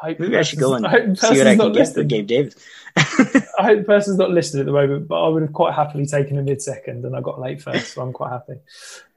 hope 0.00 0.20
maybe 0.20 0.36
I 0.36 0.42
should 0.42 0.58
go 0.58 0.74
and 0.74 0.84
see 1.18 1.26
what 1.38 1.46
I 1.46 1.56
can 1.56 1.72
get 1.72 1.94
for. 1.94 2.04
Gabe 2.04 2.26
Davis. 2.26 2.54
I 2.96 3.62
hope 3.62 3.78
the 3.78 3.84
person's 3.86 4.18
not 4.18 4.30
listed 4.30 4.60
at 4.60 4.66
the 4.66 4.72
moment, 4.72 5.08
but 5.08 5.22
I 5.22 5.28
would 5.28 5.42
have 5.42 5.52
quite 5.52 5.74
happily 5.74 6.06
taken 6.06 6.38
a 6.38 6.42
mid 6.42 6.62
second, 6.62 7.04
and 7.04 7.14
I 7.16 7.20
got 7.20 7.40
late 7.40 7.62
first, 7.62 7.94
so 7.94 8.02
I'm 8.02 8.12
quite 8.12 8.30
happy. 8.30 8.60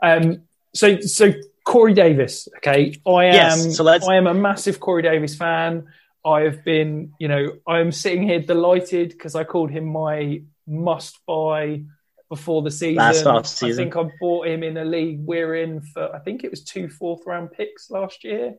Um, 0.01 0.41
so, 0.73 0.99
so 1.01 1.33
Corey 1.65 1.93
Davis, 1.93 2.47
okay, 2.57 2.95
I 3.07 3.25
am. 3.25 3.33
Yes, 3.33 3.75
so 3.77 3.83
let's- 3.83 4.07
I 4.07 4.15
am 4.15 4.27
a 4.27 4.33
massive 4.33 4.79
Corey 4.79 5.01
Davis 5.01 5.35
fan. 5.35 5.87
I 6.25 6.41
have 6.41 6.65
been, 6.65 7.13
you 7.19 7.27
know, 7.29 7.53
I 7.65 7.79
am 7.79 7.91
sitting 7.91 8.23
here 8.23 8.39
delighted 8.41 9.09
because 9.09 9.35
I 9.35 9.45
called 9.45 9.71
him 9.71 9.85
my 9.85 10.41
must 10.67 11.17
buy 11.25 11.83
before 12.29 12.61
the 12.61 12.71
season. 12.71 12.95
Last 12.95 13.25
off 13.25 13.63
I 13.63 13.71
think 13.73 13.95
I 13.95 14.09
bought 14.19 14.47
him 14.47 14.61
in 14.63 14.77
a 14.77 14.85
league 14.85 15.19
we're 15.25 15.55
in 15.55 15.81
for. 15.81 16.13
I 16.13 16.19
think 16.19 16.43
it 16.43 16.51
was 16.51 16.63
two 16.63 16.89
fourth 16.89 17.21
round 17.25 17.51
picks 17.51 17.89
last 17.89 18.23
year. 18.23 18.55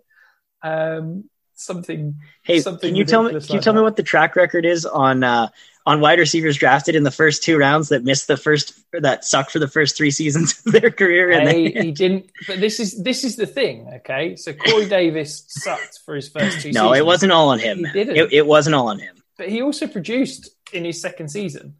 Um, 0.62 1.28
something. 1.60 2.16
Hey, 2.42 2.60
something 2.60 2.88
can 2.88 2.96
you 2.96 3.04
tell 3.04 3.22
me? 3.22 3.30
Can 3.30 3.40
you 3.40 3.54
like 3.54 3.62
tell 3.62 3.74
me 3.74 3.80
what 3.80 3.96
the 3.96 4.02
track 4.02 4.36
record 4.36 4.64
is 4.64 4.86
on 4.86 5.22
uh, 5.22 5.48
on 5.86 6.00
wide 6.00 6.18
receivers 6.18 6.56
drafted 6.56 6.94
in 6.94 7.02
the 7.02 7.10
first 7.10 7.42
two 7.42 7.56
rounds 7.56 7.88
that 7.88 8.04
missed 8.04 8.26
the 8.26 8.36
first 8.36 8.74
that 8.92 9.24
sucked 9.24 9.50
for 9.50 9.58
the 9.58 9.68
first 9.68 9.96
three 9.96 10.10
seasons 10.10 10.62
of 10.66 10.72
their 10.72 10.90
career? 10.90 11.30
And 11.30 11.48
Hey, 11.48 11.72
then, 11.72 11.82
he 11.86 11.92
didn't. 11.92 12.30
But 12.46 12.60
this 12.60 12.80
is 12.80 13.02
this 13.02 13.24
is 13.24 13.36
the 13.36 13.46
thing. 13.46 13.88
Okay, 13.96 14.36
so 14.36 14.52
Corey 14.52 14.88
Davis 14.88 15.44
sucked 15.48 16.00
for 16.04 16.14
his 16.14 16.28
first 16.28 16.60
two. 16.60 16.72
no, 16.72 16.82
seasons. 16.82 16.98
it 16.98 17.06
wasn't 17.06 17.32
all 17.32 17.48
on 17.50 17.58
him. 17.58 17.78
He 17.78 17.92
didn't. 17.92 18.16
It, 18.16 18.32
it 18.32 18.46
wasn't 18.46 18.74
all 18.74 18.88
on 18.88 18.98
him. 18.98 19.16
But 19.36 19.48
he 19.48 19.62
also 19.62 19.86
produced 19.86 20.50
in 20.72 20.84
his 20.84 21.00
second 21.00 21.28
season. 21.28 21.76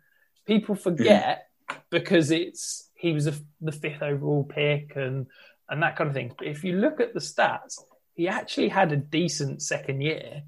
People 0.47 0.75
forget 0.75 1.49
mm. 1.71 1.77
because 1.91 2.31
it's 2.31 2.89
he 2.95 3.13
was 3.13 3.27
a, 3.27 3.35
the 3.61 3.73
fifth 3.73 4.03
overall 4.03 4.45
pick 4.45 4.97
and 4.97 5.27
and 5.69 5.83
that 5.83 5.97
kind 5.97 6.09
of 6.09 6.15
thing. 6.15 6.33
But 6.37 6.49
if 6.49 6.65
you 6.65 6.77
look 6.77 7.01
at 7.01 7.15
the 7.15 7.21
stats, 7.21 7.79
he 8.15 8.29
actually 8.29 8.69
had 8.69 8.93
a 8.93 8.97
decent 8.97 9.63
second 9.63 10.01
year. 10.01 10.43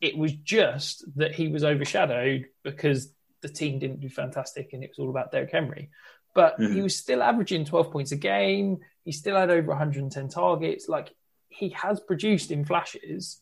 It 0.00 0.16
was 0.16 0.32
just 0.32 1.04
that 1.16 1.34
he 1.34 1.48
was 1.48 1.64
overshadowed 1.64 2.46
because 2.62 3.12
the 3.40 3.48
team 3.48 3.78
didn't 3.78 4.00
do 4.00 4.08
fantastic 4.08 4.72
and 4.72 4.82
it 4.82 4.90
was 4.90 4.98
all 4.98 5.10
about 5.10 5.32
Derrick 5.32 5.52
Henry. 5.52 5.90
But 6.34 6.58
mm-hmm. 6.58 6.74
he 6.74 6.80
was 6.80 6.96
still 6.96 7.22
averaging 7.22 7.64
12 7.64 7.90
points 7.90 8.12
a 8.12 8.16
game. 8.16 8.78
He 9.04 9.12
still 9.12 9.36
had 9.36 9.50
over 9.50 9.68
110 9.68 10.28
targets. 10.28 10.88
Like 10.88 11.14
he 11.48 11.70
has 11.70 12.00
produced 12.00 12.50
in 12.50 12.64
flashes. 12.64 13.40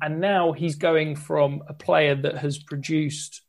And 0.00 0.20
now 0.20 0.52
he's 0.52 0.76
going 0.76 1.16
from 1.16 1.62
a 1.68 1.74
player 1.74 2.14
that 2.14 2.38
has 2.38 2.58
produced 2.58 3.42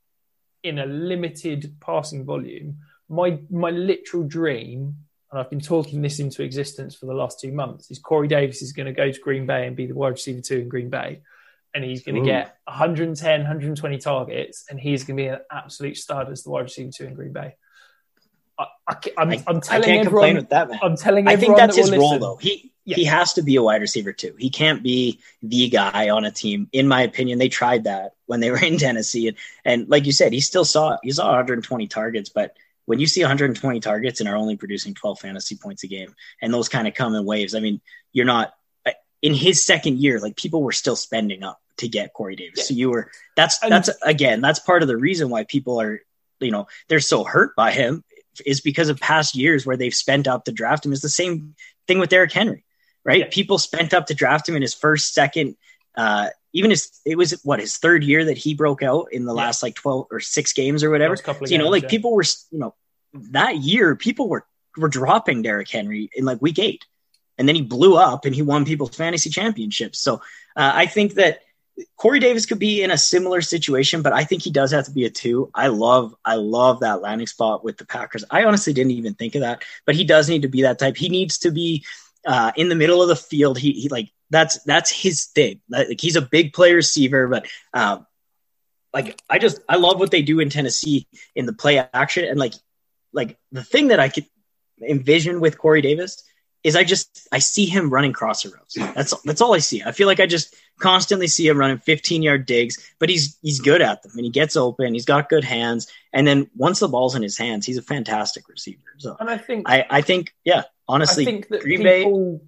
in 0.63 0.79
a 0.79 0.85
limited 0.85 1.75
passing 1.79 2.25
volume. 2.25 2.79
My 3.07 3.39
my 3.51 3.69
literal 3.69 4.23
dream, 4.23 4.95
and 5.35 5.43
I've 5.43 5.49
been 5.49 5.59
talking 5.59 6.01
this 6.01 6.19
into 6.19 6.43
existence 6.43 6.95
for 6.95 7.07
the 7.07 7.13
last 7.13 7.41
two 7.41 7.51
months, 7.51 7.91
is 7.91 7.99
Corey 7.99 8.29
Davis 8.29 8.61
is 8.61 8.71
going 8.71 8.85
to 8.85 8.93
go 8.93 9.11
to 9.11 9.19
Green 9.19 9.45
Bay 9.45 9.67
and 9.67 9.75
be 9.75 9.85
the 9.85 9.93
wide 9.93 10.13
receiver 10.13 10.39
two 10.39 10.59
in 10.59 10.69
Green 10.69 10.89
Bay. 10.89 11.23
And 11.73 11.83
he's 11.83 12.03
going 12.03 12.15
to 12.15 12.21
get 12.21 12.57
110, 12.63 13.39
120 13.41 13.97
targets, 13.97 14.63
and 14.69 14.79
he's 14.79 15.03
going 15.03 15.17
to 15.17 15.23
be 15.23 15.27
an 15.27 15.39
absolute 15.51 15.97
stud 15.97 16.31
as 16.31 16.43
the 16.43 16.51
wide 16.51 16.61
receiver 16.61 16.89
two 16.89 17.03
in 17.03 17.15
Green 17.15 17.33
Bay. 17.33 17.55
I, 18.57 18.65
am 19.17 19.59
telling 19.59 19.83
I 19.83 19.85
can't 19.85 20.05
everyone, 20.05 20.35
with 20.35 20.49
that, 20.51 20.69
man. 20.69 20.79
I'm 20.81 20.95
telling 20.95 21.27
I 21.27 21.35
think 21.35 21.57
that's 21.57 21.75
that 21.75 21.81
his 21.81 21.91
role, 21.91 22.17
though. 22.17 22.37
He 22.37 22.71
yeah. 22.85 22.95
he 22.95 23.03
has 23.03 23.33
to 23.33 23.41
be 23.41 23.57
a 23.57 23.61
wide 23.61 23.81
receiver 23.81 24.13
too. 24.13 24.35
He 24.39 24.49
can't 24.49 24.81
be 24.81 25.19
the 25.43 25.67
guy 25.67 26.07
on 26.07 26.23
a 26.23 26.31
team. 26.31 26.69
In 26.71 26.87
my 26.87 27.01
opinion, 27.01 27.39
they 27.39 27.49
tried 27.49 27.83
that 27.83 28.13
when 28.27 28.39
they 28.39 28.51
were 28.51 28.63
in 28.63 28.77
Tennessee, 28.77 29.27
and, 29.27 29.37
and 29.65 29.89
like 29.89 30.05
you 30.05 30.13
said, 30.13 30.31
he 30.31 30.39
still 30.39 30.63
saw 30.63 30.95
he 31.03 31.11
saw 31.11 31.25
120 31.25 31.87
targets. 31.87 32.29
But 32.29 32.55
when 32.85 32.99
you 32.99 33.07
see 33.07 33.21
120 33.21 33.79
targets 33.79 34.19
and 34.19 34.29
are 34.29 34.35
only 34.35 34.55
producing 34.55 34.93
12 34.93 35.19
fantasy 35.19 35.55
points 35.55 35.83
a 35.83 35.87
game, 35.87 36.13
and 36.41 36.53
those 36.53 36.69
kind 36.69 36.87
of 36.87 36.93
come 36.93 37.15
in 37.15 37.25
waves, 37.25 37.55
I 37.55 37.59
mean, 37.59 37.81
you're 38.13 38.25
not 38.25 38.53
uh, 38.85 38.91
in 39.21 39.33
his 39.33 39.65
second 39.65 39.99
year. 39.99 40.19
Like 40.19 40.35
people 40.35 40.61
were 40.61 40.71
still 40.71 40.95
spending 40.95 41.43
up 41.43 41.59
to 41.77 41.87
get 41.87 42.13
Corey 42.13 42.35
Davis. 42.35 42.57
Yeah. 42.57 42.63
So 42.63 42.73
you 42.73 42.89
were 42.89 43.11
that's 43.35 43.59
that's 43.59 43.89
again 44.03 44.41
that's 44.41 44.59
part 44.59 44.81
of 44.81 44.87
the 44.87 44.97
reason 44.97 45.29
why 45.29 45.43
people 45.43 45.81
are 45.81 46.01
you 46.39 46.51
know 46.51 46.67
they're 46.87 46.99
so 46.99 47.23
hurt 47.23 47.55
by 47.55 47.71
him 47.71 48.03
is 48.45 48.61
because 48.61 48.89
of 48.89 48.99
past 48.99 49.35
years 49.35 49.65
where 49.65 49.77
they've 49.77 49.95
spent 49.95 50.27
up 50.27 50.45
to 50.45 50.51
draft 50.51 50.85
him. 50.85 50.93
Is 50.93 51.01
the 51.01 51.09
same 51.09 51.55
thing 51.87 51.99
with 51.99 52.09
Derrick 52.09 52.31
Henry, 52.31 52.65
right? 53.03 53.19
Yeah. 53.19 53.29
People 53.31 53.57
spent 53.57 53.93
up 53.93 54.07
to 54.07 54.13
draft 54.13 54.47
him 54.47 54.55
in 54.55 54.61
his 54.61 54.73
first, 54.73 55.13
second, 55.13 55.55
uh, 55.97 56.29
even 56.53 56.71
his 56.71 56.99
it 57.05 57.17
was 57.17 57.31
what 57.43 57.59
his 57.59 57.77
third 57.77 58.03
year 58.03 58.25
that 58.25 58.37
he 58.37 58.53
broke 58.53 58.83
out 58.83 59.07
in 59.11 59.25
the 59.25 59.33
yeah. 59.33 59.43
last 59.43 59.63
like 59.63 59.75
twelve 59.75 60.07
or 60.11 60.19
six 60.19 60.53
games 60.53 60.83
or 60.83 60.89
whatever. 60.89 61.15
So, 61.15 61.35
you 61.45 61.57
know, 61.57 61.69
like 61.69 61.83
yeah. 61.83 61.89
people 61.89 62.13
were 62.13 62.23
you 62.51 62.59
know 62.59 62.75
that 63.13 63.57
year 63.57 63.95
people 63.95 64.29
were 64.29 64.45
were 64.77 64.89
dropping 64.89 65.41
Derrick 65.41 65.69
Henry 65.69 66.09
in 66.15 66.25
like 66.25 66.41
week 66.41 66.59
eight, 66.59 66.85
and 67.37 67.47
then 67.47 67.55
he 67.55 67.61
blew 67.61 67.97
up 67.97 68.25
and 68.25 68.35
he 68.35 68.41
won 68.41 68.65
people's 68.65 68.95
fantasy 68.95 69.29
championships. 69.29 69.99
So 69.99 70.15
uh, 70.55 70.71
I 70.73 70.85
think 70.85 71.15
that 71.15 71.41
Corey 71.97 72.19
Davis 72.19 72.45
could 72.45 72.59
be 72.59 72.83
in 72.83 72.91
a 72.91 72.97
similar 72.97 73.41
situation, 73.41 74.01
but 74.01 74.13
I 74.13 74.23
think 74.23 74.41
he 74.41 74.51
does 74.51 74.71
have 74.71 74.85
to 74.85 74.91
be 74.91 75.05
a 75.05 75.09
two. 75.09 75.51
I 75.53 75.67
love, 75.67 76.15
I 76.23 76.35
love 76.35 76.79
that 76.79 77.01
landing 77.01 77.27
spot 77.27 77.63
with 77.63 77.77
the 77.77 77.85
Packers. 77.85 78.23
I 78.29 78.45
honestly 78.45 78.71
didn't 78.71 78.93
even 78.93 79.13
think 79.13 79.35
of 79.35 79.41
that, 79.41 79.63
but 79.85 79.95
he 79.95 80.05
does 80.05 80.29
need 80.29 80.43
to 80.43 80.47
be 80.47 80.61
that 80.61 80.79
type. 80.79 80.95
He 80.95 81.09
needs 81.09 81.39
to 81.39 81.51
be 81.51 81.85
uh, 82.25 82.53
in 82.55 82.69
the 82.69 82.75
middle 82.75 83.01
of 83.01 83.09
the 83.09 83.15
field. 83.15 83.57
He, 83.57 83.73
he 83.73 83.89
like 83.89 84.11
that's 84.29 84.63
that's 84.63 84.91
his 84.91 85.25
thing. 85.25 85.61
Like 85.69 85.99
he's 85.99 86.15
a 86.15 86.21
big 86.21 86.53
play 86.53 86.73
receiver, 86.73 87.27
but 87.27 87.47
um, 87.73 88.05
like 88.93 89.21
I 89.29 89.39
just 89.39 89.59
I 89.69 89.75
love 89.75 89.99
what 89.99 90.11
they 90.11 90.21
do 90.21 90.39
in 90.39 90.49
Tennessee 90.49 91.07
in 91.35 91.45
the 91.45 91.53
play 91.53 91.77
action 91.93 92.25
and 92.25 92.39
like 92.39 92.53
like 93.13 93.37
the 93.51 93.63
thing 93.63 93.89
that 93.89 93.99
I 93.99 94.09
could 94.09 94.25
envision 94.81 95.39
with 95.39 95.57
Corey 95.57 95.81
Davis 95.81 96.23
is 96.63 96.75
I 96.75 96.83
just 96.83 97.27
I 97.31 97.37
see 97.37 97.65
him 97.65 97.91
running 97.91 98.11
crosser 98.11 98.49
routes. 98.49 98.73
That's 98.73 99.13
that's 99.21 99.41
all 99.41 99.53
I 99.53 99.59
see. 99.59 99.83
I 99.83 99.91
feel 99.91 100.07
like 100.07 100.19
I 100.19 100.25
just 100.25 100.55
constantly 100.79 101.27
see 101.27 101.47
him 101.47 101.57
running 101.57 101.77
15 101.77 102.23
yard 102.23 102.47
digs, 102.47 102.91
but 102.99 103.07
he's 103.07 103.37
he's 103.43 103.59
good 103.59 103.81
at 103.81 104.01
them 104.01 104.13
and 104.15 104.25
he 104.25 104.31
gets 104.31 104.55
open. 104.55 104.93
He's 104.93 105.05
got 105.05 105.29
good 105.29 105.43
hands, 105.43 105.87
and 106.11 106.25
then 106.25 106.49
once 106.55 106.79
the 106.79 106.87
ball's 106.87 107.13
in 107.13 107.21
his 107.21 107.37
hands, 107.37 107.67
he's 107.67 107.77
a 107.77 107.83
fantastic 107.83 108.49
receiver. 108.49 108.81
So 108.97 109.15
and 109.19 109.29
I 109.29 109.37
think 109.37 109.69
I 109.69 109.85
I 109.89 110.01
think 110.01 110.33
yeah, 110.43 110.63
honestly, 110.87 111.23
I 111.23 111.25
think 111.25 111.49
that 111.49 111.61
Green 111.61 111.83
people, 111.83 112.39
Bay 112.39 112.45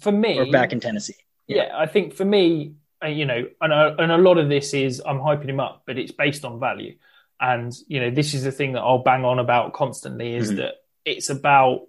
for 0.00 0.12
me 0.12 0.38
or 0.38 0.50
back 0.50 0.72
in 0.72 0.80
Tennessee. 0.80 1.16
Yeah. 1.46 1.64
yeah, 1.64 1.78
I 1.78 1.86
think 1.86 2.14
for 2.14 2.24
me, 2.24 2.74
uh, 3.02 3.08
you 3.08 3.26
know, 3.26 3.46
and 3.60 3.72
a, 3.72 3.94
and 3.98 4.12
a 4.12 4.18
lot 4.18 4.38
of 4.38 4.48
this 4.48 4.72
is 4.74 5.02
I'm 5.04 5.18
hyping 5.18 5.48
him 5.48 5.60
up, 5.60 5.82
but 5.86 5.98
it's 5.98 6.12
based 6.12 6.44
on 6.44 6.58
value. 6.58 6.96
And 7.40 7.72
you 7.88 8.00
know, 8.00 8.10
this 8.10 8.34
is 8.34 8.44
the 8.44 8.52
thing 8.52 8.72
that 8.72 8.80
I'll 8.80 9.02
bang 9.02 9.24
on 9.24 9.38
about 9.38 9.72
constantly 9.72 10.34
is 10.34 10.48
mm-hmm. 10.48 10.58
that 10.58 10.74
it's 11.04 11.28
about 11.28 11.82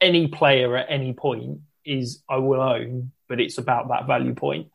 any 0.00 0.28
player 0.28 0.76
at 0.76 0.86
any 0.88 1.12
point 1.12 1.60
is 1.84 2.22
I 2.28 2.36
will 2.36 2.60
own, 2.60 3.12
but 3.28 3.40
it's 3.40 3.58
about 3.58 3.88
that 3.88 4.06
value 4.06 4.34
point. 4.34 4.68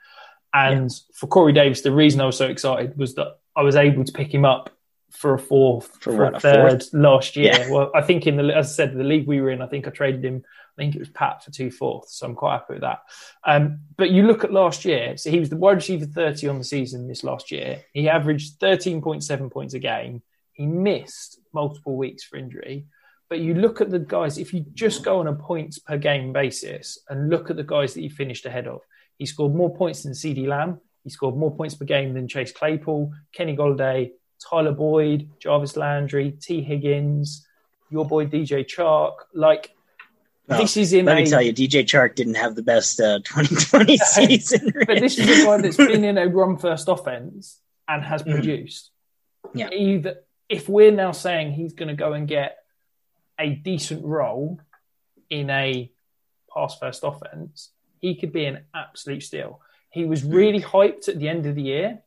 And 0.54 0.90
yeah. 0.90 0.98
for 1.14 1.28
Corey 1.28 1.54
Davis, 1.54 1.82
the 1.82 1.92
reason 1.92 2.22
I 2.22 2.26
was 2.26 2.38
so 2.38 2.48
excited 2.48 2.98
was 2.98 3.16
that 3.16 3.40
I 3.56 3.62
was 3.62 3.76
able 3.76 4.04
to 4.04 4.12
pick 4.12 4.34
him 4.34 4.46
up 4.46 4.75
for 5.16 5.34
a 5.34 5.40
fourth, 5.40 5.98
for, 6.00 6.14
for 6.14 6.26
a 6.26 6.40
third 6.40 6.84
a 6.94 6.98
last 6.98 7.36
year. 7.36 7.54
Yeah. 7.58 7.72
Well, 7.72 7.92
I 7.96 8.02
think 8.02 8.28
in 8.28 8.38
the 8.38 8.56
as 8.56 8.72
I 8.72 8.74
said, 8.74 8.94
the 8.94 9.04
league 9.04 9.28
we 9.28 9.42
were 9.42 9.50
in, 9.50 9.62
I 9.62 9.68
think 9.68 9.88
I 9.88 9.92
traded 9.92 10.24
him. 10.24 10.44
I 10.78 10.82
think 10.82 10.96
it 10.96 11.00
was 11.00 11.10
Pat 11.10 11.44
for 11.44 11.52
two 11.52 11.72
fourths, 11.72 12.18
so 12.18 12.26
I'm 12.26 12.36
quite 12.36 12.54
happy 12.54 12.74
with 12.74 12.82
that. 12.82 13.00
Um, 13.46 13.80
but 13.96 14.12
you 14.12 14.24
look 14.24 14.44
at 14.44 14.52
last 14.52 14.84
year, 14.84 15.16
so 15.16 15.30
he 15.30 15.40
was 15.40 15.50
the 15.50 15.56
wide 15.56 15.78
receiver 15.78 16.06
30 16.06 16.50
on 16.50 16.58
the 16.58 16.66
season 16.66 17.08
this 17.08 17.24
last 17.24 17.50
year. 17.50 17.82
He 17.94 18.10
averaged 18.10 18.60
13.7 18.60 19.52
points 19.52 19.74
a 19.74 19.80
game. 19.80 20.22
He 20.52 20.66
missed 20.66 21.40
multiple 21.54 21.96
weeks 21.96 22.24
for 22.24 22.38
injury. 22.38 22.88
But 23.30 23.40
you 23.40 23.56
look 23.56 23.82
at 23.82 23.90
the 23.90 24.00
guys, 24.00 24.38
if 24.38 24.54
you 24.54 24.66
just 24.74 25.04
go 25.04 25.20
on 25.20 25.28
a 25.28 25.34
points 25.34 25.80
per 25.80 25.98
game 25.98 26.32
basis 26.32 27.00
and 27.10 27.30
look 27.30 27.50
at 27.50 27.56
the 27.56 27.64
guys 27.64 27.94
that 27.94 28.02
he 28.02 28.10
finished 28.10 28.46
ahead 28.46 28.68
of, 28.68 28.82
he 29.18 29.26
scored 29.26 29.56
more 29.56 29.76
points 29.76 30.04
than 30.04 30.14
CeeDee 30.14 30.48
Lamb. 30.48 30.80
He 31.04 31.10
scored 31.10 31.36
more 31.36 31.56
points 31.56 31.76
per 31.76 31.86
game 31.86 32.14
than 32.14 32.28
Chase 32.28 32.52
Claypool, 32.52 33.14
Kenny 33.34 33.56
Golladay, 33.56 34.12
Tyler 34.40 34.72
Boyd, 34.72 35.30
Jarvis 35.40 35.78
Landry, 35.78 36.32
Tee 36.32 36.62
Higgins, 36.62 37.46
your 37.90 38.06
boy 38.06 38.26
DJ 38.26 38.66
Chark. 38.66 39.14
Like, 39.34 39.76
well, 40.48 40.60
this 40.60 40.78
is 40.78 40.94
in. 40.94 41.06
Let 41.06 41.18
a, 41.18 41.22
me 41.22 41.30
tell 41.30 41.42
you, 41.42 41.54
DJ 41.54 41.84
Chark 41.84 42.16
didn't 42.16 42.36
have 42.36 42.56
the 42.56 42.64
best 42.64 43.00
uh, 43.00 43.20
2020 43.24 43.98
season. 44.06 44.74
but 44.88 45.00
this 45.00 45.18
is 45.18 45.42
a 45.42 45.46
guy 45.46 45.62
that's 45.62 45.78
been 45.78 46.04
in 46.04 46.18
a 46.18 46.28
run 46.30 46.58
first 46.58 46.88
offense 46.88 47.60
and 47.88 48.04
has 48.04 48.24
mm. 48.24 48.34
produced. 48.34 48.92
Yeah. 49.54 49.70
Either 49.72 50.18
if 50.50 50.70
we're 50.70 50.92
now 50.92 51.12
saying 51.12 51.54
he's 51.54 51.74
going 51.74 51.88
to 51.88 51.96
go 51.96 52.14
and 52.14 52.28
get 52.28 52.58
a 53.40 53.50
decent 53.50 54.06
role 54.06 54.60
in 55.30 55.50
a 55.50 55.92
pass 56.54 56.78
first 56.78 57.04
offense, 57.04 57.72
he 58.00 58.16
could 58.16 58.32
be 58.32 58.46
an 58.46 58.66
absolute 58.74 59.24
steal. 59.24 59.62
He 59.90 60.06
was 60.06 60.24
really 60.24 60.62
hyped 60.62 61.08
at 61.08 61.20
the 61.20 61.30
end 61.30 61.46
of 61.46 61.56
the 61.56 61.64
year, 61.64 62.02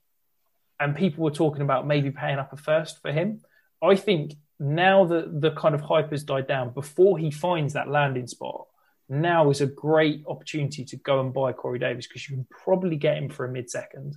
and 0.81 0.95
people 0.95 1.25
were 1.25 1.31
talking 1.31 1.63
about 1.63 1.87
maybe 1.87 2.11
paying 2.11 2.39
up 2.39 2.53
a 2.53 2.57
first 2.57 3.03
for 3.03 3.13
him. 3.13 3.41
I 3.83 3.97
think 3.97 4.35
now 4.61 5.05
that 5.07 5.41
the 5.41 5.53
kind 5.53 5.75
of 5.75 5.81
hype 5.81 6.11
has 6.11 6.25
died 6.25 6.47
down, 6.47 6.71
before 6.71 7.19
he 7.19 7.31
finds 7.31 7.75
that 7.75 7.89
landing 7.89 8.27
spot, 8.27 8.67
now 9.09 9.51
is 9.51 9.61
a 9.61 9.67
great 9.67 10.25
opportunity 10.27 10.85
to 10.85 10.97
go 10.97 11.21
and 11.21 11.33
buy 11.33 11.53
Corey 11.53 11.79
Davis 11.79 12.07
because 12.07 12.29
you 12.29 12.37
can 12.37 12.47
probably 12.51 12.97
get 12.97 13.17
him 13.17 13.29
for 13.29 13.47
a 13.47 13.51
mid 13.51 13.69
2nd 13.69 14.15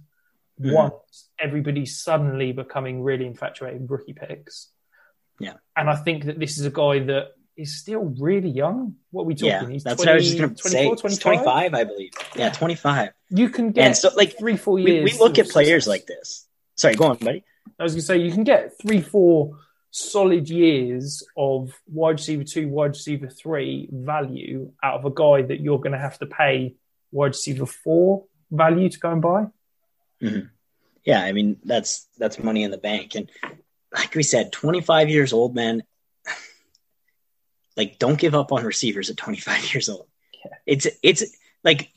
mm-hmm. 0.59 0.71
once 0.71 1.29
everybody's 1.39 2.01
suddenly 2.01 2.51
becoming 2.51 3.01
really 3.01 3.25
infatuated 3.25 3.81
with 3.81 3.91
rookie 3.91 4.13
picks. 4.13 4.69
Yeah. 5.39 5.53
And 5.75 5.89
I 5.89 5.95
think 5.95 6.25
that 6.25 6.39
this 6.39 6.59
is 6.59 6.65
a 6.65 6.71
guy 6.71 6.99
that 6.99 7.29
is 7.55 7.77
still 7.77 8.13
really 8.19 8.49
young. 8.49 8.95
What 9.11 9.23
are 9.23 9.25
we 9.25 9.35
talking? 9.35 9.49
Yeah, 9.49 9.67
He's 9.69 9.83
that's 9.83 10.01
20, 10.03 10.09
what 10.09 10.13
I 10.13 10.15
was 10.15 10.25
just 10.25 10.38
going 10.38 10.55
to 10.55 10.69
say. 10.69 10.95
25? 10.95 11.19
25, 11.19 11.73
I 11.73 11.83
believe. 11.83 12.11
Yeah, 12.35 12.45
yeah, 12.45 12.51
25. 12.51 13.09
You 13.29 13.49
can 13.49 13.71
get 13.71 13.85
and 13.85 13.97
so, 13.97 14.11
like 14.15 14.38
three, 14.38 14.57
four 14.57 14.79
years. 14.79 15.03
We, 15.03 15.13
we 15.13 15.19
look 15.19 15.39
at 15.39 15.49
players 15.49 15.88
like 15.88 16.05
this. 16.05 16.47
Sorry, 16.82 16.95
go 16.95 17.06
on, 17.06 17.18
buddy. 17.18 17.44
I 17.80 17.84
was 17.84 17.94
going 17.94 17.99
to 18.02 18.06
say 18.08 18.18
you 18.18 18.32
can 18.32 18.44
get 18.44 18.74
three, 18.82 19.02
four 19.02 19.60
solid 19.91 20.49
years 20.49 21.22
of 21.38 21.80
wide 21.86 22.14
receiver 22.14 22.44
two, 22.44 22.70
wide 22.70 22.94
receiver 22.94 23.28
three 23.28 23.88
value 23.91 24.72
out 24.82 24.95
of 24.95 25.06
a 25.06 25.12
guy 25.12 25.44
that 25.44 25.60
you're 25.60 25.78
going 25.78 25.91
to 25.91 25.99
have 25.99 26.18
to 26.18 26.26
pay 26.26 26.74
wide 27.12 27.34
receiver 27.34 27.68
four 27.68 28.26
value 28.49 28.90
to 28.90 28.98
go 28.98 29.12
and 29.12 29.22
buy. 29.22 29.45
Mm-hmm. 30.24 30.48
Yeah, 31.06 31.22
I 31.22 31.34
mean 31.34 31.58
that's 31.64 32.08
that's 32.18 32.40
money 32.40 32.64
in 32.64 32.72
the 32.72 32.80
bank, 32.80 33.14
and 33.14 33.30
like 33.94 34.16
we 34.16 34.24
said, 34.24 34.52
25 34.52 35.08
years 35.08 35.34
old, 35.34 35.53
man. 35.53 35.84
Like, 37.78 37.99
don't 37.99 38.20
give 38.20 38.36
up 38.36 38.52
on 38.52 38.66
receivers 38.66 39.10
at 39.10 39.16
25 39.18 39.74
years 39.74 39.88
old. 39.88 40.06
Yeah. 40.44 40.52
It's 40.66 40.88
it's 41.02 41.24
like 41.64 41.90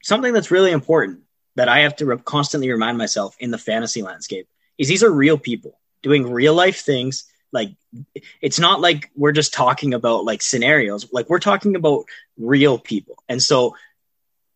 something 0.00 0.32
that's 0.32 0.52
really 0.52 0.70
important 0.70 1.22
that 1.56 1.68
I 1.68 1.80
have 1.80 1.96
to 1.96 2.06
re- 2.06 2.18
constantly 2.24 2.70
remind 2.70 2.98
myself 2.98 3.36
in 3.38 3.50
the 3.50 3.58
fantasy 3.58 4.02
landscape 4.02 4.48
is 4.78 4.88
these 4.88 5.02
are 5.02 5.10
real 5.10 5.38
people 5.38 5.78
doing 6.02 6.30
real 6.30 6.54
life 6.54 6.80
things. 6.80 7.24
Like, 7.52 7.74
it's 8.40 8.58
not 8.58 8.80
like 8.80 9.10
we're 9.14 9.32
just 9.32 9.52
talking 9.52 9.94
about 9.94 10.24
like 10.24 10.42
scenarios. 10.42 11.12
Like, 11.12 11.28
we're 11.28 11.38
talking 11.38 11.76
about 11.76 12.04
real 12.38 12.78
people, 12.78 13.22
and 13.28 13.42
so 13.42 13.76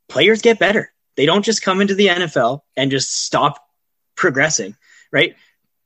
players 0.08 0.42
get 0.42 0.58
better. 0.58 0.92
They 1.16 1.26
don't 1.26 1.44
just 1.44 1.62
come 1.62 1.80
into 1.80 1.94
the 1.94 2.08
NFL 2.08 2.60
and 2.76 2.90
just 2.90 3.12
stop 3.12 3.66
progressing, 4.14 4.76
right? 5.12 5.36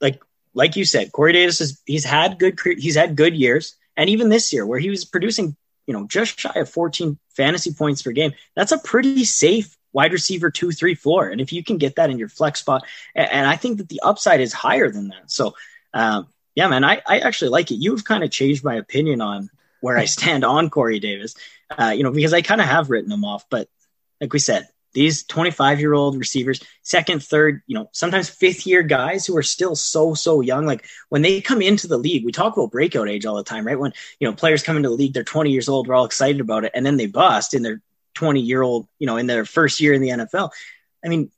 Like 0.00 0.22
like 0.54 0.76
you 0.76 0.84
said, 0.84 1.12
Corey 1.12 1.32
Davis 1.32 1.60
is 1.60 1.80
he's 1.84 2.04
had 2.04 2.38
good 2.38 2.58
he's 2.78 2.96
had 2.96 3.16
good 3.16 3.34
years, 3.34 3.76
and 3.96 4.10
even 4.10 4.28
this 4.28 4.52
year 4.52 4.66
where 4.66 4.78
he 4.78 4.90
was 4.90 5.04
producing, 5.04 5.56
you 5.86 5.94
know, 5.94 6.06
just 6.06 6.38
shy 6.38 6.52
of 6.54 6.68
14 6.68 7.18
fantasy 7.36 7.72
points 7.72 8.02
per 8.02 8.12
game, 8.12 8.32
that's 8.54 8.72
a 8.72 8.78
pretty 8.78 9.24
safe 9.24 9.76
wide 9.92 10.12
receiver 10.12 10.50
two 10.50 10.72
three 10.72 10.94
floor. 10.94 11.28
And 11.28 11.40
if 11.40 11.52
you 11.52 11.64
can 11.64 11.78
get 11.78 11.96
that 11.96 12.10
in 12.10 12.18
your 12.18 12.28
flex 12.28 12.60
spot, 12.60 12.84
and, 13.14 13.30
and 13.30 13.46
I 13.46 13.56
think 13.56 13.78
that 13.78 13.88
the 13.88 14.00
upside 14.02 14.40
is 14.40 14.52
higher 14.52 14.90
than 14.90 15.08
that. 15.08 15.30
So, 15.30 15.54
um, 15.94 16.28
yeah, 16.54 16.68
man, 16.68 16.84
I, 16.84 17.00
I 17.06 17.20
actually 17.20 17.50
like 17.50 17.70
it. 17.70 17.76
You've 17.76 18.04
kind 18.04 18.24
of 18.24 18.30
changed 18.30 18.64
my 18.64 18.74
opinion 18.74 19.20
on 19.20 19.50
where 19.80 19.96
I 19.96 20.04
stand 20.04 20.44
on 20.44 20.70
Corey 20.70 21.00
Davis, 21.00 21.34
uh, 21.76 21.94
you 21.96 22.02
know, 22.02 22.12
because 22.12 22.34
I 22.34 22.42
kind 22.42 22.60
of 22.60 22.66
have 22.66 22.90
written 22.90 23.12
him 23.12 23.24
off, 23.24 23.44
but 23.50 23.68
like 24.20 24.32
we 24.32 24.38
said, 24.38 24.68
these 24.92 25.22
25 25.24 25.80
year 25.80 25.94
old 25.94 26.16
receivers, 26.18 26.60
second, 26.82 27.22
third, 27.22 27.62
you 27.66 27.74
know, 27.74 27.88
sometimes 27.92 28.28
fifth 28.28 28.66
year 28.66 28.82
guys 28.82 29.24
who 29.24 29.36
are 29.36 29.42
still 29.42 29.76
so, 29.76 30.14
so 30.14 30.40
young. 30.40 30.66
Like 30.66 30.84
when 31.08 31.22
they 31.22 31.40
come 31.40 31.62
into 31.62 31.86
the 31.86 31.98
league, 31.98 32.24
we 32.24 32.32
talk 32.32 32.56
about 32.56 32.72
breakout 32.72 33.08
age 33.08 33.24
all 33.24 33.36
the 33.36 33.44
time, 33.44 33.66
right? 33.66 33.78
When, 33.78 33.92
you 34.18 34.28
know, 34.28 34.34
players 34.34 34.62
come 34.62 34.76
into 34.76 34.88
the 34.88 34.94
league, 34.94 35.14
they're 35.14 35.24
20 35.24 35.50
years 35.50 35.68
old, 35.68 35.86
we're 35.86 35.94
all 35.94 36.04
excited 36.04 36.40
about 36.40 36.64
it. 36.64 36.72
And 36.74 36.84
then 36.84 36.96
they 36.96 37.06
bust 37.06 37.54
in 37.54 37.62
their 37.62 37.80
20 38.14 38.40
year 38.40 38.62
old, 38.62 38.88
you 38.98 39.06
know, 39.06 39.16
in 39.16 39.26
their 39.26 39.44
first 39.44 39.80
year 39.80 39.92
in 39.92 40.02
the 40.02 40.10
NFL. 40.10 40.50
I 41.04 41.08
mean, 41.08 41.30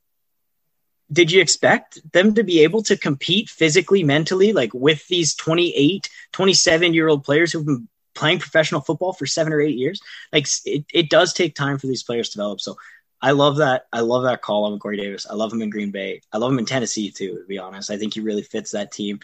did 1.11 1.31
you 1.31 1.41
expect 1.41 1.99
them 2.11 2.33
to 2.35 2.43
be 2.43 2.61
able 2.61 2.83
to 2.83 2.97
compete 2.97 3.49
physically, 3.49 4.03
mentally, 4.03 4.51
like 4.53 4.73
with 4.73 5.07
these 5.07 5.35
28, 5.35 6.09
27 6.31 6.93
year 6.93 7.07
old 7.07 7.23
players 7.23 7.51
who've 7.51 7.65
been 7.65 7.87
playing 8.15 8.39
professional 8.39 8.81
football 8.81 9.13
for 9.13 9.25
seven 9.25 9.53
or 9.53 9.61
eight 9.61 9.77
years? 9.77 10.01
Like 10.31 10.47
it, 10.65 10.85
it 10.91 11.09
does 11.09 11.33
take 11.33 11.55
time 11.55 11.77
for 11.77 11.87
these 11.87 12.03
players 12.03 12.29
to 12.29 12.37
develop. 12.37 12.61
So 12.61 12.77
I 13.21 13.31
love 13.31 13.57
that. 13.57 13.85
I 13.93 14.01
love 14.01 14.23
that 14.23 14.41
call 14.41 14.65
on 14.65 14.79
Corey 14.79 14.97
Davis. 14.97 15.27
I 15.29 15.35
love 15.35 15.53
him 15.53 15.61
in 15.61 15.69
Green 15.69 15.91
Bay. 15.91 16.21
I 16.31 16.37
love 16.37 16.51
him 16.51 16.59
in 16.59 16.65
Tennessee 16.65 17.11
too. 17.11 17.37
To 17.37 17.45
be 17.47 17.59
honest, 17.59 17.91
I 17.91 17.97
think 17.97 18.13
he 18.13 18.19
really 18.19 18.41
fits 18.41 18.71
that 18.71 18.91
team. 18.91 19.19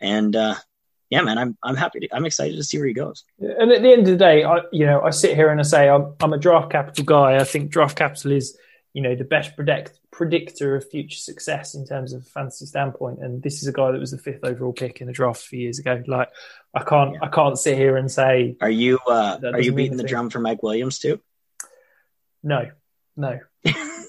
And 0.00 0.34
uh, 0.34 0.56
yeah, 1.10 1.22
man, 1.22 1.38
I'm 1.38 1.56
I'm 1.62 1.76
happy. 1.76 2.00
To, 2.00 2.08
I'm 2.12 2.26
excited 2.26 2.56
to 2.56 2.64
see 2.64 2.78
where 2.78 2.86
he 2.86 2.94
goes. 2.94 3.24
And 3.38 3.70
at 3.70 3.82
the 3.82 3.92
end 3.92 4.02
of 4.02 4.06
the 4.06 4.16
day, 4.16 4.44
I 4.44 4.60
you 4.72 4.86
know 4.86 5.02
I 5.02 5.10
sit 5.10 5.34
here 5.34 5.50
and 5.50 5.60
I 5.60 5.62
say 5.62 5.88
I'm 5.88 6.14
I'm 6.20 6.32
a 6.32 6.38
draft 6.38 6.70
capital 6.70 7.04
guy. 7.04 7.36
I 7.36 7.44
think 7.44 7.70
draft 7.70 7.96
capital 7.96 8.32
is 8.32 8.56
you 8.94 9.02
know 9.02 9.14
the 9.14 9.24
best 9.24 9.54
predict, 9.54 9.98
predictor 10.10 10.76
of 10.76 10.88
future 10.88 11.18
success 11.18 11.74
in 11.74 11.86
terms 11.86 12.12
of 12.12 12.26
fantasy 12.26 12.66
standpoint. 12.66 13.18
And 13.20 13.42
this 13.42 13.60
is 13.60 13.68
a 13.68 13.72
guy 13.72 13.90
that 13.90 14.00
was 14.00 14.12
the 14.12 14.18
fifth 14.18 14.44
overall 14.44 14.72
pick 14.72 15.00
in 15.00 15.06
the 15.06 15.12
draft 15.12 15.42
a 15.42 15.46
few 15.46 15.60
years 15.60 15.78
ago. 15.78 16.02
Like 16.06 16.30
I 16.74 16.82
can't 16.82 17.14
yeah. 17.14 17.20
I 17.22 17.28
can't 17.28 17.58
sit 17.58 17.76
here 17.76 17.96
and 17.96 18.10
say. 18.10 18.56
Are 18.60 18.70
you 18.70 18.98
uh, 19.06 19.38
are 19.42 19.60
you 19.60 19.72
beating 19.72 19.98
the 19.98 20.04
drum 20.04 20.30
for 20.30 20.40
Mike 20.40 20.62
Williams 20.62 20.98
too? 20.98 21.20
No, 22.42 22.70
no, 23.16 23.40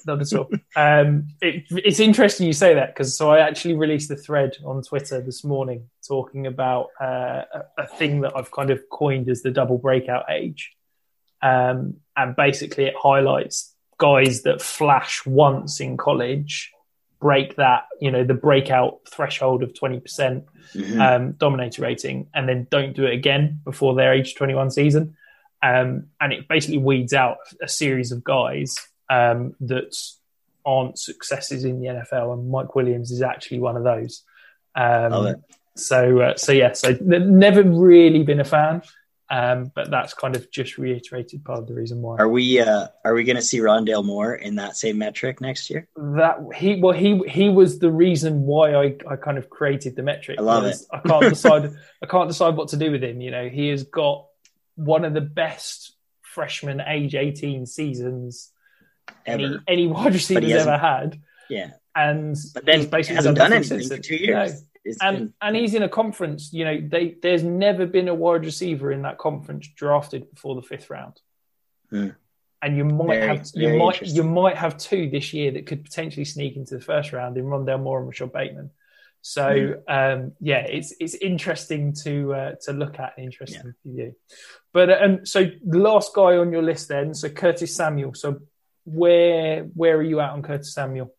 not 0.06 0.20
at 0.20 0.32
all. 0.32 0.50
Um, 0.74 1.28
it, 1.40 1.64
it's 1.70 2.00
interesting 2.00 2.46
you 2.46 2.52
say 2.52 2.74
that 2.74 2.94
because 2.94 3.16
so 3.16 3.30
I 3.30 3.40
actually 3.40 3.74
released 3.74 4.10
a 4.10 4.16
thread 4.16 4.56
on 4.64 4.82
Twitter 4.82 5.20
this 5.20 5.44
morning 5.44 5.88
talking 6.06 6.46
about 6.46 6.88
uh, 7.00 7.42
a, 7.52 7.62
a, 7.78 7.86
thing 7.86 8.20
that 8.22 8.36
I've 8.36 8.50
kind 8.50 8.70
of 8.70 8.80
coined 8.90 9.28
as 9.28 9.42
the 9.42 9.50
double 9.50 9.78
breakout 9.78 10.24
age, 10.30 10.72
um, 11.42 11.96
and 12.16 12.36
basically 12.36 12.84
it 12.84 12.94
highlights 13.00 13.74
guys 13.98 14.42
that 14.42 14.60
flash 14.60 15.24
once 15.24 15.80
in 15.80 15.96
college, 15.96 16.72
break 17.20 17.56
that 17.56 17.84
you 18.00 18.10
know 18.10 18.24
the 18.24 18.34
breakout 18.34 19.00
threshold 19.08 19.62
of 19.62 19.74
twenty 19.74 20.00
percent 20.00 20.44
mm-hmm. 20.74 21.00
um, 21.00 21.32
dominator 21.32 21.82
rating, 21.82 22.28
and 22.34 22.48
then 22.48 22.66
don't 22.70 22.94
do 22.94 23.04
it 23.04 23.14
again 23.14 23.60
before 23.64 23.94
their 23.94 24.12
age 24.12 24.34
twenty 24.34 24.54
one 24.54 24.70
season. 24.70 25.16
Um, 25.62 26.08
and 26.20 26.34
it 26.34 26.48
basically 26.48 26.78
weeds 26.78 27.14
out 27.14 27.38
a 27.62 27.68
series 27.68 28.12
of 28.12 28.22
guys 28.22 28.76
um, 29.10 29.54
that 29.60 29.94
aren't 30.64 30.98
successes 30.98 31.64
in 31.64 31.80
the 31.80 31.88
NFL, 31.88 32.34
and 32.34 32.50
Mike 32.50 32.74
Williams 32.74 33.10
is 33.10 33.22
actually 33.22 33.60
one 33.60 33.76
of 33.76 33.84
those. 33.84 34.22
Um, 34.74 35.36
so, 35.76 36.20
uh, 36.20 36.36
so 36.36 36.52
yeah, 36.52 36.72
so 36.72 36.96
never 37.00 37.62
really 37.62 38.22
been 38.22 38.40
a 38.40 38.44
fan, 38.44 38.82
um, 39.28 39.70
but 39.74 39.90
that's 39.90 40.14
kind 40.14 40.34
of 40.34 40.50
just 40.50 40.78
reiterated 40.78 41.44
part 41.44 41.58
of 41.58 41.66
the 41.66 41.74
reason 41.74 42.00
why. 42.00 42.16
Are 42.16 42.28
we 42.28 42.60
uh, 42.60 42.88
are 43.04 43.14
we 43.14 43.24
going 43.24 43.36
to 43.36 43.42
see 43.42 43.58
Rondale 43.58 44.04
Moore 44.04 44.34
in 44.34 44.56
that 44.56 44.76
same 44.76 44.98
metric 44.98 45.40
next 45.40 45.70
year? 45.70 45.88
That 45.96 46.38
he 46.54 46.80
well 46.80 46.92
he 46.92 47.18
he 47.28 47.48
was 47.48 47.78
the 47.78 47.90
reason 47.90 48.42
why 48.42 48.74
I, 48.74 48.96
I 49.08 49.16
kind 49.16 49.38
of 49.38 49.50
created 49.50 49.96
the 49.96 50.02
metric. 50.02 50.38
I 50.38 50.42
love 50.42 50.64
it. 50.64 50.76
I 50.90 50.98
can't 51.00 51.28
decide 51.28 51.74
I 52.02 52.06
can't 52.06 52.28
decide 52.28 52.56
what 52.56 52.68
to 52.68 52.76
do 52.76 52.90
with 52.90 53.04
him. 53.04 53.20
You 53.20 53.30
know, 53.30 53.48
he 53.48 53.68
has 53.68 53.84
got 53.84 54.26
one 54.76 55.04
of 55.04 55.14
the 55.14 55.20
best 55.20 55.94
freshman 56.22 56.80
age 56.80 57.14
eighteen 57.14 57.66
seasons 57.66 58.52
ever. 59.26 59.42
any 59.42 59.58
any 59.66 59.86
wide 59.86 60.14
receiver's 60.14 60.52
ever 60.52 60.78
had. 60.78 61.20
Yeah, 61.48 61.72
and 61.94 62.36
but 62.54 62.64
then 62.64 62.80
he's 62.80 62.88
basically 62.88 63.16
hasn't 63.16 63.38
done 63.38 63.52
anything 63.52 63.88
for 63.88 63.98
two 63.98 64.16
years. 64.16 64.62
and 65.00 65.18
been, 65.18 65.34
and 65.40 65.56
he's 65.56 65.74
in 65.74 65.82
a 65.82 65.88
conference. 65.88 66.52
You 66.52 66.64
know, 66.64 66.80
they, 66.82 67.16
there's 67.22 67.42
never 67.42 67.86
been 67.86 68.08
a 68.08 68.14
wide 68.14 68.44
receiver 68.44 68.92
in 68.92 69.02
that 69.02 69.18
conference 69.18 69.68
drafted 69.68 70.30
before 70.30 70.54
the 70.54 70.62
fifth 70.62 70.90
round. 70.90 71.20
Hmm. 71.90 72.08
And 72.62 72.76
you 72.76 72.84
might 72.84 73.18
very, 73.18 73.26
have 73.28 73.46
you 73.54 73.76
might 73.76 74.02
you 74.02 74.24
might 74.24 74.56
have 74.56 74.78
two 74.78 75.10
this 75.10 75.32
year 75.32 75.52
that 75.52 75.66
could 75.66 75.84
potentially 75.84 76.24
sneak 76.24 76.56
into 76.56 76.74
the 76.74 76.80
first 76.80 77.12
round 77.12 77.36
in 77.36 77.44
Rondale 77.44 77.82
Moore 77.82 77.98
and 77.98 78.08
Rashod 78.08 78.32
Bateman. 78.32 78.70
So 79.28 79.42
mm. 79.42 79.82
um, 79.88 80.32
yeah, 80.40 80.60
it's 80.60 80.94
it's 81.00 81.14
interesting 81.14 81.92
to 82.04 82.32
uh, 82.32 82.52
to 82.62 82.72
look 82.72 83.00
at, 83.00 83.14
interesting 83.18 83.74
yeah. 83.82 84.04
you, 84.04 84.16
But 84.72 85.02
um, 85.02 85.26
so 85.26 85.50
the 85.64 85.78
last 85.78 86.14
guy 86.14 86.36
on 86.36 86.52
your 86.52 86.62
list 86.62 86.88
then, 86.88 87.12
so 87.12 87.28
Curtis 87.28 87.74
Samuel. 87.74 88.14
So 88.14 88.40
where 88.86 89.64
where 89.64 89.96
are 89.96 90.02
you 90.02 90.20
at 90.20 90.30
on 90.30 90.42
Curtis 90.42 90.72
Samuel? 90.72 91.12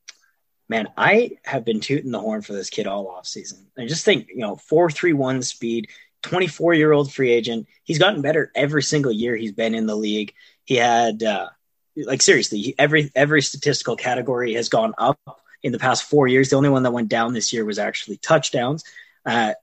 Man, 0.70 0.88
I 0.98 1.38
have 1.44 1.64
been 1.64 1.80
tooting 1.80 2.12
the 2.12 2.20
horn 2.20 2.42
for 2.42 2.54
this 2.54 2.70
kid 2.70 2.88
all 2.88 3.08
off 3.08 3.28
season. 3.28 3.68
I 3.78 3.86
just 3.86 4.04
think, 4.04 4.28
you 4.30 4.40
know, 4.40 4.56
four 4.56 4.90
three 4.90 5.14
one 5.14 5.42
speed, 5.44 5.90
24 6.24 6.74
year 6.74 6.92
old 6.92 7.14
free 7.14 7.32
agent. 7.32 7.68
He's 7.84 8.00
gotten 8.00 8.22
better 8.22 8.52
every 8.56 8.84
single 8.84 9.12
year 9.12 9.36
he's 9.36 9.52
been 9.52 9.76
in 9.76 9.86
the 9.86 9.96
league. 9.96 10.34
He 10.64 10.76
had 10.76 11.24
uh, 11.24 11.50
like 11.96 12.22
seriously, 12.22 12.76
every 12.78 13.12
every 13.16 13.42
statistical 13.42 13.96
category 13.96 14.54
has 14.54 14.70
gone 14.70 14.94
up 14.98 15.20
in 15.64 15.72
the 15.72 15.80
past 15.80 16.04
four 16.04 16.28
years. 16.28 16.50
The 16.50 16.56
only 16.56 16.70
one 16.70 16.84
that 16.84 16.92
went 16.92 17.10
down 17.10 17.34
this 17.34 17.52
year 17.52 17.66
was 17.66 17.80
actually 17.80 18.18
touchdowns 18.18 18.84
uh, 19.26 19.54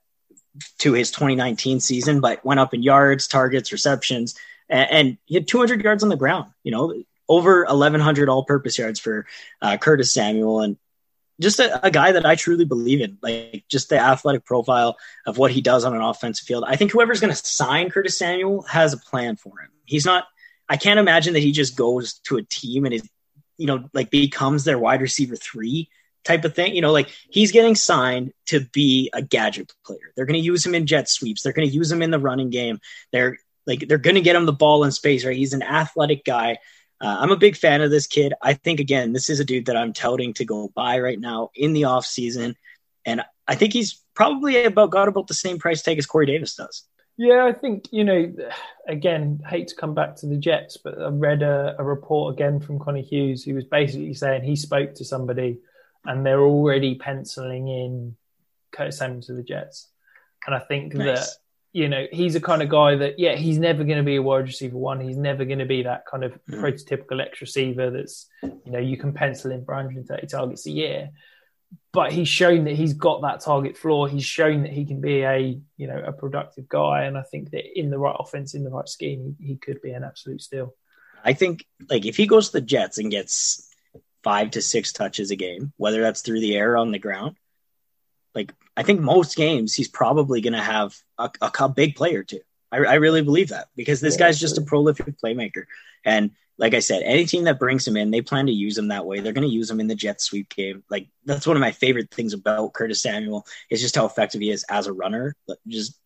to 0.78 0.93
his 0.93 1.10
2019 1.10 1.81
season, 1.81 2.20
but 2.20 2.44
went 2.44 2.60
up 2.60 2.74
in 2.74 2.82
yards, 2.82 3.28
targets, 3.28 3.72
receptions, 3.72 4.35
and, 4.68 4.90
and 4.90 5.18
he 5.26 5.35
had 5.35 5.48
200 5.48 5.82
yards 5.82 6.02
on 6.02 6.09
the 6.09 6.16
ground. 6.16 6.51
You 6.62 6.72
know, 6.72 7.02
over 7.29 7.65
1,100 7.65 8.29
all-purpose 8.29 8.79
yards 8.79 9.01
for 9.01 9.27
uh, 9.63 9.77
Curtis 9.77 10.13
Samuel, 10.13 10.61
and 10.61 10.77
just 11.41 11.59
a, 11.59 11.85
a, 11.85 11.91
guy 11.91 12.13
that 12.13 12.27
I 12.27 12.35
truly 12.35 12.65
believe 12.65 13.01
in. 13.01 13.19
Like 13.23 13.65
just 13.69 13.89
the 13.89 13.99
athletic 13.99 14.45
profile 14.45 14.97
of 15.27 15.39
what 15.39 15.51
he 15.51 15.61
does 15.61 15.85
on 15.85 15.95
an 15.95 16.03
offensive 16.03 16.47
field. 16.47 16.65
I 16.67 16.77
think 16.77 16.93
whoever's 16.93 17.21
going 17.21 17.33
to 17.33 17.37
sign 17.37 17.91
Curtis 17.91 18.19
Samuel 18.19 18.63
has 18.63 18.93
a 18.93 18.99
plan 18.99 19.37
for 19.37 19.59
him. 19.61 19.71
He's 19.85 20.07
not. 20.07 20.27
I 20.69 20.77
can't 20.77 21.01
imagine 21.01 21.35
that 21.35 21.41
he 21.41 21.53
just 21.53 21.77
goes 21.77 22.15
to 22.25 22.37
a 22.37 22.43
team 22.43 22.87
and 22.87 22.95
is, 22.95 23.09
you 23.59 23.67
know, 23.67 23.89
like 23.93 24.11
becomes 24.11 24.65
their 24.65 24.79
wide 24.79 25.03
receiver 25.03 25.37
three 25.37 25.91
type 26.25 26.45
of 26.45 26.55
thing. 26.55 26.75
You 26.75 26.81
know, 26.81 26.93
like 26.93 27.11
he's 27.29 27.53
getting 27.53 27.75
signed 27.75 28.33
to 28.47 28.61
be 28.61 29.11
a 29.13 29.21
gadget 29.21 29.73
player. 29.85 30.13
They're 30.17 30.27
going 30.27 30.41
to 30.41 30.45
use 30.45 30.65
him 30.65 30.75
in 30.75 30.87
jet 30.87 31.09
sweeps. 31.09 31.43
They're 31.43 31.53
going 31.53 31.69
to 31.69 31.75
use 31.75 31.93
him 31.93 32.03
in 32.03 32.11
the 32.11 32.19
running 32.19 32.51
game. 32.51 32.81
They're 33.13 33.39
like 33.67 33.87
they're 33.89 33.99
going 33.99 34.15
to 34.15 34.23
get 34.23 34.37
him 34.37 34.47
the 34.47 34.53
ball 34.53 34.85
in 34.85 34.93
space. 34.93 35.25
Right? 35.25 35.37
He's 35.37 35.53
an 35.53 35.63
athletic 35.63 36.25
guy 36.25 36.59
uh, 37.05 37.18
I'm 37.20 37.31
a 37.31 37.36
big 37.36 37.55
fan 37.55 37.82
of 37.82 37.90
this 37.90 38.06
kid. 38.06 38.32
I 38.40 38.55
think 38.55 38.81
again, 38.81 39.12
this 39.12 39.28
is 39.28 39.39
a 39.39 39.44
dude 39.44 39.66
that 39.66 39.76
I'm 39.76 39.93
touting 39.93 40.32
to 40.35 40.44
go 40.47 40.72
buy 40.74 41.01
right 41.01 41.20
now 41.20 41.51
in 41.55 41.74
the 41.74 41.85
off 41.85 42.06
season, 42.06 42.56
and 43.05 43.22
I 43.47 43.56
think 43.56 43.74
he's 43.74 44.02
probably 44.14 44.64
about 44.64 44.90
got 44.90 45.09
about 45.09 45.26
the 45.26 45.35
same 45.35 45.59
price 45.59 45.82
tag 45.82 45.98
as 45.98 46.06
Corey 46.06 46.24
Davis 46.24 46.55
does. 46.55 46.85
Yeah, 47.18 47.44
I 47.44 47.52
think 47.52 47.89
you 47.93 48.05
know. 48.05 48.32
Again, 48.89 49.43
hate 49.47 49.68
to 49.68 49.76
come 49.76 49.94
back 49.94 50.16
to 50.16 50.26
the 50.26 50.36
Jets, 50.36 50.78
but 50.82 50.98
I 51.01 51.09
read 51.09 51.43
a, 51.43 51.76
a 51.78 51.85
report 51.85 52.35
again 52.35 52.60
from 52.60 52.78
Connor 52.78 53.02
Hughes, 53.02 53.44
who 53.44 53.55
was 53.55 53.64
basically 53.64 54.14
saying 54.14 54.43
he 54.43 54.56
spoke 54.56 54.94
to 54.94 55.05
somebody, 55.05 55.59
and 56.06 56.24
they're 56.24 56.40
already 56.40 56.94
penciling 56.94 57.68
in 57.68 58.16
Curtis 58.72 58.98
Samuel 58.98 59.20
to 59.22 59.35
the 59.35 59.43
Jets, 59.43 59.89
and 60.47 60.55
I 60.55 60.59
think 60.59 60.94
nice. 60.94 61.20
that 61.20 61.36
you 61.75 61.89
know, 61.89 62.07
he's 62.13 62.37
a 62.37 62.41
kind 62.41 62.63
of 62.63 62.69
guy 62.69 62.95
that, 62.95 63.19
yeah, 63.19 63.35
he's 63.35 63.59
never 63.59 63.83
going 63.83 63.99
to 63.99 64.05
be 64.05 64.15
a 64.15 64.23
wide 64.23 64.47
receiver 64.47 64.79
one. 64.79 65.01
He's 65.01 65.17
never 65.17 65.45
going 65.45 65.59
to 65.59 65.67
be 65.67 65.83
that 65.83 66.07
kind 66.07 66.23
of 66.23 66.39
mm. 66.49 66.61
prototypical 66.61 67.21
X 67.21 67.41
receiver 67.41 67.91
that's, 67.91 68.29
you 68.43 68.71
know, 68.71 68.79
you 68.79 68.97
can 68.97 69.13
pencil 69.13 69.51
in 69.51 69.65
for 69.65 69.75
130 69.75 70.27
targets 70.29 70.67
a 70.67 70.71
year. 70.71 71.11
But 71.93 72.13
he's 72.13 72.29
shown 72.29 72.65
that 72.65 72.77
he's 72.77 72.95
got 72.95 73.23
that 73.23 73.41
target 73.41 73.77
floor. 73.77 74.09
He's 74.09 74.25
shown 74.25 74.63
that 74.63 74.71
he 74.71 74.85
can 74.85 75.01
be 75.01 75.23
a, 75.23 75.61
you 75.77 75.89
know, 75.89 76.01
a 76.01 76.13
productive 76.13 76.69
guy. 76.69 77.03
And 77.03 77.19
I 77.19 77.23
think 77.23 77.51
that 77.51 77.65
in 77.77 77.91
the 77.91 77.99
right 77.99 78.17
offense, 78.17 78.55
in 78.55 78.63
the 78.63 78.71
right 78.71 78.89
scheme, 78.89 79.37
he, 79.41 79.47
he 79.49 79.57
could 79.57 79.83
be 79.83 79.91
an 79.91 80.05
absolute 80.05 80.43
steal. 80.43 80.77
I 81.25 81.33
think, 81.33 81.67
like, 81.91 82.07
if 82.07 82.17
he 82.17 82.29
goes 82.29 82.51
to 82.51 82.53
the 82.53 82.61
Jets 82.61 82.99
and 82.99 83.11
gets 83.11 83.69
five 84.23 84.53
to 84.53 84.63
six 84.63 84.93
touches 84.93 85.33
a 85.33 85.37
game, 85.37 85.73
whether 85.77 86.03
that's 86.03 86.21
through 86.21 86.39
the 86.39 86.55
air 86.55 86.75
or 86.75 86.77
on 86.77 86.93
the 86.93 87.01
ground, 87.01 87.37
like 88.33 88.53
I 88.77 88.83
think 88.83 89.01
most 89.01 89.37
games 89.37 89.75
he's 89.75 89.89
probably 89.89 90.41
going 90.41 90.55
to 90.55 90.63
have 90.63 90.97
a, 91.19 91.31
a, 91.41 91.69
big 91.69 91.95
player 91.95 92.23
too. 92.23 92.41
I, 92.73 92.79
I, 92.79 92.95
really 92.95 93.23
believe 93.23 93.51
that 93.51 93.69
because 93.77 94.01
this 94.01 94.15
yeah, 94.19 94.27
guy's 94.27 94.41
just 94.41 94.59
a 94.59 94.63
prolific 94.63 95.15
playmaker. 95.23 95.67
And 96.05 96.33
like 96.59 96.75
I 96.75 96.81
said, 96.81 97.03
any 97.03 97.25
team 97.25 97.45
that 97.45 97.59
brings 97.59 97.87
him 97.87 97.97
in, 97.97 98.11
they 98.11 98.21
plan 98.21 98.47
to 98.47 98.53
use 98.53 98.77
him 98.77 98.89
that 98.89 99.07
way. 99.07 99.21
They're 99.21 99.33
going 99.33 99.49
to 99.49 99.55
use 99.55 99.71
him 99.71 99.81
in 99.81 99.87
the 99.87 99.95
Jet 99.95 100.21
sweep 100.21 100.49
game. 100.55 100.83
Like 100.91 101.09
that's 101.25 101.47
one 101.47 101.57
of 101.57 101.61
my 101.61 101.73
favorite 101.73 102.11
things 102.11 102.33
about 102.33 102.73
Curtis 102.73 103.03
Samuel 103.03 103.47
is 103.71 103.81
just 103.81 103.97
how 103.97 104.07
effective 104.07 104.41
he 104.41 104.51
is 104.51 104.65
as 104.69 104.87
a 104.87 104.93
runner. 104.93 105.37
Just 105.67 105.99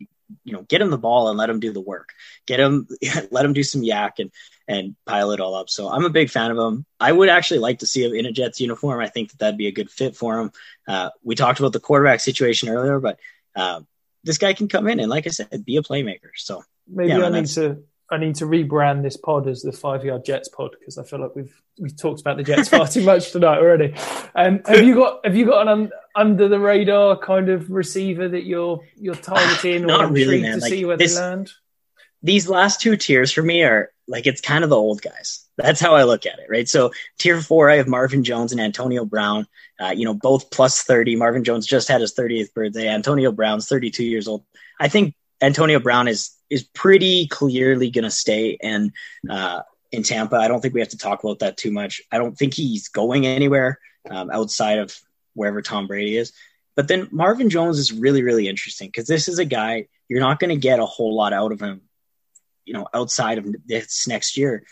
you 0.44 0.52
know, 0.52 0.62
get 0.62 0.80
him 0.80 0.90
the 0.90 0.98
ball 0.98 1.28
and 1.28 1.38
let 1.38 1.50
him 1.50 1.60
do 1.60 1.72
the 1.72 1.80
work. 1.80 2.10
Get 2.46 2.60
him, 2.60 2.86
let 3.30 3.44
him 3.44 3.52
do 3.52 3.62
some 3.62 3.82
YAC 3.82 4.18
and 4.18 4.30
and 4.66 4.96
pile 5.06 5.30
it 5.30 5.40
all 5.40 5.54
up. 5.54 5.70
So 5.70 5.88
I'm 5.88 6.04
a 6.04 6.10
big 6.10 6.28
fan 6.28 6.50
of 6.50 6.58
him. 6.58 6.84
I 7.00 7.10
would 7.10 7.30
actually 7.30 7.60
like 7.60 7.78
to 7.78 7.86
see 7.86 8.04
him 8.04 8.14
in 8.14 8.26
a 8.26 8.32
Jets 8.32 8.60
uniform. 8.60 9.00
I 9.00 9.08
think 9.08 9.30
that 9.30 9.38
that'd 9.38 9.58
be 9.58 9.66
a 9.66 9.72
good 9.72 9.90
fit 9.90 10.14
for 10.14 10.38
him. 10.38 10.52
Uh, 10.86 11.10
we 11.22 11.34
talked 11.34 11.58
about 11.58 11.72
the 11.72 11.80
quarterback 11.80 12.20
situation 12.20 12.68
earlier, 12.68 13.00
but 13.00 13.18
uh, 13.56 13.80
this 14.24 14.36
guy 14.36 14.52
can 14.52 14.68
come 14.68 14.86
in 14.86 15.00
and, 15.00 15.08
like 15.08 15.26
I 15.26 15.30
said, 15.30 15.64
be 15.64 15.78
a 15.78 15.82
playmaker. 15.82 16.30
So 16.36 16.62
maybe 16.86 17.12
yeah, 17.12 17.24
I 17.24 17.30
need 17.30 17.46
to 17.46 17.82
I 18.10 18.16
need 18.16 18.36
to 18.36 18.46
rebrand 18.46 19.02
this 19.02 19.16
pod 19.16 19.46
as 19.48 19.62
the 19.62 19.72
Five 19.72 20.04
Yard 20.04 20.24
Jets 20.24 20.48
pod 20.48 20.74
because 20.78 20.96
I 20.96 21.04
feel 21.04 21.20
like 21.20 21.36
we've 21.36 21.62
we've 21.78 21.96
talked 21.96 22.20
about 22.20 22.38
the 22.38 22.42
Jets 22.42 22.68
far 22.68 22.88
too 22.88 23.04
much 23.04 23.32
tonight 23.32 23.58
already. 23.58 23.94
Um, 24.34 24.60
have 24.66 24.82
you 24.82 24.94
got 24.94 25.24
have 25.24 25.36
you 25.36 25.44
got 25.44 25.62
an 25.62 25.68
un, 25.68 25.90
under 26.14 26.48
the 26.48 26.58
radar 26.58 27.18
kind 27.18 27.50
of 27.50 27.70
receiver 27.70 28.28
that 28.28 28.44
you're 28.44 28.80
you're 28.96 29.14
targeting 29.14 29.84
or 29.84 29.86
Not 29.86 30.10
really, 30.10 30.40
man. 30.40 30.56
to 30.56 30.60
like, 30.60 30.70
see 30.70 30.84
where 30.84 30.96
this, 30.96 31.16
they 31.16 31.20
land? 31.20 31.52
These 32.22 32.48
last 32.48 32.80
two 32.80 32.96
tiers 32.96 33.30
for 33.30 33.42
me 33.42 33.62
are 33.62 33.90
like 34.06 34.26
it's 34.26 34.40
kind 34.40 34.64
of 34.64 34.70
the 34.70 34.76
old 34.76 35.02
guys. 35.02 35.46
That's 35.56 35.80
how 35.80 35.94
I 35.94 36.04
look 36.04 36.24
at 36.24 36.38
it, 36.38 36.46
right? 36.48 36.68
So 36.68 36.92
tier 37.18 37.40
four, 37.42 37.68
I 37.68 37.76
have 37.76 37.88
Marvin 37.88 38.24
Jones 38.24 38.52
and 38.52 38.60
Antonio 38.60 39.04
Brown. 39.04 39.46
Uh, 39.78 39.90
you 39.90 40.04
know, 40.06 40.14
both 40.14 40.50
plus 40.50 40.82
thirty. 40.82 41.14
Marvin 41.14 41.44
Jones 41.44 41.66
just 41.66 41.88
had 41.88 42.00
his 42.00 42.12
thirtieth 42.12 42.54
birthday. 42.54 42.88
Antonio 42.88 43.32
Brown's 43.32 43.68
thirty-two 43.68 44.04
years 44.04 44.28
old. 44.28 44.44
I 44.80 44.88
think 44.88 45.14
Antonio 45.42 45.78
Brown 45.78 46.08
is 46.08 46.30
is 46.50 46.62
pretty 46.62 47.26
clearly 47.26 47.90
going 47.90 48.04
to 48.04 48.10
stay 48.10 48.56
and 48.62 48.92
uh, 49.28 49.62
in 49.92 50.02
Tampa. 50.02 50.36
I 50.36 50.48
don't 50.48 50.60
think 50.60 50.74
we 50.74 50.80
have 50.80 50.90
to 50.90 50.98
talk 50.98 51.22
about 51.22 51.40
that 51.40 51.56
too 51.56 51.70
much. 51.70 52.02
I 52.10 52.18
don't 52.18 52.36
think 52.36 52.54
he's 52.54 52.88
going 52.88 53.26
anywhere 53.26 53.78
um, 54.10 54.30
outside 54.30 54.78
of 54.78 54.98
wherever 55.34 55.62
Tom 55.62 55.86
Brady 55.86 56.16
is. 56.16 56.32
But 56.74 56.88
then 56.88 57.08
Marvin 57.10 57.50
Jones 57.50 57.78
is 57.78 57.92
really 57.92 58.22
really 58.22 58.48
interesting 58.48 58.88
because 58.88 59.06
this 59.06 59.28
is 59.28 59.38
a 59.38 59.44
guy 59.44 59.88
you're 60.08 60.20
not 60.20 60.38
going 60.38 60.50
to 60.50 60.56
get 60.56 60.80
a 60.80 60.86
whole 60.86 61.14
lot 61.14 61.32
out 61.32 61.52
of 61.52 61.60
him, 61.60 61.82
you 62.64 62.72
know, 62.72 62.86
outside 62.94 63.38
of 63.38 63.46
this 63.66 64.06
next 64.06 64.36
year. 64.36 64.64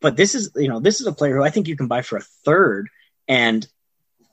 But 0.00 0.16
this 0.16 0.34
is 0.34 0.50
you 0.56 0.68
know 0.68 0.80
this 0.80 1.00
is 1.00 1.06
a 1.06 1.12
player 1.12 1.36
who 1.36 1.44
I 1.44 1.50
think 1.50 1.68
you 1.68 1.76
can 1.76 1.86
buy 1.86 2.02
for 2.02 2.16
a 2.16 2.26
third 2.44 2.88
and 3.28 3.66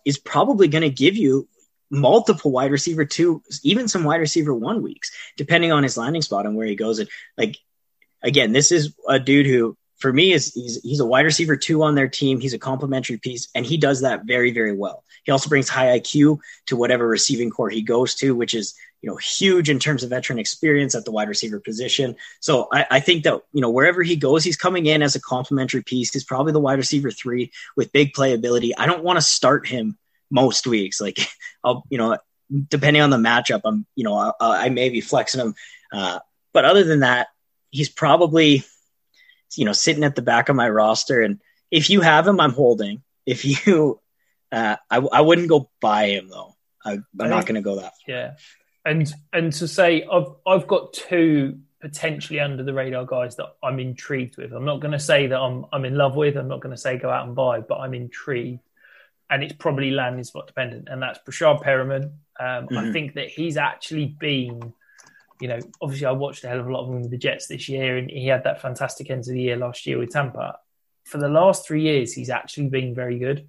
is 0.05 0.17
probably 0.17 0.67
going 0.67 0.81
to 0.81 0.89
give 0.89 1.15
you 1.15 1.47
multiple 1.89 2.51
wide 2.51 2.71
receiver 2.71 3.05
two, 3.05 3.41
even 3.63 3.87
some 3.87 4.03
wide 4.03 4.21
receiver 4.21 4.53
one 4.53 4.81
weeks, 4.81 5.11
depending 5.37 5.71
on 5.71 5.83
his 5.83 5.97
landing 5.97 6.21
spot 6.21 6.45
and 6.45 6.55
where 6.55 6.67
he 6.67 6.75
goes. 6.75 6.99
And 6.99 7.09
like, 7.37 7.57
again, 8.21 8.51
this 8.51 8.71
is 8.71 8.95
a 9.07 9.19
dude 9.19 9.45
who, 9.45 9.77
for 9.97 10.13
me, 10.13 10.31
is 10.31 10.53
he's 10.53 10.81
he's 10.81 10.99
a 10.99 11.05
wide 11.05 11.25
receiver 11.25 11.57
two 11.57 11.83
on 11.83 11.95
their 11.95 12.07
team. 12.07 12.39
He's 12.39 12.53
a 12.53 12.59
complementary 12.59 13.17
piece, 13.17 13.49
and 13.53 13.65
he 13.65 13.77
does 13.77 14.01
that 14.01 14.25
very 14.25 14.51
very 14.51 14.75
well. 14.75 15.03
He 15.23 15.31
also 15.31 15.49
brings 15.49 15.67
high 15.67 15.99
IQ 15.99 16.39
to 16.67 16.77
whatever 16.77 17.07
receiving 17.07 17.49
corps 17.49 17.69
he 17.69 17.81
goes 17.81 18.15
to, 18.15 18.33
which 18.33 18.53
is 18.53 18.75
you 19.01 19.09
know 19.09 19.17
huge 19.17 19.69
in 19.69 19.79
terms 19.79 20.03
of 20.03 20.09
veteran 20.09 20.39
experience 20.39 20.95
at 20.95 21.05
the 21.05 21.11
wide 21.11 21.27
receiver 21.27 21.59
position. 21.59 22.15
So 22.39 22.67
I, 22.71 22.85
I 22.91 22.99
think 22.99 23.23
that 23.23 23.41
you 23.51 23.61
know 23.61 23.69
wherever 23.69 24.01
he 24.03 24.15
goes, 24.15 24.43
he's 24.43 24.57
coming 24.57 24.85
in 24.85 25.01
as 25.01 25.15
a 25.15 25.21
complementary 25.21 25.83
piece. 25.83 26.13
He's 26.13 26.23
probably 26.23 26.53
the 26.53 26.59
wide 26.59 26.77
receiver 26.77 27.11
three 27.11 27.51
with 27.75 27.91
big 27.91 28.13
playability. 28.13 28.71
I 28.77 28.85
don't 28.85 29.03
want 29.03 29.17
to 29.17 29.21
start 29.21 29.67
him 29.67 29.97
most 30.29 30.67
weeks. 30.67 31.01
Like 31.01 31.19
I'll, 31.63 31.83
you 31.89 31.97
know, 31.97 32.17
depending 32.69 33.01
on 33.01 33.09
the 33.09 33.17
matchup, 33.17 33.61
I'm, 33.63 33.85
you 33.95 34.03
know, 34.03 34.15
I, 34.39 34.65
I 34.65 34.69
may 34.69 34.89
be 34.89 35.01
flexing 35.01 35.41
him. 35.41 35.55
Uh, 35.91 36.19
but 36.53 36.65
other 36.65 36.83
than 36.83 37.01
that, 37.01 37.27
he's 37.71 37.89
probably, 37.89 38.63
you 39.55 39.65
know, 39.65 39.73
sitting 39.73 40.03
at 40.03 40.15
the 40.15 40.21
back 40.21 40.49
of 40.49 40.55
my 40.55 40.69
roster. 40.69 41.21
And 41.21 41.39
if 41.71 41.89
you 41.89 42.01
have 42.01 42.27
him, 42.27 42.39
I'm 42.39 42.53
holding. 42.53 43.03
If 43.25 43.45
you, 43.45 43.99
uh, 44.51 44.77
I, 44.89 44.97
I 44.97 45.21
wouldn't 45.21 45.49
go 45.49 45.69
buy 45.81 46.07
him 46.07 46.29
though. 46.29 46.55
I, 46.83 46.93
am 46.93 47.03
not 47.15 47.45
going 47.45 47.55
to 47.55 47.61
go 47.61 47.75
that. 47.75 47.81
Far. 47.81 47.91
Yeah, 48.07 48.33
and 48.85 49.11
and 49.33 49.51
to 49.53 49.67
say 49.67 50.07
I've 50.09 50.33
I've 50.47 50.67
got 50.67 50.93
two 50.93 51.59
potentially 51.81 52.39
under 52.39 52.63
the 52.63 52.73
radar 52.73 53.05
guys 53.05 53.35
that 53.37 53.47
I'm 53.63 53.79
intrigued 53.79 54.37
with. 54.37 54.51
I'm 54.51 54.65
not 54.65 54.79
going 54.79 54.93
to 54.93 54.99
say 54.99 55.27
that 55.27 55.37
I'm 55.39 55.65
I'm 55.73 55.85
in 55.85 55.95
love 55.95 56.15
with. 56.15 56.37
I'm 56.37 56.47
not 56.47 56.61
going 56.61 56.75
to 56.75 56.81
say 56.81 56.97
go 56.97 57.09
out 57.09 57.27
and 57.27 57.35
buy, 57.35 57.59
but 57.59 57.79
I'm 57.79 57.93
intrigued 57.93 58.61
and 59.29 59.43
it's 59.43 59.53
probably 59.53 59.91
landing 59.91 60.23
spot 60.23 60.47
dependent, 60.47 60.87
and 60.89 61.01
that's 61.01 61.19
Breshad 61.19 61.63
Perriman. 61.63 62.11
Um, 62.39 62.67
mm-hmm. 62.67 62.77
I 62.77 62.91
think 62.91 63.15
that 63.15 63.29
he's 63.29 63.57
actually 63.57 64.07
been, 64.07 64.73
you 65.39 65.47
know, 65.47 65.59
obviously 65.81 66.07
I 66.07 66.11
watched 66.11 66.43
a 66.43 66.47
hell 66.47 66.59
of 66.59 66.67
a 66.67 66.71
lot 66.71 66.83
of 66.83 66.89
him 66.89 67.01
with 67.01 67.11
the 67.11 67.17
Jets 67.17 67.47
this 67.47 67.69
year, 67.69 67.97
and 67.97 68.09
he 68.09 68.27
had 68.27 68.43
that 68.45 68.61
fantastic 68.61 69.09
end 69.09 69.21
of 69.21 69.27
the 69.27 69.41
year 69.41 69.57
last 69.57 69.85
year 69.85 69.97
with 69.97 70.11
Tampa. 70.11 70.57
For 71.03 71.17
the 71.17 71.29
last 71.29 71.67
three 71.67 71.81
years, 71.81 72.13
he's 72.13 72.29
actually 72.29 72.69
been 72.69 72.95
very 72.95 73.19
good. 73.19 73.47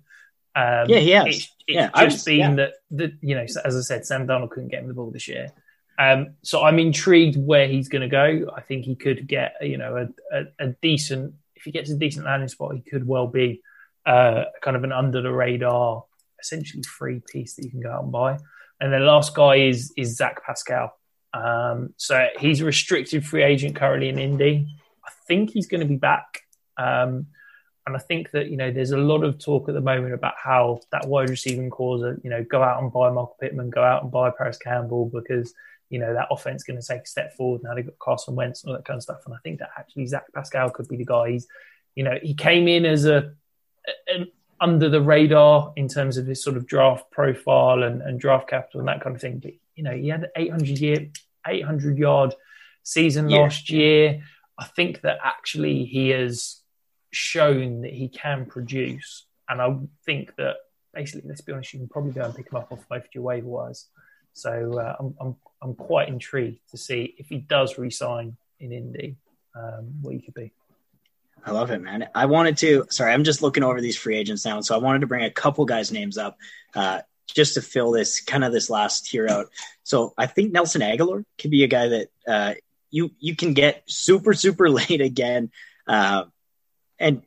Um, 0.57 0.89
yeah, 0.89 0.99
he 0.99 1.11
has. 1.11 1.27
It's, 1.27 1.37
it's 1.37 1.53
yeah, 1.69 1.91
just 1.95 2.17
was, 2.17 2.25
been 2.25 2.39
yeah. 2.39 2.55
that, 2.57 2.73
that, 2.93 3.13
you 3.21 3.35
know, 3.35 3.43
as 3.43 3.77
I 3.77 3.81
said, 3.81 4.05
Sam 4.05 4.27
Darnold 4.27 4.51
couldn't 4.51 4.71
get 4.71 4.83
him 4.83 4.89
the 4.89 4.95
ball 4.95 5.11
this 5.11 5.29
year. 5.29 5.53
Um, 5.99 6.35
so 6.43 6.63
I'm 6.63 6.79
intrigued 6.79 7.37
where 7.37 7.69
he's 7.69 7.89
going 7.89 8.03
to 8.03 8.09
go. 8.09 8.51
I 8.57 8.63
think 8.63 8.87
he 8.87 8.97
could 8.97 9.27
get, 9.29 9.57
you 9.61 9.77
know, 9.77 10.09
a, 10.33 10.37
a, 10.37 10.45
a 10.59 10.69
decent, 10.81 11.35
if 11.55 11.65
he 11.65 11.71
gets 11.71 11.91
a 11.91 11.97
decent 11.97 12.25
landing 12.25 12.49
spot, 12.49 12.75
he 12.75 12.81
could 12.81 13.07
well 13.07 13.27
be 13.27 13.61
uh, 14.11 14.45
kind 14.61 14.77
of 14.77 14.83
an 14.83 14.93
under 14.93 15.23
the 15.23 15.33
radar, 15.33 16.05
essentially 16.41 16.83
free 16.83 17.23
piece 17.31 17.55
that 17.55 17.65
you 17.65 17.71
can 17.71 17.81
go 17.81 17.93
out 17.93 18.03
and 18.03 18.11
buy. 18.11 18.39
And 18.81 18.93
the 18.93 18.99
last 18.99 19.35
guy 19.35 19.57
is 19.57 19.93
is 19.97 20.17
Zach 20.17 20.45
Pascal. 20.45 20.93
Um, 21.33 21.95
so 21.97 22.27
he's 22.39 22.61
a 22.61 22.65
restricted 22.65 23.25
free 23.25 23.45
agent 23.45 23.77
currently 23.77 24.09
in 24.09 24.19
Indy. 24.19 24.67
I 25.07 25.11
think 25.29 25.51
he's 25.51 25.69
going 25.69 25.83
to 25.83 25.87
be 25.87 25.97
back. 25.97 26.41
Um, 26.77 27.27
and 27.87 27.97
I 27.97 28.01
think 28.01 28.33
that 28.33 28.51
you 28.51 28.57
know 28.57 28.73
there's 28.73 28.91
a 28.91 28.99
lot 28.99 29.23
of 29.23 29.39
talk 29.39 29.69
at 29.69 29.75
the 29.75 29.81
moment 29.81 30.13
about 30.13 30.35
how 30.43 30.81
that 30.91 31.07
wide 31.07 31.31
receiving 31.31 31.71
cause, 31.71 32.03
you 32.25 32.31
know, 32.31 32.43
go 32.43 32.63
out 32.65 32.83
and 32.83 32.93
buy 32.93 33.11
Michael 33.11 33.37
Pittman, 33.41 33.71
go 33.71 33.85
out 33.85 34.03
and 34.03 34.11
buy 34.11 34.31
Parris 34.31 34.59
Campbell 34.59 35.07
because 35.07 35.55
you 35.89 36.01
know 36.01 36.13
that 36.15 36.29
offense 36.33 36.63
is 36.63 36.65
going 36.65 36.81
to 36.81 36.87
take 36.87 37.03
a 37.03 37.07
step 37.07 37.37
forward. 37.37 37.63
Now 37.63 37.75
they've 37.75 37.87
got 37.87 37.99
Carson 38.01 38.35
Wentz 38.35 38.65
and 38.65 38.71
all 38.71 38.77
that 38.77 38.85
kind 38.85 38.97
of 38.97 39.05
stuff. 39.05 39.23
And 39.25 39.35
I 39.35 39.39
think 39.45 39.61
that 39.61 39.71
actually 39.79 40.07
Zach 40.07 40.25
Pascal 40.35 40.71
could 40.71 40.89
be 40.89 40.97
the 40.97 41.05
guy. 41.05 41.31
He's, 41.31 41.47
you 41.95 42.03
know, 42.03 42.19
he 42.21 42.35
came 42.35 42.67
in 42.67 42.85
as 42.85 43.05
a 43.07 43.35
under 44.61 44.89
the 44.89 45.01
radar 45.01 45.73
in 45.77 45.89
terms 45.89 46.17
of 46.17 46.27
his 46.27 46.43
sort 46.43 46.57
of 46.57 46.67
draft 46.67 47.11
profile 47.11 47.83
and, 47.83 48.03
and 48.03 48.21
draft 48.21 48.49
capital 48.49 48.81
and 48.81 48.89
that 48.89 49.01
kind 49.01 49.17
of 49.17 49.23
thing. 49.23 49.39
But 49.39 49.53
you 49.75 49.83
know, 49.83 49.93
he 49.97 50.09
had 50.09 50.29
800 50.37 50.79
year, 50.79 51.11
800 51.47 51.97
yard 51.99 52.35
season 52.83 53.31
yeah. 53.31 53.39
last 53.39 53.71
year. 53.71 54.23
I 54.59 54.67
think 54.67 55.01
that 55.01 55.19
actually 55.25 55.87
he 55.87 56.11
has 56.11 56.61
shown 57.11 57.81
that 57.83 57.93
he 57.93 58.09
can 58.09 58.45
produce, 58.45 59.27
and 59.49 59.63
I 59.63 59.75
think 60.05 60.37
that 60.37 60.57
basically, 60.93 61.29
let's 61.29 61.41
be 61.41 61.53
honest, 61.53 61.73
you 61.73 61.81
can 61.81 61.89
probably 61.89 62.13
go 62.13 62.25
and 62.25 62.35
pick 62.35 62.53
him 62.53 62.57
up 62.57 62.71
off 62.71 62.87
both 62.89 63.07
your 63.15 63.25
waiver 63.25 63.49
wires. 63.49 63.87
So 64.35 64.79
uh, 64.79 64.97
I'm, 65.01 65.15
I'm 65.19 65.37
I'm 65.63 65.75
quite 65.75 66.09
intrigued 66.09 66.61
to 66.71 66.77
see 66.77 67.15
if 67.19 67.29
he 67.29 67.39
does 67.39 67.79
resign 67.79 68.37
in 68.61 68.73
Indy, 68.73 69.17
um, 69.55 69.95
what 70.03 70.15
he 70.15 70.21
could 70.21 70.35
be. 70.35 70.53
I 71.45 71.53
love 71.53 71.71
it, 71.71 71.81
man. 71.81 72.09
I 72.15 72.27
wanted 72.27 72.59
to. 72.59 72.87
Sorry, 72.91 73.13
I'm 73.13 73.25
just 73.25 73.43
looking 73.43 73.63
over 73.63 73.81
these 73.81 73.97
free 73.97 74.17
agents 74.17 74.45
now, 74.45 74.61
so 74.61 74.75
I 74.75 74.79
wanted 74.79 75.01
to 75.01 75.07
bring 75.07 75.25
a 75.25 75.31
couple 75.31 75.65
guys' 75.65 75.93
names 75.93 76.19
up 76.19 76.37
uh, 76.75 77.01
just 77.27 77.55
to 77.55 77.63
fill 77.63 77.93
this 77.93 78.21
kind 78.21 78.45
of 78.45 78.53
this 78.53 78.71
last 78.71 79.07
tier 79.07 79.27
out. 79.29 79.51
So 79.83 80.13
I 80.19 80.27
think 80.27 80.53
Nelson 80.53 80.83
Agholor 80.83 81.25
could 81.39 81.51
be 81.51 81.65
a 81.65 81.69
guy 81.69 81.89
that 81.89 82.09
uh, 82.27 82.55
you 82.91 83.11
you 83.19 83.35
can 83.37 83.55
get 83.55 83.83
super 83.87 84.35
super 84.35 84.69
late 84.71 85.01
again, 85.01 85.51
uh, 85.87 86.25
and 86.99 87.23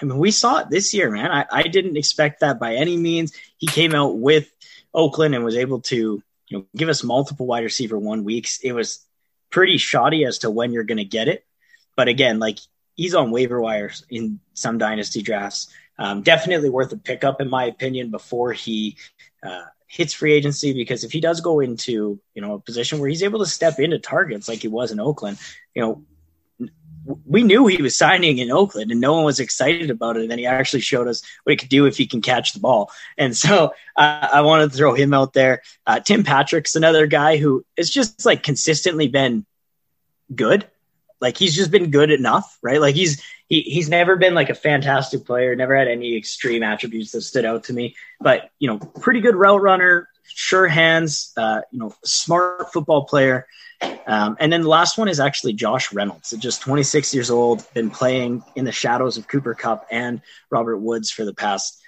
I 0.00 0.04
mean 0.04 0.18
we 0.18 0.30
saw 0.30 0.58
it 0.58 0.70
this 0.70 0.92
year, 0.92 1.10
man. 1.10 1.30
I, 1.30 1.46
I 1.50 1.62
didn't 1.62 1.96
expect 1.96 2.40
that 2.40 2.60
by 2.60 2.74
any 2.74 2.96
means. 2.96 3.32
He 3.56 3.66
came 3.66 3.94
out 3.94 4.18
with 4.18 4.50
Oakland 4.92 5.34
and 5.34 5.44
was 5.44 5.56
able 5.56 5.80
to 5.82 6.22
you 6.48 6.58
know 6.58 6.66
give 6.76 6.88
us 6.90 7.02
multiple 7.02 7.46
wide 7.46 7.64
receiver 7.64 7.98
one 7.98 8.24
weeks. 8.24 8.60
It 8.62 8.72
was 8.72 9.04
pretty 9.50 9.78
shoddy 9.78 10.24
as 10.24 10.38
to 10.38 10.50
when 10.50 10.72
you're 10.72 10.84
going 10.84 10.98
to 10.98 11.04
get 11.04 11.28
it, 11.28 11.46
but 11.96 12.08
again, 12.08 12.38
like 12.38 12.58
he's 12.94 13.14
on 13.14 13.30
waiver 13.30 13.60
wires 13.60 14.04
in 14.10 14.40
some 14.54 14.78
dynasty 14.78 15.22
drafts. 15.22 15.68
Um, 15.98 16.22
definitely 16.22 16.70
worth 16.70 16.92
a 16.92 16.96
pickup, 16.96 17.40
in 17.40 17.48
my 17.48 17.64
opinion, 17.66 18.10
before 18.10 18.52
he 18.52 18.96
uh, 19.42 19.64
hits 19.86 20.12
free 20.12 20.32
agency. 20.32 20.72
Because 20.72 21.04
if 21.04 21.12
he 21.12 21.20
does 21.20 21.40
go 21.40 21.60
into 21.60 22.20
you 22.34 22.42
know 22.42 22.54
a 22.54 22.60
position 22.60 22.98
where 22.98 23.08
he's 23.08 23.22
able 23.22 23.40
to 23.40 23.46
step 23.46 23.78
into 23.78 23.98
targets 23.98 24.48
like 24.48 24.60
he 24.60 24.68
was 24.68 24.90
in 24.90 24.98
Oakland, 24.98 25.38
you 25.74 25.82
know, 25.82 26.04
we 27.26 27.42
knew 27.42 27.66
he 27.66 27.82
was 27.82 27.96
signing 27.96 28.38
in 28.38 28.50
Oakland, 28.50 28.90
and 28.90 29.00
no 29.00 29.14
one 29.14 29.24
was 29.24 29.38
excited 29.38 29.90
about 29.90 30.16
it. 30.16 30.22
And 30.22 30.30
then 30.30 30.38
he 30.38 30.46
actually 30.46 30.80
showed 30.80 31.06
us 31.06 31.22
what 31.44 31.52
he 31.52 31.56
could 31.56 31.68
do 31.68 31.86
if 31.86 31.96
he 31.96 32.06
can 32.06 32.22
catch 32.22 32.52
the 32.52 32.60
ball. 32.60 32.90
And 33.16 33.36
so 33.36 33.72
uh, 33.96 34.28
I 34.32 34.40
wanted 34.40 34.72
to 34.72 34.76
throw 34.76 34.94
him 34.94 35.14
out 35.14 35.32
there. 35.32 35.62
Uh, 35.86 36.00
Tim 36.00 36.24
Patrick's 36.24 36.74
another 36.74 37.06
guy 37.06 37.36
who 37.36 37.64
has 37.76 37.90
just 37.90 38.24
like 38.26 38.42
consistently 38.42 39.06
been 39.06 39.46
good 40.34 40.66
like 41.24 41.38
he's 41.38 41.56
just 41.56 41.70
been 41.70 41.90
good 41.90 42.10
enough, 42.10 42.58
right? 42.60 42.78
Like 42.78 42.94
he's 42.94 43.22
he, 43.48 43.62
he's 43.62 43.88
never 43.88 44.16
been 44.16 44.34
like 44.34 44.50
a 44.50 44.54
fantastic 44.54 45.24
player, 45.24 45.56
never 45.56 45.74
had 45.74 45.88
any 45.88 46.16
extreme 46.18 46.62
attributes 46.62 47.12
that 47.12 47.22
stood 47.22 47.46
out 47.46 47.64
to 47.64 47.72
me, 47.72 47.96
but 48.20 48.50
you 48.58 48.68
know, 48.68 48.78
pretty 48.78 49.20
good 49.20 49.34
route 49.34 49.62
runner, 49.62 50.10
sure 50.24 50.68
hands, 50.68 51.32
uh, 51.38 51.62
you 51.70 51.78
know, 51.78 51.94
smart 52.04 52.70
football 52.74 53.06
player. 53.06 53.46
Um, 54.06 54.36
and 54.38 54.52
then 54.52 54.60
the 54.60 54.68
last 54.68 54.98
one 54.98 55.08
is 55.08 55.18
actually 55.18 55.54
Josh 55.54 55.94
Reynolds, 55.94 56.34
just 56.38 56.60
26 56.60 57.14
years 57.14 57.30
old, 57.30 57.66
been 57.72 57.90
playing 57.90 58.44
in 58.54 58.66
the 58.66 58.72
shadows 58.72 59.16
of 59.16 59.26
Cooper 59.26 59.54
Kupp 59.54 59.86
and 59.90 60.20
Robert 60.50 60.76
Woods 60.76 61.10
for 61.10 61.24
the 61.24 61.34
past 61.34 61.80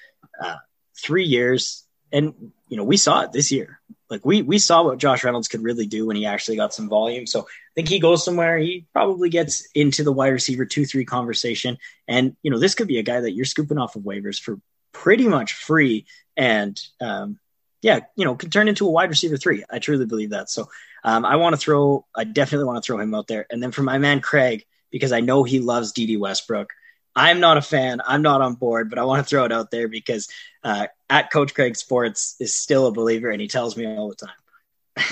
uh, 0.43 0.57
three 0.99 1.25
years. 1.25 1.85
And, 2.11 2.53
you 2.69 2.79
know, 2.79 2.85
we 2.85 2.97
saw 2.97 3.21
it 3.21 3.33
this 3.33 3.53
year. 3.53 3.81
Like 4.09 4.25
we, 4.25 4.43
we 4.43 4.59
saw 4.59 4.85
what 4.85 4.99
Josh 4.99 5.25
Reynolds 5.25 5.49
could 5.49 5.63
really 5.63 5.87
do 5.87 6.07
when 6.07 6.17
he 6.17 6.27
actually 6.27 6.57
got 6.57 6.73
some 6.73 6.89
volume. 6.89 7.27
So 7.27 7.41
I 7.41 7.45
think 7.75 7.89
he 7.89 7.99
goes 7.99 8.25
somewhere. 8.25 8.57
He 8.59 8.87
probably 8.93 9.31
gets 9.31 9.69
into 9.75 10.05
the 10.05 10.13
wide 10.13 10.29
receiver 10.29 10.65
two, 10.65 10.85
three 10.85 11.05
conversation. 11.05 11.79
And, 12.07 12.37
you 12.43 12.51
know, 12.51 12.59
this 12.59 12.75
could 12.75 12.89
be 12.89 12.99
a 12.99 13.03
guy 13.03 13.21
that 13.21 13.33
you're 13.33 13.45
scooping 13.45 13.79
off 13.79 13.97
of 13.97 14.03
waivers 14.03 14.41
for 14.41 14.61
pretty 14.93 15.27
much 15.27 15.55
free. 15.55 16.07
And, 16.37 16.81
um, 17.01 17.39
yeah, 17.83 18.01
you 18.15 18.25
know, 18.25 18.35
can 18.37 18.51
turn 18.51 18.69
into 18.69 18.87
a 18.87 18.91
wide 18.91 19.11
receiver 19.11 19.37
three. 19.37 19.65
I 19.71 19.81
truly 19.81 20.07
believe 20.07 20.31
that. 20.31 20.51
So 20.51 20.69
um, 21.05 21.25
I 21.25 21.37
want 21.37 21.55
to 21.55 21.61
throw, 21.61 22.07
I 22.15 22.25
definitely 22.25 22.67
want 22.67 22.83
to 22.83 22.87
throw 22.87 22.99
him 22.99 23.15
out 23.15 23.27
there. 23.27 23.47
And 23.51 23.63
then 23.63 23.73
for 23.73 23.83
my 23.83 23.99
man 23.99 24.21
Craig, 24.21 24.65
because 24.91 25.13
I 25.13 25.21
know 25.21 25.43
he 25.43 25.61
loves 25.61 25.93
Dede 25.93 26.19
Westbrook. 26.19 26.71
I'm 27.17 27.41
not 27.41 27.57
a 27.57 27.63
fan. 27.63 28.01
I'm 28.07 28.21
not 28.21 28.43
on 28.43 28.55
board, 28.55 28.91
but 28.91 28.99
I 28.99 29.05
want 29.05 29.25
to 29.25 29.29
throw 29.29 29.45
it 29.47 29.53
out 29.53 29.71
there 29.71 29.89
because 29.89 30.29
uh, 30.63 30.87
at 31.09 31.33
Coach 31.33 31.55
Craig 31.55 31.77
Sports 31.77 32.37
is 32.39 32.55
still 32.55 32.87
a 32.87 32.93
believer, 32.93 33.31
and 33.31 33.41
he 33.41 33.49
tells 33.49 33.77
me 33.77 33.87
all 33.87 34.11
the 34.11 34.17
time. 34.17 34.35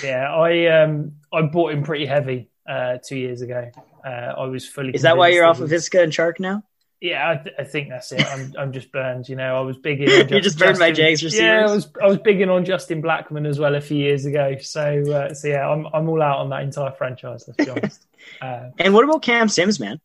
yeah, 0.02 0.32
I 0.32 0.82
um 0.82 1.12
I 1.32 1.42
bought 1.42 1.72
him 1.72 1.82
pretty 1.82 2.06
heavy 2.06 2.50
uh, 2.68 2.98
two 3.02 3.16
years 3.16 3.40
ago. 3.40 3.70
Uh, 4.04 4.08
I 4.08 4.44
was 4.46 4.68
fully. 4.68 4.90
Is 4.94 5.02
that 5.02 5.16
why 5.16 5.28
you're 5.28 5.46
off 5.46 5.60
of 5.60 5.70
Viska 5.70 6.02
and 6.02 6.12
Chark 6.12 6.38
now? 6.38 6.62
Yeah, 7.00 7.30
I, 7.30 7.36
th- 7.36 7.54
I, 7.58 7.64
think 7.64 7.90
that's 7.90 8.12
it. 8.12 8.24
I'm, 8.26 8.54
I'm 8.58 8.72
just 8.72 8.90
burned. 8.90 9.28
You 9.28 9.36
know, 9.36 9.58
I 9.58 9.60
was 9.60 9.76
big 9.76 10.00
in. 10.00 10.28
you 10.28 10.40
just 10.40 10.58
burned 10.58 10.78
my 10.78 10.90
Jags 10.90 11.22
receivers. 11.22 11.44
Yeah, 11.44 11.66
I 11.66 11.74
was 11.74 11.88
I 12.02 12.06
was 12.06 12.18
big 12.18 12.40
in 12.40 12.48
on 12.48 12.64
Justin 12.64 13.02
Blackmon 13.02 13.46
as 13.46 13.58
well 13.58 13.74
a 13.74 13.80
few 13.80 13.98
years 13.98 14.24
ago. 14.24 14.56
So 14.60 15.12
uh, 15.12 15.34
so 15.34 15.48
yeah, 15.48 15.68
I'm 15.68 15.86
I'm 15.92 16.08
all 16.08 16.22
out 16.22 16.38
on 16.38 16.50
that 16.50 16.62
entire 16.62 16.92
franchise. 16.92 17.44
Let's 17.46 17.64
be 17.64 17.70
honest. 17.70 18.06
Uh, 18.40 18.70
and 18.78 18.94
what 18.94 19.04
about 19.04 19.20
Cam 19.20 19.50
Sims, 19.50 19.78
man? 19.78 20.00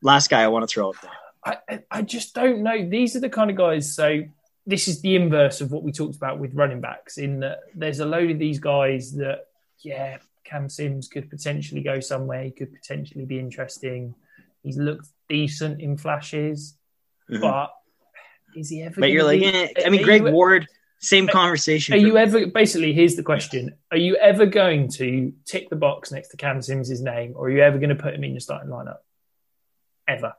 Last 0.00 0.30
guy 0.30 0.42
I 0.42 0.48
want 0.48 0.66
to 0.66 0.66
throw 0.66 0.88
up 0.88 0.96
there. 1.02 1.10
I 1.44 1.80
I 1.90 2.02
just 2.02 2.34
don't 2.34 2.62
know. 2.62 2.88
These 2.88 3.16
are 3.16 3.20
the 3.20 3.30
kind 3.30 3.50
of 3.50 3.56
guys. 3.56 3.94
So 3.94 4.22
this 4.66 4.88
is 4.88 5.00
the 5.00 5.16
inverse 5.16 5.60
of 5.60 5.72
what 5.72 5.82
we 5.82 5.92
talked 5.92 6.16
about 6.16 6.38
with 6.38 6.54
running 6.54 6.80
backs. 6.80 7.18
In 7.18 7.40
that 7.40 7.60
there's 7.74 8.00
a 8.00 8.06
load 8.06 8.30
of 8.30 8.38
these 8.38 8.58
guys 8.58 9.12
that 9.14 9.46
yeah, 9.80 10.18
Cam 10.44 10.68
Sims 10.68 11.08
could 11.08 11.30
potentially 11.30 11.82
go 11.82 12.00
somewhere. 12.00 12.44
He 12.44 12.50
could 12.50 12.72
potentially 12.72 13.24
be 13.24 13.38
interesting. 13.38 14.14
He's 14.62 14.76
looked 14.76 15.08
decent 15.28 15.80
in 15.80 15.96
flashes, 15.96 16.76
mm-hmm. 17.30 17.40
but 17.40 17.70
is 18.54 18.68
he 18.68 18.82
ever? 18.82 19.00
But 19.00 19.10
you're 19.10 19.24
like, 19.24 19.40
be, 19.40 19.46
eh, 19.46 19.68
I 19.86 19.88
mean, 19.88 20.02
Greg 20.02 20.24
you, 20.24 20.32
Ward, 20.32 20.66
same 20.98 21.28
conversation. 21.28 21.94
Are 21.94 21.98
you 21.98 22.18
ever? 22.18 22.46
Basically, 22.46 22.92
here's 22.92 23.16
the 23.16 23.22
question: 23.22 23.74
Are 23.90 23.96
you 23.96 24.16
ever 24.16 24.44
going 24.44 24.88
to 24.92 25.32
tick 25.46 25.70
the 25.70 25.76
box 25.76 26.12
next 26.12 26.28
to 26.28 26.36
Cam 26.36 26.60
Sims' 26.60 27.00
name, 27.00 27.32
or 27.36 27.46
are 27.46 27.50
you 27.50 27.62
ever 27.62 27.78
going 27.78 27.90
to 27.90 28.02
put 28.02 28.14
him 28.14 28.24
in 28.24 28.32
your 28.32 28.40
starting 28.40 28.70
lineup? 28.70 28.98
Ever? 30.06 30.34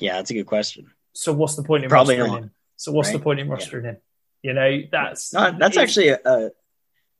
Yeah, 0.00 0.14
that's 0.14 0.30
a 0.30 0.34
good 0.34 0.46
question. 0.46 0.90
So 1.12 1.32
what's 1.32 1.56
the 1.56 1.62
point 1.62 1.84
in 1.84 1.90
Probably 1.90 2.16
rostering 2.16 2.26
not, 2.28 2.38
him? 2.42 2.50
So 2.76 2.92
what's 2.92 3.08
right? 3.08 3.18
the 3.18 3.22
point 3.22 3.40
in 3.40 3.48
rostering 3.48 3.84
yeah. 3.84 3.90
him? 3.90 3.96
You 4.42 4.52
know, 4.52 4.80
that's 4.90 5.32
no, 5.32 5.56
that's 5.58 5.76
actually 5.76 6.08
a, 6.08 6.18
a 6.24 6.50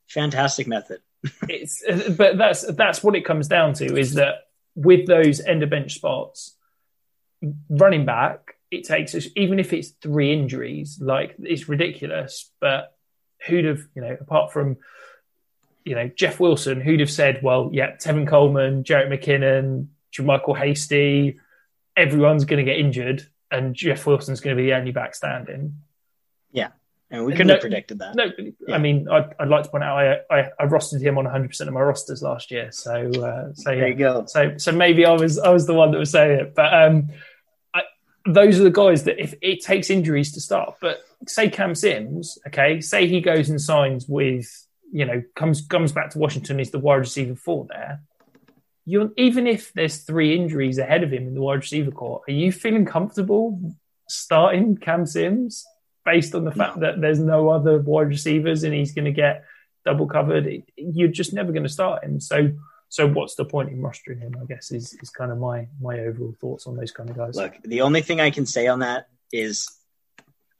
fantastic 0.09 0.67
method. 0.67 1.01
it's 1.49 1.83
but 2.11 2.37
that's 2.37 2.67
that's 2.75 3.03
what 3.03 3.17
it 3.17 3.25
comes 3.25 3.49
down 3.49 3.73
to 3.75 3.97
is 3.97 4.15
that 4.15 4.49
with 4.75 5.07
those 5.07 5.41
end 5.41 5.63
of 5.63 5.71
bench 5.71 5.95
spots, 5.95 6.57
running 7.71 8.05
back, 8.05 8.57
it 8.71 8.85
takes 8.85 9.15
us, 9.15 9.27
even 9.37 9.59
if 9.59 9.73
it's 9.73 9.91
three 10.03 10.33
injuries, 10.33 10.99
like 11.01 11.35
it's 11.39 11.69
ridiculous. 11.69 12.51
But 12.61 12.95
who'd 13.47 13.65
have, 13.65 13.83
you 13.95 14.03
know, 14.03 14.17
apart 14.21 14.53
from, 14.53 14.79
you 15.85 15.95
know, 15.95 16.09
Jeff 16.09 16.41
Wilson, 16.41 16.81
who'd 16.81 17.01
have 17.01 17.11
said, 17.11 17.43
well, 17.43 17.71
yeah, 17.73 17.93
Tevin 17.97 18.27
Coleman, 18.27 18.85
Jerick 18.85 19.09
McKinnon, 19.09 19.89
JaMycal 20.13 20.59
Hasty, 20.59 21.39
everyone's 21.97 22.45
going 22.45 22.65
to 22.65 22.71
get 22.71 22.79
injured 22.79 23.27
and 23.51 23.75
Jeff 23.75 24.07
Wilson's 24.07 24.41
going 24.41 24.57
to 24.57 24.63
be 24.63 24.69
the 24.69 24.77
only 24.77 24.93
back 24.93 25.15
standing. 25.15 25.79
Yeah. 26.53 26.71
And 27.11 27.25
we 27.25 27.33
couldn't 27.33 27.49
no, 27.49 27.55
have 27.55 27.61
predicted 27.61 27.99
that. 28.01 28.17
No, 28.17 28.25
yeah. 28.67 28.75
I 28.75 28.79
mean, 28.79 29.09
I'd, 29.09 29.35
I'd, 29.39 29.49
like 29.49 29.65
to 29.65 29.71
point 29.71 29.85
out 29.85 29.99
I, 29.99 30.21
I, 30.31 30.51
I 30.59 30.67
rostered 30.67 31.01
him 31.01 31.19
on 31.19 31.25
100 31.25 31.49
percent 31.49 31.69
of 31.69 31.75
my 31.75 31.81
rosters 31.81 32.23
last 32.23 32.51
year. 32.51 32.73
So, 32.73 32.93
uh, 32.93 33.53
so 33.55 33.71
yeah. 33.71 33.81
there 33.81 33.89
you 33.89 33.95
go. 33.95 34.25
So, 34.27 34.57
so 34.57 34.73
maybe 34.73 35.07
I 35.07 35.13
was 35.13 35.39
I 35.39 35.51
was 35.51 35.67
the 35.67 35.75
one 35.75 35.93
that 35.93 35.99
was 35.99 36.11
saying 36.11 36.41
it, 36.41 36.55
but 36.55 36.75
um, 36.75 37.11
I, 37.73 37.83
those 38.27 38.59
are 38.59 38.65
the 38.65 38.71
guys 38.71 39.05
that 39.05 39.23
if 39.23 39.35
it 39.43 39.63
takes 39.63 39.91
injuries 39.91 40.33
to 40.33 40.41
start. 40.41 40.77
But 40.81 41.05
say 41.29 41.51
Cam 41.51 41.75
Sims, 41.75 42.39
okay, 42.49 42.81
say 42.81 43.07
he 43.07 43.21
goes 43.21 43.49
and 43.49 43.61
signs 43.61 44.09
with 44.09 44.67
you 44.91 45.05
know 45.05 45.23
comes 45.37 45.61
comes 45.61 45.93
back 45.93 46.11
to 46.11 46.19
Washington, 46.19 46.59
is 46.59 46.71
the 46.71 46.81
wide 46.81 46.97
receiver 46.97 47.37
four 47.37 47.67
there. 47.69 48.01
You 48.87 49.13
even 49.17 49.47
if 49.47 49.73
there's 49.73 49.99
three 49.99 50.37
injuries 50.37 50.79
ahead 50.79 51.03
of 51.03 51.13
him 51.13 51.27
in 51.27 51.35
the 51.35 51.41
wide 51.41 51.61
receiver 51.61 51.91
corps, 51.91 52.23
are 52.29 52.33
you 52.33 52.53
feeling 52.53 52.85
comfortable 52.85 53.59
starting 54.09 54.77
Cam 54.77 55.07
Sims? 55.07 55.65
based 56.05 56.35
on 56.35 56.45
the 56.45 56.53
fact 56.53 56.77
no. 56.77 56.87
that 56.87 57.01
there's 57.01 57.19
no 57.19 57.49
other 57.49 57.79
wide 57.79 58.09
receivers 58.09 58.63
and 58.63 58.75
he's 58.75 58.93
going 58.93 59.07
to 59.07 59.13
get 59.13 59.45
double 59.85 60.07
covered, 60.07 60.63
you're 60.77 61.09
just 61.09 61.33
never 61.33 61.53
going 61.53 61.63
to 61.65 61.69
start 61.69 62.05
him. 62.05 62.21
So, 62.21 62.53
so 62.89 63.09
what's 63.09 63.35
the 63.35 63.45
point 63.45 63.71
in 63.71 63.81
rostering 63.81 64.21
him? 64.21 64.37
I 64.41 64.45
guess 64.45 64.71
is 64.71 64.95
is 65.03 65.11
kind 65.11 65.33
of 65.33 65.39
my 65.39 65.69
my 65.81 65.99
overall 66.01 66.35
thoughts 66.41 66.67
on 66.67 66.77
those 66.77 66.93
kind 66.93 67.11
of 67.11 67.17
guys. 67.17 67.35
Look, 67.35 67.55
the 67.65 67.81
only 67.81 68.03
thing 68.03 68.21
I 68.21 68.31
can 68.31 68.47
say 68.47 68.67
on 68.67 68.81
that 68.81 69.09
is 69.33 69.69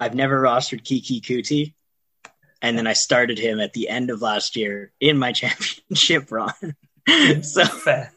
I've 0.01 0.15
never 0.15 0.41
rostered 0.41 0.83
Keke 0.83 1.23
Coutee, 1.23 1.75
and 2.61 2.77
then 2.77 2.87
I 2.87 2.95
started 2.95 3.39
him 3.39 3.61
at 3.61 3.73
the 3.73 3.89
end 3.89 4.11
of 4.11 4.21
last 4.21 4.57
year 4.57 4.93
in 5.01 5.19
my 5.19 5.33
championship 5.41 6.33
run. 6.33 6.75
so 7.43 7.65
fair. 7.65 8.13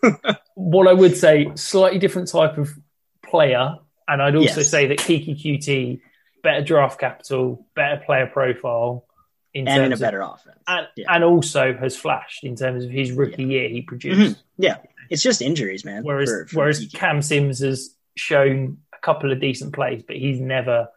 what 0.56 0.88
I 0.88 0.94
would 0.94 1.18
say, 1.18 1.52
slightly 1.56 2.00
different 2.00 2.30
type 2.30 2.58
of 2.58 2.78
player, 3.24 3.76
and 4.08 4.22
I'd 4.22 4.36
also 4.36 4.62
yes. 4.62 4.70
say 4.70 4.88
that 4.88 5.00
Keke 5.00 5.42
Coutee 5.42 6.02
better 6.44 6.64
draft 6.64 7.00
capital, 7.00 7.66
better 7.76 8.02
player 8.06 8.28
profile, 8.28 9.06
in 9.54 9.68
and 9.68 9.86
in 9.86 9.94
a 9.94 9.98
better 9.98 10.22
offense, 10.22 10.58
and, 10.68 10.88
yeah. 10.96 11.06
and, 11.10 11.24
also 11.24 11.74
has 11.74 11.98
flashed 11.98 12.44
in 12.44 12.56
terms 12.56 12.86
of 12.86 12.92
his 12.92 13.12
rookie 13.12 13.44
yeah. 13.44 13.50
year 13.50 13.70
he 13.70 13.82
produced. 13.82 14.20
Mm-hmm. 14.20 14.42
Yeah, 14.58 14.78
it's 15.10 15.22
just 15.22 15.42
injuries, 15.42 15.84
man. 15.84 16.04
Whereas 16.04 16.30
for, 16.30 16.48
for 16.48 16.56
whereas 16.58 16.88
Cam 16.94 17.22
Sims 17.22 17.60
has 17.60 17.96
shown 18.16 18.78
a 18.94 19.00
couple 19.00 19.32
of 19.32 19.40
decent 19.40 19.74
plays, 19.74 20.04
but 20.06 20.16
he's 20.16 20.40
never. 20.40 20.90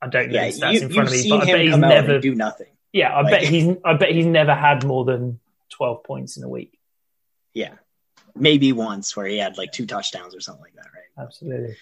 I 0.00 0.08
don't 0.08 0.30
know 0.30 0.42
yeah, 0.42 0.48
stats 0.48 0.72
you, 0.74 0.80
in 0.82 0.92
front 0.92 1.08
of 1.08 1.14
me, 1.14 1.30
but 1.30 1.42
I 1.42 1.44
bet 1.46 1.60
he's 1.60 1.76
never 1.76 2.18
do 2.18 2.34
nothing. 2.34 2.66
Yeah, 2.92 3.12
I 3.12 3.22
like, 3.22 3.32
bet 3.32 3.44
he's. 3.44 3.76
I 3.84 3.94
bet 3.94 4.10
he's 4.10 4.26
never 4.26 4.54
had 4.54 4.84
more 4.84 5.04
than 5.04 5.40
twelve 5.70 6.04
points 6.04 6.36
in 6.36 6.44
a 6.44 6.48
week. 6.48 6.78
Yeah, 7.54 7.74
maybe 8.34 8.72
once 8.72 9.16
where 9.16 9.26
he 9.26 9.38
had 9.38 9.58
like 9.58 9.72
two 9.72 9.86
touchdowns 9.86 10.34
or 10.34 10.40
something 10.40 10.62
like 10.62 10.74
that, 10.74 10.86
right? 10.86 11.24
Absolutely. 11.24 11.76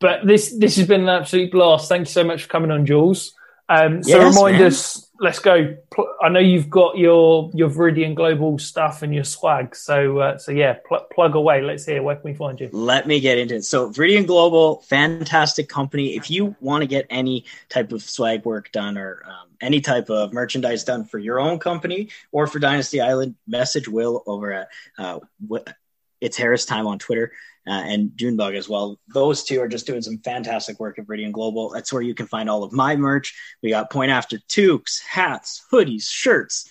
But 0.00 0.26
this 0.26 0.54
this 0.56 0.76
has 0.76 0.86
been 0.86 1.02
an 1.02 1.08
absolute 1.08 1.52
blast. 1.52 1.88
Thank 1.88 2.00
you 2.00 2.12
so 2.12 2.24
much 2.24 2.42
for 2.44 2.48
coming 2.48 2.70
on, 2.70 2.84
Jules. 2.86 3.34
Um, 3.68 4.02
so 4.02 4.18
yes, 4.18 4.36
remind 4.36 4.58
man. 4.58 4.66
us. 4.66 5.03
Let's 5.20 5.38
go. 5.38 5.76
I 6.20 6.28
know 6.28 6.40
you've 6.40 6.68
got 6.68 6.98
your 6.98 7.50
your 7.54 7.70
Viridian 7.70 8.16
Global 8.16 8.58
stuff 8.58 9.02
and 9.02 9.14
your 9.14 9.22
swag. 9.22 9.76
So 9.76 10.18
uh, 10.18 10.38
so 10.38 10.50
yeah, 10.50 10.74
pl- 10.86 11.06
plug 11.12 11.36
away. 11.36 11.62
Let's 11.62 11.86
hear. 11.86 12.02
Where 12.02 12.16
can 12.16 12.24
we 12.24 12.34
find 12.34 12.60
you? 12.60 12.68
Let 12.72 13.06
me 13.06 13.20
get 13.20 13.38
into 13.38 13.56
it. 13.56 13.64
So 13.64 13.90
Viridian 13.90 14.26
Global, 14.26 14.80
fantastic 14.82 15.68
company. 15.68 16.16
If 16.16 16.30
you 16.30 16.56
want 16.60 16.82
to 16.82 16.88
get 16.88 17.06
any 17.10 17.44
type 17.68 17.92
of 17.92 18.02
swag 18.02 18.44
work 18.44 18.72
done 18.72 18.98
or 18.98 19.22
um, 19.24 19.50
any 19.60 19.80
type 19.80 20.10
of 20.10 20.32
merchandise 20.32 20.82
done 20.82 21.04
for 21.04 21.18
your 21.18 21.38
own 21.38 21.60
company 21.60 22.08
or 22.32 22.48
for 22.48 22.58
Dynasty 22.58 23.00
Island, 23.00 23.36
message 23.46 23.86
Will 23.88 24.24
over 24.26 24.52
at 24.52 24.68
uh, 24.98 25.20
it's 26.20 26.36
Harris 26.36 26.64
Time 26.64 26.86
on 26.88 26.98
Twitter 26.98 27.32
uh, 27.66 27.82
and 27.86 28.12
Junebug 28.16 28.54
as 28.54 28.68
well. 28.68 28.98
Those 29.12 29.44
two 29.44 29.60
are 29.60 29.68
just 29.68 29.86
doing 29.86 30.02
some 30.02 30.18
fantastic 30.18 30.78
work 30.78 30.98
at 30.98 31.06
Viridian 31.06 31.32
Global. 31.32 31.70
That's 31.70 31.92
where 31.92 32.02
you 32.02 32.14
can 32.14 32.26
find 32.26 32.50
all 32.50 32.62
of 32.62 32.72
my 32.72 32.96
merch. 32.96 33.34
We 33.62 33.70
got 33.70 33.90
point 33.90 34.10
after 34.10 34.38
toques, 34.48 35.00
hats, 35.00 35.64
hoodies, 35.72 36.08
shirts. 36.08 36.68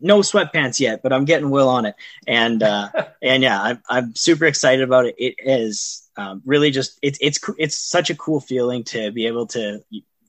No 0.00 0.20
sweatpants 0.20 0.80
yet, 0.80 1.02
but 1.02 1.12
I'm 1.12 1.26
getting 1.26 1.50
Will 1.50 1.68
on 1.68 1.84
it, 1.84 1.94
and 2.26 2.62
uh, 2.62 2.88
and 3.22 3.42
yeah, 3.42 3.60
I'm 3.60 3.82
I'm 3.88 4.14
super 4.14 4.46
excited 4.46 4.82
about 4.82 5.04
it. 5.04 5.14
It 5.18 5.34
is 5.38 6.08
um, 6.16 6.40
really 6.46 6.70
just 6.70 6.98
it's 7.02 7.18
it's 7.20 7.38
it's 7.58 7.76
such 7.76 8.08
a 8.08 8.14
cool 8.14 8.40
feeling 8.40 8.84
to 8.84 9.10
be 9.10 9.26
able 9.26 9.46
to 9.48 9.84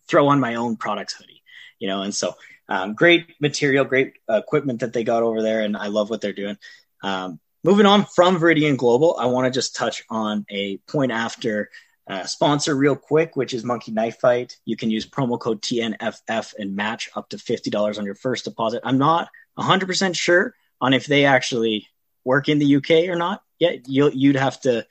throw 0.09 0.27
on 0.27 0.41
my 0.41 0.55
own 0.55 0.75
products 0.75 1.13
hoodie, 1.13 1.41
you 1.79 1.87
know, 1.87 2.01
and 2.01 2.13
so 2.13 2.35
um, 2.67 2.95
great 2.95 3.33
material, 3.39 3.85
great 3.85 4.15
equipment 4.29 4.81
that 4.81 4.91
they 4.91 5.05
got 5.05 5.23
over 5.23 5.41
there, 5.41 5.61
and 5.61 5.77
I 5.77 5.87
love 5.87 6.09
what 6.09 6.19
they're 6.19 6.33
doing. 6.33 6.57
Um, 7.01 7.39
Moving 7.63 7.85
on 7.85 8.05
from 8.05 8.39
Viridian 8.39 8.75
Global, 8.75 9.15
I 9.19 9.27
want 9.27 9.45
to 9.45 9.51
just 9.51 9.75
touch 9.75 10.03
on 10.09 10.45
a 10.49 10.77
point 10.87 11.11
after 11.11 11.69
uh, 12.07 12.25
sponsor 12.25 12.75
real 12.75 12.95
quick, 12.95 13.35
which 13.35 13.53
is 13.53 13.63
Monkey 13.63 13.91
Knife 13.91 14.19
Fight. 14.19 14.57
You 14.65 14.75
can 14.75 14.89
use 14.89 15.05
promo 15.07 15.39
code 15.39 15.61
TNFF 15.61 16.55
and 16.57 16.75
match 16.75 17.09
up 17.15 17.29
to 17.29 17.37
$50 17.37 17.99
on 17.99 18.05
your 18.05 18.15
first 18.15 18.45
deposit. 18.45 18.81
I'm 18.83 18.97
not 18.97 19.29
100% 19.59 20.15
sure 20.15 20.55
on 20.79 20.93
if 20.93 21.05
they 21.05 21.25
actually 21.25 21.87
work 22.25 22.49
in 22.49 22.57
the 22.57 22.77
UK 22.77 23.07
or 23.09 23.15
not. 23.15 23.43
yeah, 23.59 23.73
you 23.85 24.09
you'd 24.11 24.35
have 24.35 24.59
to. 24.61 24.85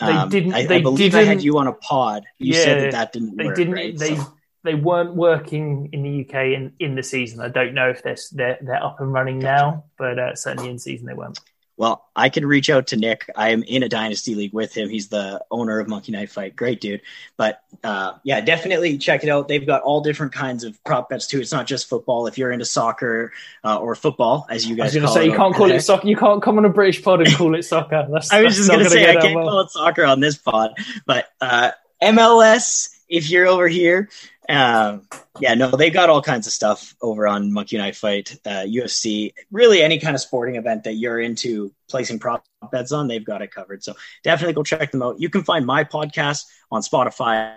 Um, 0.00 0.30
they 0.30 0.40
didn't. 0.40 0.54
I, 0.54 0.66
they 0.66 0.76
I 0.76 0.82
believe 0.82 1.12
didn't, 1.12 1.20
I 1.20 1.24
had 1.24 1.42
you 1.42 1.58
on 1.58 1.66
a 1.66 1.72
pod. 1.74 2.24
You 2.38 2.54
yeah, 2.54 2.64
said 2.64 2.82
that 2.82 2.92
that 2.92 3.12
didn't 3.12 3.36
they 3.36 3.44
work. 3.44 3.56
Didn't, 3.56 3.74
right? 3.74 3.96
They 3.96 4.16
So- 4.16 4.34
they 4.64 4.74
weren't 4.74 5.14
working 5.14 5.90
in 5.92 6.02
the 6.02 6.24
UK 6.24 6.54
in, 6.56 6.72
in 6.80 6.94
the 6.94 7.02
season. 7.02 7.40
I 7.40 7.48
don't 7.48 7.74
know 7.74 7.90
if 7.90 8.02
they're 8.02 8.16
they're, 8.32 8.58
they're 8.62 8.82
up 8.82 8.98
and 8.98 9.12
running 9.12 9.38
now, 9.38 9.84
but 9.98 10.18
uh, 10.18 10.34
certainly 10.34 10.70
in 10.70 10.78
season 10.78 11.06
they 11.06 11.12
weren't. 11.12 11.38
Well, 11.76 12.04
I 12.14 12.28
can 12.28 12.46
reach 12.46 12.70
out 12.70 12.88
to 12.88 12.96
Nick. 12.96 13.28
I 13.34 13.50
am 13.50 13.64
in 13.64 13.82
a 13.82 13.88
dynasty 13.88 14.36
league 14.36 14.52
with 14.52 14.76
him. 14.76 14.88
He's 14.88 15.08
the 15.08 15.44
owner 15.50 15.80
of 15.80 15.88
Monkey 15.88 16.12
Knife 16.12 16.32
Fight. 16.32 16.54
Great 16.54 16.80
dude. 16.80 17.00
But 17.36 17.62
uh, 17.82 18.12
yeah, 18.22 18.40
definitely 18.40 18.96
check 18.98 19.24
it 19.24 19.28
out. 19.28 19.48
They've 19.48 19.66
got 19.66 19.82
all 19.82 20.00
different 20.00 20.32
kinds 20.32 20.62
of 20.62 20.82
prop 20.84 21.08
bets 21.08 21.26
too. 21.26 21.40
It's 21.40 21.50
not 21.50 21.66
just 21.66 21.88
football. 21.88 22.28
If 22.28 22.38
you're 22.38 22.52
into 22.52 22.64
soccer 22.64 23.32
uh, 23.64 23.78
or 23.78 23.96
football, 23.96 24.46
as 24.48 24.64
you 24.64 24.76
I 24.76 24.84
was 24.84 24.94
guys 24.94 24.94
going 24.94 25.06
to 25.06 25.12
say 25.12 25.24
it 25.24 25.30
you 25.32 25.36
can't 25.36 25.54
call 25.54 25.66
there. 25.68 25.76
it 25.78 25.82
soccer. 25.82 26.06
You 26.06 26.16
can't 26.16 26.40
come 26.40 26.58
on 26.58 26.64
a 26.64 26.68
British 26.68 27.02
pod 27.02 27.22
and 27.22 27.34
call 27.34 27.56
it 27.56 27.64
soccer. 27.64 28.06
That's, 28.10 28.32
I 28.32 28.42
was 28.42 28.56
just 28.56 28.70
going 28.70 28.84
to 28.84 28.90
say 28.90 29.10
I 29.10 29.16
can't 29.16 29.34
well. 29.34 29.48
call 29.48 29.60
it 29.62 29.70
soccer 29.70 30.04
on 30.04 30.20
this 30.20 30.36
pod, 30.36 30.74
but 31.06 31.26
uh, 31.40 31.72
MLS. 32.02 32.90
If 33.06 33.28
you're 33.28 33.46
over 33.46 33.68
here, 33.68 34.08
um, 34.48 35.06
yeah, 35.40 35.54
no, 35.54 35.70
they've 35.70 35.92
got 35.92 36.10
all 36.10 36.22
kinds 36.22 36.46
of 36.46 36.52
stuff 36.52 36.94
over 37.00 37.26
on 37.26 37.52
Monkey 37.52 37.78
Knife 37.78 37.96
Fight, 37.96 38.36
uh, 38.44 38.64
UFC, 38.66 39.32
really 39.50 39.82
any 39.82 39.98
kind 39.98 40.14
of 40.14 40.20
sporting 40.20 40.56
event 40.56 40.84
that 40.84 40.94
you're 40.94 41.20
into 41.20 41.72
placing 41.88 42.18
prop 42.18 42.44
bets 42.70 42.92
on, 42.92 43.08
they've 43.08 43.24
got 43.24 43.42
it 43.42 43.50
covered. 43.50 43.82
So 43.82 43.94
definitely 44.22 44.54
go 44.54 44.62
check 44.62 44.90
them 44.90 45.02
out. 45.02 45.20
You 45.20 45.30
can 45.30 45.44
find 45.44 45.64
my 45.64 45.84
podcast 45.84 46.44
on 46.70 46.82
Spotify, 46.82 47.56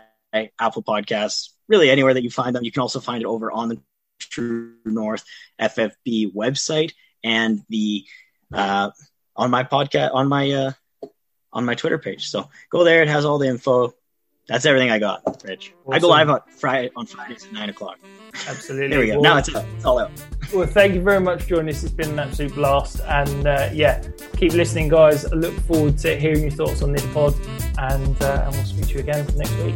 Apple 0.59 0.84
Podcasts, 0.84 1.49
really 1.68 1.89
anywhere 1.89 2.14
that 2.14 2.23
you 2.23 2.30
find 2.30 2.55
them. 2.55 2.64
You 2.64 2.72
can 2.72 2.81
also 2.81 2.99
find 2.99 3.22
it 3.22 3.27
over 3.27 3.51
on 3.51 3.69
the 3.69 3.81
True 4.19 4.73
North 4.85 5.23
FFB 5.59 6.34
website 6.34 6.93
and 7.23 7.61
the 7.69 8.05
uh, 8.53 8.91
on 9.35 9.51
my 9.51 9.64
podcast 9.64 10.14
on 10.14 10.27
my 10.27 10.51
uh, 10.51 10.72
on 11.53 11.65
my 11.65 11.76
Twitter 11.76 11.97
page. 11.97 12.30
So 12.30 12.49
go 12.69 12.84
there; 12.84 13.01
it 13.01 13.09
has 13.09 13.26
all 13.26 13.38
the 13.38 13.47
info. 13.47 13.93
That's 14.47 14.65
everything 14.65 14.89
I 14.91 14.99
got, 14.99 15.43
Rich. 15.43 15.73
I 15.91 15.99
go 15.99 16.07
live 16.07 16.29
on 16.29 16.39
Friday 16.57 16.89
on 16.95 17.05
Fridays 17.05 17.45
at 17.45 17.51
nine 17.51 17.69
o'clock. 17.69 17.99
Absolutely. 18.47 18.87
There 18.89 18.99
we 18.99 19.07
go. 19.07 19.13
Well- 19.15 19.23
Now 19.23 19.37
it's 19.37 19.53
out. 19.53 19.65
It's 19.75 19.85
all 19.85 19.99
out. 19.99 20.11
Well, 20.53 20.65
thank 20.65 20.93
you 20.93 21.01
very 21.01 21.19
much 21.19 21.43
for 21.43 21.49
joining 21.49 21.75
us. 21.75 21.83
It's 21.83 21.91
been 21.91 22.11
an 22.11 22.19
absolute 22.19 22.55
blast. 22.55 23.01
And 23.05 23.45
uh, 23.45 23.69
yeah, 23.73 24.01
keep 24.37 24.53
listening, 24.53 24.87
guys. 24.87 25.25
I 25.25 25.35
look 25.35 25.53
forward 25.61 25.97
to 25.99 26.17
hearing 26.17 26.43
your 26.43 26.51
thoughts 26.51 26.81
on 26.81 26.93
this 26.93 27.05
pod. 27.07 27.35
And, 27.77 28.21
uh, 28.21 28.43
and 28.45 28.55
we'll 28.55 28.63
speak 28.65 28.87
to 28.87 28.93
you 28.93 28.99
again 29.01 29.27
next 29.35 29.53
week. 29.57 29.75